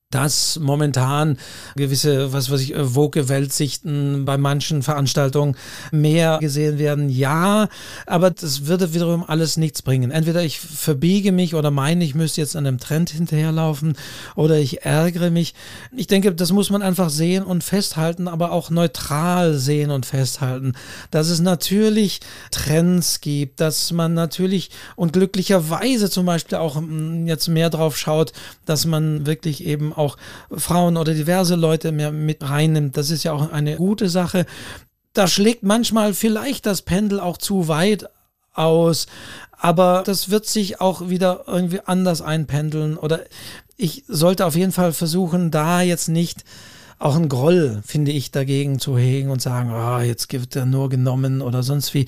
dass 0.09 0.57
momentan 0.61 1.37
gewisse, 1.75 2.31
was 2.31 2.49
weiß 2.49 2.61
ich, 2.61 2.73
woke 2.77 3.27
Weltsichten 3.27 4.23
bei 4.23 4.37
manchen 4.37 4.81
Veranstaltungen 4.81 5.57
mehr 5.91 6.37
gesehen 6.39 6.79
werden. 6.79 7.09
Ja, 7.09 7.67
aber 8.05 8.31
das 8.31 8.67
würde 8.67 8.93
wiederum 8.93 9.25
alles 9.27 9.57
nichts 9.57 9.81
bringen. 9.81 10.11
Entweder 10.11 10.43
ich 10.43 10.61
verbiege 10.61 11.33
mich 11.33 11.55
oder 11.55 11.71
meine, 11.71 12.05
ich 12.05 12.15
müsste 12.15 12.39
jetzt 12.39 12.55
an 12.55 12.65
einem 12.65 12.79
Trend 12.79 13.09
hinterherlaufen 13.09 13.97
oder 14.37 14.57
ich 14.57 14.85
ärgere 14.85 15.29
mich. 15.29 15.53
Ich 15.93 16.07
denke, 16.07 16.33
das 16.33 16.53
muss 16.53 16.69
man 16.69 16.81
einfach 16.81 17.09
sehen 17.09 17.43
und 17.43 17.65
festhalten, 17.65 18.29
aber 18.29 18.53
auch 18.53 18.69
neutral 18.69 19.55
sehen 19.55 19.91
und 19.91 20.05
festhalten, 20.05 20.71
dass 21.11 21.27
es 21.27 21.41
natürlich 21.41 22.21
Trends 22.51 23.19
gibt, 23.19 23.59
dass 23.59 23.91
man 23.91 24.13
natürlich 24.13 24.69
und 24.95 25.11
glücklicherweise 25.11 26.09
zum 26.09 26.25
Beispiel 26.25 26.59
auch 26.59 26.79
mm, 26.79 27.27
jetzt 27.27 27.49
mehr 27.49 27.69
drauf 27.69 27.97
schaut, 27.97 28.31
dass 28.65 28.85
man 28.85 29.25
wirklich 29.25 29.65
eben 29.65 29.96
auch 29.97 30.17
Frauen 30.51 30.97
oder 30.97 31.13
diverse 31.13 31.55
Leute 31.55 31.91
mehr 31.91 32.11
mit 32.11 32.47
reinnimmt. 32.47 32.97
Das 32.97 33.09
ist 33.09 33.23
ja 33.23 33.33
auch 33.33 33.51
eine 33.51 33.75
gute 33.77 34.09
Sache. 34.09 34.45
Da 35.13 35.27
schlägt 35.27 35.63
manchmal 35.63 36.13
vielleicht 36.13 36.65
das 36.65 36.81
Pendel 36.81 37.19
auch 37.19 37.37
zu 37.37 37.67
weit 37.67 38.09
aus, 38.53 39.07
aber 39.51 40.03
das 40.05 40.29
wird 40.29 40.45
sich 40.45 40.81
auch 40.81 41.09
wieder 41.09 41.43
irgendwie 41.47 41.81
anders 41.85 42.21
einpendeln 42.21 42.97
oder 42.97 43.21
ich 43.77 44.03
sollte 44.07 44.45
auf 44.45 44.55
jeden 44.55 44.71
Fall 44.71 44.91
versuchen, 44.93 45.51
da 45.51 45.81
jetzt 45.81 46.07
nicht 46.09 46.43
auch 46.99 47.15
ein 47.15 47.29
Groll, 47.29 47.81
finde 47.85 48.11
ich, 48.11 48.31
dagegen 48.31 48.79
zu 48.79 48.97
hegen 48.97 49.29
und 49.29 49.41
sagen, 49.41 49.69
ah, 49.69 49.97
oh, 49.97 50.01
jetzt 50.01 50.31
wird 50.31 50.55
er 50.55 50.65
nur 50.65 50.89
genommen 50.89 51.41
oder 51.41 51.63
sonst 51.63 51.93
wie. 51.93 52.05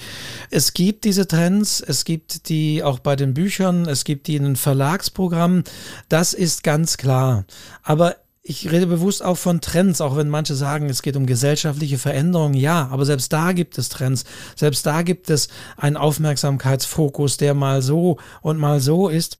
Es 0.49 0.73
gibt 0.73 1.03
diese 1.03 1.27
Trends, 1.27 1.81
es 1.81 2.05
gibt 2.05 2.49
die 2.49 2.83
auch 2.83 2.99
bei 2.99 3.15
den 3.15 3.33
Büchern, 3.33 3.85
es 3.85 4.03
gibt 4.03 4.27
die 4.27 4.35
in 4.35 4.43
den 4.43 4.55
Verlagsprogrammen, 4.55 5.63
das 6.09 6.33
ist 6.33 6.63
ganz 6.63 6.97
klar. 6.97 7.45
Aber 7.83 8.15
ich 8.41 8.71
rede 8.71 8.87
bewusst 8.87 9.23
auch 9.23 9.37
von 9.37 9.61
Trends, 9.61 10.01
auch 10.01 10.15
wenn 10.15 10.27
manche 10.27 10.55
sagen, 10.55 10.89
es 10.89 11.03
geht 11.03 11.15
um 11.15 11.27
gesellschaftliche 11.27 11.99
Veränderungen. 11.99 12.55
Ja, 12.55 12.87
aber 12.87 13.05
selbst 13.05 13.31
da 13.31 13.51
gibt 13.51 13.77
es 13.77 13.89
Trends. 13.89 14.25
Selbst 14.55 14.87
da 14.87 15.03
gibt 15.03 15.29
es 15.29 15.49
einen 15.77 15.97
Aufmerksamkeitsfokus, 15.97 17.37
der 17.37 17.53
mal 17.53 17.83
so 17.83 18.17
und 18.41 18.57
mal 18.57 18.79
so 18.79 19.07
ist. 19.07 19.37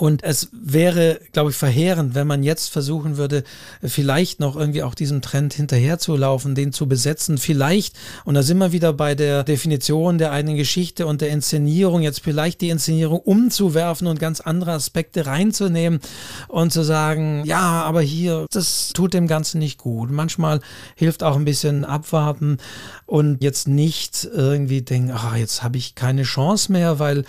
Und 0.00 0.24
es 0.24 0.48
wäre, 0.50 1.20
glaube 1.32 1.50
ich, 1.50 1.56
verheerend, 1.56 2.14
wenn 2.14 2.26
man 2.26 2.42
jetzt 2.42 2.70
versuchen 2.70 3.18
würde, 3.18 3.44
vielleicht 3.82 4.40
noch 4.40 4.56
irgendwie 4.56 4.82
auch 4.82 4.94
diesem 4.94 5.20
Trend 5.20 5.52
hinterherzulaufen, 5.52 6.54
den 6.54 6.72
zu 6.72 6.88
besetzen. 6.88 7.36
Vielleicht, 7.36 7.94
und 8.24 8.32
da 8.32 8.42
sind 8.42 8.56
wir 8.56 8.72
wieder 8.72 8.94
bei 8.94 9.14
der 9.14 9.44
Definition 9.44 10.16
der 10.16 10.32
eigenen 10.32 10.56
Geschichte 10.56 11.06
und 11.06 11.20
der 11.20 11.28
Inszenierung, 11.28 12.00
jetzt 12.00 12.20
vielleicht 12.20 12.62
die 12.62 12.70
Inszenierung 12.70 13.20
umzuwerfen 13.20 14.06
und 14.06 14.18
ganz 14.18 14.40
andere 14.40 14.72
Aspekte 14.72 15.26
reinzunehmen 15.26 16.00
und 16.48 16.72
zu 16.72 16.82
sagen, 16.82 17.44
ja, 17.44 17.82
aber 17.82 18.00
hier, 18.00 18.46
das 18.50 18.94
tut 18.94 19.12
dem 19.12 19.26
Ganzen 19.26 19.58
nicht 19.58 19.76
gut. 19.76 20.10
Manchmal 20.10 20.60
hilft 20.94 21.22
auch 21.22 21.36
ein 21.36 21.44
bisschen 21.44 21.84
abwarten 21.84 22.56
und 23.10 23.42
jetzt 23.42 23.66
nicht 23.66 24.28
irgendwie 24.32 24.82
denken, 24.82 25.10
ah, 25.10 25.34
jetzt 25.34 25.64
habe 25.64 25.76
ich 25.76 25.96
keine 25.96 26.22
Chance 26.22 26.70
mehr, 26.70 27.00
weil 27.00 27.24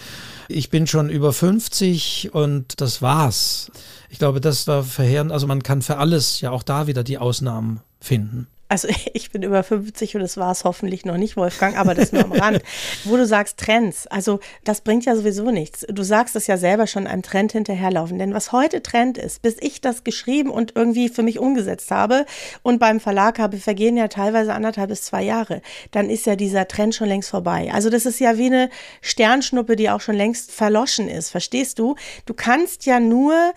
ich 0.47 0.69
bin 0.69 0.85
schon 0.85 1.09
über 1.09 1.33
50 1.33 2.35
und 2.35 2.79
das 2.81 3.01
war's. 3.01 3.71
Ich 4.07 4.19
glaube, 4.19 4.41
das 4.41 4.67
war 4.67 4.83
verheerend. 4.83 5.31
Also 5.31 5.47
man 5.47 5.63
kann 5.63 5.81
für 5.81 5.97
alles 5.97 6.39
ja 6.39 6.51
auch 6.51 6.61
da 6.61 6.85
wieder 6.85 7.03
die 7.03 7.17
Ausnahmen 7.17 7.79
finden. 7.99 8.45
Also 8.71 8.87
ich 9.13 9.31
bin 9.31 9.43
über 9.43 9.63
50 9.63 10.15
und 10.15 10.21
das 10.21 10.37
war 10.37 10.51
es 10.51 10.63
hoffentlich 10.63 11.03
noch 11.03 11.17
nicht, 11.17 11.35
Wolfgang, 11.35 11.77
aber 11.77 11.93
das 11.93 12.13
nur 12.13 12.23
am 12.23 12.31
Rand. 12.31 12.61
Wo 13.03 13.17
du 13.17 13.25
sagst 13.25 13.57
Trends, 13.57 14.07
also 14.07 14.39
das 14.63 14.79
bringt 14.79 15.03
ja 15.03 15.15
sowieso 15.15 15.51
nichts. 15.51 15.85
Du 15.89 16.03
sagst 16.03 16.37
es 16.37 16.47
ja 16.47 16.55
selber 16.55 16.87
schon, 16.87 17.05
einem 17.05 17.21
Trend 17.21 17.51
hinterherlaufen. 17.51 18.17
Denn 18.17 18.33
was 18.33 18.53
heute 18.53 18.81
Trend 18.81 19.17
ist, 19.17 19.41
bis 19.41 19.57
ich 19.59 19.81
das 19.81 20.05
geschrieben 20.05 20.49
und 20.49 20.73
irgendwie 20.75 21.09
für 21.09 21.21
mich 21.21 21.37
umgesetzt 21.37 21.91
habe 21.91 22.25
und 22.63 22.79
beim 22.79 23.01
Verlag 23.01 23.39
habe, 23.39 23.57
vergehen 23.57 23.97
ja 23.97 24.07
teilweise 24.07 24.53
anderthalb 24.53 24.89
bis 24.89 25.03
zwei 25.03 25.23
Jahre, 25.23 25.61
dann 25.91 26.09
ist 26.09 26.25
ja 26.25 26.37
dieser 26.37 26.65
Trend 26.69 26.95
schon 26.95 27.09
längst 27.09 27.29
vorbei. 27.29 27.71
Also 27.73 27.89
das 27.89 28.05
ist 28.05 28.21
ja 28.21 28.37
wie 28.37 28.45
eine 28.45 28.69
Sternschnuppe, 29.01 29.75
die 29.75 29.89
auch 29.89 30.01
schon 30.01 30.15
längst 30.15 30.49
verloschen 30.49 31.09
ist. 31.09 31.29
Verstehst 31.29 31.77
du? 31.77 31.95
Du 32.25 32.33
kannst 32.33 32.85
ja 32.85 33.01
nur 33.01 33.53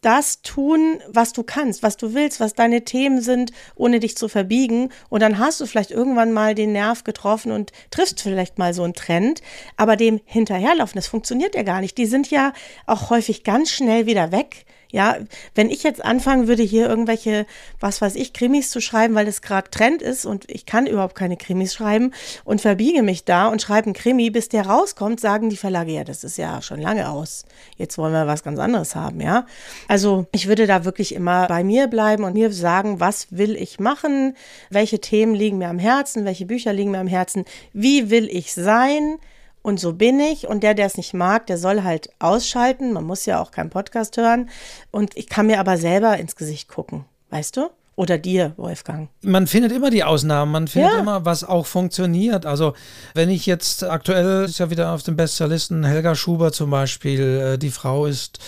das 0.00 0.42
tun, 0.42 1.00
was 1.08 1.32
du 1.32 1.42
kannst, 1.42 1.82
was 1.82 1.96
du 1.96 2.14
willst, 2.14 2.40
was 2.40 2.54
deine 2.54 2.84
Themen 2.84 3.20
sind, 3.20 3.52
ohne 3.74 4.00
dich 4.00 4.16
zu 4.16 4.28
verbiegen. 4.28 4.90
Und 5.08 5.20
dann 5.20 5.38
hast 5.38 5.60
du 5.60 5.66
vielleicht 5.66 5.90
irgendwann 5.90 6.32
mal 6.32 6.54
den 6.54 6.72
Nerv 6.72 7.04
getroffen 7.04 7.52
und 7.52 7.72
triffst 7.90 8.20
vielleicht 8.20 8.58
mal 8.58 8.74
so 8.74 8.82
einen 8.82 8.94
Trend. 8.94 9.42
Aber 9.76 9.96
dem 9.96 10.20
hinterherlaufen, 10.24 10.96
das 10.96 11.06
funktioniert 11.06 11.54
ja 11.54 11.62
gar 11.62 11.80
nicht. 11.80 11.98
Die 11.98 12.06
sind 12.06 12.30
ja 12.30 12.52
auch 12.86 13.10
häufig 13.10 13.44
ganz 13.44 13.70
schnell 13.70 14.06
wieder 14.06 14.32
weg 14.32 14.64
Ja, 14.90 15.16
wenn 15.54 15.70
ich 15.70 15.82
jetzt 15.82 16.04
anfangen 16.04 16.48
würde, 16.48 16.62
hier 16.62 16.88
irgendwelche, 16.88 17.46
was 17.78 18.00
weiß 18.00 18.16
ich, 18.16 18.32
Krimis 18.32 18.70
zu 18.70 18.80
schreiben, 18.80 19.14
weil 19.14 19.26
das 19.26 19.40
gerade 19.40 19.70
Trend 19.70 20.02
ist 20.02 20.26
und 20.26 20.50
ich 20.50 20.66
kann 20.66 20.86
überhaupt 20.86 21.14
keine 21.14 21.36
Krimis 21.36 21.74
schreiben 21.74 22.12
und 22.44 22.60
verbiege 22.60 23.02
mich 23.02 23.24
da 23.24 23.48
und 23.48 23.62
schreibe 23.62 23.86
einen 23.86 23.94
Krimi, 23.94 24.30
bis 24.30 24.48
der 24.48 24.66
rauskommt, 24.66 25.20
sagen 25.20 25.48
die 25.48 25.56
Verlage, 25.56 25.92
ja, 25.92 26.04
das 26.04 26.24
ist 26.24 26.38
ja 26.38 26.60
schon 26.60 26.80
lange 26.80 27.08
aus. 27.08 27.44
Jetzt 27.76 27.98
wollen 27.98 28.12
wir 28.12 28.26
was 28.26 28.42
ganz 28.42 28.58
anderes 28.58 28.96
haben, 28.96 29.20
ja. 29.20 29.46
Also 29.86 30.26
ich 30.32 30.48
würde 30.48 30.66
da 30.66 30.84
wirklich 30.84 31.14
immer 31.14 31.46
bei 31.46 31.62
mir 31.62 31.86
bleiben 31.86 32.24
und 32.24 32.34
mir 32.34 32.52
sagen, 32.52 32.98
was 32.98 33.28
will 33.30 33.56
ich 33.56 33.78
machen, 33.78 34.36
welche 34.70 35.00
Themen 35.00 35.34
liegen 35.34 35.58
mir 35.58 35.68
am 35.68 35.78
Herzen, 35.78 36.24
welche 36.24 36.46
Bücher 36.46 36.72
liegen 36.72 36.90
mir 36.90 36.98
am 36.98 37.06
Herzen, 37.06 37.44
wie 37.72 38.10
will 38.10 38.28
ich 38.28 38.52
sein, 38.54 39.18
und 39.62 39.80
so 39.80 39.92
bin 39.92 40.20
ich. 40.20 40.48
Und 40.48 40.62
der, 40.62 40.74
der 40.74 40.86
es 40.86 40.96
nicht 40.96 41.14
mag, 41.14 41.46
der 41.46 41.58
soll 41.58 41.82
halt 41.82 42.10
ausschalten. 42.18 42.92
Man 42.92 43.04
muss 43.04 43.26
ja 43.26 43.40
auch 43.40 43.50
keinen 43.50 43.70
Podcast 43.70 44.16
hören. 44.16 44.48
Und 44.90 45.16
ich 45.16 45.28
kann 45.28 45.46
mir 45.46 45.60
aber 45.60 45.76
selber 45.76 46.16
ins 46.18 46.36
Gesicht 46.36 46.68
gucken. 46.68 47.04
Weißt 47.30 47.56
du? 47.56 47.70
Oder 48.00 48.16
dir, 48.16 48.54
Wolfgang? 48.56 49.10
Man 49.20 49.46
findet 49.46 49.72
immer 49.72 49.90
die 49.90 50.04
Ausnahmen, 50.04 50.52
man 50.52 50.68
findet 50.68 50.92
ja. 50.92 51.00
immer, 51.00 51.26
was 51.26 51.44
auch 51.44 51.66
funktioniert. 51.66 52.46
Also, 52.46 52.72
wenn 53.12 53.28
ich 53.28 53.44
jetzt 53.44 53.84
aktuell 53.84 54.44
ist 54.44 54.58
ja 54.58 54.70
wieder 54.70 54.94
auf 54.94 55.02
den 55.02 55.16
Bestsellerlisten 55.16 55.84
Helga 55.84 56.14
Schuber 56.14 56.50
zum 56.50 56.70
Beispiel, 56.70 57.20
äh, 57.20 57.58
die 57.58 57.68
Frau 57.68 58.06
ist 58.06 58.38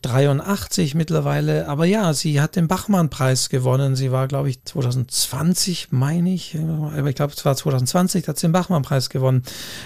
83 0.00 0.94
mittlerweile, 0.94 1.68
aber 1.68 1.84
ja, 1.84 2.14
sie 2.14 2.40
hat 2.40 2.56
den 2.56 2.68
Bachmann-Preis 2.68 3.50
gewonnen. 3.50 3.96
Sie 3.96 4.12
war, 4.12 4.28
glaube 4.28 4.48
ich, 4.48 4.64
2020, 4.64 5.88
meine 5.90 6.32
ich, 6.32 6.56
aber 6.58 7.10
ich 7.10 7.14
glaube, 7.14 7.34
es 7.36 7.44
war 7.44 7.54
2020, 7.54 8.26
hat 8.26 8.38
sie 8.38 8.46
den 8.46 8.52
Bachmann-Preis 8.52 9.10
gewonnen. 9.10 9.42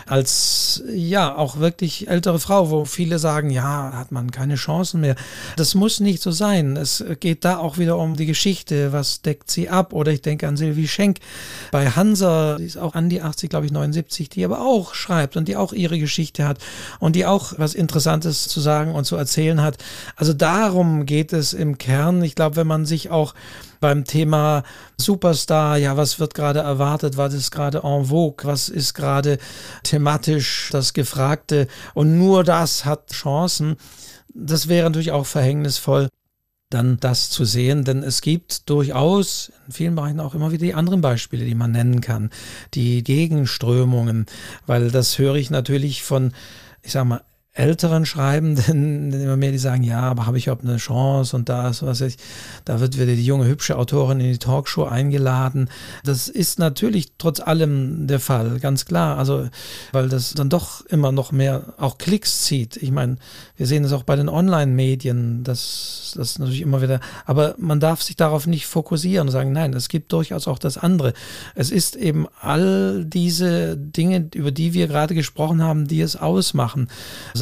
Als, 0.07 0.85
ja, 0.89 1.35
auch 1.35 1.59
wirklich 1.59 2.07
ältere 2.07 2.39
Frau, 2.39 2.71
wo 2.71 2.85
viele 2.85 3.19
sagen, 3.19 3.51
ja, 3.51 3.93
hat 3.93 4.13
man 4.13 4.31
keine 4.31 4.55
Chancen 4.55 5.01
mehr. 5.01 5.17
Das 5.57 5.75
muss 5.75 5.99
nicht 5.99 6.23
so 6.23 6.31
sein. 6.31 6.77
Es 6.77 7.05
geht 7.19 7.45
da 7.45 7.59
auch 7.59 7.77
wieder 7.77 7.99
um 7.99 8.15
die 8.15 8.27
Geschichte, 8.27 8.93
was 8.93 9.16
deckt 9.23 9.51
sie 9.51 9.69
ab. 9.69 9.93
Oder 9.93 10.13
ich 10.13 10.23
denke 10.23 10.49
an 10.49 10.57
Sylvie 10.57 10.89
Schenk 10.89 11.19
bei 11.71 11.91
Hansa, 11.91 12.57
die 12.57 12.65
ist 12.65 12.77
auch 12.77 12.95
an 12.95 13.09
die 13.09 13.23
80, 13.23 13.51
glaube 13.51 13.67
ich, 13.67 13.73
79, 13.73 14.29
die 14.29 14.45
aber 14.45 14.61
auch 14.61 14.95
schreibt 14.95 15.37
und 15.37 15.49
die 15.49 15.57
auch 15.57 15.73
ihre 15.73 15.99
Geschichte 15.99 16.47
hat 16.47 16.59
und 16.99 17.17
die 17.17 17.27
auch 17.27 17.55
was 17.57 17.75
Interessantes 17.75 18.49
zu 18.49 18.61
sagen 18.61 18.95
und 18.95 19.05
zu 19.05 19.17
erzählen 19.17 19.63
hat. 19.63 19.79
Also 20.17 20.33
darum 20.33 21.07
geht 21.07 21.33
es 21.33 21.53
im 21.53 21.79
Kern. 21.79 22.23
Ich 22.23 22.35
glaube, 22.35 22.57
wenn 22.57 22.67
man 22.67 22.87
sich 22.87 23.11
auch 23.11 23.35
beim 23.81 24.05
Thema 24.05 24.63
Superstar, 24.97 25.77
ja, 25.77 25.97
was 25.97 26.19
wird 26.19 26.35
gerade 26.35 26.61
erwartet, 26.61 27.17
was 27.17 27.35
ist 27.35 27.51
gerade 27.51 27.83
en 27.85 28.07
vogue, 28.07 28.47
was 28.47 28.69
ist 28.69 28.95
gerade 28.95 29.39
thematisch 29.83 30.71
das 30.73 30.93
Gefragte 30.93 31.69
und 31.95 32.19
nur 32.19 32.45
das 32.45 32.85
hat 32.85 33.11
Chancen. 33.11 33.77
Das 34.35 34.69
wäre 34.69 34.89
natürlich 34.89 35.13
auch 35.13 35.27
verhängnisvoll 35.27 36.09
dann 36.71 36.99
das 36.99 37.31
zu 37.31 37.45
sehen, 37.45 37.85
denn 37.85 38.03
es 38.03 38.21
gibt 38.21 38.69
durchaus 38.69 39.53
in 39.67 39.73
vielen 39.73 39.95
Bereichen 39.95 40.21
auch 40.21 40.35
immer 40.35 40.51
wieder 40.51 40.65
die 40.65 40.75
anderen 40.75 41.01
Beispiele, 41.01 41.45
die 41.45 41.55
man 41.55 41.71
nennen 41.71 42.01
kann, 42.01 42.31
die 42.75 43.05
Gegenströmungen, 43.05 44.27
weil 44.67 44.91
das 44.91 45.19
höre 45.19 45.37
ich 45.37 45.51
natürlich 45.51 46.03
von, 46.03 46.33
ich 46.83 46.93
sag 46.93 47.05
mal, 47.05 47.23
älteren 47.57 48.05
Schreibenden 48.05 49.13
immer 49.21 49.37
mehr, 49.37 49.51
die 49.51 49.59
sagen, 49.59 49.83
ja, 49.83 50.01
aber 50.01 50.27
habe 50.27 50.39
ich 50.39 50.47
überhaupt 50.47 50.65
eine 50.65 50.77
Chance 50.77 51.35
und 51.37 51.49
da 51.49 51.71
ist 51.71 51.83
was 51.83 52.01
ich, 52.01 52.17
da 52.65 52.81
wird 52.81 52.97
wieder 52.97 53.15
die 53.15 53.25
junge 53.25 53.47
hübsche 53.47 53.79
Autorin 53.79 54.21
in 54.21 54.33
die 54.33 54.39
Talkshow 54.39 54.85
eingeladen. 54.85 55.69
Das 56.05 56.29
ist 56.29 56.59
natürlich 56.59 57.13
trotz 57.19 57.41
allem 57.41 58.07
der 58.07 58.21
Fall, 58.21 58.61
ganz 58.61 58.85
klar. 58.85 59.19
Also, 59.19 59.49
weil 59.93 60.09
das 60.09 60.35
dann 60.35 60.51
doch 60.51 60.85
immer 60.87 61.13
noch 61.13 61.33
mehr 61.33 61.75
auch 61.79 61.99
Klicks 61.99 62.43
zieht. 62.43 62.77
Ich 62.77 62.91
meine, 62.91 63.17
wir 63.57 63.67
sehen 63.67 63.85
es 63.85 63.93
auch 63.93 64.03
bei 64.03 64.17
den 64.17 64.29
Online-Medien, 64.29 65.43
dass 65.43 66.13
das 66.15 66.39
natürlich 66.39 66.61
immer 66.61 66.83
wieder, 66.83 67.01
aber 67.25 67.55
man 67.59 67.81
darf 67.81 68.03
sich 68.03 68.17
darauf 68.17 68.47
nicht 68.47 68.67
fokussieren 68.67 69.29
und 69.29 69.33
sagen, 69.33 69.53
nein, 69.53 69.73
es 69.73 69.89
gibt 69.89 70.13
durchaus 70.13 70.47
auch 70.47 70.59
das 70.59 70.77
andere. 70.77 71.15
Es 71.55 71.71
ist 71.71 71.97
eben 71.97 72.27
all 72.41 73.05
diese 73.07 73.77
Dinge, 73.77 74.29
über 74.35 74.51
die 74.51 74.75
wir 74.75 74.89
gerade 74.89 75.15
gesprochen 75.15 75.63
haben, 75.63 75.87
die 75.87 76.01
es 76.03 76.17
ausmachen 76.17 76.89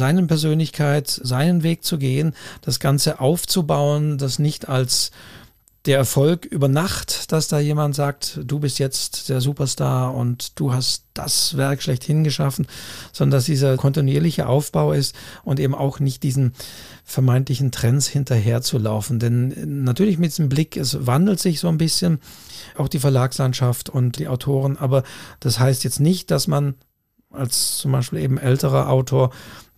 seine 0.05 0.27
Persönlichkeit, 0.27 1.09
seinen 1.09 1.63
Weg 1.63 1.83
zu 1.83 1.97
gehen, 1.97 2.35
das 2.61 2.79
Ganze 2.79 3.19
aufzubauen, 3.19 4.19
das 4.19 4.37
nicht 4.37 4.69
als 4.69 5.09
der 5.87 5.97
Erfolg 5.97 6.45
über 6.45 6.67
Nacht, 6.67 7.31
dass 7.31 7.47
da 7.47 7.57
jemand 7.57 7.95
sagt, 7.95 8.39
du 8.43 8.59
bist 8.59 8.77
jetzt 8.77 9.29
der 9.29 9.41
Superstar 9.41 10.13
und 10.13 10.59
du 10.59 10.73
hast 10.73 11.05
das 11.15 11.57
Werk 11.57 11.81
schlechthin 11.81 12.23
geschaffen, 12.23 12.67
sondern 13.13 13.39
dass 13.39 13.45
dieser 13.45 13.77
kontinuierliche 13.77 14.47
Aufbau 14.47 14.93
ist 14.93 15.15
und 15.43 15.59
eben 15.59 15.73
auch 15.73 15.99
nicht 15.99 16.21
diesen 16.21 16.53
vermeintlichen 17.03 17.71
Trends 17.71 18.07
hinterherzulaufen. 18.07 19.17
Denn 19.17 19.83
natürlich 19.83 20.19
mit 20.19 20.31
diesem 20.31 20.49
Blick, 20.49 20.77
es 20.77 21.07
wandelt 21.07 21.39
sich 21.39 21.59
so 21.59 21.67
ein 21.67 21.79
bisschen, 21.79 22.19
auch 22.77 22.89
die 22.89 22.99
Verlagslandschaft 22.99 23.89
und 23.89 24.19
die 24.19 24.27
Autoren, 24.27 24.77
aber 24.77 25.01
das 25.39 25.57
heißt 25.57 25.83
jetzt 25.83 25.99
nicht, 25.99 26.29
dass 26.29 26.45
man 26.45 26.75
als 27.35 27.77
zum 27.77 27.91
Beispiel 27.91 28.19
eben 28.19 28.37
älterer 28.37 28.89
Autor 28.89 29.31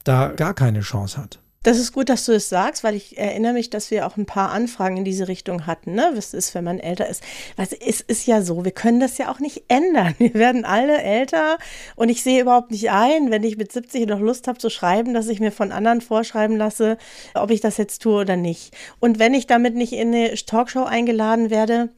da 0.07 0.29
gar 0.29 0.53
keine 0.53 0.81
Chance 0.81 1.17
hat. 1.17 1.39
Das 1.67 1.79
ist 1.79 1.91
gut, 1.91 2.07
dass 2.07 2.23
du 2.23 2.31
es 2.31 2.43
das 2.43 2.49
sagst, 2.49 2.83
weil 2.85 2.95
ich 2.95 3.17
erinnere 3.17 3.51
mich, 3.51 3.69
dass 3.69 3.91
wir 3.91 4.07
auch 4.07 4.15
ein 4.15 4.25
paar 4.25 4.51
Anfragen 4.51 4.95
in 4.95 5.03
diese 5.03 5.27
Richtung 5.27 5.67
hatten, 5.67 5.95
ne? 5.95 6.11
Was 6.13 6.33
ist, 6.33 6.55
wenn 6.55 6.63
man 6.63 6.79
älter 6.79 7.09
ist? 7.09 7.21
Was 7.57 7.73
es 7.73 7.99
ist 7.99 8.25
ja 8.25 8.41
so, 8.41 8.63
wir 8.63 8.71
können 8.71 9.01
das 9.01 9.17
ja 9.17 9.29
auch 9.29 9.39
nicht 9.39 9.65
ändern. 9.67 10.15
Wir 10.17 10.33
werden 10.35 10.63
alle 10.63 11.01
älter 11.01 11.57
und 11.97 12.07
ich 12.07 12.23
sehe 12.23 12.41
überhaupt 12.41 12.71
nicht 12.71 12.89
ein, 12.89 13.31
wenn 13.31 13.43
ich 13.43 13.57
mit 13.57 13.73
70 13.73 14.07
noch 14.07 14.21
Lust 14.21 14.47
habe 14.47 14.59
zu 14.59 14.69
schreiben, 14.69 15.13
dass 15.13 15.27
ich 15.27 15.41
mir 15.41 15.51
von 15.51 15.73
anderen 15.73 15.99
vorschreiben 15.99 16.55
lasse, 16.55 16.97
ob 17.33 17.51
ich 17.51 17.59
das 17.59 17.75
jetzt 17.75 18.01
tue 18.01 18.21
oder 18.21 18.37
nicht. 18.37 18.73
Und 19.01 19.19
wenn 19.19 19.33
ich 19.33 19.45
damit 19.45 19.75
nicht 19.75 19.91
in 19.91 20.15
eine 20.15 20.35
Talkshow 20.35 20.85
eingeladen 20.85 21.49
werde, 21.49 21.89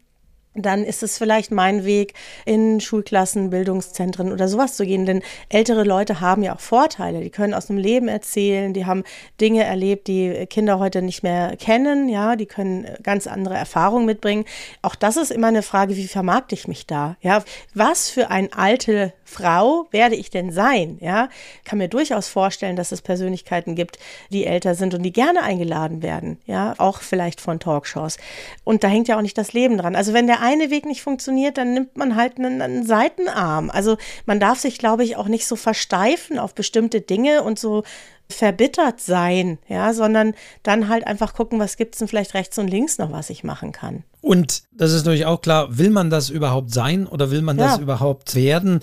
dann 0.62 0.84
ist 0.84 1.04
es 1.04 1.18
vielleicht 1.18 1.52
mein 1.52 1.86
Weg, 1.86 2.14
in 2.46 2.80
Schulklassen, 2.80 3.50
Bildungszentren 3.50 4.32
oder 4.32 4.48
sowas 4.48 4.76
zu 4.76 4.86
gehen. 4.86 5.06
Denn 5.06 5.22
ältere 5.50 5.84
Leute 5.84 6.22
haben 6.22 6.44
ja 6.44 6.56
auch 6.56 6.60
Vorteile. 6.60 7.22
Die 7.22 7.30
können 7.30 7.54
aus 7.54 7.68
dem 7.68 7.78
Leben 7.78 8.08
erzählen, 8.08 8.74
die 8.74 8.86
haben 8.86 9.04
Dinge 9.40 9.64
erlebt, 9.64 10.08
die 10.08 10.46
Kinder 10.50 10.80
heute 10.80 11.02
nicht 11.02 11.24
mehr 11.24 11.56
kennen. 11.58 12.10
Ja, 12.10 12.36
die 12.36 12.46
können 12.46 12.88
ganz 13.04 13.28
andere 13.28 13.56
Erfahrungen 13.56 14.06
mitbringen. 14.06 14.46
Auch 14.82 14.96
das 14.96 15.18
ist 15.18 15.32
immer 15.32 15.48
eine 15.48 15.62
Frage, 15.62 15.96
wie 15.96 16.08
vermarkte 16.08 16.56
ich 16.56 16.68
mich 16.68 16.88
da? 16.88 17.18
Ja, 17.22 17.44
was 17.74 18.10
für 18.10 18.30
eine 18.30 18.50
alte 18.56 19.14
Frau 19.24 19.88
werde 19.92 20.16
ich 20.16 20.30
denn 20.30 20.52
sein? 20.52 20.98
Ja, 21.02 21.30
kann 21.64 21.78
mir 21.78 21.88
durchaus 21.88 22.28
vorstellen, 22.28 22.76
dass 22.76 22.92
es 22.92 23.02
Persönlichkeiten 23.02 23.76
gibt, 23.76 24.00
die 24.32 24.46
älter 24.46 24.76
sind 24.76 24.94
und 24.94 25.04
die 25.04 25.14
gerne 25.14 25.44
eingeladen 25.44 26.02
werden. 26.02 26.40
Ja, 26.46 26.74
auch 26.78 27.02
vielleicht 27.02 27.42
von 27.42 27.60
Talkshows. 27.60 28.18
Und 28.64 28.84
da 28.84 28.88
hängt 28.88 29.08
ja 29.08 29.18
auch 29.18 29.22
nicht 29.22 29.38
das 29.38 29.54
Leben 29.54 29.78
dran. 29.78 29.96
Also 29.96 30.14
wenn 30.14 30.28
der 30.28 30.42
eine 30.50 30.70
Weg 30.70 30.86
nicht 30.86 31.02
funktioniert, 31.02 31.58
dann 31.58 31.74
nimmt 31.74 31.98
man 31.98 32.16
halt 32.16 32.38
einen, 32.38 32.62
einen 32.62 32.86
Seitenarm. 32.86 33.70
Also 33.70 33.98
man 34.26 34.40
darf 34.40 34.60
sich, 34.60 34.78
glaube 34.78 35.04
ich, 35.04 35.16
auch 35.16 35.28
nicht 35.28 35.46
so 35.46 35.56
versteifen 35.56 36.40
auf 36.40 36.56
bestimmte 36.56 37.02
Dinge 37.02 37.44
und 37.44 37.60
so 37.60 37.84
verbittert 38.32 39.02
sein, 39.02 39.58
ja, 39.68 39.92
sondern 39.92 40.36
dann 40.62 40.88
halt 40.88 41.08
einfach 41.08 41.34
gucken, 41.34 41.60
was 41.60 41.78
gibt 41.78 41.96
es 41.96 42.00
denn 42.00 42.08
vielleicht 42.08 42.36
rechts 42.36 42.60
und 42.60 42.68
links 42.68 43.00
noch, 43.00 43.12
was 43.12 43.32
ich 43.32 43.44
machen 43.44 43.72
kann. 43.72 44.04
Und 44.22 44.64
das 44.72 44.92
ist 44.92 45.06
natürlich 45.06 45.26
auch 45.26 45.42
klar, 45.42 45.78
will 45.78 45.90
man 45.90 46.10
das 46.10 46.30
überhaupt 46.30 46.72
sein 46.72 47.08
oder 47.08 47.32
will 47.32 47.42
man 47.42 47.58
ja. 47.58 47.68
das 47.68 47.80
überhaupt 47.80 48.36
werden? 48.36 48.82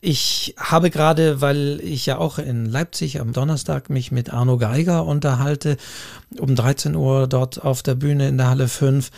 Ich 0.00 0.54
habe 0.56 0.90
gerade, 0.90 1.40
weil 1.40 1.80
ich 1.82 2.06
ja 2.06 2.18
auch 2.18 2.38
in 2.38 2.64
Leipzig 2.64 3.20
am 3.20 3.32
Donnerstag 3.32 3.90
mich 3.90 4.12
mit 4.12 4.32
Arno 4.32 4.56
Geiger 4.56 5.04
unterhalte, 5.04 5.76
um 6.38 6.54
13 6.54 6.94
Uhr 6.94 7.26
dort 7.26 7.62
auf 7.62 7.82
der 7.82 7.96
Bühne 7.96 8.28
in 8.28 8.38
der 8.38 8.48
Halle 8.48 8.68
5 8.68 9.10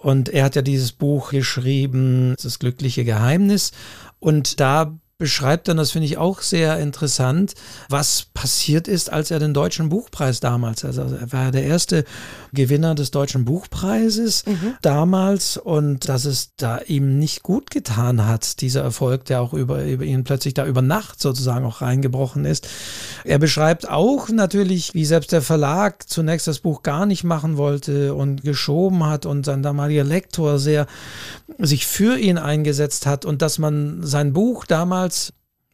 und 0.00 0.30
er 0.30 0.44
hat 0.44 0.56
ja 0.56 0.62
dieses 0.62 0.92
Buch 0.92 1.30
geschrieben, 1.30 2.34
das 2.42 2.58
glückliche 2.58 3.04
Geheimnis. 3.04 3.72
Und 4.18 4.58
da 4.58 4.98
beschreibt 5.20 5.68
dann, 5.68 5.76
das 5.76 5.92
finde 5.92 6.06
ich 6.06 6.16
auch 6.16 6.40
sehr 6.40 6.78
interessant, 6.78 7.54
was 7.90 8.26
passiert 8.32 8.88
ist, 8.88 9.12
als 9.12 9.30
er 9.30 9.38
den 9.38 9.52
Deutschen 9.52 9.90
Buchpreis 9.90 10.40
damals, 10.40 10.82
also 10.84 11.02
er 11.02 11.30
war 11.30 11.52
der 11.52 11.62
erste 11.62 12.04
Gewinner 12.54 12.94
des 12.94 13.10
Deutschen 13.10 13.44
Buchpreises 13.44 14.46
mhm. 14.46 14.76
damals 14.80 15.58
und 15.58 16.08
dass 16.08 16.24
es 16.24 16.52
da 16.56 16.80
ihm 16.86 17.18
nicht 17.18 17.42
gut 17.42 17.70
getan 17.70 18.26
hat, 18.26 18.62
dieser 18.62 18.80
Erfolg, 18.80 19.26
der 19.26 19.42
auch 19.42 19.52
über, 19.52 19.84
über 19.84 20.04
ihn 20.04 20.24
plötzlich 20.24 20.54
da 20.54 20.66
über 20.66 20.80
Nacht 20.80 21.20
sozusagen 21.20 21.66
auch 21.66 21.82
reingebrochen 21.82 22.46
ist. 22.46 22.66
Er 23.24 23.38
beschreibt 23.38 23.88
auch 23.88 24.30
natürlich, 24.30 24.94
wie 24.94 25.04
selbst 25.04 25.32
der 25.32 25.42
Verlag 25.42 26.08
zunächst 26.08 26.46
das 26.46 26.60
Buch 26.60 26.82
gar 26.82 27.04
nicht 27.04 27.24
machen 27.24 27.58
wollte 27.58 28.14
und 28.14 28.42
geschoben 28.42 29.04
hat 29.04 29.26
und 29.26 29.44
sein 29.44 29.62
damaliger 29.62 30.04
Lektor 30.04 30.58
sehr 30.58 30.86
sich 31.58 31.86
für 31.86 32.18
ihn 32.18 32.38
eingesetzt 32.38 33.04
hat 33.04 33.26
und 33.26 33.42
dass 33.42 33.58
man 33.58 34.02
sein 34.02 34.32
Buch 34.32 34.64
damals, 34.64 35.09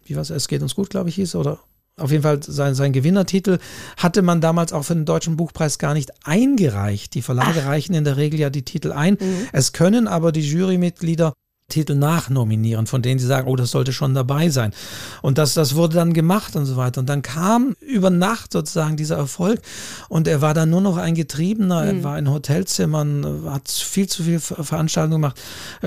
wie 0.04 0.16
was, 0.16 0.30
es 0.30 0.48
geht 0.48 0.62
uns 0.62 0.74
gut, 0.74 0.90
glaube 0.90 1.08
ich, 1.08 1.16
hieß, 1.16 1.34
oder 1.34 1.60
auf 1.98 2.10
jeden 2.10 2.22
Fall 2.22 2.42
sein, 2.42 2.74
sein 2.74 2.92
Gewinnertitel 2.92 3.58
hatte 3.96 4.20
man 4.20 4.42
damals 4.42 4.72
auch 4.74 4.82
für 4.82 4.94
den 4.94 5.06
Deutschen 5.06 5.36
Buchpreis 5.36 5.78
gar 5.78 5.94
nicht 5.94 6.12
eingereicht. 6.24 7.14
Die 7.14 7.22
Verlage 7.22 7.60
Ach. 7.62 7.66
reichen 7.68 7.94
in 7.94 8.04
der 8.04 8.18
Regel 8.18 8.38
ja 8.38 8.50
die 8.50 8.64
Titel 8.66 8.92
ein. 8.92 9.16
Mhm. 9.18 9.48
Es 9.52 9.72
können 9.72 10.06
aber 10.06 10.30
die 10.30 10.42
Jurymitglieder 10.42 11.32
Titel 11.68 11.96
nachnominieren, 11.96 12.86
von 12.86 13.02
denen 13.02 13.18
sie 13.18 13.26
sagen, 13.26 13.48
oh, 13.48 13.56
das 13.56 13.72
sollte 13.72 13.92
schon 13.92 14.14
dabei 14.14 14.50
sein. 14.50 14.72
Und 15.20 15.36
das, 15.36 15.54
das 15.54 15.74
wurde 15.74 15.96
dann 15.96 16.12
gemacht 16.12 16.54
und 16.54 16.64
so 16.64 16.76
weiter. 16.76 17.00
Und 17.00 17.08
dann 17.08 17.22
kam 17.22 17.74
über 17.80 18.08
Nacht 18.08 18.52
sozusagen 18.52 18.96
dieser 18.96 19.16
Erfolg 19.16 19.60
und 20.08 20.28
er 20.28 20.40
war 20.40 20.54
dann 20.54 20.70
nur 20.70 20.80
noch 20.80 20.96
ein 20.96 21.16
Getriebener, 21.16 21.82
mhm. 21.82 21.88
er 21.88 22.04
war 22.04 22.18
in 22.20 22.30
Hotelzimmern, 22.30 23.50
hat 23.50 23.68
viel 23.68 24.06
zu 24.08 24.22
viel 24.22 24.38
Veranstaltungen 24.38 25.20
gemacht, 25.20 25.40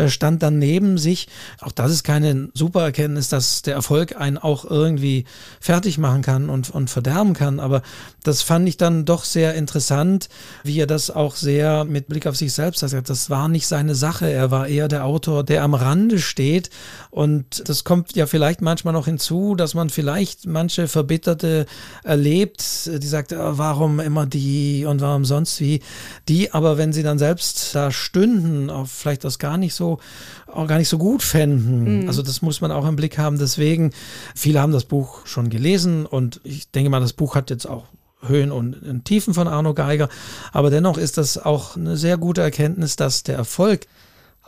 stand 0.08 0.44
dann 0.44 0.60
neben 0.60 0.98
sich. 0.98 1.30
Auch 1.62 1.72
das 1.72 1.92
ist 1.92 2.04
keine 2.04 2.50
super 2.54 2.82
Erkenntnis, 2.82 3.30
dass 3.30 3.62
der 3.62 3.76
Erfolg 3.76 4.20
einen 4.20 4.38
auch 4.38 4.66
irgendwie 4.66 5.24
fertig 5.62 5.98
machen 5.98 6.24
kann 6.24 6.50
und, 6.50 6.70
und 6.72 6.90
verderben 6.90 7.34
kann. 7.34 7.62
Aber 7.62 7.84
das 8.24 8.42
fand 8.42 8.68
ich 8.68 8.76
dann 8.76 9.06
doch 9.06 9.24
sehr 9.24 9.54
interessant, 9.56 10.28
wie 10.64 10.78
er 10.78 10.88
das 10.88 11.10
auch 11.10 11.38
sehr 11.38 11.86
mit 11.86 12.10
Blick 12.10 12.28
auf 12.28 12.36
sich 12.36 12.52
selbst 12.52 12.82
sagt. 12.82 13.10
Das 13.10 13.30
war 13.30 13.48
nicht 13.48 13.66
seine 13.66 13.96
Sache. 13.96 14.30
Er 14.30 14.52
war 14.52 14.68
eher 14.68 14.90
der 14.90 15.06
Autor, 15.06 15.46
der 15.46 15.69
am 15.70 15.76
Rande 15.76 16.20
steht. 16.20 16.70
Und 17.12 17.68
das 17.68 17.84
kommt 17.84 18.16
ja 18.16 18.26
vielleicht 18.26 18.62
manchmal 18.62 18.94
noch 18.94 19.06
hinzu, 19.06 19.56
dass 19.56 19.74
man 19.74 19.90
vielleicht 19.90 20.46
manche 20.46 20.88
Verbitterte 20.88 21.66
erlebt, 22.04 22.88
die 22.88 23.08
sagt, 23.08 23.34
ah, 23.34 23.58
warum 23.58 24.00
immer 24.00 24.26
die 24.26 24.86
und 24.86 25.02
warum 25.02 25.26
sonst 25.26 25.62
wie. 25.62 25.82
Die 26.28 26.54
aber, 26.54 26.78
wenn 26.78 26.94
sie 26.94 27.04
dann 27.04 27.20
selbst 27.20 27.76
da 27.76 27.92
stünden, 27.92 28.70
auch 28.70 28.88
vielleicht 28.88 29.24
das 29.24 29.40
gar 29.40 29.58
nicht 29.58 29.76
so, 29.76 30.00
auch 30.48 30.68
gar 30.68 30.78
nicht 30.78 30.90
so 30.90 30.98
gut 30.98 31.22
fänden. 31.22 32.02
Mhm. 32.02 32.08
Also 32.08 32.22
das 32.22 32.42
muss 32.42 32.62
man 32.62 32.72
auch 32.72 32.88
im 32.88 32.96
Blick 32.96 33.18
haben. 33.18 33.38
Deswegen, 33.38 33.92
viele 34.36 34.62
haben 34.62 34.74
das 34.74 34.86
Buch 34.86 35.26
schon 35.26 35.50
gelesen 35.50 36.06
und 36.06 36.42
ich 36.44 36.72
denke 36.72 36.90
mal, 36.90 37.00
das 37.00 37.14
Buch 37.14 37.36
hat 37.36 37.50
jetzt 37.50 37.68
auch 37.68 37.86
Höhen 38.22 38.52
und 38.52 39.06
Tiefen 39.06 39.34
von 39.34 39.48
Arno 39.48 39.74
Geiger. 39.74 40.10
Aber 40.52 40.70
dennoch 40.70 40.98
ist 40.98 41.18
das 41.18 41.38
auch 41.38 41.78
eine 41.78 41.96
sehr 41.96 42.18
gute 42.18 42.42
Erkenntnis, 42.42 42.96
dass 42.96 43.24
der 43.24 43.36
Erfolg 43.36 43.88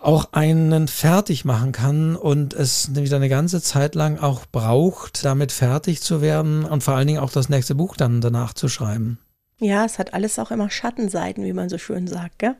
auch 0.02 0.34
einen 0.34 0.88
fertig 0.88 1.46
machen 1.46 1.72
kann 1.72 2.16
und 2.16 2.54
es 2.54 2.90
nämlich 2.90 3.14
eine 3.14 3.30
ganze 3.30 3.62
Zeit 3.62 3.96
lang 3.96 4.18
auch 4.18 4.46
braucht, 4.52 5.24
damit 5.24 5.52
fertig 5.52 6.02
zu 6.02 6.22
werden 6.22 6.66
und 6.66 6.84
vor 6.84 6.96
allen 6.96 7.08
Dingen 7.08 7.20
auch 7.20 7.32
das 7.32 7.50
nächste 7.50 7.76
Buch 7.76 7.96
dann 7.96 8.20
danach 8.20 8.54
zu 8.54 8.68
schreiben. 8.68 9.20
Ja, 9.60 9.86
es 9.86 10.00
hat 10.00 10.16
alles 10.16 10.40
auch 10.40 10.50
immer 10.50 10.72
Schattenseiten, 10.72 11.44
wie 11.44 11.54
man 11.54 11.70
so 11.70 11.78
schön 11.78 12.08
sagt, 12.08 12.40
gell? 12.40 12.56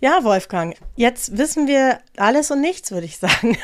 Ja, 0.00 0.22
Wolfgang, 0.22 0.76
jetzt 0.94 1.38
wissen 1.38 1.66
wir 1.66 2.00
alles 2.18 2.50
und 2.50 2.60
nichts, 2.60 2.90
würde 2.90 3.06
ich 3.06 3.18
sagen. 3.18 3.56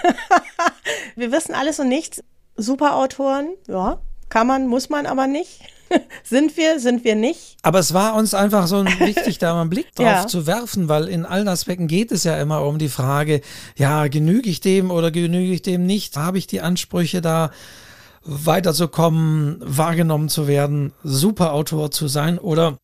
wir 1.14 1.30
wissen 1.30 1.54
alles 1.54 1.78
und 1.78 1.88
nichts. 1.88 2.24
Super 2.56 2.96
Autoren, 2.96 3.48
ja, 3.68 4.00
kann 4.30 4.46
man, 4.46 4.66
muss 4.66 4.88
man 4.88 5.06
aber 5.06 5.26
nicht. 5.26 5.60
sind 6.24 6.56
wir, 6.56 6.80
sind 6.80 7.04
wir 7.04 7.14
nicht? 7.14 7.56
Aber 7.62 7.78
es 7.78 7.94
war 7.94 8.14
uns 8.14 8.34
einfach 8.34 8.66
so 8.66 8.84
wichtig, 8.98 9.38
da 9.38 9.54
mal 9.54 9.62
einen 9.62 9.70
Blick 9.70 9.94
drauf 9.94 10.06
ja. 10.06 10.26
zu 10.26 10.46
werfen, 10.46 10.88
weil 10.88 11.08
in 11.08 11.24
allen 11.24 11.48
Aspekten 11.48 11.86
geht 11.86 12.12
es 12.12 12.24
ja 12.24 12.40
immer 12.40 12.64
um 12.64 12.78
die 12.78 12.88
Frage, 12.88 13.40
ja, 13.76 14.08
genüge 14.08 14.48
ich 14.50 14.60
dem 14.60 14.90
oder 14.90 15.10
genüge 15.10 15.52
ich 15.52 15.62
dem 15.62 15.86
nicht? 15.86 16.16
Habe 16.16 16.38
ich 16.38 16.46
die 16.46 16.60
Ansprüche 16.60 17.20
da 17.20 17.50
weiterzukommen, 18.24 19.58
wahrgenommen 19.60 20.28
zu 20.28 20.46
werden, 20.46 20.92
super 21.02 21.52
Autor 21.52 21.90
zu 21.90 22.08
sein 22.08 22.38
oder 22.38 22.78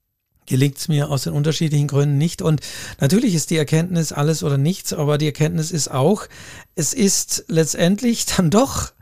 gelingt 0.46 0.78
es 0.78 0.88
mir 0.88 1.10
aus 1.10 1.22
den 1.22 1.32
unterschiedlichen 1.32 1.86
Gründen 1.86 2.18
nicht. 2.18 2.42
Und 2.42 2.60
natürlich 3.00 3.34
ist 3.34 3.50
die 3.50 3.56
Erkenntnis 3.56 4.12
alles 4.12 4.42
oder 4.42 4.58
nichts, 4.58 4.92
aber 4.92 5.16
die 5.16 5.26
Erkenntnis 5.26 5.70
ist 5.70 5.90
auch, 5.90 6.24
es 6.74 6.92
ist 6.92 7.44
letztendlich 7.48 8.26
dann 8.26 8.50
doch 8.50 8.92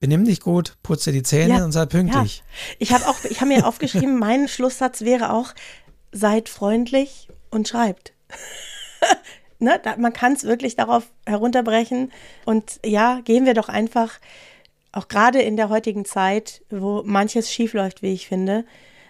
benimm 0.00 0.24
dich 0.24 0.40
gut, 0.40 0.76
putze 0.82 1.12
die 1.12 1.22
Zähne 1.22 1.58
ja, 1.58 1.64
und 1.64 1.72
sei 1.72 1.86
pünktlich. 1.86 2.38
Ja. 2.38 2.74
Ich 2.78 2.92
habe 2.92 3.06
auch, 3.06 3.22
ich 3.24 3.40
habe 3.40 3.52
mir 3.52 3.66
aufgeschrieben, 3.66 4.18
mein 4.18 4.48
Schlusssatz 4.48 5.02
wäre 5.02 5.32
auch, 5.32 5.54
seid 6.10 6.48
freundlich 6.48 7.28
und 7.50 7.68
schreibt. 7.68 8.14
ne, 9.58 9.78
da, 9.82 9.96
man 9.96 10.12
kann 10.12 10.32
es 10.32 10.44
wirklich 10.44 10.74
darauf 10.74 11.04
herunterbrechen. 11.26 12.10
Und 12.46 12.80
ja, 12.84 13.20
gehen 13.20 13.46
wir 13.46 13.54
doch 13.54 13.68
einfach, 13.68 14.18
auch 14.92 15.06
gerade 15.06 15.40
in 15.40 15.56
der 15.56 15.68
heutigen 15.68 16.04
Zeit, 16.04 16.62
wo 16.70 17.02
manches 17.04 17.52
schiefläuft, 17.52 18.02
wie 18.02 18.12
ich 18.12 18.26
finde, 18.26 18.64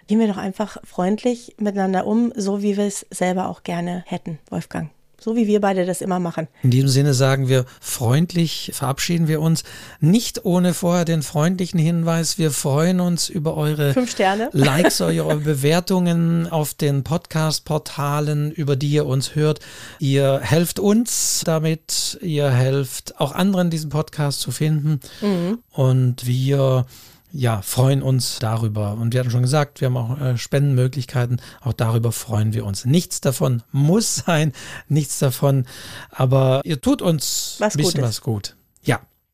gehen 0.08 0.18
wir 0.18 0.28
doch 0.28 0.36
einfach 0.36 0.76
freundlich 0.84 1.54
miteinander 1.58 2.06
um, 2.06 2.32
so 2.34 2.62
wie 2.62 2.76
wir 2.76 2.84
es 2.84 3.06
selber 3.10 3.48
auch 3.48 3.62
gerne 3.62 4.04
hätten, 4.06 4.40
Wolfgang. 4.50 4.90
So 5.20 5.36
wie 5.36 5.46
wir 5.46 5.60
beide 5.60 5.84
das 5.86 6.00
immer 6.00 6.18
machen. 6.18 6.48
In 6.62 6.70
diesem 6.70 6.88
Sinne 6.88 7.14
sagen 7.14 7.48
wir 7.48 7.66
freundlich, 7.80 8.70
verabschieden 8.74 9.28
wir 9.28 9.40
uns. 9.40 9.64
Nicht 10.00 10.44
ohne 10.44 10.74
vorher 10.74 11.04
den 11.04 11.22
freundlichen 11.22 11.78
Hinweis. 11.78 12.38
Wir 12.38 12.50
freuen 12.50 13.00
uns 13.00 13.28
über 13.28 13.56
eure 13.56 13.92
Fünf 13.92 14.10
Sterne. 14.10 14.48
Likes, 14.52 15.00
eure 15.00 15.36
Bewertungen 15.36 16.46
auf 16.48 16.74
den 16.74 17.04
Podcast-Portalen, 17.04 18.50
über 18.50 18.76
die 18.76 18.90
ihr 18.90 19.06
uns 19.06 19.34
hört. 19.34 19.60
Ihr 19.98 20.40
helft 20.42 20.78
uns 20.78 21.42
damit. 21.44 22.18
Ihr 22.22 22.50
helft 22.50 23.20
auch 23.20 23.32
anderen, 23.32 23.70
diesen 23.70 23.90
Podcast 23.90 24.40
zu 24.40 24.50
finden. 24.50 25.00
Mhm. 25.20 25.58
Und 25.70 26.26
wir 26.26 26.86
ja, 27.32 27.62
freuen 27.62 28.02
uns 28.02 28.38
darüber. 28.38 28.94
Und 28.94 29.12
wir 29.12 29.20
hatten 29.20 29.30
schon 29.30 29.42
gesagt, 29.42 29.80
wir 29.80 29.86
haben 29.86 29.96
auch 29.96 30.20
äh, 30.20 30.36
Spendenmöglichkeiten. 30.36 31.40
Auch 31.60 31.72
darüber 31.72 32.12
freuen 32.12 32.52
wir 32.52 32.64
uns. 32.64 32.84
Nichts 32.84 33.20
davon 33.20 33.62
muss 33.72 34.16
sein, 34.16 34.52
nichts 34.88 35.18
davon. 35.18 35.66
Aber 36.10 36.60
ihr 36.64 36.80
tut 36.80 37.02
uns 37.02 37.58
ein 37.60 37.68
bisschen 37.70 37.82
Gutes. 37.84 38.02
was 38.02 38.20
gut. 38.20 38.56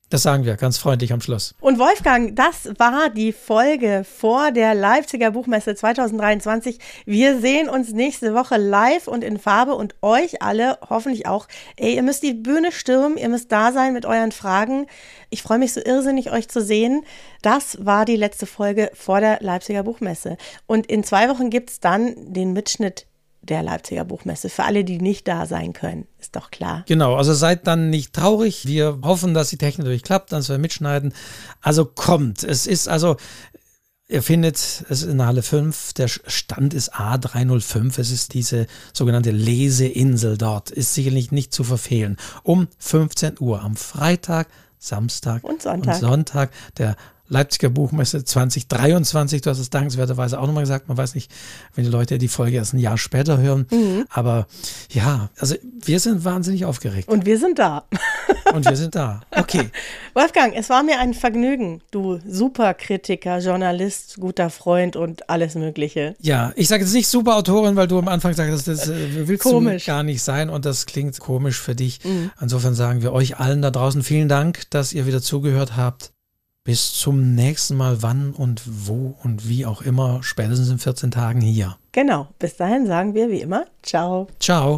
Das 0.09 0.22
sagen 0.22 0.44
wir 0.44 0.54
ganz 0.54 0.78
freundlich 0.78 1.12
am 1.12 1.20
Schluss. 1.20 1.57
Und 1.61 1.80
Wolfgang, 1.80 2.36
das 2.36 2.70
war 2.78 3.11
die 3.11 3.32
Folge 3.32 4.04
vor 4.04 4.52
der 4.52 4.72
Leipziger 4.72 5.32
Buchmesse 5.32 5.74
2023. 5.74 6.78
Wir 7.07 7.40
sehen 7.40 7.68
uns 7.68 7.90
nächste 7.90 8.32
Woche 8.32 8.57
live 8.57 9.09
und 9.09 9.24
in 9.24 9.36
Farbe 9.36 9.74
und 9.74 9.96
euch 10.02 10.42
alle 10.42 10.78
hoffentlich 10.88 11.26
auch. 11.26 11.48
Ey, 11.76 11.96
ihr 11.96 12.04
müsst 12.04 12.22
die 12.22 12.34
Bühne 12.34 12.70
stürmen, 12.70 13.18
ihr 13.18 13.28
müsst 13.28 13.50
da 13.50 13.72
sein 13.72 13.94
mit 13.94 14.07
euren 14.07 14.30
Fragen. 14.30 14.86
Ich 15.28 15.42
freue 15.42 15.59
mich 15.59 15.72
so 15.72 15.80
irrsinnig, 15.84 16.30
euch 16.30 16.48
zu 16.48 16.62
sehen. 16.62 17.02
Das 17.42 17.84
war 17.84 18.04
die 18.04 18.14
letzte 18.14 18.46
Folge 18.46 18.92
vor 18.94 19.20
der 19.20 19.38
Leipziger 19.40 19.82
Buchmesse. 19.82 20.36
Und 20.66 20.86
in 20.86 21.02
zwei 21.02 21.28
Wochen 21.28 21.50
gibt 21.50 21.70
es 21.70 21.80
dann 21.80 22.32
den 22.32 22.52
Mitschnitt 22.52 23.09
der 23.47 23.62
Leipziger 23.62 24.05
Buchmesse. 24.05 24.49
Für 24.49 24.64
alle, 24.64 24.84
die 24.84 24.99
nicht 24.99 25.26
da 25.28 25.47
sein 25.47 25.72
können, 25.72 26.07
ist 26.18 26.36
doch 26.36 26.51
klar. 26.51 26.84
Genau, 26.86 27.14
also 27.14 27.32
seid 27.34 27.66
dann 27.66 27.90
nicht 27.90 28.12
traurig. 28.12 28.66
Wir 28.66 28.99
hoffen, 29.03 29.34
dass 29.34 29.51
die 29.51 29.59
Technik 29.59 29.86
durchklappt, 29.86 30.32
dass 30.32 30.49
wir 30.49 30.59
mitschneiden. 30.59 31.14
Also 31.61 31.84
kommt. 31.84 32.42
Es 32.44 32.66
ist 32.66 32.88
also, 32.88 33.16
Ihr 34.09 34.22
findet 34.22 34.84
es 34.88 35.03
in 35.03 35.18
der 35.18 35.26
Halle 35.26 35.42
5. 35.42 35.94
Der 35.94 36.07
Stand 36.07 36.74
ist 36.74 36.94
A305. 36.94 37.99
Es 37.99 38.12
ist 38.12 38.34
diese 38.34 38.68
sogenannte 38.92 39.32
Leseinsel 39.32 40.38
dort. 40.38 40.70
Ist 40.70 40.94
sicherlich 40.94 41.32
nicht 41.32 41.53
zu 41.53 41.64
verfehlen. 41.64 42.16
Um 42.44 42.68
15 42.78 43.34
Uhr 43.40 43.62
am 43.62 43.74
Freitag, 43.74 44.47
Samstag 44.78 45.42
und 45.42 45.61
Sonntag. 45.61 45.94
Und 45.94 46.01
Sonntag 46.01 46.51
der 46.78 46.94
Leipziger 47.28 47.70
Buchmesse 47.70 48.24
2023. 48.24 49.42
Du 49.42 49.50
hast 49.50 49.58
es 49.58 49.70
dankenswerterweise 49.70 50.40
auch 50.40 50.46
nochmal 50.46 50.62
gesagt. 50.62 50.88
Man 50.88 50.96
weiß 50.96 51.14
nicht, 51.14 51.30
wenn 51.74 51.84
die 51.84 51.90
Leute 51.90 52.18
die 52.18 52.28
Folge 52.28 52.56
erst 52.56 52.74
ein 52.74 52.78
Jahr 52.78 52.98
später 52.98 53.38
hören. 53.38 53.66
Mhm. 53.70 54.04
Aber 54.08 54.46
ja, 54.90 55.30
also 55.38 55.54
wir 55.62 56.00
sind 56.00 56.24
wahnsinnig 56.24 56.64
aufgeregt. 56.64 57.08
Und 57.08 57.26
wir 57.26 57.38
sind 57.38 57.58
da. 57.58 57.84
Und 58.52 58.68
wir 58.68 58.76
sind 58.76 58.94
da. 58.94 59.20
Okay. 59.30 59.70
Wolfgang, 60.14 60.54
es 60.56 60.70
war 60.70 60.82
mir 60.82 60.98
ein 60.98 61.14
Vergnügen. 61.14 61.82
Du 61.90 62.20
Superkritiker, 62.28 63.38
Journalist, 63.38 64.16
guter 64.18 64.50
Freund 64.50 64.96
und 64.96 65.28
alles 65.28 65.54
Mögliche. 65.54 66.14
Ja, 66.20 66.52
ich 66.56 66.68
sage 66.68 66.84
jetzt 66.84 66.92
nicht 66.92 67.08
Superautorin, 67.08 67.76
weil 67.76 67.88
du 67.88 67.98
am 67.98 68.08
Anfang 68.08 68.34
sagst, 68.34 68.68
das 68.68 68.88
äh, 68.88 69.28
willst 69.28 69.42
komisch. 69.42 69.84
du 69.84 69.90
gar 69.90 70.02
nicht 70.02 70.22
sein 70.22 70.48
und 70.50 70.64
das 70.64 70.86
klingt 70.86 71.18
komisch 71.18 71.60
für 71.60 71.74
dich. 71.74 72.04
Mhm. 72.04 72.30
Insofern 72.40 72.74
sagen 72.74 73.02
wir 73.02 73.12
euch 73.12 73.38
allen 73.38 73.62
da 73.62 73.70
draußen 73.70 74.02
vielen 74.02 74.28
Dank, 74.28 74.70
dass 74.70 74.92
ihr 74.92 75.06
wieder 75.06 75.20
zugehört 75.20 75.76
habt. 75.76 76.12
Bis 76.66 76.92
zum 76.94 77.36
nächsten 77.36 77.76
Mal, 77.76 78.02
wann 78.02 78.32
und 78.32 78.60
wo 78.66 79.14
und 79.22 79.48
wie 79.48 79.64
auch 79.64 79.82
immer, 79.82 80.24
spätestens 80.24 80.68
in 80.68 80.78
14 80.78 81.12
Tagen 81.12 81.40
hier. 81.40 81.76
Genau, 81.92 82.26
bis 82.40 82.56
dahin 82.56 82.88
sagen 82.88 83.14
wir 83.14 83.30
wie 83.30 83.40
immer, 83.40 83.66
ciao. 83.82 84.26
Ciao. 84.40 84.74